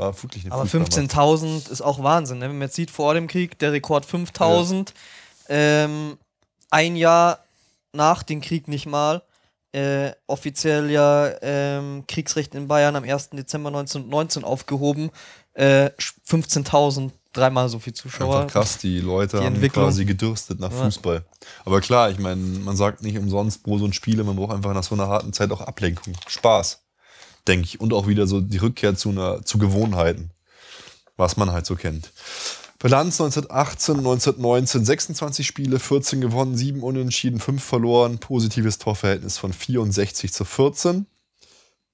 War 0.00 0.22
wirklich 0.22 0.44
eine 0.44 0.54
Aber 0.54 0.64
Fußballmacht. 0.66 1.12
15.000 1.12 1.70
ist 1.70 1.82
auch 1.82 2.02
Wahnsinn. 2.02 2.38
Ne? 2.38 2.46
Wenn 2.48 2.58
man 2.58 2.68
jetzt 2.68 2.76
sieht, 2.76 2.90
vor 2.90 3.12
dem 3.14 3.26
Krieg 3.26 3.58
der 3.58 3.72
Rekord 3.72 4.06
5.000, 4.06 4.92
ähm, 5.48 6.16
ein 6.70 6.96
Jahr 6.96 7.40
nach 7.92 8.22
dem 8.22 8.40
Krieg 8.40 8.66
nicht 8.68 8.86
mal, 8.86 9.22
äh, 9.72 10.12
offiziell 10.26 10.90
ja 10.90 11.30
ähm, 11.42 12.04
Kriegsrecht 12.08 12.54
in 12.54 12.66
Bayern 12.66 12.96
am 12.96 13.04
1. 13.04 13.30
Dezember 13.30 13.68
1919 13.68 14.42
aufgehoben, 14.42 15.10
äh, 15.54 15.90
15.000, 16.28 17.10
dreimal 17.32 17.68
so 17.68 17.78
viel 17.78 17.92
Zuschauer. 17.92 18.40
Einfach 18.40 18.52
krass, 18.52 18.78
die 18.78 19.00
Leute 19.00 19.38
Die 19.38 19.44
haben 19.44 19.60
quasi 19.70 20.04
gedürstet 20.04 20.58
nach 20.60 20.72
Ja. 20.72 20.84
Fußball. 20.84 21.24
Aber 21.64 21.80
klar, 21.80 22.10
ich 22.10 22.18
meine, 22.18 22.40
man 22.40 22.76
sagt 22.76 23.02
nicht 23.02 23.18
umsonst 23.18 23.62
pro 23.62 23.78
so 23.78 23.84
ein 23.84 23.92
Spiele, 23.92 24.24
man 24.24 24.36
braucht 24.36 24.52
einfach 24.54 24.72
nach 24.74 24.82
so 24.82 24.94
einer 24.94 25.08
harten 25.08 25.32
Zeit 25.32 25.52
auch 25.52 25.60
Ablenkung. 25.60 26.14
Spaß, 26.26 26.79
denke 27.48 27.66
ich. 27.66 27.80
Und 27.80 27.92
auch 27.92 28.06
wieder 28.06 28.26
so 28.26 28.40
die 28.40 28.58
Rückkehr 28.58 28.96
zu, 28.96 29.10
einer, 29.10 29.42
zu 29.44 29.58
Gewohnheiten, 29.58 30.30
was 31.16 31.36
man 31.36 31.52
halt 31.52 31.66
so 31.66 31.76
kennt. 31.76 32.12
Bilanz 32.78 33.20
1918, 33.20 33.98
1919, 33.98 34.84
26 34.86 35.46
Spiele, 35.46 35.78
14 35.78 36.22
gewonnen, 36.22 36.56
7 36.56 36.82
unentschieden, 36.82 37.38
5 37.38 37.62
verloren, 37.62 38.18
positives 38.18 38.78
Torverhältnis 38.78 39.36
von 39.36 39.52
64 39.52 40.32
zu 40.32 40.46
14. 40.46 41.06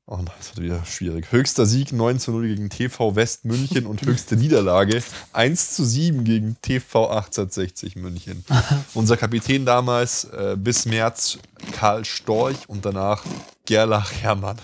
Oh 0.08 0.18
nein, 0.18 0.30
das 0.38 0.50
wird 0.50 0.64
wieder 0.64 0.84
schwierig. 0.84 1.32
Höchster 1.32 1.66
Sieg 1.66 1.92
9 1.92 2.20
zu 2.20 2.30
0 2.30 2.46
gegen 2.46 2.70
TV 2.70 3.16
West 3.16 3.44
München 3.44 3.86
und 3.86 4.02
höchste 4.02 4.36
Niederlage 4.36 5.02
1 5.32 5.74
zu 5.74 5.84
7 5.84 6.22
gegen 6.22 6.56
TV 6.62 7.08
1860 7.08 7.96
München. 7.96 8.44
Unser 8.94 9.16
Kapitän 9.16 9.66
damals 9.66 10.22
äh, 10.26 10.56
bis 10.56 10.86
März 10.86 11.38
Karl 11.72 12.04
Storch 12.04 12.68
und 12.68 12.84
danach 12.84 13.24
Gerlach 13.64 14.12
Hermann. 14.12 14.58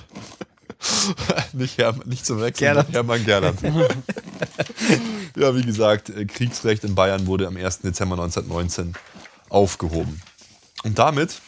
nicht, 1.52 1.78
Hermann, 1.78 2.08
nicht 2.08 2.26
zu 2.26 2.40
wechseln, 2.40 2.68
Gerland. 2.68 2.92
Hermann 2.92 3.24
Gerland. 3.24 3.58
ja, 5.36 5.54
wie 5.54 5.62
gesagt, 5.62 6.10
äh, 6.10 6.24
Kriegsrecht 6.24 6.84
in 6.84 6.94
Bayern 6.94 7.26
wurde 7.26 7.46
am 7.46 7.56
1. 7.56 7.80
Dezember 7.80 8.14
1919 8.14 8.94
aufgehoben. 9.48 10.20
Und 10.84 10.98
damit 10.98 11.40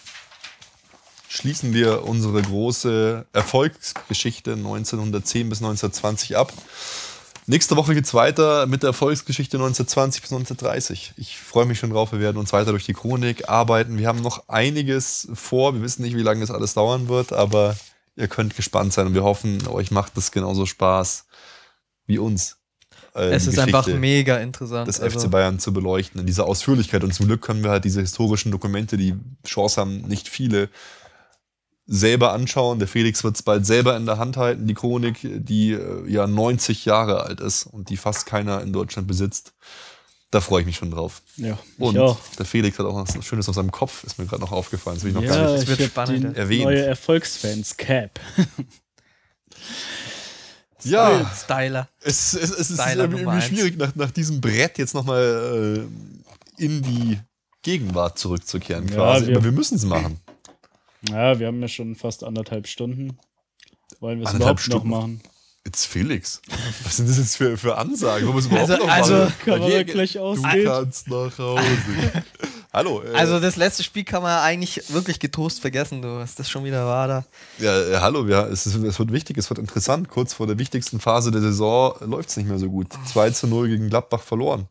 schließen 1.28 1.74
wir 1.74 2.04
unsere 2.04 2.42
große 2.42 3.26
Erfolgsgeschichte 3.32 4.52
1910 4.52 5.48
bis 5.48 5.58
1920 5.58 6.36
ab. 6.36 6.52
Nächste 7.46 7.76
Woche 7.76 7.94
geht 7.94 8.06
es 8.06 8.14
weiter 8.14 8.66
mit 8.66 8.82
der 8.82 8.88
Erfolgsgeschichte 8.90 9.58
1920 9.58 10.22
bis 10.22 10.32
1930. 10.32 11.12
Ich 11.16 11.36
freue 11.36 11.66
mich 11.66 11.78
schon 11.78 11.90
drauf. 11.90 12.12
Wir 12.12 12.20
werden 12.20 12.38
uns 12.38 12.54
weiter 12.54 12.70
durch 12.70 12.86
die 12.86 12.94
Chronik 12.94 13.50
arbeiten. 13.50 13.98
Wir 13.98 14.08
haben 14.08 14.22
noch 14.22 14.48
einiges 14.48 15.28
vor. 15.34 15.74
Wir 15.74 15.82
wissen 15.82 16.02
nicht, 16.02 16.16
wie 16.16 16.22
lange 16.22 16.40
das 16.40 16.50
alles 16.50 16.72
dauern 16.72 17.08
wird, 17.08 17.34
aber 17.34 17.76
ihr 18.16 18.28
könnt 18.28 18.56
gespannt 18.56 18.92
sein 18.92 19.08
und 19.08 19.14
wir 19.14 19.24
hoffen, 19.24 19.66
euch 19.68 19.90
macht 19.90 20.16
das 20.16 20.30
genauso 20.30 20.66
Spaß 20.66 21.26
wie 22.06 22.18
uns. 22.18 22.58
äh, 23.14 23.30
Es 23.30 23.46
ist 23.46 23.58
einfach 23.58 23.84
Geschichte 23.84 24.00
mega 24.00 24.38
interessant. 24.38 24.88
des 24.88 25.00
also, 25.00 25.20
FC 25.20 25.30
Bayern 25.30 25.58
zu 25.58 25.72
beleuchten 25.72 26.20
in 26.20 26.26
dieser 26.26 26.46
Ausführlichkeit. 26.46 27.02
Und 27.02 27.12
zum 27.14 27.26
Glück 27.26 27.42
können 27.42 27.64
wir 27.64 27.70
halt 27.70 27.84
diese 27.84 28.00
historischen 28.00 28.52
Dokumente, 28.52 28.96
die 28.96 29.14
Chance 29.46 29.80
haben, 29.80 30.02
nicht 30.02 30.28
viele, 30.28 30.68
selber 31.86 32.32
anschauen. 32.32 32.78
Der 32.78 32.88
Felix 32.88 33.24
wird 33.24 33.36
es 33.36 33.42
bald 33.42 33.66
selber 33.66 33.96
in 33.96 34.06
der 34.06 34.18
Hand 34.18 34.36
halten, 34.36 34.66
die 34.66 34.74
Chronik, 34.74 35.18
die 35.22 35.72
äh, 35.72 36.10
ja 36.10 36.26
90 36.26 36.84
Jahre 36.84 37.22
alt 37.22 37.40
ist 37.40 37.66
und 37.66 37.90
die 37.90 37.96
fast 37.96 38.26
keiner 38.26 38.62
in 38.62 38.72
Deutschland 38.72 39.06
besitzt. 39.06 39.54
Da 40.34 40.40
freue 40.40 40.62
ich 40.62 40.66
mich 40.66 40.74
schon 40.74 40.90
drauf. 40.90 41.22
Ja, 41.36 41.56
Und 41.78 41.94
der 41.96 42.44
Felix 42.44 42.76
hat 42.76 42.86
auch 42.86 42.96
was 42.96 43.24
Schönes 43.24 43.48
auf 43.48 43.54
seinem 43.54 43.70
Kopf, 43.70 44.02
ist 44.02 44.18
mir 44.18 44.26
gerade 44.26 44.42
noch 44.42 44.50
aufgefallen. 44.50 44.96
Das 44.96 45.02
habe 45.04 45.10
ich 45.10 45.14
noch 45.14 45.22
gar 45.22 45.44
Ja, 45.48 45.52
nicht 45.56 45.62
ich 45.70 45.78
wird 45.78 45.90
spannend, 45.90 46.36
erwähnt. 46.36 46.64
neue 46.64 46.84
Erfolgsfans-Cap. 46.84 48.18
Ja, 50.82 51.30
Styler. 51.34 51.88
es, 52.02 52.34
es, 52.34 52.50
es 52.50 52.70
ist 52.70 52.80
Styler 52.80 53.04
irgendwie 53.04 53.22
Nummer 53.22 53.36
eins. 53.36 53.44
schwierig, 53.46 53.78
nach, 53.78 53.94
nach 53.94 54.10
diesem 54.10 54.40
Brett 54.42 54.76
jetzt 54.76 54.92
nochmal 54.94 55.86
äh, 56.58 56.62
in 56.62 56.82
die 56.82 57.18
Gegenwart 57.62 58.18
zurückzukehren 58.18 58.88
Ja, 58.88 58.94
quasi. 58.96 59.28
wir- 59.28 59.36
Aber 59.36 59.44
wir 59.44 59.52
müssen 59.52 59.76
es 59.76 59.84
machen. 59.84 60.20
Ja, 61.08 61.38
wir 61.38 61.46
haben 61.46 61.60
ja 61.62 61.68
schon 61.68 61.94
fast 61.94 62.22
anderthalb 62.24 62.66
Stunden. 62.66 63.16
Wollen 64.00 64.20
wir 64.20 64.26
es 64.26 64.34
überhaupt 64.34 64.58
noch 64.58 64.64
Stunden? 64.64 64.88
machen? 64.90 65.20
Jetzt 65.66 65.86
Felix. 65.86 66.42
Was 66.84 66.98
sind 66.98 67.08
das 67.08 67.16
jetzt 67.16 67.36
für, 67.36 67.56
für 67.56 67.78
Ansagen? 67.78 68.28
Wir 68.28 68.34
es 68.38 68.46
überhaupt 68.46 68.70
Also- 68.70 68.84
noch 68.84 68.92
also- 68.92 69.14
machen? 69.14 69.34
Kann 69.44 69.58
man 69.60 69.68
Hier- 69.70 69.84
gleich 69.84 70.12
Du 70.12 70.20
ausgehen? 70.20 70.64
kannst 70.66 71.08
nach 71.08 71.38
Hause. 71.38 71.62
Hallo. 72.72 73.02
Äh, 73.02 73.14
Also 73.14 73.40
das 73.40 73.56
letzte 73.56 73.82
Spiel 73.82 74.04
kann 74.04 74.22
man 74.22 74.40
eigentlich 74.40 74.92
wirklich 74.92 75.18
getrost 75.20 75.60
vergessen, 75.60 76.02
du, 76.02 76.18
was 76.18 76.34
das 76.34 76.50
schon 76.50 76.64
wieder 76.64 76.84
war 76.84 77.08
da. 77.08 77.24
ja, 77.58 77.80
äh, 77.80 77.96
hallo, 78.00 78.26
ja, 78.26 78.46
es, 78.46 78.66
ist, 78.66 78.74
es 78.74 78.98
wird 78.98 79.12
wichtig, 79.12 79.38
es 79.38 79.48
wird 79.48 79.58
interessant. 79.58 80.08
Kurz 80.08 80.34
vor 80.34 80.46
der 80.46 80.58
wichtigsten 80.58 81.00
Phase 81.00 81.30
der 81.30 81.40
Saison 81.40 81.94
läuft 82.00 82.28
es 82.30 82.36
nicht 82.36 82.48
mehr 82.48 82.58
so 82.58 82.68
gut. 82.68 82.88
2 83.12 83.30
zu 83.30 83.46
0 83.46 83.68
gegen 83.68 83.88
Gladbach 83.88 84.22
verloren. 84.22 84.68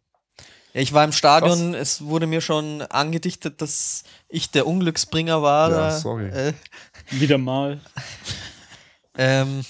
Ja, 0.73 0.81
ich 0.81 0.93
war 0.93 1.03
im 1.05 1.11
Stadion, 1.13 1.73
es 1.73 2.03
wurde 2.03 2.27
mir 2.27 2.41
schon 2.41 2.81
angedichtet, 2.83 3.61
dass 3.61 4.03
ich 4.27 4.51
der 4.51 4.67
Unglücksbringer 4.67 5.41
war. 5.41 5.71
Ja, 5.71 5.91
sorry. 5.97 6.27
Äh, 6.27 6.53
Wieder 7.09 7.37
mal. 7.37 7.79
ähm, 9.17 9.63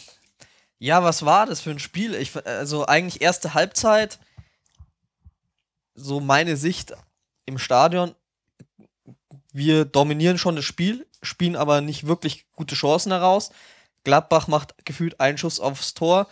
ja, 0.83 1.01
was 1.01 1.23
war 1.25 1.45
das 1.45 1.61
für 1.61 1.71
ein 1.71 1.79
Spiel? 1.79 2.13
Ich, 2.13 2.31
also 2.45 2.85
eigentlich 2.85 3.21
erste 3.21 3.53
Halbzeit, 3.53 4.19
so 5.95 6.19
meine 6.19 6.57
Sicht 6.57 6.93
im 7.45 7.57
Stadion, 7.57 8.15
wir 9.53 9.85
dominieren 9.85 10.37
schon 10.37 10.57
das 10.57 10.65
Spiel, 10.65 11.05
spielen 11.21 11.55
aber 11.55 11.79
nicht 11.79 12.05
wirklich 12.07 12.45
gute 12.51 12.75
Chancen 12.75 13.13
heraus. 13.13 13.51
Gladbach 14.03 14.47
macht 14.49 14.73
gefühlt 14.85 15.21
einen 15.21 15.37
Schuss 15.37 15.61
aufs 15.61 15.93
Tor. 15.93 16.27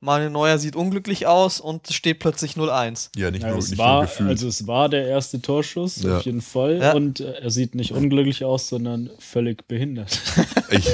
Manuel 0.00 0.30
Neuer 0.30 0.58
sieht 0.58 0.76
unglücklich 0.76 1.26
aus 1.26 1.58
und 1.58 1.88
es 1.88 1.94
steht 1.94 2.18
plötzlich 2.18 2.52
0-1. 2.54 3.10
Ja, 3.16 3.30
nicht 3.30 3.42
Ja, 3.42 3.48
nur, 3.50 3.58
es, 3.58 3.70
nicht 3.70 3.78
war, 3.78 3.94
nur 3.94 4.02
gefühlt. 4.02 4.28
also 4.28 4.48
es 4.48 4.66
war 4.66 4.88
der 4.90 5.06
erste 5.08 5.40
Torschuss, 5.40 6.02
Ja. 6.02 6.18
auf 6.18 6.24
jeden 6.24 6.42
Fall. 6.42 6.76
Ja. 6.78 6.92
Und 6.92 7.20
äh, 7.20 7.32
er 7.40 7.50
sieht 7.50 7.74
nicht 7.74 7.92
unglücklich 7.92 8.44
aus, 8.44 8.68
sondern 8.68 9.10
völlig 9.18 9.66
behindert. 9.66 10.20
ich, 10.70 10.88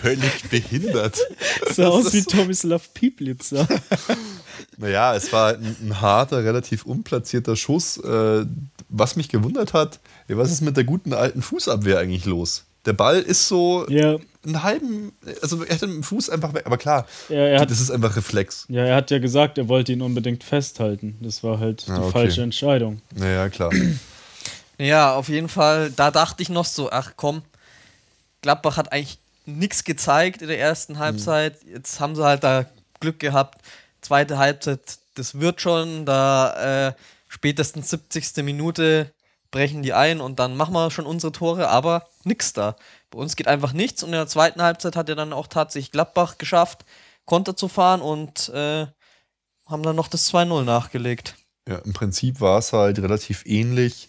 völlig 0.00 0.42
behindert. 0.50 1.18
sah 1.72 1.88
aus 1.88 2.12
wie 2.12 2.22
Tomislav 2.22 2.92
Pieplitzer. 2.94 3.66
Naja, 4.76 5.14
es 5.14 5.32
war 5.32 5.54
ein, 5.54 5.76
ein 5.82 6.00
harter, 6.00 6.42
relativ 6.44 6.84
unplatzierter 6.84 7.54
Schuss. 7.54 7.96
Äh, 7.98 8.44
was 8.88 9.14
mich 9.14 9.28
gewundert 9.28 9.72
hat, 9.72 10.00
ja, 10.26 10.36
was 10.36 10.50
ist 10.50 10.62
mit 10.62 10.76
der 10.76 10.82
guten 10.84 11.12
alten 11.12 11.42
Fußabwehr 11.42 11.98
eigentlich 11.98 12.24
los? 12.24 12.64
Der 12.84 12.92
Ball 12.92 13.20
ist 13.20 13.46
so 13.46 13.86
ja, 13.88 14.16
einen 14.44 14.62
halben, 14.64 15.12
also 15.42 15.62
er 15.62 15.74
hätte 15.74 15.86
mit 15.86 15.96
dem 15.96 16.02
Fuß 16.02 16.28
einfach 16.30 16.54
weg, 16.54 16.64
aber 16.66 16.76
klar, 16.76 17.06
er 17.28 17.60
hat, 17.60 17.70
das 17.70 17.80
ist 17.80 17.90
einfach 17.90 18.16
Reflex. 18.16 18.66
ja, 18.68 18.82
er 18.84 18.96
hat 18.96 19.10
ja 19.12 19.18
gesagt, 19.20 19.58
er 19.58 19.68
wollte 19.68 19.92
ihn 19.92 20.02
unbedingt 20.02 20.42
festhalten. 20.44 21.16
Das 21.20 21.42
war 21.44 21.60
halt 21.60 21.84
Ah, 21.88 21.94
die 21.94 22.00
okay. 22.02 22.10
falsche 22.12 22.42
Entscheidung. 22.42 23.00
Naja, 23.14 23.48
klar. 23.48 23.70
Ja, 24.78 25.14
auf 25.14 25.28
jeden 25.28 25.48
Fall, 25.48 25.90
da 25.94 26.10
dachte 26.10 26.42
ich 26.42 26.48
noch 26.48 26.64
so, 26.66 26.90
ach 26.90 27.12
komm, 27.16 27.42
Gladbach 28.44 28.76
hat 28.76 28.92
eigentlich 28.92 29.18
nichts 29.46 29.84
gezeigt 29.84 30.42
in 30.42 30.48
der 30.48 30.58
ersten 30.58 30.98
Halbzeit. 30.98 31.56
Jetzt 31.64 31.98
haben 31.98 32.14
sie 32.14 32.22
halt 32.22 32.44
da 32.44 32.66
Glück 33.00 33.18
gehabt. 33.18 33.62
Zweite 34.02 34.36
Halbzeit, 34.36 34.98
das 35.14 35.40
wird 35.40 35.62
schon, 35.62 36.04
da 36.04 36.88
äh, 36.88 36.92
spätestens 37.26 37.88
70. 37.88 38.44
Minute 38.44 39.14
brechen 39.50 39.82
die 39.82 39.94
ein 39.94 40.20
und 40.20 40.38
dann 40.40 40.58
machen 40.58 40.74
wir 40.74 40.90
schon 40.90 41.06
unsere 41.06 41.32
Tore, 41.32 41.70
aber 41.70 42.06
nix 42.24 42.52
da. 42.52 42.76
Bei 43.10 43.18
uns 43.18 43.34
geht 43.34 43.48
einfach 43.48 43.72
nichts 43.72 44.02
und 44.02 44.10
in 44.10 44.16
der 44.16 44.26
zweiten 44.26 44.60
Halbzeit 44.60 44.94
hat 44.94 45.08
ja 45.08 45.14
dann 45.14 45.32
auch 45.32 45.46
tatsächlich 45.46 45.92
Gladbach 45.92 46.36
geschafft, 46.36 46.84
Konter 47.24 47.56
zu 47.56 47.68
fahren 47.68 48.02
und 48.02 48.50
äh, 48.50 48.86
haben 49.66 49.82
dann 49.82 49.96
noch 49.96 50.08
das 50.08 50.30
2-0 50.30 50.64
nachgelegt. 50.64 51.36
Ja, 51.66 51.76
im 51.78 51.94
Prinzip 51.94 52.42
war 52.42 52.58
es 52.58 52.74
halt 52.74 52.98
relativ 52.98 53.46
ähnlich 53.46 54.08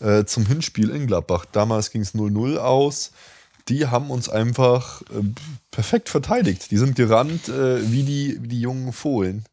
äh, 0.00 0.26
zum 0.26 0.44
Hinspiel 0.44 0.90
in 0.90 1.06
Gladbach. 1.06 1.46
Damals 1.50 1.90
ging 1.90 2.02
es 2.02 2.14
0-0 2.14 2.58
aus. 2.58 3.12
Die 3.68 3.86
haben 3.86 4.10
uns 4.10 4.28
einfach 4.28 5.02
äh, 5.02 5.22
perfekt 5.70 6.08
verteidigt. 6.08 6.70
Die 6.70 6.76
sind 6.78 6.96
gerannt 6.96 7.48
äh, 7.48 7.90
wie, 7.90 8.02
die, 8.02 8.38
wie 8.42 8.48
die 8.48 8.60
jungen 8.60 8.92
Fohlen. 8.92 9.44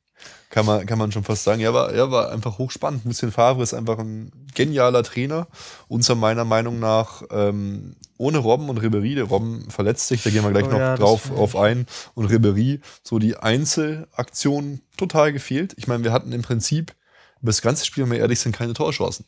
Kann 0.49 0.65
man, 0.65 0.85
kann 0.85 0.97
man 0.97 1.11
schon 1.11 1.25
fast 1.25 1.43
sagen. 1.43 1.61
Er 1.61 1.73
war, 1.73 1.91
er 1.91 2.09
war 2.09 2.31
einfach 2.31 2.57
hochspannend. 2.57 3.03
Lucien 3.05 3.31
Favre 3.31 3.61
ist 3.61 3.73
einfach 3.73 3.99
ein 3.99 4.31
genialer 4.55 5.03
Trainer. 5.03 5.47
Unser 5.89 6.15
meiner 6.15 6.45
Meinung 6.45 6.79
nach 6.79 7.21
ähm, 7.31 7.97
ohne 8.17 8.37
Robben 8.39 8.69
und 8.69 8.77
Ribery. 8.77 9.13
Der 9.15 9.25
Robben 9.25 9.69
verletzt 9.69 10.07
sich, 10.07 10.23
da 10.23 10.29
gehen 10.29 10.43
wir 10.43 10.51
gleich 10.51 10.65
Oh 10.65 10.71
noch 10.71 10.79
ja, 10.79 10.95
drauf 10.95 11.31
auf 11.31 11.55
ein. 11.57 11.85
Und 12.15 12.25
Ribery, 12.27 12.79
so 13.03 13.19
die 13.19 13.35
Einzelaktionen 13.35 14.81
total 14.95 15.33
gefehlt. 15.33 15.73
Ich 15.77 15.87
meine, 15.87 16.03
wir 16.03 16.13
hatten 16.13 16.31
im 16.31 16.41
Prinzip 16.41 16.95
über 17.41 17.49
das 17.51 17.61
ganze 17.61 17.85
Spiel, 17.85 18.03
wenn 18.05 18.11
wir 18.11 18.19
ehrlich 18.19 18.39
sind, 18.39 18.55
keine 18.55 18.73
Torchancen. 18.73 19.25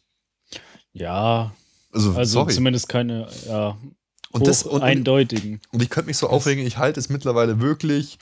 Ja, 0.93 1.51
Also, 1.91 2.13
also 2.15 2.31
sorry. 2.39 2.53
zumindest 2.53 2.89
keine 2.89 3.27
ja, 3.47 3.77
Und, 4.31 4.45
das, 4.47 4.63
und, 4.63 4.83
eindeutigen. 4.83 5.59
und 5.71 5.81
ich 5.81 5.89
könnte 5.89 6.07
mich 6.07 6.17
so 6.17 6.29
aufregen, 6.29 6.65
ich 6.65 6.77
halte 6.77 6.99
es 6.99 7.09
mittlerweile 7.09 7.61
wirklich 7.61 8.19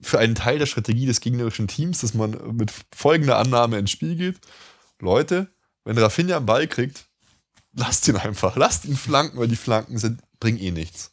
für 0.00 0.18
einen 0.20 0.36
Teil 0.36 0.58
der 0.60 0.66
Strategie 0.66 1.06
des 1.06 1.20
gegnerischen 1.20 1.66
Teams, 1.66 2.00
dass 2.00 2.14
man 2.14 2.36
mit 2.56 2.72
folgender 2.94 3.36
Annahme 3.38 3.78
ins 3.78 3.90
Spiel 3.90 4.14
geht. 4.14 4.38
Leute, 5.00 5.48
wenn 5.84 5.98
Rafinha 5.98 6.36
einen 6.36 6.46
Ball 6.46 6.68
kriegt, 6.68 7.06
lasst 7.74 8.06
ihn 8.06 8.16
einfach. 8.16 8.54
Lasst 8.56 8.84
ihn 8.84 8.96
flanken, 8.96 9.38
weil 9.38 9.48
die 9.48 9.56
Flanken 9.56 9.98
sind, 9.98 10.20
bringen 10.38 10.58
eh 10.58 10.70
nichts. 10.70 11.10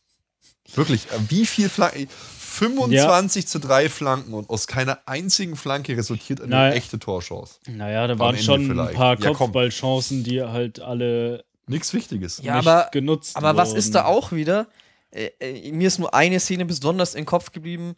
Wirklich, 0.76 1.08
äh, 1.12 1.20
wie 1.30 1.46
viel 1.48 1.70
Flanken? 1.70 2.08
25 2.10 3.48
zu 3.48 3.60
3 3.60 3.90
Flanken 3.90 4.34
und 4.34 4.50
aus 4.50 4.66
keiner 4.68 5.00
einzigen 5.08 5.56
Flanke 5.58 5.98
resultiert 5.98 6.40
eine 6.40 6.52
Nein. 6.52 6.74
echte 6.74 7.00
Torchance. 7.00 7.56
Naja, 7.68 8.08
da 8.08 8.18
waren 8.18 8.38
schon 8.38 8.68
vielleicht. 8.68 8.92
ein 8.92 8.96
paar 8.96 9.20
Ja. 9.20 9.34
Kopfballchancen, 9.34 10.24
die 10.24 10.42
halt 10.42 10.80
alle 10.80 11.44
Nichts 11.68 11.94
Wichtiges. 11.94 12.40
Ja, 12.44 12.58
nicht 12.58 12.68
aber- 12.68 12.90
genutzt 12.92 13.36
Aber 13.36 13.56
was 13.58 13.70
wurden. 13.70 13.80
ist 13.80 13.96
da 13.96 14.06
auch 14.06 14.32
wieder? 14.32 14.68
Äh, 15.12 15.32
äh, 15.40 15.72
mir 15.72 15.88
ist 15.88 16.00
nur 16.00 16.14
eine 16.14 16.40
Szene 16.40 16.66
besonders 16.66 17.16
im 17.16 17.26
Kopf 17.26 17.52
geblieben. 17.52 17.96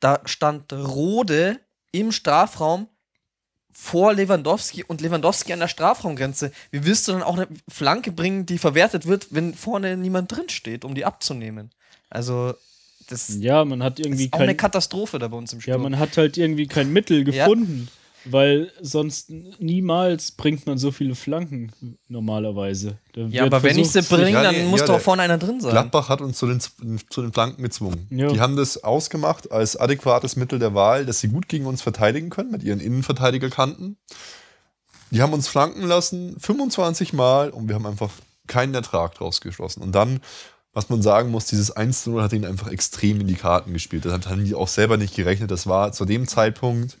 Da 0.00 0.20
stand 0.26 0.72
Rode 0.72 1.58
im 1.92 2.12
Strafraum 2.12 2.88
vor 3.72 4.12
Lewandowski 4.14 4.84
und 4.84 5.00
Lewandowski 5.00 5.52
an 5.52 5.60
der 5.60 5.68
Strafraumgrenze. 5.68 6.50
Wie 6.70 6.84
willst 6.84 7.08
du 7.08 7.12
dann 7.12 7.22
auch 7.22 7.36
eine 7.36 7.46
Flanke 7.68 8.10
bringen, 8.12 8.46
die 8.46 8.58
verwertet 8.58 9.06
wird, 9.06 9.28
wenn 9.30 9.54
vorne 9.54 9.96
niemand 9.96 10.32
drin 10.32 10.48
steht, 10.48 10.84
um 10.84 10.94
die 10.94 11.04
abzunehmen? 11.04 11.70
Also, 12.10 12.54
das 13.08 13.36
Ja, 13.38 13.64
man 13.64 13.82
hat 13.82 13.98
ist 13.98 14.06
irgendwie 14.06 14.28
auch 14.32 14.38
eine 14.38 14.48
kein, 14.48 14.56
Katastrophe 14.56 15.18
da 15.18 15.28
bei 15.28 15.36
uns 15.36 15.52
im 15.52 15.60
Spiel. 15.60 15.72
ja, 15.74 15.78
man 15.78 15.98
hat 15.98 16.16
halt 16.16 16.36
irgendwie 16.38 16.66
kein 16.66 16.92
Mittel 16.92 17.26
Ja. 17.34 17.46
Weil 18.30 18.72
sonst 18.80 19.30
niemals 19.30 20.32
bringt 20.32 20.66
man 20.66 20.78
so 20.78 20.90
viele 20.90 21.14
Flanken 21.14 21.72
normalerweise. 22.08 22.98
Da 23.12 23.22
Ja, 23.22 23.44
aber 23.44 23.62
wenn 23.62 23.78
ich 23.78 23.90
sie 23.90 24.02
bringe, 24.02 24.30
Ja, 24.30 24.42
dann 24.42 24.54
nee, 24.54 24.64
muss 24.64 24.80
ja, 24.80 24.86
doch 24.86 25.00
vorne 25.00 25.22
einer 25.22 25.38
drin 25.38 25.60
sein. 25.60 25.70
Gladbach 25.70 26.08
hat 26.08 26.20
uns 26.20 26.38
zu 26.38 26.46
den, 26.46 26.60
zu 26.60 27.22
den 27.22 27.32
Flanken 27.32 27.62
gezwungen. 27.62 28.06
Ja. 28.10 28.28
Die 28.28 28.40
haben 28.40 28.56
das 28.56 28.82
ausgemacht 28.82 29.52
als 29.52 29.76
adäquates 29.76 30.36
Mittel 30.36 30.58
der 30.58 30.74
Wahl, 30.74 31.06
dass 31.06 31.20
sie 31.20 31.28
gut 31.28 31.48
gegen 31.48 31.66
uns 31.66 31.82
verteidigen 31.82 32.30
können 32.30 32.50
mit 32.50 32.62
ihren 32.62 32.80
Innenverteidigerkanten. 32.80 33.96
Die 35.10 35.22
haben 35.22 35.32
uns 35.32 35.48
flanken 35.48 35.82
lassen 35.82 36.36
25 36.40 37.12
Mal 37.12 37.50
und 37.50 37.68
wir 37.68 37.74
haben 37.74 37.86
einfach 37.86 38.10
keinen 38.46 38.74
Ertrag 38.74 39.14
draus 39.14 39.40
geschlossen. 39.40 39.82
Und 39.82 39.92
dann, 39.92 40.20
was 40.72 40.88
man 40.88 41.02
sagen 41.02 41.30
muss, 41.30 41.46
dieses 41.46 41.76
1-0 41.76 42.20
hat 42.20 42.32
ihnen 42.32 42.44
einfach 42.44 42.68
extrem 42.68 43.20
in 43.20 43.26
die 43.26 43.34
Karten 43.34 43.72
gespielt. 43.72 44.04
Das 44.04 44.26
haben 44.26 44.44
die 44.44 44.54
auch 44.54 44.68
selber 44.68 44.96
nicht 44.96 45.14
gerechnet. 45.14 45.50
Das 45.50 45.66
war 45.66 45.92
zu 45.92 46.04
dem 46.04 46.26
Zeitpunkt, 46.26 46.98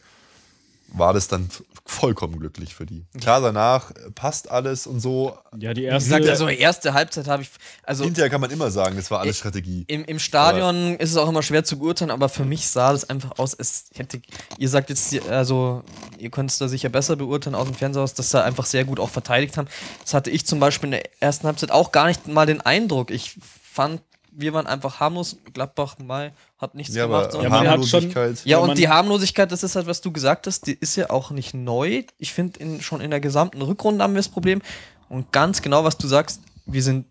war 0.88 1.12
das 1.12 1.28
dann 1.28 1.48
vollkommen 1.84 2.38
glücklich 2.38 2.74
für 2.74 2.86
die. 2.86 3.04
Klar, 3.20 3.40
danach 3.40 3.92
passt 4.14 4.50
alles 4.50 4.86
und 4.86 5.00
so. 5.00 5.36
Ja, 5.56 5.72
die 5.72 5.82
Wie 5.82 5.84
erste. 5.84 6.10
gesagt, 6.10 6.28
also 6.28 6.48
erste 6.48 6.94
Halbzeit 6.94 7.28
habe 7.28 7.42
ich. 7.42 7.50
Also 7.84 8.04
Hinterher 8.04 8.28
kann 8.30 8.40
man 8.40 8.50
immer 8.50 8.70
sagen, 8.70 8.96
das 8.96 9.10
war 9.10 9.20
alles 9.20 9.38
Strategie. 9.38 9.84
im, 9.86 10.04
im 10.04 10.18
Stadion 10.18 10.96
ist 10.96 11.10
es 11.10 11.16
auch 11.16 11.28
immer 11.28 11.42
schwer 11.42 11.64
zu 11.64 11.78
beurteilen, 11.78 12.10
aber 12.10 12.28
für 12.28 12.44
mich 12.44 12.68
sah 12.68 12.92
das 12.92 13.08
einfach 13.08 13.38
aus, 13.38 13.54
es 13.54 13.86
hätte. 13.94 14.20
Ihr 14.58 14.68
sagt 14.68 14.90
jetzt, 14.90 15.28
also 15.28 15.82
ihr 16.18 16.30
könnt 16.30 16.50
es 16.50 16.58
da 16.58 16.68
sicher 16.68 16.88
besser 16.88 17.16
beurteilen 17.16 17.54
aus 17.54 17.66
dem 17.66 17.74
Fernseher 17.74 18.02
aus, 18.02 18.14
dass 18.14 18.30
sie 18.30 18.42
einfach 18.42 18.66
sehr 18.66 18.84
gut 18.84 18.98
auch 18.98 19.10
verteidigt 19.10 19.56
haben. 19.56 19.68
Das 20.02 20.14
hatte 20.14 20.30
ich 20.30 20.46
zum 20.46 20.58
Beispiel 20.58 20.88
in 20.88 20.92
der 20.92 21.22
ersten 21.22 21.46
Halbzeit 21.46 21.70
auch 21.70 21.92
gar 21.92 22.06
nicht 22.06 22.26
mal 22.26 22.46
den 22.46 22.60
Eindruck. 22.60 23.10
Ich 23.10 23.38
fand, 23.72 24.02
wir 24.38 24.52
waren 24.52 24.66
einfach 24.66 25.00
harmlos. 25.00 25.36
Gladbach 25.54 25.96
Mai 25.98 26.32
hat 26.58 26.74
nichts 26.74 26.94
Ja, 26.94 27.06
gemacht. 27.06 27.34
aber 27.34 27.42
man 27.48 27.52
hat 27.52 27.84
schon- 27.86 28.02
Harmlosigkeit. 28.02 28.38
Ja, 28.44 28.58
und 28.58 28.76
die 28.78 28.88
Harmlosigkeit, 28.88 29.50
das 29.50 29.62
ist 29.62 29.76
halt, 29.76 29.86
was 29.86 30.00
du 30.00 30.12
gesagt 30.12 30.46
hast, 30.46 30.66
die 30.66 30.74
ist 30.74 30.96
ja 30.96 31.10
auch 31.10 31.30
nicht 31.30 31.54
neu. 31.54 32.02
Ich 32.18 32.32
finde, 32.32 32.60
in, 32.60 32.80
schon 32.82 33.00
in 33.00 33.10
der 33.10 33.20
gesamten 33.20 33.62
Rückrunde 33.62 34.02
haben 34.04 34.12
wir 34.14 34.18
das 34.18 34.28
Problem. 34.28 34.60
Und 35.08 35.32
ganz 35.32 35.62
genau, 35.62 35.84
was 35.84 35.96
du 35.98 36.06
sagst, 36.06 36.40
wir 36.66 36.82
sind 36.82 37.06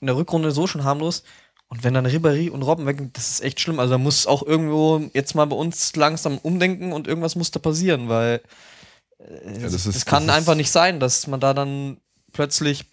in 0.00 0.06
der 0.06 0.16
Rückrunde 0.16 0.50
so 0.50 0.66
schon 0.66 0.84
harmlos. 0.84 1.22
Und 1.68 1.84
wenn 1.84 1.92
dann 1.92 2.06
Ribéry 2.06 2.50
und 2.50 2.62
Robben 2.62 2.86
weg, 2.86 2.98
das 3.12 3.28
ist 3.28 3.40
echt 3.42 3.60
schlimm. 3.60 3.78
Also 3.78 3.92
da 3.92 3.98
muss 3.98 4.26
auch 4.26 4.42
irgendwo 4.42 5.02
jetzt 5.12 5.34
mal 5.34 5.44
bei 5.44 5.56
uns 5.56 5.94
langsam 5.96 6.38
umdenken 6.38 6.92
und 6.92 7.06
irgendwas 7.06 7.36
muss 7.36 7.50
da 7.50 7.58
passieren, 7.60 8.08
weil 8.08 8.40
äh, 9.18 9.60
das 9.60 9.72
das, 9.72 9.86
ist- 9.86 10.06
kann 10.06 10.26
das 10.26 10.34
ist- 10.34 10.38
einfach 10.40 10.54
nicht 10.54 10.70
sein, 10.70 10.98
dass 10.98 11.26
man 11.26 11.40
da 11.40 11.52
dann 11.54 11.98
plötzlich 12.32 12.86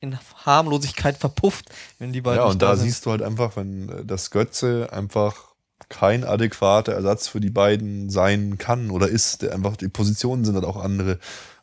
in 0.00 0.18
Harmlosigkeit 0.44 1.16
verpufft, 1.16 1.66
wenn 1.98 2.12
die 2.12 2.20
beiden 2.20 2.38
Ja, 2.42 2.50
und 2.50 2.62
da 2.62 2.76
sind. 2.76 2.86
siehst 2.86 3.06
du 3.06 3.10
halt 3.10 3.22
einfach, 3.22 3.56
wenn 3.56 3.88
äh, 3.88 4.04
das 4.04 4.30
Götze 4.30 4.88
einfach 4.92 5.50
kein 5.88 6.24
adäquater 6.24 6.92
Ersatz 6.92 7.28
für 7.28 7.40
die 7.40 7.50
beiden 7.50 8.10
sein 8.10 8.58
kann 8.58 8.90
oder 8.90 9.08
ist, 9.08 9.42
der 9.42 9.52
einfach, 9.52 9.76
die 9.76 9.88
Positionen 9.88 10.44
sind 10.44 10.54
halt 10.54 10.64
auch 10.64 10.76
andere. 10.76 11.18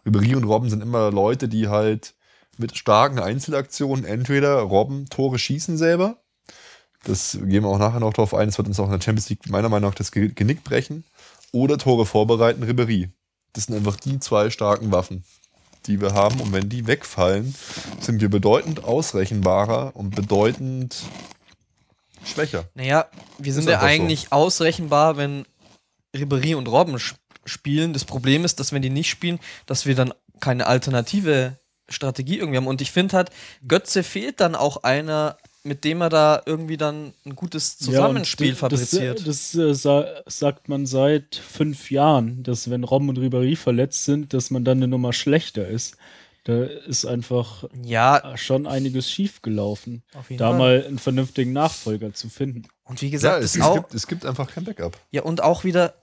Ribéry 0.06 0.36
und 0.36 0.44
Robben 0.44 0.70
sind 0.70 0.82
immer 0.82 1.12
Leute, 1.12 1.48
die 1.48 1.68
halt 1.68 2.14
mit 2.58 2.78
starken 2.78 3.20
Einzelaktionen 3.20 4.06
entweder 4.06 4.60
Robben 4.60 5.06
Tore 5.08 5.38
schießen 5.40 5.78
selber, 5.78 6.18
das 7.04 7.38
gehen 7.42 7.64
wir 7.64 7.68
auch 7.70 7.78
nachher 7.78 8.00
noch 8.00 8.14
drauf 8.14 8.34
ein, 8.34 8.48
das 8.48 8.58
wird 8.58 8.68
uns 8.68 8.80
auch 8.80 8.86
in 8.86 8.92
der 8.92 9.02
Champions 9.02 9.30
League 9.30 9.50
meiner 9.50 9.70
Meinung 9.70 9.92
nach 9.92 9.96
das 9.96 10.12
Ge- 10.12 10.30
Genick 10.34 10.64
brechen, 10.64 11.04
oder 11.52 11.78
Tore 11.78 12.06
vorbereiten, 12.06 12.64
Ribéry. 12.64 13.10
Das 13.54 13.66
sind 13.66 13.76
einfach 13.76 13.96
die 13.98 14.20
zwei 14.20 14.50
starken 14.50 14.92
Waffen, 14.92 15.24
die 15.88 16.00
wir 16.02 16.14
haben. 16.14 16.40
Und 16.42 16.54
wenn 16.54 16.70
die 16.70 16.86
wegfallen, 16.88 17.56
sind 18.00 18.22
wir 18.22 18.30
bedeutend 18.30 18.84
ausrechenbarer 18.84 19.96
und 19.96 20.16
bedeutend 20.16 20.96
schwächer. 22.26 22.66
Naja, 22.76 23.08
wir 23.38 23.54
sind 23.54 23.68
ja 23.68 23.80
einfach 23.80 23.88
so. 23.88 23.94
eigentlich 23.94 24.32
ausrechenbar, 24.32 25.18
wenn 25.18 25.46
Ribéry 26.16 26.56
und 26.56 26.68
Robben 26.68 26.96
sp- 27.00 27.18
spielen. 27.46 27.94
Das 27.94 28.06
Problem 28.06 28.44
ist, 28.44 28.60
dass 28.60 28.74
wenn 28.74 28.82
die 28.82 28.90
nicht 28.90 29.10
spielen, 29.10 29.40
dass 29.66 29.86
wir 29.86 29.96
dann 29.96 30.14
keine 30.40 30.68
alternative 30.68 31.58
Strategie 31.90 32.38
irgendwie 32.38 32.58
haben. 32.58 32.68
Und 32.68 32.82
ich 32.82 32.92
finde 32.92 33.16
halt, 33.16 33.30
Götze 33.66 34.04
fehlt 34.04 34.42
dann 34.42 34.56
auch 34.56 34.84
einer, 34.84 35.38
mit 35.68 35.84
dem 35.84 36.02
er 36.02 36.10
da 36.10 36.42
irgendwie 36.46 36.78
dann 36.78 37.14
ein 37.26 37.36
gutes 37.36 37.78
Zusammenspiel 37.78 38.50
Ja, 38.50 38.56
fabriziert. 38.56 39.20
Das, 39.28 39.52
das 39.52 39.56
äh, 39.56 39.74
sa 39.74 40.06
sagt 40.26 40.70
man 40.70 40.86
seit 40.86 41.36
fünf 41.36 41.92
Jahren, 41.92 42.44
dass 42.44 42.70
wenn 42.70 42.84
Robben 42.84 43.10
und 43.10 43.20
Ribéry 43.20 43.56
verletzt 43.56 44.06
sind, 44.06 44.34
dass 44.34 44.50
man 44.50 44.64
dann 44.66 44.78
eine 44.80 44.88
Nummer 44.88 45.14
schlechter 45.14 45.68
ist. 45.68 45.98
Da 46.46 46.64
ist 46.64 47.06
einfach 47.06 47.66
ja, 47.84 48.38
schon 48.38 48.68
einiges 48.68 49.12
schief 49.12 49.42
gelaufen, 49.42 50.04
Auf 50.16 50.30
jeden 50.30 50.40
da 50.40 50.50
Fall. 50.52 50.58
mal 50.58 50.86
einen 50.88 50.98
vernünftigen 51.00 51.52
Nachfolger 51.52 52.14
zu 52.14 52.30
finden. 52.30 52.64
und 52.86 53.02
wie 53.02 53.08
Ja, 53.08 53.12
gesagt, 53.12 53.44
es, 53.44 53.52
das 53.52 53.60
es, 53.62 53.68
auch, 53.68 53.76
gibt, 53.76 53.94
es 53.94 54.08
gibt 54.08 54.26
einfach 54.26 54.50
kein 54.50 54.64
Backup. 54.64 54.98
ja, 55.12 55.24
und 55.24 55.44
auch 55.44 55.66
wieder, 55.66 55.96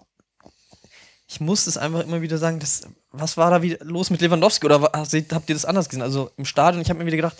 ich 1.27 1.41
muss 1.41 1.67
es 1.67 1.79
einfach 1.79 2.01
immer 2.01 2.21
wieder 2.21 2.37
sagen, 2.37 2.59
das, 2.61 2.83
was 3.11 3.39
war 3.39 3.51
da 3.51 3.63
wieder 3.63 3.83
los 3.87 4.11
mit 4.11 4.21
Lewandowski? 4.21 4.67
Oder 4.67 4.83
habt 4.83 5.49
ihr 5.49 5.55
das 5.55 5.65
anders 5.65 5.89
gesehen? 5.89 6.03
Also 6.03 6.31
im 6.37 6.45
Stadion, 6.45 6.83
ich 6.83 6.91
habe 6.91 6.99
mir 6.99 7.07
wieder 7.07 7.17
gedacht, 7.17 7.37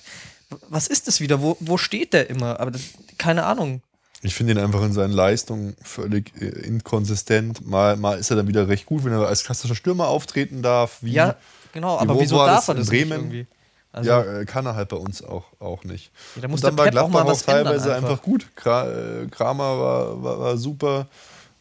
was 0.69 0.87
ist 0.87 1.09
das 1.09 1.21
wieder? 1.21 1.41
Wo, 1.43 1.57
wo 1.61 1.77
steht 1.79 2.13
der 2.13 2.31
immer? 2.31 2.61
Aber 2.61 2.71
das, 2.71 2.83
keine 3.19 3.45
Ahnung. 3.47 3.83
Ich 4.23 4.35
finde 4.35 4.53
ihn 4.55 4.59
einfach 4.59 4.83
in 4.83 4.93
seinen 4.93 5.13
Leistungen 5.13 5.77
völlig 5.83 6.33
äh, 6.41 6.47
inkonsistent. 6.47 7.67
Mal, 7.67 7.97
mal 7.97 8.19
ist 8.19 8.31
er 8.31 8.37
dann 8.37 8.49
wieder 8.49 8.69
recht 8.69 8.87
gut, 8.87 9.05
wenn 9.05 9.13
er 9.13 9.27
als 9.27 9.45
klassischer 9.45 9.75
Stürmer 9.75 10.09
auftreten 10.09 10.63
darf. 10.63 10.99
Wie, 11.03 11.13
Ja, 11.13 11.37
genau, 11.73 11.99
aber 11.99 12.19
wieso 12.19 12.37
war 12.37 12.47
darf 12.47 12.67
das 12.67 12.69
er 12.69 12.73
in 12.73 12.79
das 12.81 12.91
nicht 12.91 13.01
Bremen? 13.09 13.21
irgendwie? 13.21 13.47
Also, 13.93 14.11
ja, 14.11 14.41
äh, 14.41 14.45
kann 14.45 14.67
er 14.67 14.75
halt 14.75 14.89
bei 14.89 14.97
uns 14.97 15.23
auch, 15.23 15.45
auch 15.61 15.85
nicht. 15.85 16.11
Ja, 16.35 16.43
da 16.43 16.49
muss 16.49 16.65
Und 16.65 16.65
dann 16.65 16.77
der 16.77 16.95
war 16.95 17.05
auch 17.05 17.11
Gladbach 17.11 17.25
auch, 17.25 17.29
was 17.29 17.43
ändern 17.43 17.65
teilweise 17.67 17.95
einfach. 17.95 18.11
einfach. 18.11 18.23
gut. 18.23 18.47
Äh, 18.65 19.27
Kramer 19.31 19.79
war, 19.79 20.23
war, 20.23 20.41
war 20.41 20.57
super. 20.57 21.07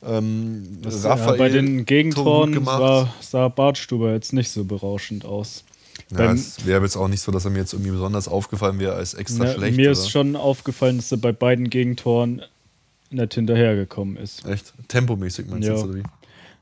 Ähm, 0.05 0.79
Das, 0.81 1.03
Raphael 1.03 1.31
ja, 1.31 1.37
bei 1.37 1.49
den 1.49 1.85
Gegentoren 1.85 2.65
war, 2.65 3.13
sah 3.21 3.49
Bartstuber 3.49 4.13
jetzt 4.13 4.33
nicht 4.33 4.49
so 4.49 4.63
berauschend 4.63 5.25
aus. 5.25 5.63
Ja, 6.17 6.31
es 6.33 6.65
wäre 6.65 6.81
jetzt 6.83 6.95
auch 6.95 7.07
nicht 7.07 7.21
so, 7.21 7.31
dass 7.31 7.45
er 7.45 7.51
mir 7.51 7.59
jetzt 7.59 7.73
irgendwie 7.73 7.91
besonders 7.91 8.27
aufgefallen 8.27 8.79
wäre 8.79 8.93
als 8.93 9.13
extra 9.13 9.45
Ne, 9.45 9.53
schlecht. 9.53 9.77
mir 9.77 9.83
oder? 9.89 9.91
ist 9.91 10.09
schon 10.09 10.35
aufgefallen, 10.35 10.97
dass 10.97 11.11
er 11.11 11.17
bei 11.17 11.31
beiden 11.31 11.69
Gegentoren 11.69 12.41
nicht 13.09 13.33
hinterhergekommen 13.35 14.17
ist. 14.17 14.45
Echt? 14.47 14.73
Tempomäßig 14.87 15.47
meinst 15.47 15.67
du 15.67 15.71
Ja. 15.71 15.77
jetzt, 15.77 15.85
oder 15.85 15.95
wie? 15.95 16.03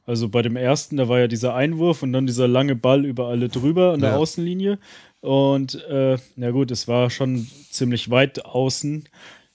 Also 0.06 0.30
bei 0.30 0.42
dem 0.42 0.56
ersten, 0.56 0.98
da 0.98 1.08
war 1.08 1.20
ja 1.20 1.28
dieser 1.28 1.54
Einwurf 1.56 2.04
und 2.04 2.12
dann 2.12 2.26
dieser 2.28 2.48
lange 2.48 2.76
Ball 2.76 3.06
über 3.06 3.28
alle 3.28 3.50
drüber 3.50 3.94
an 3.94 4.02
der 4.02 4.12
Ja. 4.12 4.16
Außenlinie. 4.18 4.80
Und 5.22 5.76
äh, 5.86 6.18
na 6.36 6.52
gut, 6.52 6.72
es 6.72 6.88
war 6.88 7.10
schon 7.10 7.48
ziemlich 7.70 8.10
weit 8.10 8.44
außen. 8.44 9.08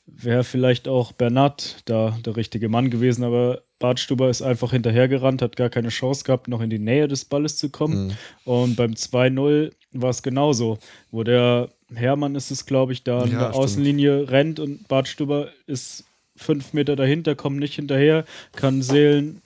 Wäre 0.07 0.45
vielleicht 0.45 0.87
auch 0.87 1.11
Bernat 1.13 1.83
da 1.87 2.17
der 2.25 2.37
richtige 2.37 2.69
Mann 2.69 2.91
gewesen, 2.91 3.25
aber 3.25 3.63
Bartstuber 3.79 4.31
ist 4.31 4.43
einfach 4.43 4.71
hinterhergerannt, 4.73 5.43
hat 5.43 5.57
gar 5.57 5.69
keine 5.69 5.89
Chance 5.89 6.25
gehabt, 6.25 6.49
noch 6.49 6.61
in 6.61 6.71
die 6.71 6.79
Nähe 6.79 7.09
des 7.09 7.25
Balles 7.25 7.59
zu 7.59 7.71
kommen. 7.71 8.07
Mhm. 8.07 8.13
Und 8.45 8.77
beim 8.77 8.93
2-0 8.93 9.73
war 9.93 10.11
es 10.11 10.23
genauso, 10.23 10.79
wo 11.11 11.25
der 11.25 11.69
Hermann 11.95 12.35
ist 12.35 12.51
es, 12.51 12.67
glaube 12.67 12.93
ich, 12.93 13.05
da 13.05 13.21
an 13.21 13.31
Ja, 13.31 13.39
der 13.39 13.47
stimmt. 13.49 13.65
Außenlinie 13.65 14.31
rennt 14.31 14.61
und 14.61 14.89
Bartstuber 14.89 15.51
ist 15.67 16.05
fünf 16.37 16.73
Meter 16.73 16.97
dahinter, 16.97 17.35
kommt 17.35 17.59
nicht 17.59 17.75
hinterher, 17.75 18.25
kann 18.53 18.83
Seelen 18.83 19.41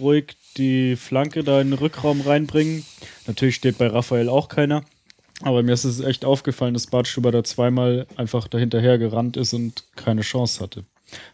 ruhig 0.00 0.36
die 0.56 0.96
Flanke 0.96 1.42
da 1.42 1.60
in 1.60 1.70
den 1.70 1.78
Rückraum 1.78 2.20
reinbringen. 2.20 2.84
Natürlich 3.26 3.56
steht 3.56 3.78
bei 3.78 3.88
Raphael 3.88 4.28
auch 4.28 4.48
keiner. 4.48 4.84
Aber 5.42 5.62
mir 5.62 5.72
ist 5.72 5.84
es 5.84 6.00
echt 6.00 6.24
aufgefallen, 6.24 6.74
dass 6.74 6.86
Bartstuber 6.86 7.30
da 7.30 7.44
zweimal 7.44 8.06
einfach 8.16 8.48
dahinterher 8.48 8.96
gerannt 8.96 9.36
ist 9.36 9.52
und 9.52 9.84
keine 9.94 10.22
Chance 10.22 10.60
hatte. 10.60 10.84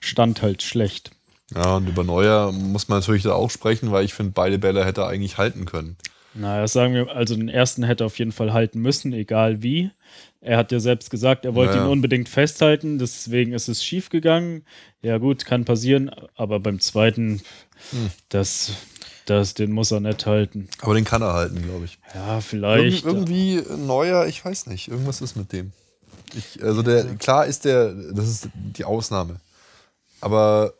Stand 0.00 0.42
halt 0.42 0.62
schlecht. 0.62 1.12
Ja, 1.54 1.76
und 1.76 1.88
über 1.88 2.04
Neuer 2.04 2.52
muss 2.52 2.88
man 2.88 2.98
natürlich 3.00 3.22
da 3.24 3.32
auch 3.32 3.50
sprechen, 3.50 3.90
weil 3.92 4.04
ich 4.04 4.14
finde, 4.14 4.32
beide 4.32 4.58
Bälle 4.58 4.84
hätte 4.84 5.02
er 5.02 5.08
eigentlich 5.08 5.38
halten 5.38 5.64
können. 5.64 5.96
Naja, 6.34 6.66
sagen 6.66 6.94
wir, 6.94 7.10
also 7.14 7.36
den 7.36 7.48
ersten 7.50 7.82
hätte 7.82 8.04
er 8.04 8.06
auf 8.06 8.18
jeden 8.18 8.32
Fall 8.32 8.52
halten 8.54 8.80
müssen, 8.80 9.12
egal 9.12 9.62
wie. 9.62 9.90
Er 10.40 10.56
hat 10.56 10.72
ja 10.72 10.80
selbst 10.80 11.10
gesagt, 11.10 11.44
er 11.44 11.54
wollte 11.54 11.74
Naja. 11.74 11.84
ihn 11.86 11.90
unbedingt 11.92 12.28
festhalten, 12.28 12.98
deswegen 12.98 13.52
ist 13.52 13.68
es 13.68 13.84
schief 13.84 14.08
gegangen. 14.08 14.64
Ja, 15.02 15.18
gut, 15.18 15.44
kann 15.44 15.64
passieren, 15.66 16.10
aber 16.34 16.58
beim 16.58 16.80
zweiten, 16.80 17.42
Hm. 17.90 18.10
das, 18.30 18.72
das, 19.26 19.52
den 19.54 19.72
muss 19.72 19.90
er 19.92 20.00
nicht 20.00 20.24
halten. 20.24 20.68
Aber 20.80 20.94
den 20.94 21.04
kann 21.04 21.20
er 21.20 21.34
halten, 21.34 21.62
glaube 21.62 21.84
ich. 21.84 21.98
Ja, 22.14 22.36
Irg 22.36 22.42
vielleicht. 22.44 23.04
irgendwie 23.04 23.62
Neuer, 23.76 24.26
ich 24.26 24.42
weiß 24.44 24.68
nicht, 24.68 24.88
irgendwas 24.88 25.20
ist 25.20 25.36
mit 25.36 25.52
dem. 25.52 25.72
Ich, 26.34 26.62
also 26.64 26.82
der, 26.82 27.04
klar 27.16 27.44
ist 27.46 27.66
der, 27.66 27.92
das 27.92 28.26
ist 28.28 28.48
die 28.54 28.84
Ausnahme. 28.86 29.36
Aber 30.22 30.72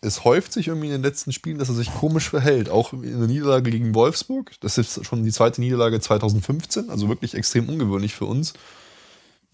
es 0.00 0.24
häuft 0.24 0.52
sich 0.52 0.68
irgendwie 0.68 0.86
in 0.86 0.92
den 0.92 1.02
letzten 1.02 1.32
Spielen, 1.32 1.58
dass 1.58 1.68
er 1.68 1.74
sich 1.74 1.92
komisch 1.92 2.30
verhält. 2.30 2.68
Auch 2.68 2.92
in 2.92 3.18
der 3.18 3.28
Niederlage 3.28 3.70
gegen 3.70 3.94
Wolfsburg. 3.94 4.52
Das 4.60 4.78
ist 4.78 5.04
schon 5.04 5.24
die 5.24 5.32
zweite 5.32 5.60
Niederlage 5.60 6.00
2015, 6.00 6.90
also 6.90 7.08
wirklich 7.08 7.34
extrem 7.34 7.68
ungewöhnlich 7.68 8.14
für 8.14 8.26
uns. 8.26 8.54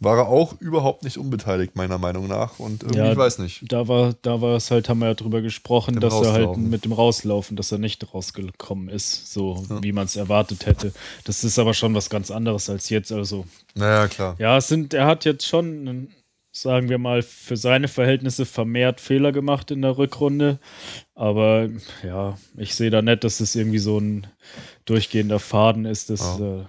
War 0.03 0.17
er 0.17 0.29
auch 0.29 0.59
überhaupt 0.61 1.05
nicht 1.05 1.19
unbeteiligt, 1.19 1.77
meiner 1.77 1.99
Meinung 1.99 2.27
nach. 2.27 2.59
Und 2.59 2.83
irgendwie, 2.85 3.01
Ja, 3.01 3.13
ich 3.13 3.19
weiß 3.19 3.39
nicht. 3.39 3.71
Da 3.71 3.87
war, 3.87 4.15
da 4.23 4.41
war 4.41 4.57
es 4.57 4.71
halt, 4.71 4.89
haben 4.89 5.01
wir 5.01 5.09
ja 5.09 5.15
drüber 5.15 5.43
gesprochen, 5.43 5.93
Dem 5.93 6.01
dass 6.01 6.15
er 6.15 6.33
halt 6.33 6.57
mit 6.57 6.87
dem 6.87 6.93
Rauslaufen, 6.93 7.55
dass 7.55 7.71
er 7.71 7.77
nicht 7.77 8.15
rausgekommen 8.15 8.89
ist, 8.89 9.31
so 9.31 9.63
wie 9.83 9.93
man 9.93 10.07
es 10.07 10.17
erwartet 10.17 10.65
hätte. 10.65 10.95
Das 11.25 11.45
ist 11.45 11.59
aber 11.59 11.75
schon 11.75 11.95
was 11.95 12.09
ganz 12.09 12.31
anderes 12.31 12.71
als 12.71 12.89
jetzt. 12.89 13.13
Also, 13.13 13.45
Naja, 13.75 14.09
klar. 14.09 14.37
ja, 14.39 14.57
es 14.57 14.69
sind, 14.69 14.95
er 14.95 15.07
hat 15.07 15.27
jetzt 15.27 15.47
schon 15.47 15.67
einen 15.67 16.15
sagen 16.61 16.89
wir 16.89 16.99
mal, 16.99 17.23
für 17.23 17.57
seine 17.57 17.89
Verhältnisse 17.89 18.47
vermehrt 18.47 19.01
Fehler 19.01 19.33
gemacht 19.33 19.71
in 19.71 19.83
der 19.83 19.97
Rückrunde. 19.99 20.59
Aber 21.15 21.69
ja, 22.03 22.37
ich 22.57 22.75
sehe 22.75 22.91
da 22.91 23.03
nicht, 23.03 23.25
dass 23.25 23.41
es 23.41 23.55
irgendwie 23.55 23.79
so 23.79 23.99
ein 23.99 24.27
durchgehender 24.85 25.39
Faden 25.39 25.85
ist. 25.87 26.11
Das, 26.11 26.21
Ja. 26.39 26.61
äh, 26.61 26.65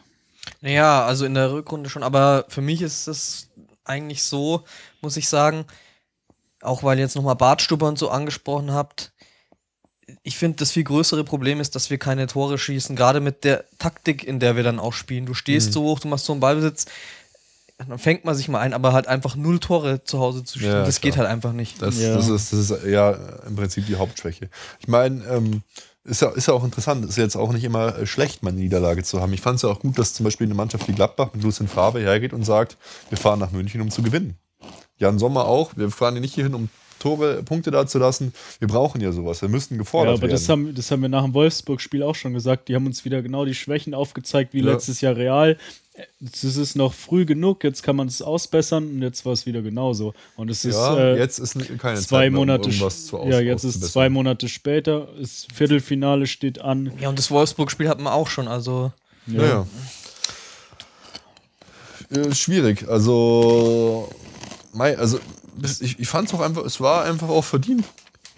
Naja, 0.62 1.06
also 1.06 1.26
in 1.26 1.34
der 1.34 1.52
Rückrunde 1.52 1.90
schon, 1.90 2.04
aber 2.04 2.46
für 2.50 2.62
mich 2.62 2.82
ist 2.82 3.08
es 3.08 3.50
eigentlich 3.84 4.24
so, 4.24 4.64
muss 5.02 5.18
ich 5.18 5.28
sagen, 5.28 5.66
auch 6.62 6.84
weil 6.84 6.98
ihr 6.98 7.04
jetzt 7.04 7.16
nochmal 7.16 7.36
Bartstubber 7.36 7.88
und 7.88 7.98
so 8.00 8.10
angesprochen 8.10 8.72
habt, 8.72 9.12
ich 10.24 10.38
finde, 10.38 10.58
das 10.58 10.72
viel 10.72 10.84
größere 10.84 11.24
Problem 11.24 11.60
ist, 11.62 11.76
dass 11.76 11.90
wir 11.90 11.98
keine 11.98 12.28
Tore 12.28 12.58
schießen, 12.58 12.96
gerade 12.96 13.22
mit 13.22 13.44
der 13.44 13.66
Taktik, 13.80 14.24
in 14.24 14.40
der 14.40 14.56
wir 14.56 14.64
dann 14.64 14.80
auch 14.80 14.94
spielen. 14.94 15.26
Du 15.26 15.34
stehst 15.34 15.70
Mhm. 15.70 15.74
so 15.74 15.84
hoch, 15.84 16.00
du 16.00 16.08
machst 16.10 16.26
so 16.26 16.34
einen 16.34 16.42
Ballbesitz, 16.42 16.86
dann 17.88 18.00
fängt 18.00 18.26
man 18.26 18.36
sich 18.36 18.48
mal 18.48 18.60
ein, 18.60 18.74
aber 18.74 18.94
halt 18.94 19.08
einfach 19.08 19.36
null 19.36 19.60
Tore 19.60 20.04
zu 20.04 20.20
Hause 20.20 20.44
zu 20.44 20.60
schießen, 20.60 20.74
Ja, 20.74 20.86
das 20.86 21.00
klar. 21.02 21.12
geht 21.12 21.18
halt 21.18 21.28
einfach 21.30 21.54
nicht. 21.54 21.82
Das, 21.82 22.00
Ja. 22.00 22.16
das, 22.16 22.28
ist, 22.28 22.52
das 22.54 22.70
ist 22.72 22.84
ja 22.86 23.12
im 23.48 23.56
Prinzip 23.56 23.86
die 23.88 23.96
Hauptschwäche. 23.96 24.50
Ich 24.80 24.88
meine, 24.88 25.24
ähm, 25.26 25.62
ist 26.04 26.22
ja, 26.22 26.30
ist 26.30 26.48
ja 26.48 26.54
auch 26.56 26.64
interessant, 26.64 27.06
ist 27.06 27.18
ja 27.18 27.24
jetzt 27.24 27.36
auch 27.36 27.52
nicht 27.54 27.64
immer 27.64 27.96
äh, 27.98 28.06
schlecht, 28.08 28.42
mal 28.44 28.50
eine 28.50 28.60
Niederlage 28.60 29.04
zu 29.04 29.22
haben. 29.22 29.34
Ich 29.34 29.42
fand 29.42 29.58
es 29.58 29.62
ja 29.62 29.70
auch 29.70 29.80
gut, 29.80 30.00
dass 30.00 30.14
zum 30.14 30.24
Beispiel 30.24 30.48
eine 30.48 30.56
Mannschaft 30.56 30.88
wie 30.88 30.94
Gladbach 30.94 31.30
mit 31.34 31.44
Lucien 31.44 31.68
Fabe 31.68 32.00
hergeht 32.00 32.34
und 32.34 32.44
sagt, 32.44 32.78
wir 33.10 33.18
fahren 33.18 33.40
nach 33.40 33.52
München, 33.52 33.82
um 33.82 33.92
zu 33.92 34.02
gewinnen. 34.02 34.36
Jan 34.98 35.20
Sommer 35.20 35.46
auch, 35.46 35.72
wir 35.76 35.90
fahren 35.92 36.14
hier 36.16 36.22
nicht 36.22 36.34
hierhin, 36.36 36.56
um 36.56 36.70
Tore, 37.02 37.42
Punkte 37.44 37.72
da 37.72 37.88
zu 37.88 37.98
lassen. 37.98 38.34
Wir 38.60 38.68
brauchen 38.68 39.02
ja 39.02 39.12
sowas, 39.12 39.42
wir 39.42 39.50
müssten 39.50 39.76
ja, 39.76 39.80
gefordert 39.80 40.14
aber 40.14 40.22
werden. 40.24 40.32
das 40.32 40.48
haben, 40.48 40.76
das 40.76 40.92
haben 40.92 41.02
wir 41.02 41.10
nach 41.10 41.24
dem 41.24 41.34
Wolfsburg-Spiel 41.34 42.04
auch 42.04 42.16
schon 42.16 42.34
gesagt. 42.34 42.68
Die 42.70 42.76
haben 42.76 42.86
uns 42.86 43.04
wieder 43.06 43.22
genau 43.22 43.44
die 43.46 43.56
Schwächen 43.56 43.94
aufgezeigt 43.94 44.54
wie 44.54 44.60
Ja. 44.60 44.72
letztes 44.72 45.02
Jahr 45.02 45.16
Real. 45.16 45.58
Es 46.24 46.44
ist 46.44 46.76
noch 46.76 46.94
früh 46.94 47.26
genug, 47.26 47.64
jetzt 47.64 47.84
kann 47.84 47.96
man 47.96 48.08
es 48.08 48.22
ausbessern 48.22 48.88
und 48.88 49.02
jetzt 49.02 49.26
war 49.26 49.34
es 49.34 49.46
wieder 49.46 49.62
genauso. 49.62 50.14
Und 50.38 50.50
es 50.50 50.64
ist 50.64 50.76
ja, 50.76 50.98
äh, 50.98 51.18
jetzt 51.18 51.38
ist 51.38 51.54
keine 51.80 52.00
zwei 52.00 52.26
Zeit 52.26 52.32
mehr, 52.32 52.40
um 52.40 52.48
Monate, 52.48 52.70
irgendwas 52.70 53.08
zu 53.08 53.20
aus, 53.20 53.30
ja, 53.30 53.40
jetzt 53.42 53.64
ist 53.66 53.84
zwei 53.92 54.10
Monate 54.10 54.48
später, 54.48 55.10
das 55.20 55.48
Viertelfinale 55.54 56.28
steht 56.28 56.62
an. 56.62 56.94
Ja, 57.00 57.10
und 57.10 57.20
das 57.20 57.30
Wolfsburg-Spiel 57.30 57.90
hat 57.90 58.00
man 58.00 58.14
auch 58.14 58.28
schon, 58.30 58.48
also 58.48 58.94
Ja. 59.28 59.44
ja. 59.44 59.68
Äh, 62.12 62.34
schwierig. 62.36 62.88
Also, 62.88 64.10
also 64.78 65.20
ich, 65.82 66.00
ich 66.00 66.08
fand 66.08 66.28
es 66.28 66.34
auch 66.34 66.42
einfach, 66.42 66.66
es 66.66 66.80
war 66.82 67.04
einfach 67.06 67.30
auch 67.30 67.44
verdient. 67.44 67.84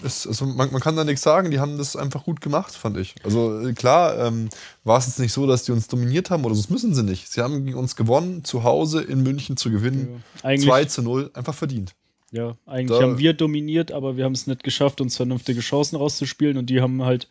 Es, 0.03 0.27
also 0.27 0.45
man, 0.45 0.69
man 0.71 0.81
kann 0.81 0.95
da 0.97 1.03
nichts 1.05 1.21
sagen, 1.21 1.49
die 1.51 1.59
haben 1.59 1.77
das 1.77 1.95
einfach 1.95 2.25
gut 2.25 2.41
gemacht, 2.41 2.73
fand 2.73 2.97
ich. 2.97 3.15
Also 3.23 3.61
äh, 3.67 3.73
klar, 3.73 4.17
ähm, 4.19 4.49
war 4.83 4.97
es 4.97 5.05
jetzt 5.07 5.19
nicht 5.19 5.31
so, 5.31 5.47
dass 5.47 5.63
die 5.63 5.71
uns 5.71 5.87
dominiert 5.87 6.29
haben 6.29 6.43
oder 6.43 6.55
so, 6.55 6.61
das 6.61 6.69
müssen 6.69 6.93
sie 6.93 7.03
nicht. 7.03 7.31
Sie 7.31 7.41
haben 7.41 7.63
gegen 7.65 7.77
uns 7.77 7.95
gewonnen, 7.95 8.43
zu 8.43 8.63
Hause 8.63 9.01
in 9.01 9.23
München 9.23 9.55
zu 9.55 9.71
gewinnen. 9.71 10.21
Eigentlich, 10.41 10.67
2 10.67 10.85
zu 10.85 11.01
0, 11.03 11.31
einfach 11.33 11.53
verdient. 11.53 11.93
ja, 12.31 12.55
eigentlich 12.65 12.99
Da- 12.99 13.03
haben 13.05 13.17
wir 13.17 13.33
dominiert, 13.33 13.91
aber 13.93 14.17
wir 14.17 14.25
haben 14.25 14.33
es 14.33 14.45
nicht 14.45 14.63
geschafft, 14.63 14.99
uns 14.99 15.15
vernünftige 15.15 15.61
Chancen 15.61 15.95
rauszuspielen 15.95 16.57
und 16.57 16.65
die 16.69 16.81
haben 16.81 17.03
halt 17.03 17.29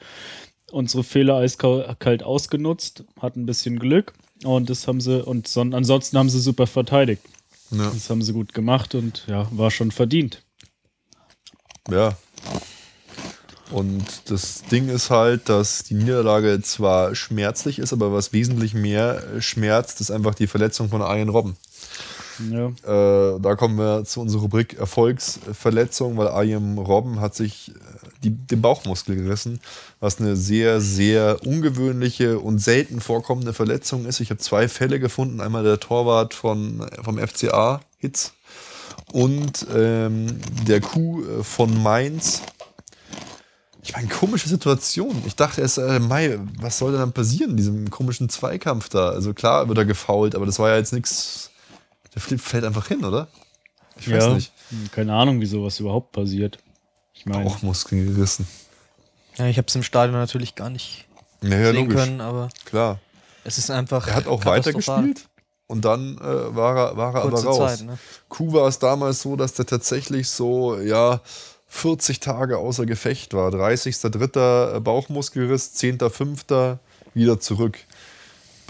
unsere 0.71 1.05
Fehler 1.05 1.37
eiskalt 1.37 2.23
ausgenutzt, 2.23 3.05
hatten 3.21 3.43
ein 3.43 3.47
bisschen 3.47 3.79
Glück 3.79 4.15
und 4.45 4.71
das 4.71 4.89
haben 4.89 5.03
sie 5.03 5.23
und 5.23 5.47
son 5.47 5.75
ansonsten 5.75 6.17
haben 6.17 6.31
sie 6.31 6.41
super 6.41 6.67
verteidigt. 6.67 7.23
Ja. 7.73 7.91
Das 7.91 8.11
haben 8.11 8.23
sie 8.23 8.33
gut 8.33 8.53
gemacht 8.53 8.95
und 8.95 9.25
ja, 9.27 9.49
war 9.51 9.71
schon 9.71 9.91
verdient. 9.91 10.43
Ja. 11.91 12.17
Und 13.71 14.05
das 14.31 14.63
Ding 14.65 14.91
ist 14.91 15.09
halt, 15.09 15.49
dass 15.49 15.83
die 15.83 15.95
Niederlage 15.95 16.61
zwar 16.61 17.15
schmerzlich 17.15 17.79
ist, 17.79 17.95
aber 17.95 18.13
was 18.13 18.35
wesentlich 18.35 18.75
mehr 18.75 19.41
schmerzt, 19.41 20.03
ist 20.03 20.11
einfach 20.11 20.35
die 20.35 20.47
Verletzung 20.47 20.91
von 20.91 21.01
Arjen 21.01 21.31
Robben. 21.31 21.57
Ja, 22.51 22.69
Äh, 22.69 23.41
da 23.41 23.55
kommen 23.57 23.79
wir 23.79 24.05
zu 24.05 24.21
unserer 24.21 24.43
Rubrik 24.43 24.75
Erfolgsverletzung, 24.79 26.17
weil 26.17 26.29
Arjen 26.29 26.79
Robben 26.79 27.21
hat 27.21 27.35
sich 27.35 27.71
äh, 27.71 27.73
die, 28.25 28.31
den 28.31 28.63
Bauchmuskel 28.63 29.17
gerissen, 29.17 29.61
was 30.01 30.21
eine 30.21 30.37
sehr, 30.37 30.81
sehr 30.81 31.45
ungewöhnliche 31.45 32.39
und 32.39 32.59
selten 32.59 33.01
vorkommende 33.01 33.53
Verletzung 33.53 34.07
ist. 34.07 34.21
Ich 34.21 34.31
habe 34.31 34.41
zwei 34.41 34.69
Fälle 34.69 35.01
gefunden. 35.01 35.41
Einmal 35.41 35.65
der 35.65 35.81
Torwart 35.81 36.35
von, 36.35 36.87
vom 37.03 37.19
FCA, 37.19 37.81
Hitz, 37.99 38.33
und 39.13 39.67
ähm, 39.75 40.41
der 40.67 40.81
Kuh 40.81 41.23
äh, 41.25 41.43
von 41.45 41.83
Mainz. 41.83 42.43
Ich 43.85 43.95
meine, 43.95 44.09
komische 44.09 44.49
Situation. 44.49 45.23
Ich 45.27 45.35
dachte 45.35 45.61
erst, 45.61 45.79
äh, 45.79 45.99
Mai, 45.99 46.39
was 46.61 46.79
soll 46.79 46.93
denn 46.93 47.01
dann 47.01 47.13
passieren 47.13 47.53
in 47.53 47.57
diesem 47.57 47.91
komischen 47.91 48.29
Zweikampf 48.29 48.89
da? 48.89 49.11
Also 49.11 49.35
klar 49.35 49.69
wird 49.69 49.79
er 49.79 49.85
gefault, 49.85 50.35
aber 50.37 50.47
das 50.47 50.59
war 50.59 50.71
ja 50.71 50.77
jetzt 50.77 50.93
nichts. 50.93 51.51
Der 52.15 52.23
Flip 52.23 52.41
fällt 52.41 52.65
einfach 52.65 52.89
hin, 52.89 53.05
oder? 53.05 53.29
Ich 53.99 54.11
weiß 54.11 54.25
ja. 54.25 54.35
nicht. 54.35 54.53
Keine 54.93 55.15
Ahnung, 55.15 55.41
wie 55.41 55.47
sowas 55.47 55.79
überhaupt 55.81 56.13
passiert. 56.13 56.59
Ich 57.15 57.27
meine, 57.27 57.45
Bauchmuskeln 57.45 58.15
gerissen. 58.15 58.47
ja, 59.37 59.47
ich 59.47 59.59
habe 59.59 59.69
es 59.69 59.75
im 59.75 59.83
Stadion 59.83 60.19
natürlich 60.19 60.55
gar 60.55 60.71
nicht 60.71 61.07
Naja, 61.41 61.73
sehen 61.73 61.77
logisch. 61.87 61.95
können, 61.97 62.21
aber 62.21 62.49
Klar. 62.65 62.99
es 63.45 63.59
ist 63.59 63.71
einfach. 63.71 64.09
Er 64.09 64.15
hat 64.15 64.27
auch 64.27 64.45
weitergespielt 64.45 65.29
und 65.67 65.85
dann 65.85 66.19
äh, 66.19 66.23
war 66.57 66.77
er, 66.77 66.97
war 66.97 67.15
er 67.15 67.23
aber 67.23 67.43
raus. 67.43 67.79
Zeit, 67.79 67.87
ne? 67.87 67.99
Kuh 68.29 68.53
war 68.53 68.67
es 68.69 68.79
damals 68.79 69.23
so, 69.23 69.37
dass 69.37 69.55
der 69.55 69.67
tatsächlich 69.67 70.29
so, 70.29 70.79
ja, 70.81 71.21
40 71.69 72.21
Tage 72.21 72.59
außer 72.59 72.85
Gefecht 72.85 73.33
war. 73.35 73.51
30.03. 73.51 74.81
Bauchmuskelriss, 74.81 75.75
10.05. 75.75 76.79
wieder 77.15 77.41
zurück. 77.41 77.79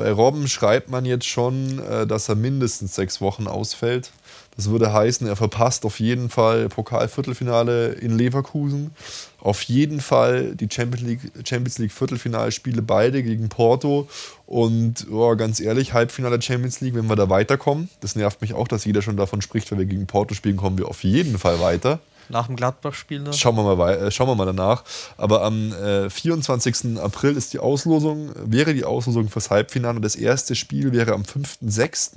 Bei 0.03 0.11
Robben 0.11 0.49
schreibt 0.49 0.91
man 0.91 1.05
jetzt 1.05 1.29
schon, 1.29 1.79
äh, 1.79 2.09
dass 2.09 2.29
er 2.29 2.35
mindestens 2.35 2.97
sechs 2.97 3.21
Wochen 3.21 3.47
ausfällt. 3.47 4.11
Das 4.57 4.69
würde 4.69 4.93
heißen, 4.93 5.29
er 5.29 5.37
verpasst 5.37 5.85
auf 5.85 6.01
jeden 6.01 6.29
Fall 6.29 6.69
Pokal-Viertelfinale 6.69 7.93
in 7.93 8.19
Leverkusen. 8.19 8.91
Auf 9.39 9.63
jeden 9.63 10.01
Fall 10.01 10.57
die 10.57 10.67
Champions 10.69 11.07
League, 11.07 11.21
Champions 11.49 11.79
League 11.79 11.93
Viertelfinalspiele 11.93 12.83
beide 12.83 13.23
gegen 13.23 13.49
Porto. 13.49 14.09
Und 14.45 15.07
oh, 15.09 15.37
ganz 15.37 15.61
ehrlich, 15.61 15.93
Halbfinale 15.93 16.43
Champions 16.43 16.81
League, 16.81 16.97
wenn 16.97 17.07
wir 17.07 17.15
da 17.15 17.31
weiterkommen. 17.31 17.89
Das 18.01 18.17
nervt 18.17 18.41
mich 18.41 18.55
auch, 18.55 18.67
dass 18.67 18.85
jeder 18.85 19.03
schon 19.03 19.17
davon 19.17 19.41
spricht, 19.41 19.71
wenn 19.71 19.79
wir 19.79 19.87
gegen 19.87 20.09
Porto 20.09 20.35
spielen, 20.35 20.57
kommen 20.57 20.79
wir 20.79 20.89
auf 20.89 21.05
jeden 21.05 21.39
Fall 21.39 21.61
weiter. 21.61 22.01
Nach 22.33 22.47
dem 22.47 22.57
Gladbach-Spiel. 22.57 23.31
Schauen 23.35 23.57
wir 23.57 23.77
mal, 23.77 23.93
äh, 23.93 24.11
schauen 24.11 24.27
wir 24.27 24.35
mal 24.35 24.47
danach. 24.47 24.85
Aber 25.19 25.45
am 25.45 25.71
äh, 25.75 26.09
24. 26.09 26.99
April 26.99 27.37
ist 27.37 27.53
die 27.53 27.59
Auslosung, 27.59 28.31
wäre 28.35 28.73
die 28.73 28.85
Auslosung 28.85 29.29
fürs 29.29 29.51
Halbfinale. 29.51 30.01
Das 30.01 30.17
erste 30.17 30.55
Spiel 30.55 30.93
wäre 30.93 31.13
am 31.13 31.27
5. 31.27 31.59
6. 31.61 32.13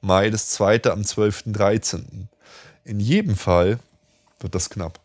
Mai, 0.00 0.30
das 0.30 0.50
zweite 0.50 0.92
am 0.92 1.02
12. 1.02 1.44
13. 1.48 2.28
In 2.84 3.00
jedem 3.00 3.34
Fall 3.34 3.80
wird 4.38 4.54
das 4.54 4.70
knapp. 4.70 5.00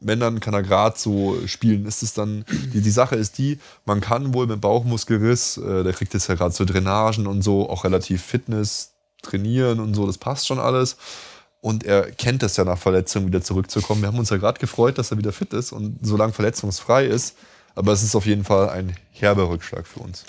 Wenn, 0.00 0.20
dann 0.20 0.40
kann 0.40 0.54
er 0.54 0.62
gerade 0.62 0.98
so 0.98 1.36
spielen. 1.46 1.84
Ist 1.84 2.02
es 2.02 2.14
dann, 2.14 2.46
die, 2.72 2.80
die 2.80 2.90
Sache 2.90 3.16
ist 3.16 3.36
die, 3.36 3.58
man 3.84 4.00
kann 4.00 4.32
wohl 4.32 4.46
mit 4.46 4.62
Bauchmuskelriss, 4.62 5.58
äh, 5.58 5.84
der 5.84 5.92
kriegt 5.92 6.14
jetzt 6.14 6.28
ja 6.28 6.36
gerade 6.36 6.54
so 6.54 6.64
Drainagen 6.64 7.26
und 7.26 7.42
so, 7.42 7.68
auch 7.68 7.84
relativ 7.84 8.22
Fitness 8.22 8.92
trainieren 9.20 9.78
und 9.80 9.92
so, 9.92 10.06
das 10.06 10.16
passt 10.16 10.46
schon 10.46 10.58
alles. 10.58 10.96
Und 11.60 11.84
er 11.84 12.10
kennt 12.12 12.42
es 12.44 12.56
ja 12.56 12.64
nach 12.64 12.78
Verletzung 12.78 13.26
wieder 13.26 13.42
zurückzukommen. 13.42 14.00
Wir 14.02 14.08
haben 14.08 14.18
uns 14.18 14.30
ja 14.30 14.36
gerade 14.36 14.60
gefreut, 14.60 14.96
dass 14.98 15.10
er 15.10 15.18
wieder 15.18 15.32
fit 15.32 15.52
ist 15.52 15.72
und 15.72 15.98
so 16.02 16.16
lange 16.16 16.32
verletzungsfrei 16.32 17.04
ist. 17.06 17.36
Aber 17.74 17.92
es 17.92 18.02
ist 18.02 18.14
auf 18.16 18.26
jeden 18.26 18.44
Fall 18.44 18.70
ein 18.70 18.96
herber 19.12 19.48
Rückschlag 19.48 19.86
für 19.86 20.00
uns. 20.00 20.24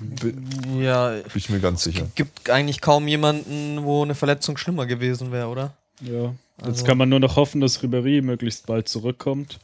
Bin 0.00 0.80
Ja, 0.80 1.10
bin 1.10 1.22
ich 1.34 1.48
mir 1.50 1.60
ganz 1.60 1.82
sicher. 1.84 2.06
gibt 2.14 2.50
eigentlich 2.50 2.80
kaum 2.80 3.06
jemanden, 3.08 3.82
wo 3.84 4.02
eine 4.02 4.14
Verletzung 4.14 4.56
schlimmer 4.56 4.86
gewesen 4.86 5.30
wäre, 5.32 5.48
oder? 5.48 5.72
ja. 6.00 6.34
Jetzt 6.58 6.66
Also- 6.68 6.84
kann 6.84 6.98
man 6.98 7.08
nur 7.08 7.18
noch 7.18 7.34
hoffen, 7.36 7.60
dass 7.60 7.80
Ribéry 7.82 8.22
möglichst 8.22 8.66
bald 8.66 8.86
zurückkommt. 8.88 9.58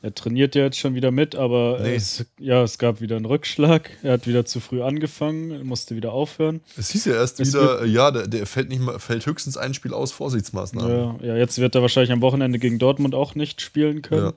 Er 0.00 0.14
trainiert 0.14 0.54
ja 0.54 0.62
jetzt 0.62 0.78
schon 0.78 0.94
wieder 0.94 1.10
mit, 1.10 1.34
aber 1.34 1.80
Nee. 1.82 1.96
es, 1.96 2.24
ja, 2.38 2.62
es 2.62 2.78
gab 2.78 3.00
wieder 3.00 3.16
einen 3.16 3.24
Rückschlag. 3.24 3.90
Er 4.04 4.12
hat 4.12 4.28
wieder 4.28 4.44
zu 4.44 4.60
früh 4.60 4.80
angefangen, 4.82 5.66
musste 5.66 5.96
wieder 5.96 6.12
aufhören. 6.12 6.60
Es 6.76 6.90
hieß 6.90 7.06
ja 7.06 7.14
erst 7.14 7.40
Es 7.40 7.48
wieder, 7.52 7.82
äh, 7.82 7.86
ja, 7.86 8.12
der, 8.12 8.28
der 8.28 8.46
fällt, 8.46 8.68
nicht 8.68 8.80
mal, 8.80 9.00
fällt 9.00 9.26
höchstens 9.26 9.56
ein 9.56 9.74
Spiel 9.74 9.92
aus, 9.92 10.12
Vorsichtsmaßnahmen. 10.12 10.90
Ja, 10.90 11.16
ja, 11.26 11.36
jetzt 11.36 11.58
wird 11.58 11.74
er 11.74 11.82
wahrscheinlich 11.82 12.12
am 12.12 12.20
Wochenende 12.20 12.60
gegen 12.60 12.78
Dortmund 12.78 13.16
auch 13.16 13.34
nicht 13.34 13.60
spielen 13.60 14.02
können. 14.02 14.34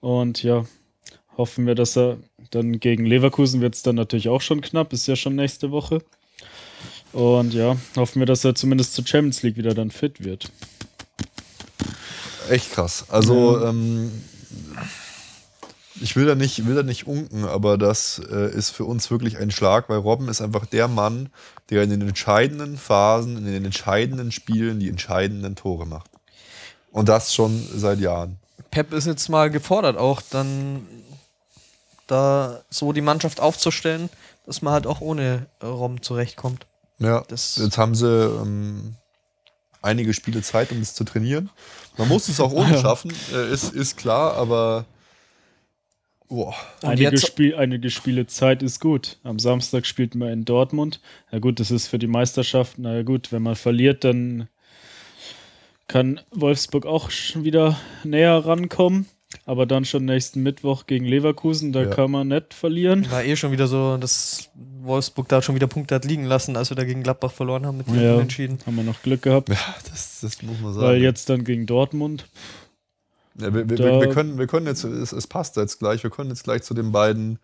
Und 0.00 0.42
ja, 0.42 0.64
hoffen 1.36 1.66
wir, 1.66 1.74
dass 1.74 1.94
er 1.96 2.16
dann 2.50 2.80
gegen 2.80 3.04
Leverkusen 3.04 3.60
wird 3.60 3.74
es 3.74 3.82
dann 3.82 3.96
natürlich 3.96 4.30
auch 4.30 4.40
schon 4.40 4.62
knapp, 4.62 4.94
ist 4.94 5.06
ja 5.08 5.16
schon 5.16 5.34
nächste 5.36 5.70
Woche. 5.70 6.02
Und 7.12 7.52
ja, 7.52 7.76
hoffen 7.96 8.20
wir, 8.20 8.26
dass 8.26 8.44
er 8.44 8.54
zumindest 8.54 8.94
zur 8.94 9.06
Champions 9.06 9.42
League 9.42 9.58
wieder 9.58 9.74
dann 9.74 9.90
fit 9.90 10.24
wird. 10.24 10.50
Echt 12.48 12.72
krass. 12.72 13.04
Also, 13.10 13.58
Ja. 13.60 13.68
ähm, 13.68 14.10
ich 16.00 16.16
will 16.16 16.26
da 16.26 16.34
nicht, 16.34 16.66
will 16.66 16.74
da 16.74 16.82
nicht 16.82 17.06
unken, 17.06 17.44
aber 17.44 17.76
das 17.78 18.20
äh, 18.30 18.50
ist 18.50 18.70
für 18.70 18.84
uns 18.84 19.10
wirklich 19.10 19.38
ein 19.38 19.50
Schlag, 19.50 19.88
weil 19.88 19.98
Robben 19.98 20.28
ist 20.28 20.40
einfach 20.40 20.66
der 20.66 20.88
Mann, 20.88 21.28
der 21.70 21.82
in 21.82 21.90
den 21.90 22.00
entscheidenden 22.08 22.76
Phasen, 22.78 23.36
in 23.38 23.44
den 23.46 23.64
entscheidenden 23.64 24.32
Spielen 24.32 24.80
die 24.80 24.88
entscheidenden 24.88 25.54
Tore 25.56 25.86
macht. 25.86 26.10
Und 26.90 27.08
das 27.08 27.34
schon 27.34 27.66
seit 27.74 28.00
Jahren. 28.00 28.38
Pep 28.70 28.92
ist 28.92 29.06
jetzt 29.06 29.28
mal 29.28 29.50
gefordert, 29.50 29.96
auch 29.96 30.20
dann 30.30 30.86
da 32.06 32.62
so 32.70 32.92
die 32.92 33.00
Mannschaft 33.00 33.40
aufzustellen, 33.40 34.08
dass 34.46 34.62
man 34.62 34.72
halt 34.72 34.86
auch 34.86 35.00
ohne 35.00 35.46
äh, 35.60 35.66
Rom 35.66 36.02
zurechtkommt. 36.02 36.66
Ja, 36.98 37.22
Das- 37.28 37.56
jetzt 37.56 37.78
haben 37.78 37.94
sie 37.94 38.06
ähm, 38.08 38.96
einige 39.82 40.12
Spiele 40.14 40.42
Zeit, 40.42 40.70
um 40.72 40.80
das 40.80 40.94
zu 40.94 41.04
trainieren. 41.04 41.50
Man 41.96 42.08
muss 42.08 42.28
es 42.28 42.40
auch 42.40 42.52
ohne 42.52 42.78
schaffen, 42.80 43.12
äh, 43.32 43.52
ist, 43.52 43.72
ist 43.72 43.96
klar, 43.96 44.34
aber 44.34 44.84
boah. 46.34 46.54
Einige, 46.82 47.18
Spiel, 47.18 47.54
einige 47.56 47.90
Spiele 47.90 48.26
Zeit 48.26 48.62
ist 48.62 48.80
gut. 48.80 49.18
Am 49.22 49.38
Samstag 49.38 49.84
spielt 49.86 50.14
man 50.14 50.28
in 50.30 50.44
Dortmund. 50.44 51.00
Ja 51.30 51.38
gut, 51.38 51.60
das 51.60 51.70
ist 51.70 51.88
für 51.88 51.98
die 51.98 52.06
Meisterschaft. 52.06 52.78
Na 52.78 52.94
ja 52.96 53.02
gut, 53.02 53.32
wenn 53.32 53.42
man 53.42 53.54
verliert, 53.54 54.04
dann 54.04 54.48
kann 55.88 56.20
Wolfsburg 56.30 56.86
auch 56.86 57.10
schon 57.10 57.44
wieder 57.44 57.78
näher 58.04 58.44
rankommen. 58.44 59.06
Aber 59.46 59.64
dann 59.64 59.86
schon 59.86 60.04
nächsten 60.04 60.42
Mittwoch 60.42 60.86
gegen 60.86 61.06
Leverkusen, 61.06 61.72
da 61.72 61.84
Ja. 61.84 61.88
kann 61.88 62.10
man 62.10 62.28
nicht 62.28 62.52
verlieren. 62.52 63.10
War 63.10 63.24
eh 63.24 63.34
schon 63.34 63.50
wieder 63.50 63.66
so, 63.66 63.96
dass 63.96 64.50
Wolfsburg 64.82 65.26
da 65.28 65.40
schon 65.40 65.54
wieder 65.54 65.66
Punkte 65.66 65.94
hat 65.94 66.04
liegen 66.04 66.24
lassen, 66.24 66.54
als 66.54 66.68
wir 66.70 66.76
da 66.76 66.84
gegen 66.84 67.02
Gladbach 67.02 67.32
verloren 67.32 67.64
haben 67.64 67.78
mit 67.78 67.86
dem 67.86 67.98
Ja. 67.98 68.14
Unentschieden. 68.14 68.58
Haben 68.66 68.76
wir 68.76 68.84
noch 68.84 69.00
Glück 69.02 69.22
gehabt, 69.22 69.48
Ja, 69.48 69.56
das, 69.90 70.20
das 70.20 70.42
muss 70.42 70.60
man 70.60 70.74
sagen. 70.74 70.86
weil 70.86 71.00
jetzt 71.02 71.30
dann 71.30 71.44
gegen 71.44 71.64
Dortmund. 71.64 72.26
Ja, 73.38 73.52
wir, 73.54 73.68
wir, 73.68 73.78
wir, 73.78 74.08
können, 74.10 74.38
wir 74.38 74.46
können 74.46 74.66
jetzt, 74.66 74.84
es, 74.84 75.12
es 75.12 75.26
passt 75.26 75.56
jetzt 75.56 75.78
gleich, 75.78 76.02
wir 76.02 76.10
können 76.10 76.30
jetzt 76.30 76.44
gleich 76.44 76.62
zu 76.62 76.74
den 76.74 76.92
beiden, 76.92 77.38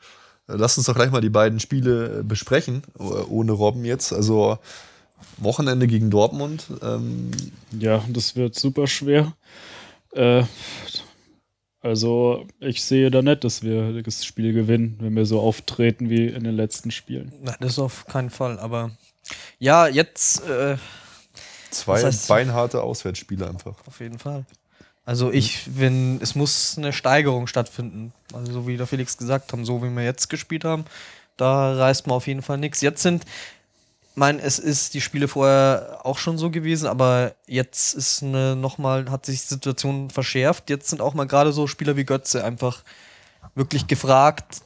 äh, 0.49 0.55
lass 0.57 0.77
uns 0.77 0.87
doch 0.87 0.95
gleich 0.95 1.11
mal 1.11 1.21
die 1.23 1.31
beiden 1.31 1.61
Spiele 1.61 2.21
äh, 2.21 2.23
besprechen, 2.23 2.83
äh, 2.99 3.03
ohne 3.03 3.53
Robben 3.53 3.85
jetzt. 3.85 4.13
Also 4.13 4.59
Wochenende 5.39 5.87
gegen 5.87 6.11
Dortmund. 6.11 6.67
Ähm, 6.83 7.31
Ja, 7.79 8.05
das 8.09 8.37
wird 8.37 8.55
super 8.55 8.87
schwer. 8.87 9.33
Äh, 10.13 10.45
also 11.81 12.47
ich 12.61 12.83
sehe 12.83 13.11
da 13.11 13.23
nicht, 13.23 13.45
dass 13.45 13.63
wir 13.63 14.03
das 14.03 14.25
Spiel 14.25 14.53
gewinnen, 14.53 14.97
wenn 15.01 15.15
wir 15.15 15.27
so 15.27 15.41
auftreten 15.41 16.11
wie 16.11 16.27
in 16.27 16.45
den 16.45 16.57
letzten 16.57 16.91
Spielen. 16.91 17.33
Na, 17.43 17.55
das 17.61 17.73
ist 17.73 17.79
auf 17.79 18.05
keinen 18.07 18.31
Fall, 18.31 18.59
aber 18.59 18.91
ja, 19.59 19.87
jetzt 19.87 20.45
äh, 20.49 20.77
zwei 21.71 22.03
Das 22.03 22.25
heißt- 22.25 22.29
beinharte 22.29 22.83
Auswärtsspiele 22.83 23.49
einfach. 23.49 23.77
auf 23.87 24.01
jeden 24.01 24.19
Fall. 24.19 24.45
Also 25.09 25.33
ich, 25.33 25.63
wenn, 25.79 26.21
es 26.21 26.35
muss 26.35 26.77
eine 26.77 26.93
Steigerung 26.93 27.47
stattfinden. 27.47 28.13
Also 28.35 28.53
so 28.53 28.67
wie 28.67 28.77
der 28.77 28.87
Felix 28.87 29.17
gesagt 29.17 29.51
haben, 29.55 29.65
so 29.65 29.83
wie 29.83 29.89
wir 29.89 30.05
jetzt 30.05 30.29
gespielt 30.29 30.67
haben, 30.67 30.85
da 31.39 31.73
reißt 31.73 32.07
man 32.07 32.15
auf 32.15 32.27
jeden 32.27 32.43
Fall 32.43 32.59
nichts. 32.59 32.83
Jetzt 32.83 33.03
sind, 33.03 33.25
ich 33.25 34.17
meine, 34.17 34.43
es 34.43 34.59
ist 34.59 34.93
die 34.93 35.01
Spiele 35.01 35.27
vorher 35.27 36.01
auch 36.03 36.19
schon 36.19 36.37
so 36.37 36.51
gewesen, 36.51 36.87
aber 36.87 37.33
jetzt 37.47 37.95
ist 37.95 38.23
eine 38.23 38.55
nochmal, 38.55 39.11
hat 39.11 39.25
sich 39.25 39.41
die 39.41 39.47
Situation 39.47 40.11
verschärft. 40.11 40.69
Jetzt 40.69 40.91
sind 40.91 41.01
auch 41.01 41.15
mal 41.15 41.27
gerade 41.27 41.55
so 41.55 41.67
Spieler 41.67 41.97
wie 41.97 42.05
Götze 42.05 42.45
einfach 42.45 42.83
wirklich 43.55 43.87
gefragt, 43.87 44.61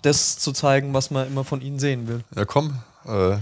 das 0.00 0.38
zu 0.38 0.52
zeigen, 0.52 0.94
was 0.94 1.10
man 1.10 1.26
immer 1.26 1.44
von 1.44 1.60
ihnen 1.60 1.78
sehen 1.78 2.08
will. 2.08 2.24
Ja, 2.34 2.46
komm, 2.46 2.78
äh, 3.04 3.36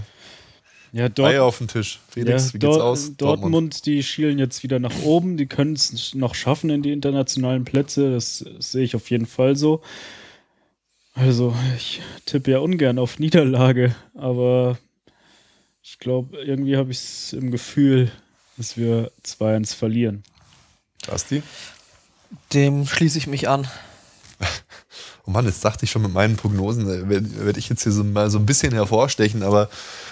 Ja, 0.93 1.07
Dort 1.07 1.29
Eier 1.29 1.43
auf 1.45 1.57
den 1.59 1.67
Tisch. 1.69 1.99
Felix, 2.09 2.47
ja, 2.47 2.53
wie 2.53 2.59
geht's 2.59 2.75
Dor- 2.75 2.83
aus? 2.83 3.11
Dortmund, 3.15 3.85
die 3.85 4.03
schielen 4.03 4.39
jetzt 4.39 4.61
wieder 4.63 4.79
nach 4.79 5.01
oben. 5.03 5.37
Die 5.37 5.45
können 5.45 5.73
es 5.73 6.13
noch 6.15 6.35
schaffen 6.35 6.69
in 6.69 6.81
die 6.81 6.91
internationalen 6.91 7.63
Plätze. 7.63 8.11
Das 8.11 8.43
sehe 8.59 8.83
ich 8.83 8.95
auf 8.95 9.09
jeden 9.09 9.25
Fall 9.25 9.55
so. 9.55 9.81
Also, 11.13 11.55
ich 11.77 12.01
tippe 12.25 12.51
ja 12.51 12.59
ungern 12.59 12.97
auf 12.99 13.19
Niederlage, 13.19 13.95
aber 14.15 14.77
ich 15.83 15.99
glaube, 15.99 16.37
irgendwie 16.37 16.77
habe 16.77 16.91
ich 16.91 16.99
es 16.99 17.33
im 17.33 17.51
Gefühl, 17.51 18.11
dass 18.57 18.77
wir 18.77 19.11
2-1 19.25 19.75
verlieren. 19.75 20.23
Basti? 21.07 21.43
Dem 22.53 22.85
schließe 22.85 23.17
ich 23.17 23.27
mich 23.27 23.49
an. 23.49 23.67
Oh 25.25 25.31
Mann, 25.31 25.45
jetzt 25.45 25.63
dachte 25.63 25.85
ich 25.85 25.91
schon 25.91 26.01
mit 26.01 26.13
meinen 26.13 26.35
Prognosen, 26.35 26.89
äh, 26.89 27.09
werde 27.09 27.45
werd 27.45 27.57
ich 27.57 27.69
jetzt 27.69 27.83
hier 27.83 27.91
so 27.91 28.03
mal 28.03 28.29
so 28.29 28.39
ein 28.39 28.45
bisschen 28.45 28.73
hervorstechen, 28.73 29.43
aber 29.43 29.69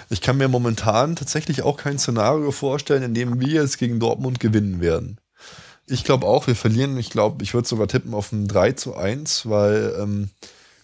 ich 0.08 0.20
kann 0.20 0.36
mir 0.36 0.48
momentan 0.48 1.16
tatsächlich 1.16 1.62
auch 1.62 1.76
kein 1.76 1.98
Szenario 1.98 2.52
vorstellen, 2.52 3.02
in 3.02 3.14
dem 3.14 3.40
wir 3.40 3.62
jetzt 3.62 3.78
gegen 3.78 3.98
Dortmund 3.98 4.40
gewinnen 4.40 4.80
werden. 4.80 5.18
Ich 5.86 6.04
glaube 6.04 6.26
auch, 6.26 6.46
wir 6.46 6.54
verlieren. 6.54 6.96
Ich 6.98 7.10
glaube, 7.10 7.42
ich 7.42 7.52
würde 7.52 7.66
sogar 7.66 7.88
tippen 7.88 8.14
auf 8.14 8.30
ein 8.30 8.46
3 8.46 8.72
zu 8.72 8.94
1, 8.94 9.48
weil 9.48 9.96
ähm, 10.00 10.30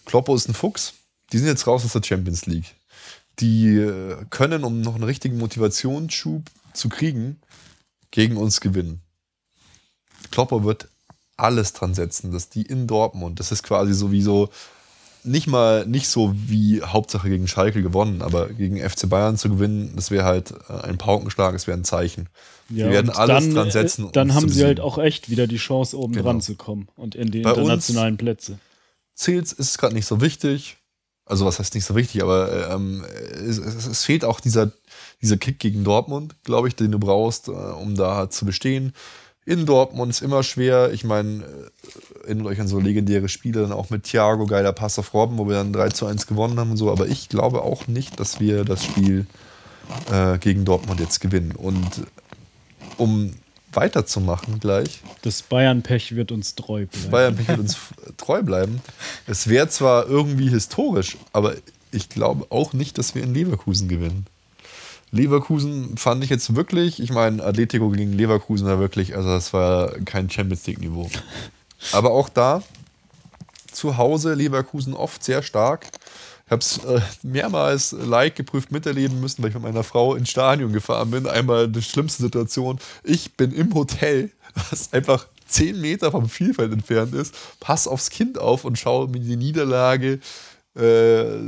Kloppo 0.05 0.35
ist 0.35 0.49
ein 0.49 0.53
Fuchs. 0.53 0.95
Die 1.31 1.37
sind 1.37 1.47
jetzt 1.47 1.65
raus 1.65 1.85
aus 1.85 1.93
der 1.93 2.03
Champions 2.03 2.45
League. 2.45 2.75
Die 3.39 3.77
äh, 3.77 4.17
können, 4.29 4.65
um 4.65 4.81
noch 4.81 4.95
einen 4.95 5.05
richtigen 5.05 5.37
Motivationsschub 5.37 6.43
zu 6.73 6.89
kriegen, 6.89 7.39
gegen 8.11 8.35
uns 8.35 8.59
gewinnen. 8.59 9.01
Kloppo 10.31 10.63
wird 10.63 10.89
alles 11.37 11.73
dran 11.73 11.93
setzen, 11.93 12.31
dass 12.31 12.49
die 12.49 12.63
in 12.63 12.87
Dortmund, 12.87 13.39
das 13.39 13.51
ist 13.51 13.63
quasi 13.63 13.93
sowieso 13.93 14.49
nicht 15.23 15.47
mal 15.47 15.85
nicht 15.85 16.07
so 16.07 16.33
wie 16.35 16.81
Hauptsache 16.81 17.29
gegen 17.29 17.47
Schalke 17.47 17.81
gewonnen, 17.81 18.21
aber 18.21 18.47
gegen 18.47 18.77
FC 18.77 19.09
Bayern 19.09 19.37
zu 19.37 19.49
gewinnen, 19.49 19.93
das 19.95 20.09
wäre 20.09 20.23
halt 20.23 20.53
äh, 20.69 20.73
ein 20.83 20.97
Paukenschlag, 20.97 21.53
es 21.53 21.67
wäre 21.67 21.77
ein 21.77 21.83
Zeichen. 21.83 22.29
Ja, 22.69 22.87
die 22.87 22.93
werden 22.93 23.09
alles 23.09 23.45
dann, 23.45 23.53
dran 23.53 23.67
äh, 23.67 23.71
setzen. 23.71 24.09
Dann 24.13 24.33
haben 24.33 24.49
sie 24.49 24.63
halt 24.63 24.79
auch 24.79 24.97
echt 24.97 25.29
wieder 25.29 25.47
die 25.47 25.57
Chance, 25.57 25.97
oben 25.97 26.13
Genau. 26.13 26.25
dran 26.25 26.41
zu 26.41 26.55
kommen 26.55 26.87
und 26.95 27.15
in 27.15 27.31
die 27.31 27.41
Bei 27.41 27.49
internationalen 27.51 28.17
Plätze. 28.17 28.59
Zählt 29.15 29.51
ist 29.51 29.77
gerade 29.77 29.95
nicht 29.95 30.05
so 30.05 30.21
wichtig. 30.21 30.77
Also 31.25 31.45
was 31.45 31.59
heißt 31.59 31.75
nicht 31.75 31.83
so 31.83 31.95
wichtig, 31.95 32.23
aber 32.23 32.69
ähm, 32.71 33.03
es, 33.33 33.57
es, 33.57 33.85
es 33.85 34.03
fehlt 34.05 34.23
auch 34.23 34.39
dieser, 34.39 34.71
dieser 35.21 35.35
Kick 35.35 35.59
gegen 35.59 35.83
Dortmund, 35.83 36.35
glaube 36.45 36.69
ich, 36.69 36.75
den 36.75 36.89
du 36.91 36.99
brauchst, 36.99 37.49
äh, 37.49 37.51
um 37.51 37.95
da 37.95 38.29
zu 38.29 38.45
bestehen. 38.45 38.93
In 39.47 39.65
Dortmund 39.65 40.11
ist 40.11 40.21
immer 40.21 40.43
schwer. 40.43 40.91
Ich 40.91 41.05
meine, 41.05 41.45
äh, 41.45 42.25
erinnert 42.25 42.47
euch 42.47 42.59
an 42.59 42.67
so 42.67 42.81
legendäre 42.81 43.29
Spiele, 43.29 43.61
dann 43.61 43.71
auch 43.71 43.89
mit 43.89 44.03
Thiago, 44.03 44.45
geiler 44.45 44.73
Pass 44.73 44.99
auf 44.99 45.13
Robben, 45.13 45.37
wo 45.37 45.47
wir 45.47 45.55
dann 45.55 45.71
3 45.71 45.87
zu 45.87 46.05
1 46.05 46.27
gewonnen 46.27 46.59
haben 46.59 46.71
und 46.71 46.77
so. 46.77 46.91
Aber 46.91 47.07
ich 47.07 47.29
glaube 47.29 47.61
auch 47.61 47.87
nicht, 47.87 48.19
dass 48.19 48.41
wir 48.41 48.65
das 48.65 48.83
Spiel 48.83 49.25
äh, 50.11 50.37
gegen 50.39 50.65
Dortmund 50.65 50.99
jetzt 50.99 51.21
gewinnen. 51.21 51.53
Und 51.53 52.05
um 52.97 53.31
weiterzumachen 53.71 54.59
gleich, 54.59 55.01
Das 55.21 55.43
Bayern-Pech 55.43 56.17
wird 56.17 56.33
uns 56.33 56.55
treu 56.55 56.85
bleiben. 56.85 57.11
Bayern 57.11 57.47
wird 57.47 57.57
uns 57.57 57.77
treu 58.17 58.43
bleiben. 58.43 58.81
Es 59.27 59.47
wäre 59.47 59.69
zwar 59.69 60.07
irgendwie 60.07 60.49
historisch, 60.49 61.15
aber 61.31 61.55
ich 61.93 62.09
glaube 62.09 62.47
auch 62.49 62.73
nicht, 62.73 62.97
dass 62.97 63.15
wir 63.15 63.23
in 63.23 63.33
Leverkusen 63.33 63.87
gewinnen. 63.87 64.25
Leverkusen 65.11 65.97
fand 65.97 66.23
ich 66.23 66.29
jetzt 66.29 66.55
wirklich, 66.55 67.01
ich 67.01 67.11
meine, 67.11 67.43
Atletico 67.43 67.89
gegen 67.89 68.13
Leverkusen 68.13 68.67
war 68.67 68.79
wirklich, 68.79 69.15
also 69.15 69.29
das 69.29 69.53
war 69.53 69.91
kein 70.05 70.29
Champions 70.29 70.67
League-Niveau. 70.67 71.09
Aber 71.93 72.11
auch 72.11 72.29
da, 72.29 72.61
zu 73.71 73.97
Hause, 73.97 74.33
Leverkusen 74.33 74.93
oft 74.93 75.23
sehr 75.23 75.43
stark. 75.43 75.87
Ich 76.45 76.51
habe 76.51 76.61
es 76.61 76.77
äh, 76.85 77.01
mehrmals 77.23 77.91
like 77.91 78.35
geprüft 78.35 78.71
miterleben 78.71 79.19
müssen, 79.19 79.43
weil 79.43 79.49
ich 79.49 79.55
mit 79.55 79.63
meiner 79.63 79.83
Frau 79.83 80.15
ins 80.15 80.29
Stadion 80.29 80.71
gefahren 80.73 81.11
bin. 81.11 81.27
Einmal 81.27 81.67
die 81.67 81.81
schlimmste 81.81 82.23
Situation. 82.23 82.79
Ich 83.03 83.35
bin 83.35 83.51
im 83.51 83.73
Hotel, 83.73 84.31
was 84.69 84.93
einfach 84.93 85.27
10 85.47 85.79
Meter 85.79 86.11
vom 86.11 86.29
Spielfeld 86.29 86.73
entfernt 86.73 87.13
ist, 87.13 87.35
pass 87.59 87.87
aufs 87.87 88.09
Kind 88.09 88.39
auf 88.39 88.65
und 88.65 88.77
schaue 88.79 89.07
mir 89.07 89.19
die 89.19 89.37
Niederlage 89.37 90.19
äh, 90.75 91.47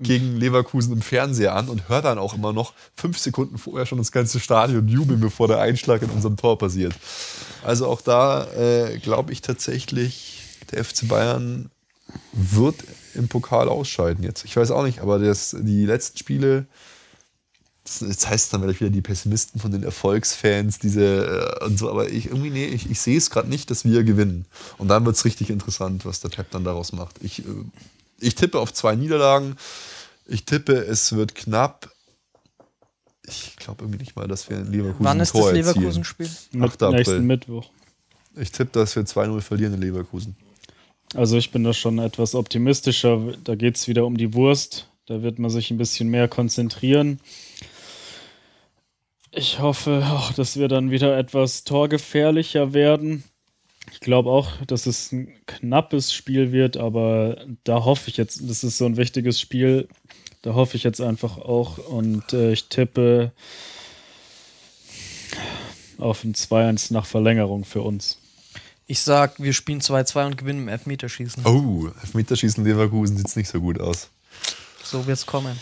gegen 0.00 0.36
Leverkusen 0.36 0.92
im 0.92 1.02
Fernseher 1.02 1.54
an 1.54 1.68
und 1.68 1.88
höre 1.88 2.02
dann 2.02 2.18
auch 2.18 2.34
immer 2.34 2.52
noch 2.52 2.72
fünf 2.94 3.18
Sekunden 3.18 3.58
vorher 3.58 3.86
schon 3.86 3.98
das 3.98 4.12
ganze 4.12 4.40
Stadion 4.40 4.88
jubeln, 4.88 5.20
bevor 5.20 5.48
der 5.48 5.60
Einschlag 5.60 6.02
in 6.02 6.10
unserem 6.10 6.36
Tor 6.36 6.58
passiert. 6.58 6.94
Also 7.64 7.86
auch 7.86 8.00
da 8.00 8.46
äh, 8.52 8.98
glaube 8.98 9.32
ich 9.32 9.42
tatsächlich, 9.42 10.40
der 10.72 10.84
FC 10.84 11.06
Bayern 11.08 11.70
wird 12.32 12.76
im 13.14 13.28
Pokal 13.28 13.68
ausscheiden 13.68 14.24
jetzt. 14.24 14.44
Ich 14.44 14.56
weiß 14.56 14.70
auch 14.70 14.84
nicht, 14.84 15.00
aber 15.00 15.18
das, 15.18 15.56
die 15.58 15.86
letzten 15.86 16.18
Spiele, 16.18 16.66
das, 17.84 18.00
jetzt 18.00 18.28
heißt 18.28 18.44
es 18.44 18.50
dann 18.50 18.62
vielleicht 18.62 18.80
wieder 18.80 18.90
die 18.90 19.02
Pessimisten 19.02 19.60
von 19.60 19.70
den 19.70 19.82
Erfolgsfans, 19.82 20.78
diese 20.78 21.58
äh, 21.60 21.64
und 21.64 21.78
so, 21.78 21.90
aber 21.90 22.08
ich 22.08 22.26
irgendwie, 22.26 22.50
nee, 22.50 22.66
ich, 22.66 22.90
ich 22.90 23.00
sehe 23.00 23.18
es 23.18 23.30
gerade 23.30 23.48
nicht, 23.48 23.70
dass 23.70 23.84
wir 23.84 24.04
gewinnen. 24.04 24.46
Und 24.78 24.88
dann 24.88 25.04
wird 25.04 25.16
es 25.16 25.24
richtig 25.24 25.50
interessant, 25.50 26.04
was 26.04 26.20
der 26.20 26.28
Pep 26.30 26.50
dann 26.50 26.64
daraus 26.64 26.92
macht. 26.92 27.16
Ich, 27.22 27.40
äh, 27.40 27.64
ich 28.22 28.34
tippe 28.34 28.58
auf 28.58 28.72
zwei 28.72 28.94
Niederlagen. 28.94 29.56
Ich 30.26 30.44
tippe, 30.44 30.74
es 30.74 31.14
wird 31.14 31.34
knapp. 31.34 31.90
Ich 33.26 33.56
glaube 33.56 33.84
irgendwie 33.84 34.00
nicht 34.00 34.16
mal, 34.16 34.26
dass 34.26 34.48
wir 34.48 34.58
in 34.58 34.72
Leverkusen 34.72 35.04
Wann 35.04 35.18
ein 35.18 35.22
ist 35.22 35.32
Tor 35.32 35.52
das. 35.52 35.74
Leverkusen-Spiel? 35.74 36.30
Mit 36.52 36.70
8. 36.70 36.82
April. 36.82 36.96
nächsten 36.96 37.26
Mittwoch. 37.26 37.70
Ich 38.36 38.50
tippe, 38.50 38.78
dass 38.78 38.96
wir 38.96 39.02
2-0 39.02 39.40
verlieren 39.40 39.74
in 39.74 39.80
Leverkusen. 39.80 40.36
Also 41.14 41.36
ich 41.36 41.50
bin 41.50 41.64
da 41.64 41.72
schon 41.72 41.98
etwas 41.98 42.34
optimistischer. 42.34 43.34
Da 43.44 43.54
geht 43.54 43.76
es 43.76 43.86
wieder 43.86 44.06
um 44.06 44.16
die 44.16 44.32
Wurst. 44.34 44.88
Da 45.06 45.22
wird 45.22 45.38
man 45.38 45.50
sich 45.50 45.70
ein 45.70 45.78
bisschen 45.78 46.08
mehr 46.08 46.28
konzentrieren. 46.28 47.20
Ich 49.30 49.58
hoffe 49.60 50.06
auch, 50.10 50.32
dass 50.32 50.58
wir 50.58 50.68
dann 50.68 50.90
wieder 50.90 51.16
etwas 51.16 51.64
torgefährlicher 51.64 52.72
werden. 52.72 53.24
Ich 53.90 54.00
glaube 54.00 54.30
auch, 54.30 54.52
dass 54.66 54.86
es 54.86 55.12
ein 55.12 55.32
knappes 55.46 56.12
Spiel 56.12 56.52
wird, 56.52 56.76
aber 56.76 57.44
da 57.64 57.84
hoffe 57.84 58.10
ich 58.10 58.16
jetzt, 58.16 58.48
das 58.48 58.64
ist 58.64 58.78
so 58.78 58.86
ein 58.86 58.96
wichtiges 58.96 59.40
Spiel, 59.40 59.88
da 60.42 60.54
hoffe 60.54 60.76
ich 60.76 60.82
jetzt 60.82 61.00
einfach 61.00 61.38
auch 61.38 61.78
und 61.78 62.32
äh, 62.32 62.52
ich 62.52 62.68
tippe 62.68 63.32
auf 65.98 66.24
ein 66.24 66.34
2-1 66.34 66.92
nach 66.92 67.06
Verlängerung 67.06 67.64
für 67.64 67.82
uns. 67.82 68.18
Ich 68.86 69.00
sag, 69.00 69.40
wir 69.42 69.52
spielen 69.52 69.80
2-2 69.80 70.26
und 70.26 70.38
gewinnen 70.38 70.62
im 70.62 70.68
Elfmeterschießen. 70.68 71.46
Oh, 71.46 71.88
Elfmeterschießen 72.02 72.64
Leverkusen 72.64 73.16
sieht 73.16 73.36
nicht 73.36 73.48
so 73.48 73.60
gut 73.60 73.80
aus. 73.80 74.10
So 74.82 75.06
wird's 75.06 75.24
kommen. 75.24 75.56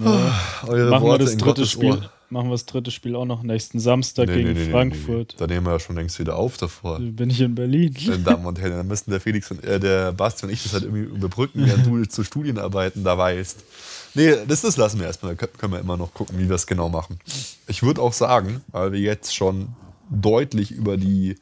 Eure 0.00 0.90
Machen 0.90 1.04
wir 1.04 1.10
Worte 1.10 1.24
das 1.24 1.32
in 1.32 1.38
dritte 1.38 1.66
Spiel. 1.66 1.92
Ohr. 1.92 2.12
Machen 2.32 2.48
wir 2.48 2.52
das 2.52 2.66
dritte 2.66 2.90
Spiel 2.90 3.14
auch 3.14 3.24
noch 3.24 3.42
nächsten 3.42 3.78
Samstag 3.78 4.26
Nee, 4.28 4.34
gegen 4.42 4.52
nee, 4.54 4.64
nee, 4.64 4.70
Frankfurt. 4.70 5.34
Da 5.38 5.46
nehmen 5.46 5.64
wir 5.66 5.72
ja 5.72 5.78
schon 5.78 5.96
längst 5.96 6.18
wieder 6.18 6.36
auf 6.36 6.56
davor. 6.56 6.98
Bin 6.98 7.30
ich 7.30 7.40
in 7.40 7.54
Berlin. 7.54 7.94
Meine 8.06 8.18
Damen 8.18 8.46
und 8.46 8.60
Herren, 8.60 8.72
dann 8.78 8.88
müssen 8.88 9.10
der 9.10 9.20
Felix 9.20 9.50
und 9.50 9.62
äh, 9.64 9.78
der 9.78 10.12
Basti 10.12 10.46
und 10.46 10.52
ich 10.52 10.62
das 10.62 10.72
halt 10.72 10.84
irgendwie 10.84 11.02
überbrücken, 11.02 11.64
während 11.66 11.86
du 11.86 12.04
zu 12.06 12.24
Studienarbeiten 12.24 13.04
da 13.04 13.16
weißt. 13.16 13.64
Nee, 14.14 14.34
das, 14.48 14.62
das 14.62 14.76
lassen 14.76 14.98
wir 14.98 15.06
erstmal. 15.06 15.36
Da 15.36 15.44
kö- 15.46 15.56
können 15.58 15.72
wir 15.72 15.80
immer 15.80 15.96
noch 15.96 16.12
gucken, 16.14 16.38
wie 16.38 16.48
wir 16.48 16.56
es 16.56 16.66
genau 16.66 16.88
machen. 16.88 17.18
Ich 17.68 17.82
würde 17.82 18.00
auch 18.02 18.12
sagen, 18.12 18.62
weil 18.72 18.92
wir 18.92 19.00
jetzt 19.00 19.34
schon 19.34 19.68
deutlich 20.10 20.70
über 20.72 20.96
die 20.96 21.36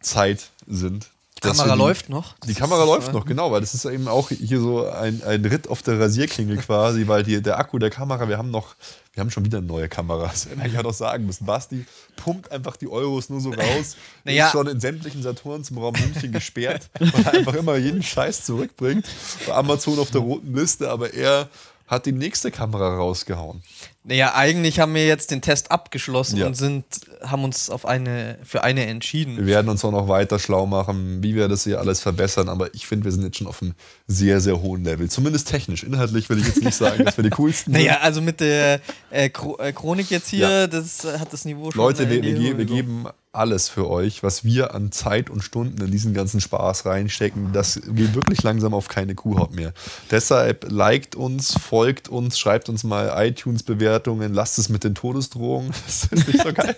Zeit 0.00 0.50
sind. 0.66 1.10
Die 1.42 1.48
Kamera 1.48 1.72
die, 1.72 1.78
läuft 1.78 2.08
noch. 2.10 2.34
Die 2.46 2.54
Kamera 2.54 2.84
läuft 2.84 3.14
noch, 3.14 3.24
genau, 3.24 3.50
weil 3.50 3.62
das 3.62 3.74
ist 3.74 3.86
eben 3.86 4.08
auch 4.08 4.28
hier 4.28 4.60
so 4.60 4.86
ein, 4.86 5.22
ein 5.24 5.42
Ritt 5.44 5.68
auf 5.68 5.82
der 5.82 5.98
Rasierklingel 5.98 6.56
quasi, 6.66 7.08
weil 7.08 7.24
hier 7.24 7.40
der 7.40 7.58
Akku 7.58 7.78
der 7.78 7.88
Kamera, 7.88 8.28
wir 8.28 8.36
haben 8.36 8.50
noch, 8.50 8.74
wir 9.14 9.22
haben 9.22 9.30
schon 9.30 9.46
wieder 9.46 9.62
neue 9.62 9.88
Kamera. 9.88 10.28
Das 10.28 10.46
hätte 10.50 10.66
ich 10.66 10.74
ja 10.74 10.82
doch 10.82 10.92
sagen 10.92 11.24
müssen. 11.24 11.46
Basti 11.46 11.86
pumpt 12.16 12.52
einfach 12.52 12.76
die 12.76 12.88
Euros 12.88 13.30
nur 13.30 13.40
so 13.40 13.50
raus. 13.50 13.96
Naja. 14.24 14.46
Ist 14.46 14.52
schon 14.52 14.66
in 14.66 14.80
sämtlichen 14.80 15.22
Saturns 15.22 15.70
im 15.70 15.78
Raum 15.78 15.94
München 15.98 16.30
gesperrt, 16.30 16.90
weil 16.98 17.24
er 17.24 17.32
einfach 17.32 17.54
immer 17.54 17.76
jeden 17.76 18.02
Scheiß 18.02 18.44
zurückbringt. 18.44 19.06
Bei 19.46 19.54
Amazon 19.54 19.98
auf 19.98 20.10
der 20.10 20.20
roten 20.20 20.54
Liste, 20.54 20.90
aber 20.90 21.14
er 21.14 21.48
hat 21.90 22.06
die 22.06 22.12
nächste 22.12 22.50
Kamera 22.50 22.96
rausgehauen. 22.96 23.62
Naja, 24.04 24.34
eigentlich 24.34 24.78
haben 24.80 24.94
wir 24.94 25.06
jetzt 25.06 25.30
den 25.30 25.42
Test 25.42 25.70
abgeschlossen 25.70 26.38
Ja. 26.38 26.46
und 26.46 26.54
sind, 26.54 26.84
haben 27.22 27.44
uns 27.44 27.68
auf 27.68 27.84
eine, 27.84 28.38
für 28.44 28.62
eine 28.62 28.86
entschieden. 28.86 29.36
Wir 29.36 29.46
werden 29.46 29.68
uns 29.68 29.84
auch 29.84 29.90
noch 29.90 30.08
weiter 30.08 30.38
schlau 30.38 30.64
machen, 30.66 31.22
wie 31.22 31.34
wir 31.34 31.48
das 31.48 31.64
hier 31.64 31.80
alles 31.80 32.00
verbessern, 32.00 32.48
aber 32.48 32.72
ich 32.74 32.86
finde, 32.86 33.04
wir 33.04 33.12
sind 33.12 33.24
jetzt 33.24 33.36
schon 33.36 33.46
auf 33.48 33.60
einem 33.60 33.74
sehr, 34.06 34.40
sehr 34.40 34.62
hohen 34.62 34.84
Level. 34.84 35.10
Zumindest 35.10 35.48
technisch. 35.48 35.82
Inhaltlich 35.82 36.30
will 36.30 36.38
ich 36.38 36.46
jetzt 36.46 36.62
nicht 36.62 36.76
sagen, 36.76 37.04
dass 37.04 37.18
wir 37.18 37.24
die 37.24 37.30
coolsten 37.38 37.74
sind. 37.74 37.82
Naja, 37.82 37.98
also 38.00 38.22
mit 38.22 38.40
der 38.40 38.80
äh, 39.10 39.26
äh, 39.26 39.72
Chronik 39.72 40.10
jetzt 40.10 40.28
hier, 40.28 40.48
Ja. 40.48 40.66
das 40.66 41.04
hat 41.04 41.32
das 41.32 41.44
Niveau 41.44 41.70
schon. 41.70 41.80
Leute, 41.82 42.08
wir, 42.08 42.22
wir, 42.22 42.56
wir 42.56 42.64
geben 42.64 43.06
alles 43.32 43.68
für 43.68 43.88
euch, 43.88 44.24
was 44.24 44.42
wir 44.44 44.74
an 44.74 44.90
Zeit 44.90 45.30
und 45.30 45.42
Stunden 45.42 45.80
in 45.84 45.90
diesen 45.92 46.14
ganzen 46.14 46.40
Spaß 46.40 46.84
reinstecken. 46.86 47.52
Das 47.52 47.80
geht 47.86 48.14
wirklich 48.14 48.42
langsam 48.42 48.74
auf 48.74 48.88
keine 48.88 49.14
Kuhhaut 49.14 49.54
mehr. 49.54 49.72
Deshalb 50.10 50.66
liked 50.68 51.14
uns, 51.14 51.54
folgt 51.56 52.08
uns, 52.08 52.40
schreibt 52.40 52.68
uns 52.68 52.82
mal 52.82 53.12
iTunes-Bewertungen, 53.24 54.34
lasst 54.34 54.58
es 54.58 54.68
mit 54.68 54.82
den 54.82 54.94
Todesdrohungen. 54.94 55.72
Das 55.90 56.04
ist 56.04 56.28
nicht 56.28 56.42
so 56.42 56.52
geil. 56.52 56.76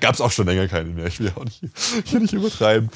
Gab 0.00 0.14
es 0.14 0.20
auch 0.20 0.30
schon 0.30 0.46
länger 0.46 0.68
keine 0.68 0.90
mehr. 0.90 1.06
Ich 1.06 1.18
will 1.18 1.32
auch 1.34 1.44
nicht, 1.44 1.62
hier 2.04 2.20
nicht 2.20 2.32
übertreiben. 2.32 2.90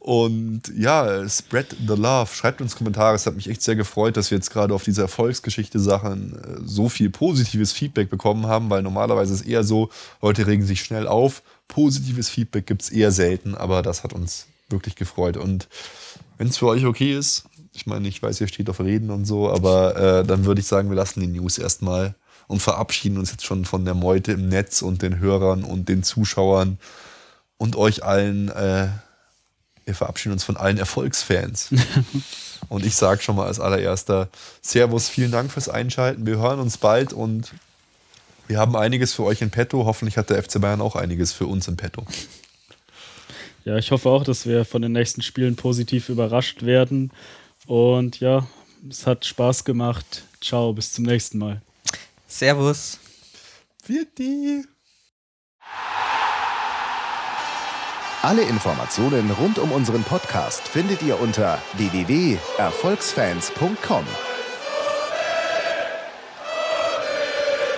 Und 0.00 0.62
ja, 0.76 1.28
spread 1.28 1.76
the 1.86 1.94
love. 1.94 2.34
Schreibt 2.34 2.60
uns 2.60 2.76
Kommentare. 2.76 3.14
Es 3.14 3.26
hat 3.26 3.36
mich 3.36 3.48
echt 3.48 3.62
sehr 3.62 3.76
gefreut, 3.76 4.16
dass 4.16 4.30
wir 4.30 4.38
jetzt 4.38 4.50
gerade 4.50 4.74
auf 4.74 4.82
diese 4.82 5.02
Erfolgsgeschichte-Sachen 5.02 6.34
äh, 6.34 6.60
so 6.64 6.88
viel 6.88 7.10
positives 7.10 7.72
Feedback 7.72 8.10
bekommen 8.10 8.46
haben, 8.46 8.70
weil 8.70 8.82
normalerweise 8.82 9.34
ist 9.34 9.40
es 9.40 9.46
eher 9.46 9.64
so, 9.64 9.90
Leute 10.20 10.46
regen 10.46 10.64
sich 10.64 10.82
schnell 10.82 11.06
auf. 11.06 11.42
Positives 11.68 12.28
Feedback 12.28 12.66
gibt 12.66 12.82
es 12.82 12.90
eher 12.90 13.10
selten, 13.10 13.54
aber 13.54 13.82
das 13.82 14.04
hat 14.04 14.12
uns 14.12 14.46
wirklich 14.68 14.96
gefreut. 14.96 15.36
Und 15.36 15.68
wenn 16.38 16.48
es 16.48 16.58
für 16.58 16.66
euch 16.66 16.84
okay 16.84 17.16
ist, 17.16 17.44
ich 17.72 17.86
meine, 17.86 18.06
ich 18.08 18.22
weiß, 18.22 18.40
ihr 18.40 18.48
steht 18.48 18.70
auf 18.70 18.80
Reden 18.80 19.10
und 19.10 19.24
so, 19.24 19.50
aber 19.50 19.96
äh, 19.96 20.24
dann 20.24 20.44
würde 20.44 20.60
ich 20.60 20.66
sagen, 20.66 20.88
wir 20.88 20.96
lassen 20.96 21.20
die 21.20 21.26
News 21.26 21.58
erstmal 21.58 22.14
und 22.46 22.60
verabschieden 22.60 23.18
uns 23.18 23.30
jetzt 23.30 23.44
schon 23.44 23.64
von 23.64 23.84
der 23.84 23.94
Meute 23.94 24.32
im 24.32 24.48
Netz 24.48 24.82
und 24.82 25.02
den 25.02 25.18
Hörern 25.18 25.64
und 25.64 25.88
den 25.88 26.02
Zuschauern 26.02 26.78
und 27.56 27.76
euch 27.76 28.04
allen. 28.04 28.48
Äh, 28.50 28.88
wir 29.84 29.94
verabschieden 29.94 30.32
uns 30.32 30.44
von 30.44 30.56
allen 30.56 30.78
Erfolgsfans. 30.78 31.70
und 32.68 32.86
ich 32.86 32.94
sage 32.94 33.22
schon 33.22 33.36
mal 33.36 33.46
als 33.46 33.60
allererster 33.60 34.28
Servus, 34.62 35.08
vielen 35.08 35.30
Dank 35.30 35.50
fürs 35.50 35.68
Einschalten. 35.68 36.26
Wir 36.26 36.38
hören 36.38 36.60
uns 36.60 36.78
bald 36.78 37.12
und 37.12 37.52
wir 38.46 38.58
haben 38.58 38.76
einiges 38.76 39.14
für 39.14 39.24
euch 39.24 39.42
in 39.42 39.50
petto. 39.50 39.84
Hoffentlich 39.84 40.16
hat 40.16 40.30
der 40.30 40.40
FC 40.42 40.60
Bayern 40.60 40.80
auch 40.80 40.96
einiges 40.96 41.32
für 41.32 41.46
uns 41.46 41.68
in 41.68 41.76
petto. 41.76 42.04
Ja, 43.64 43.76
ich 43.76 43.90
hoffe 43.90 44.08
auch, 44.10 44.24
dass 44.24 44.46
wir 44.46 44.64
von 44.64 44.80
den 44.82 44.92
nächsten 44.92 45.22
Spielen 45.22 45.56
positiv 45.56 46.10
überrascht 46.10 46.64
werden. 46.64 47.10
Und 47.66 48.20
ja, 48.20 48.46
es 48.88 49.06
hat 49.06 49.24
Spaß 49.24 49.64
gemacht. 49.64 50.24
Ciao, 50.42 50.74
bis 50.74 50.92
zum 50.92 51.04
nächsten 51.04 51.38
Mal. 51.38 51.62
Servus. 52.26 52.98
Die. 54.18 54.64
Alle 58.22 58.42
Informationen 58.42 59.30
rund 59.32 59.58
um 59.58 59.72
unseren 59.72 60.02
Podcast 60.02 60.66
findet 60.66 61.02
ihr 61.02 61.20
unter 61.20 61.60
www.erfolgsfans.com. 61.76 64.33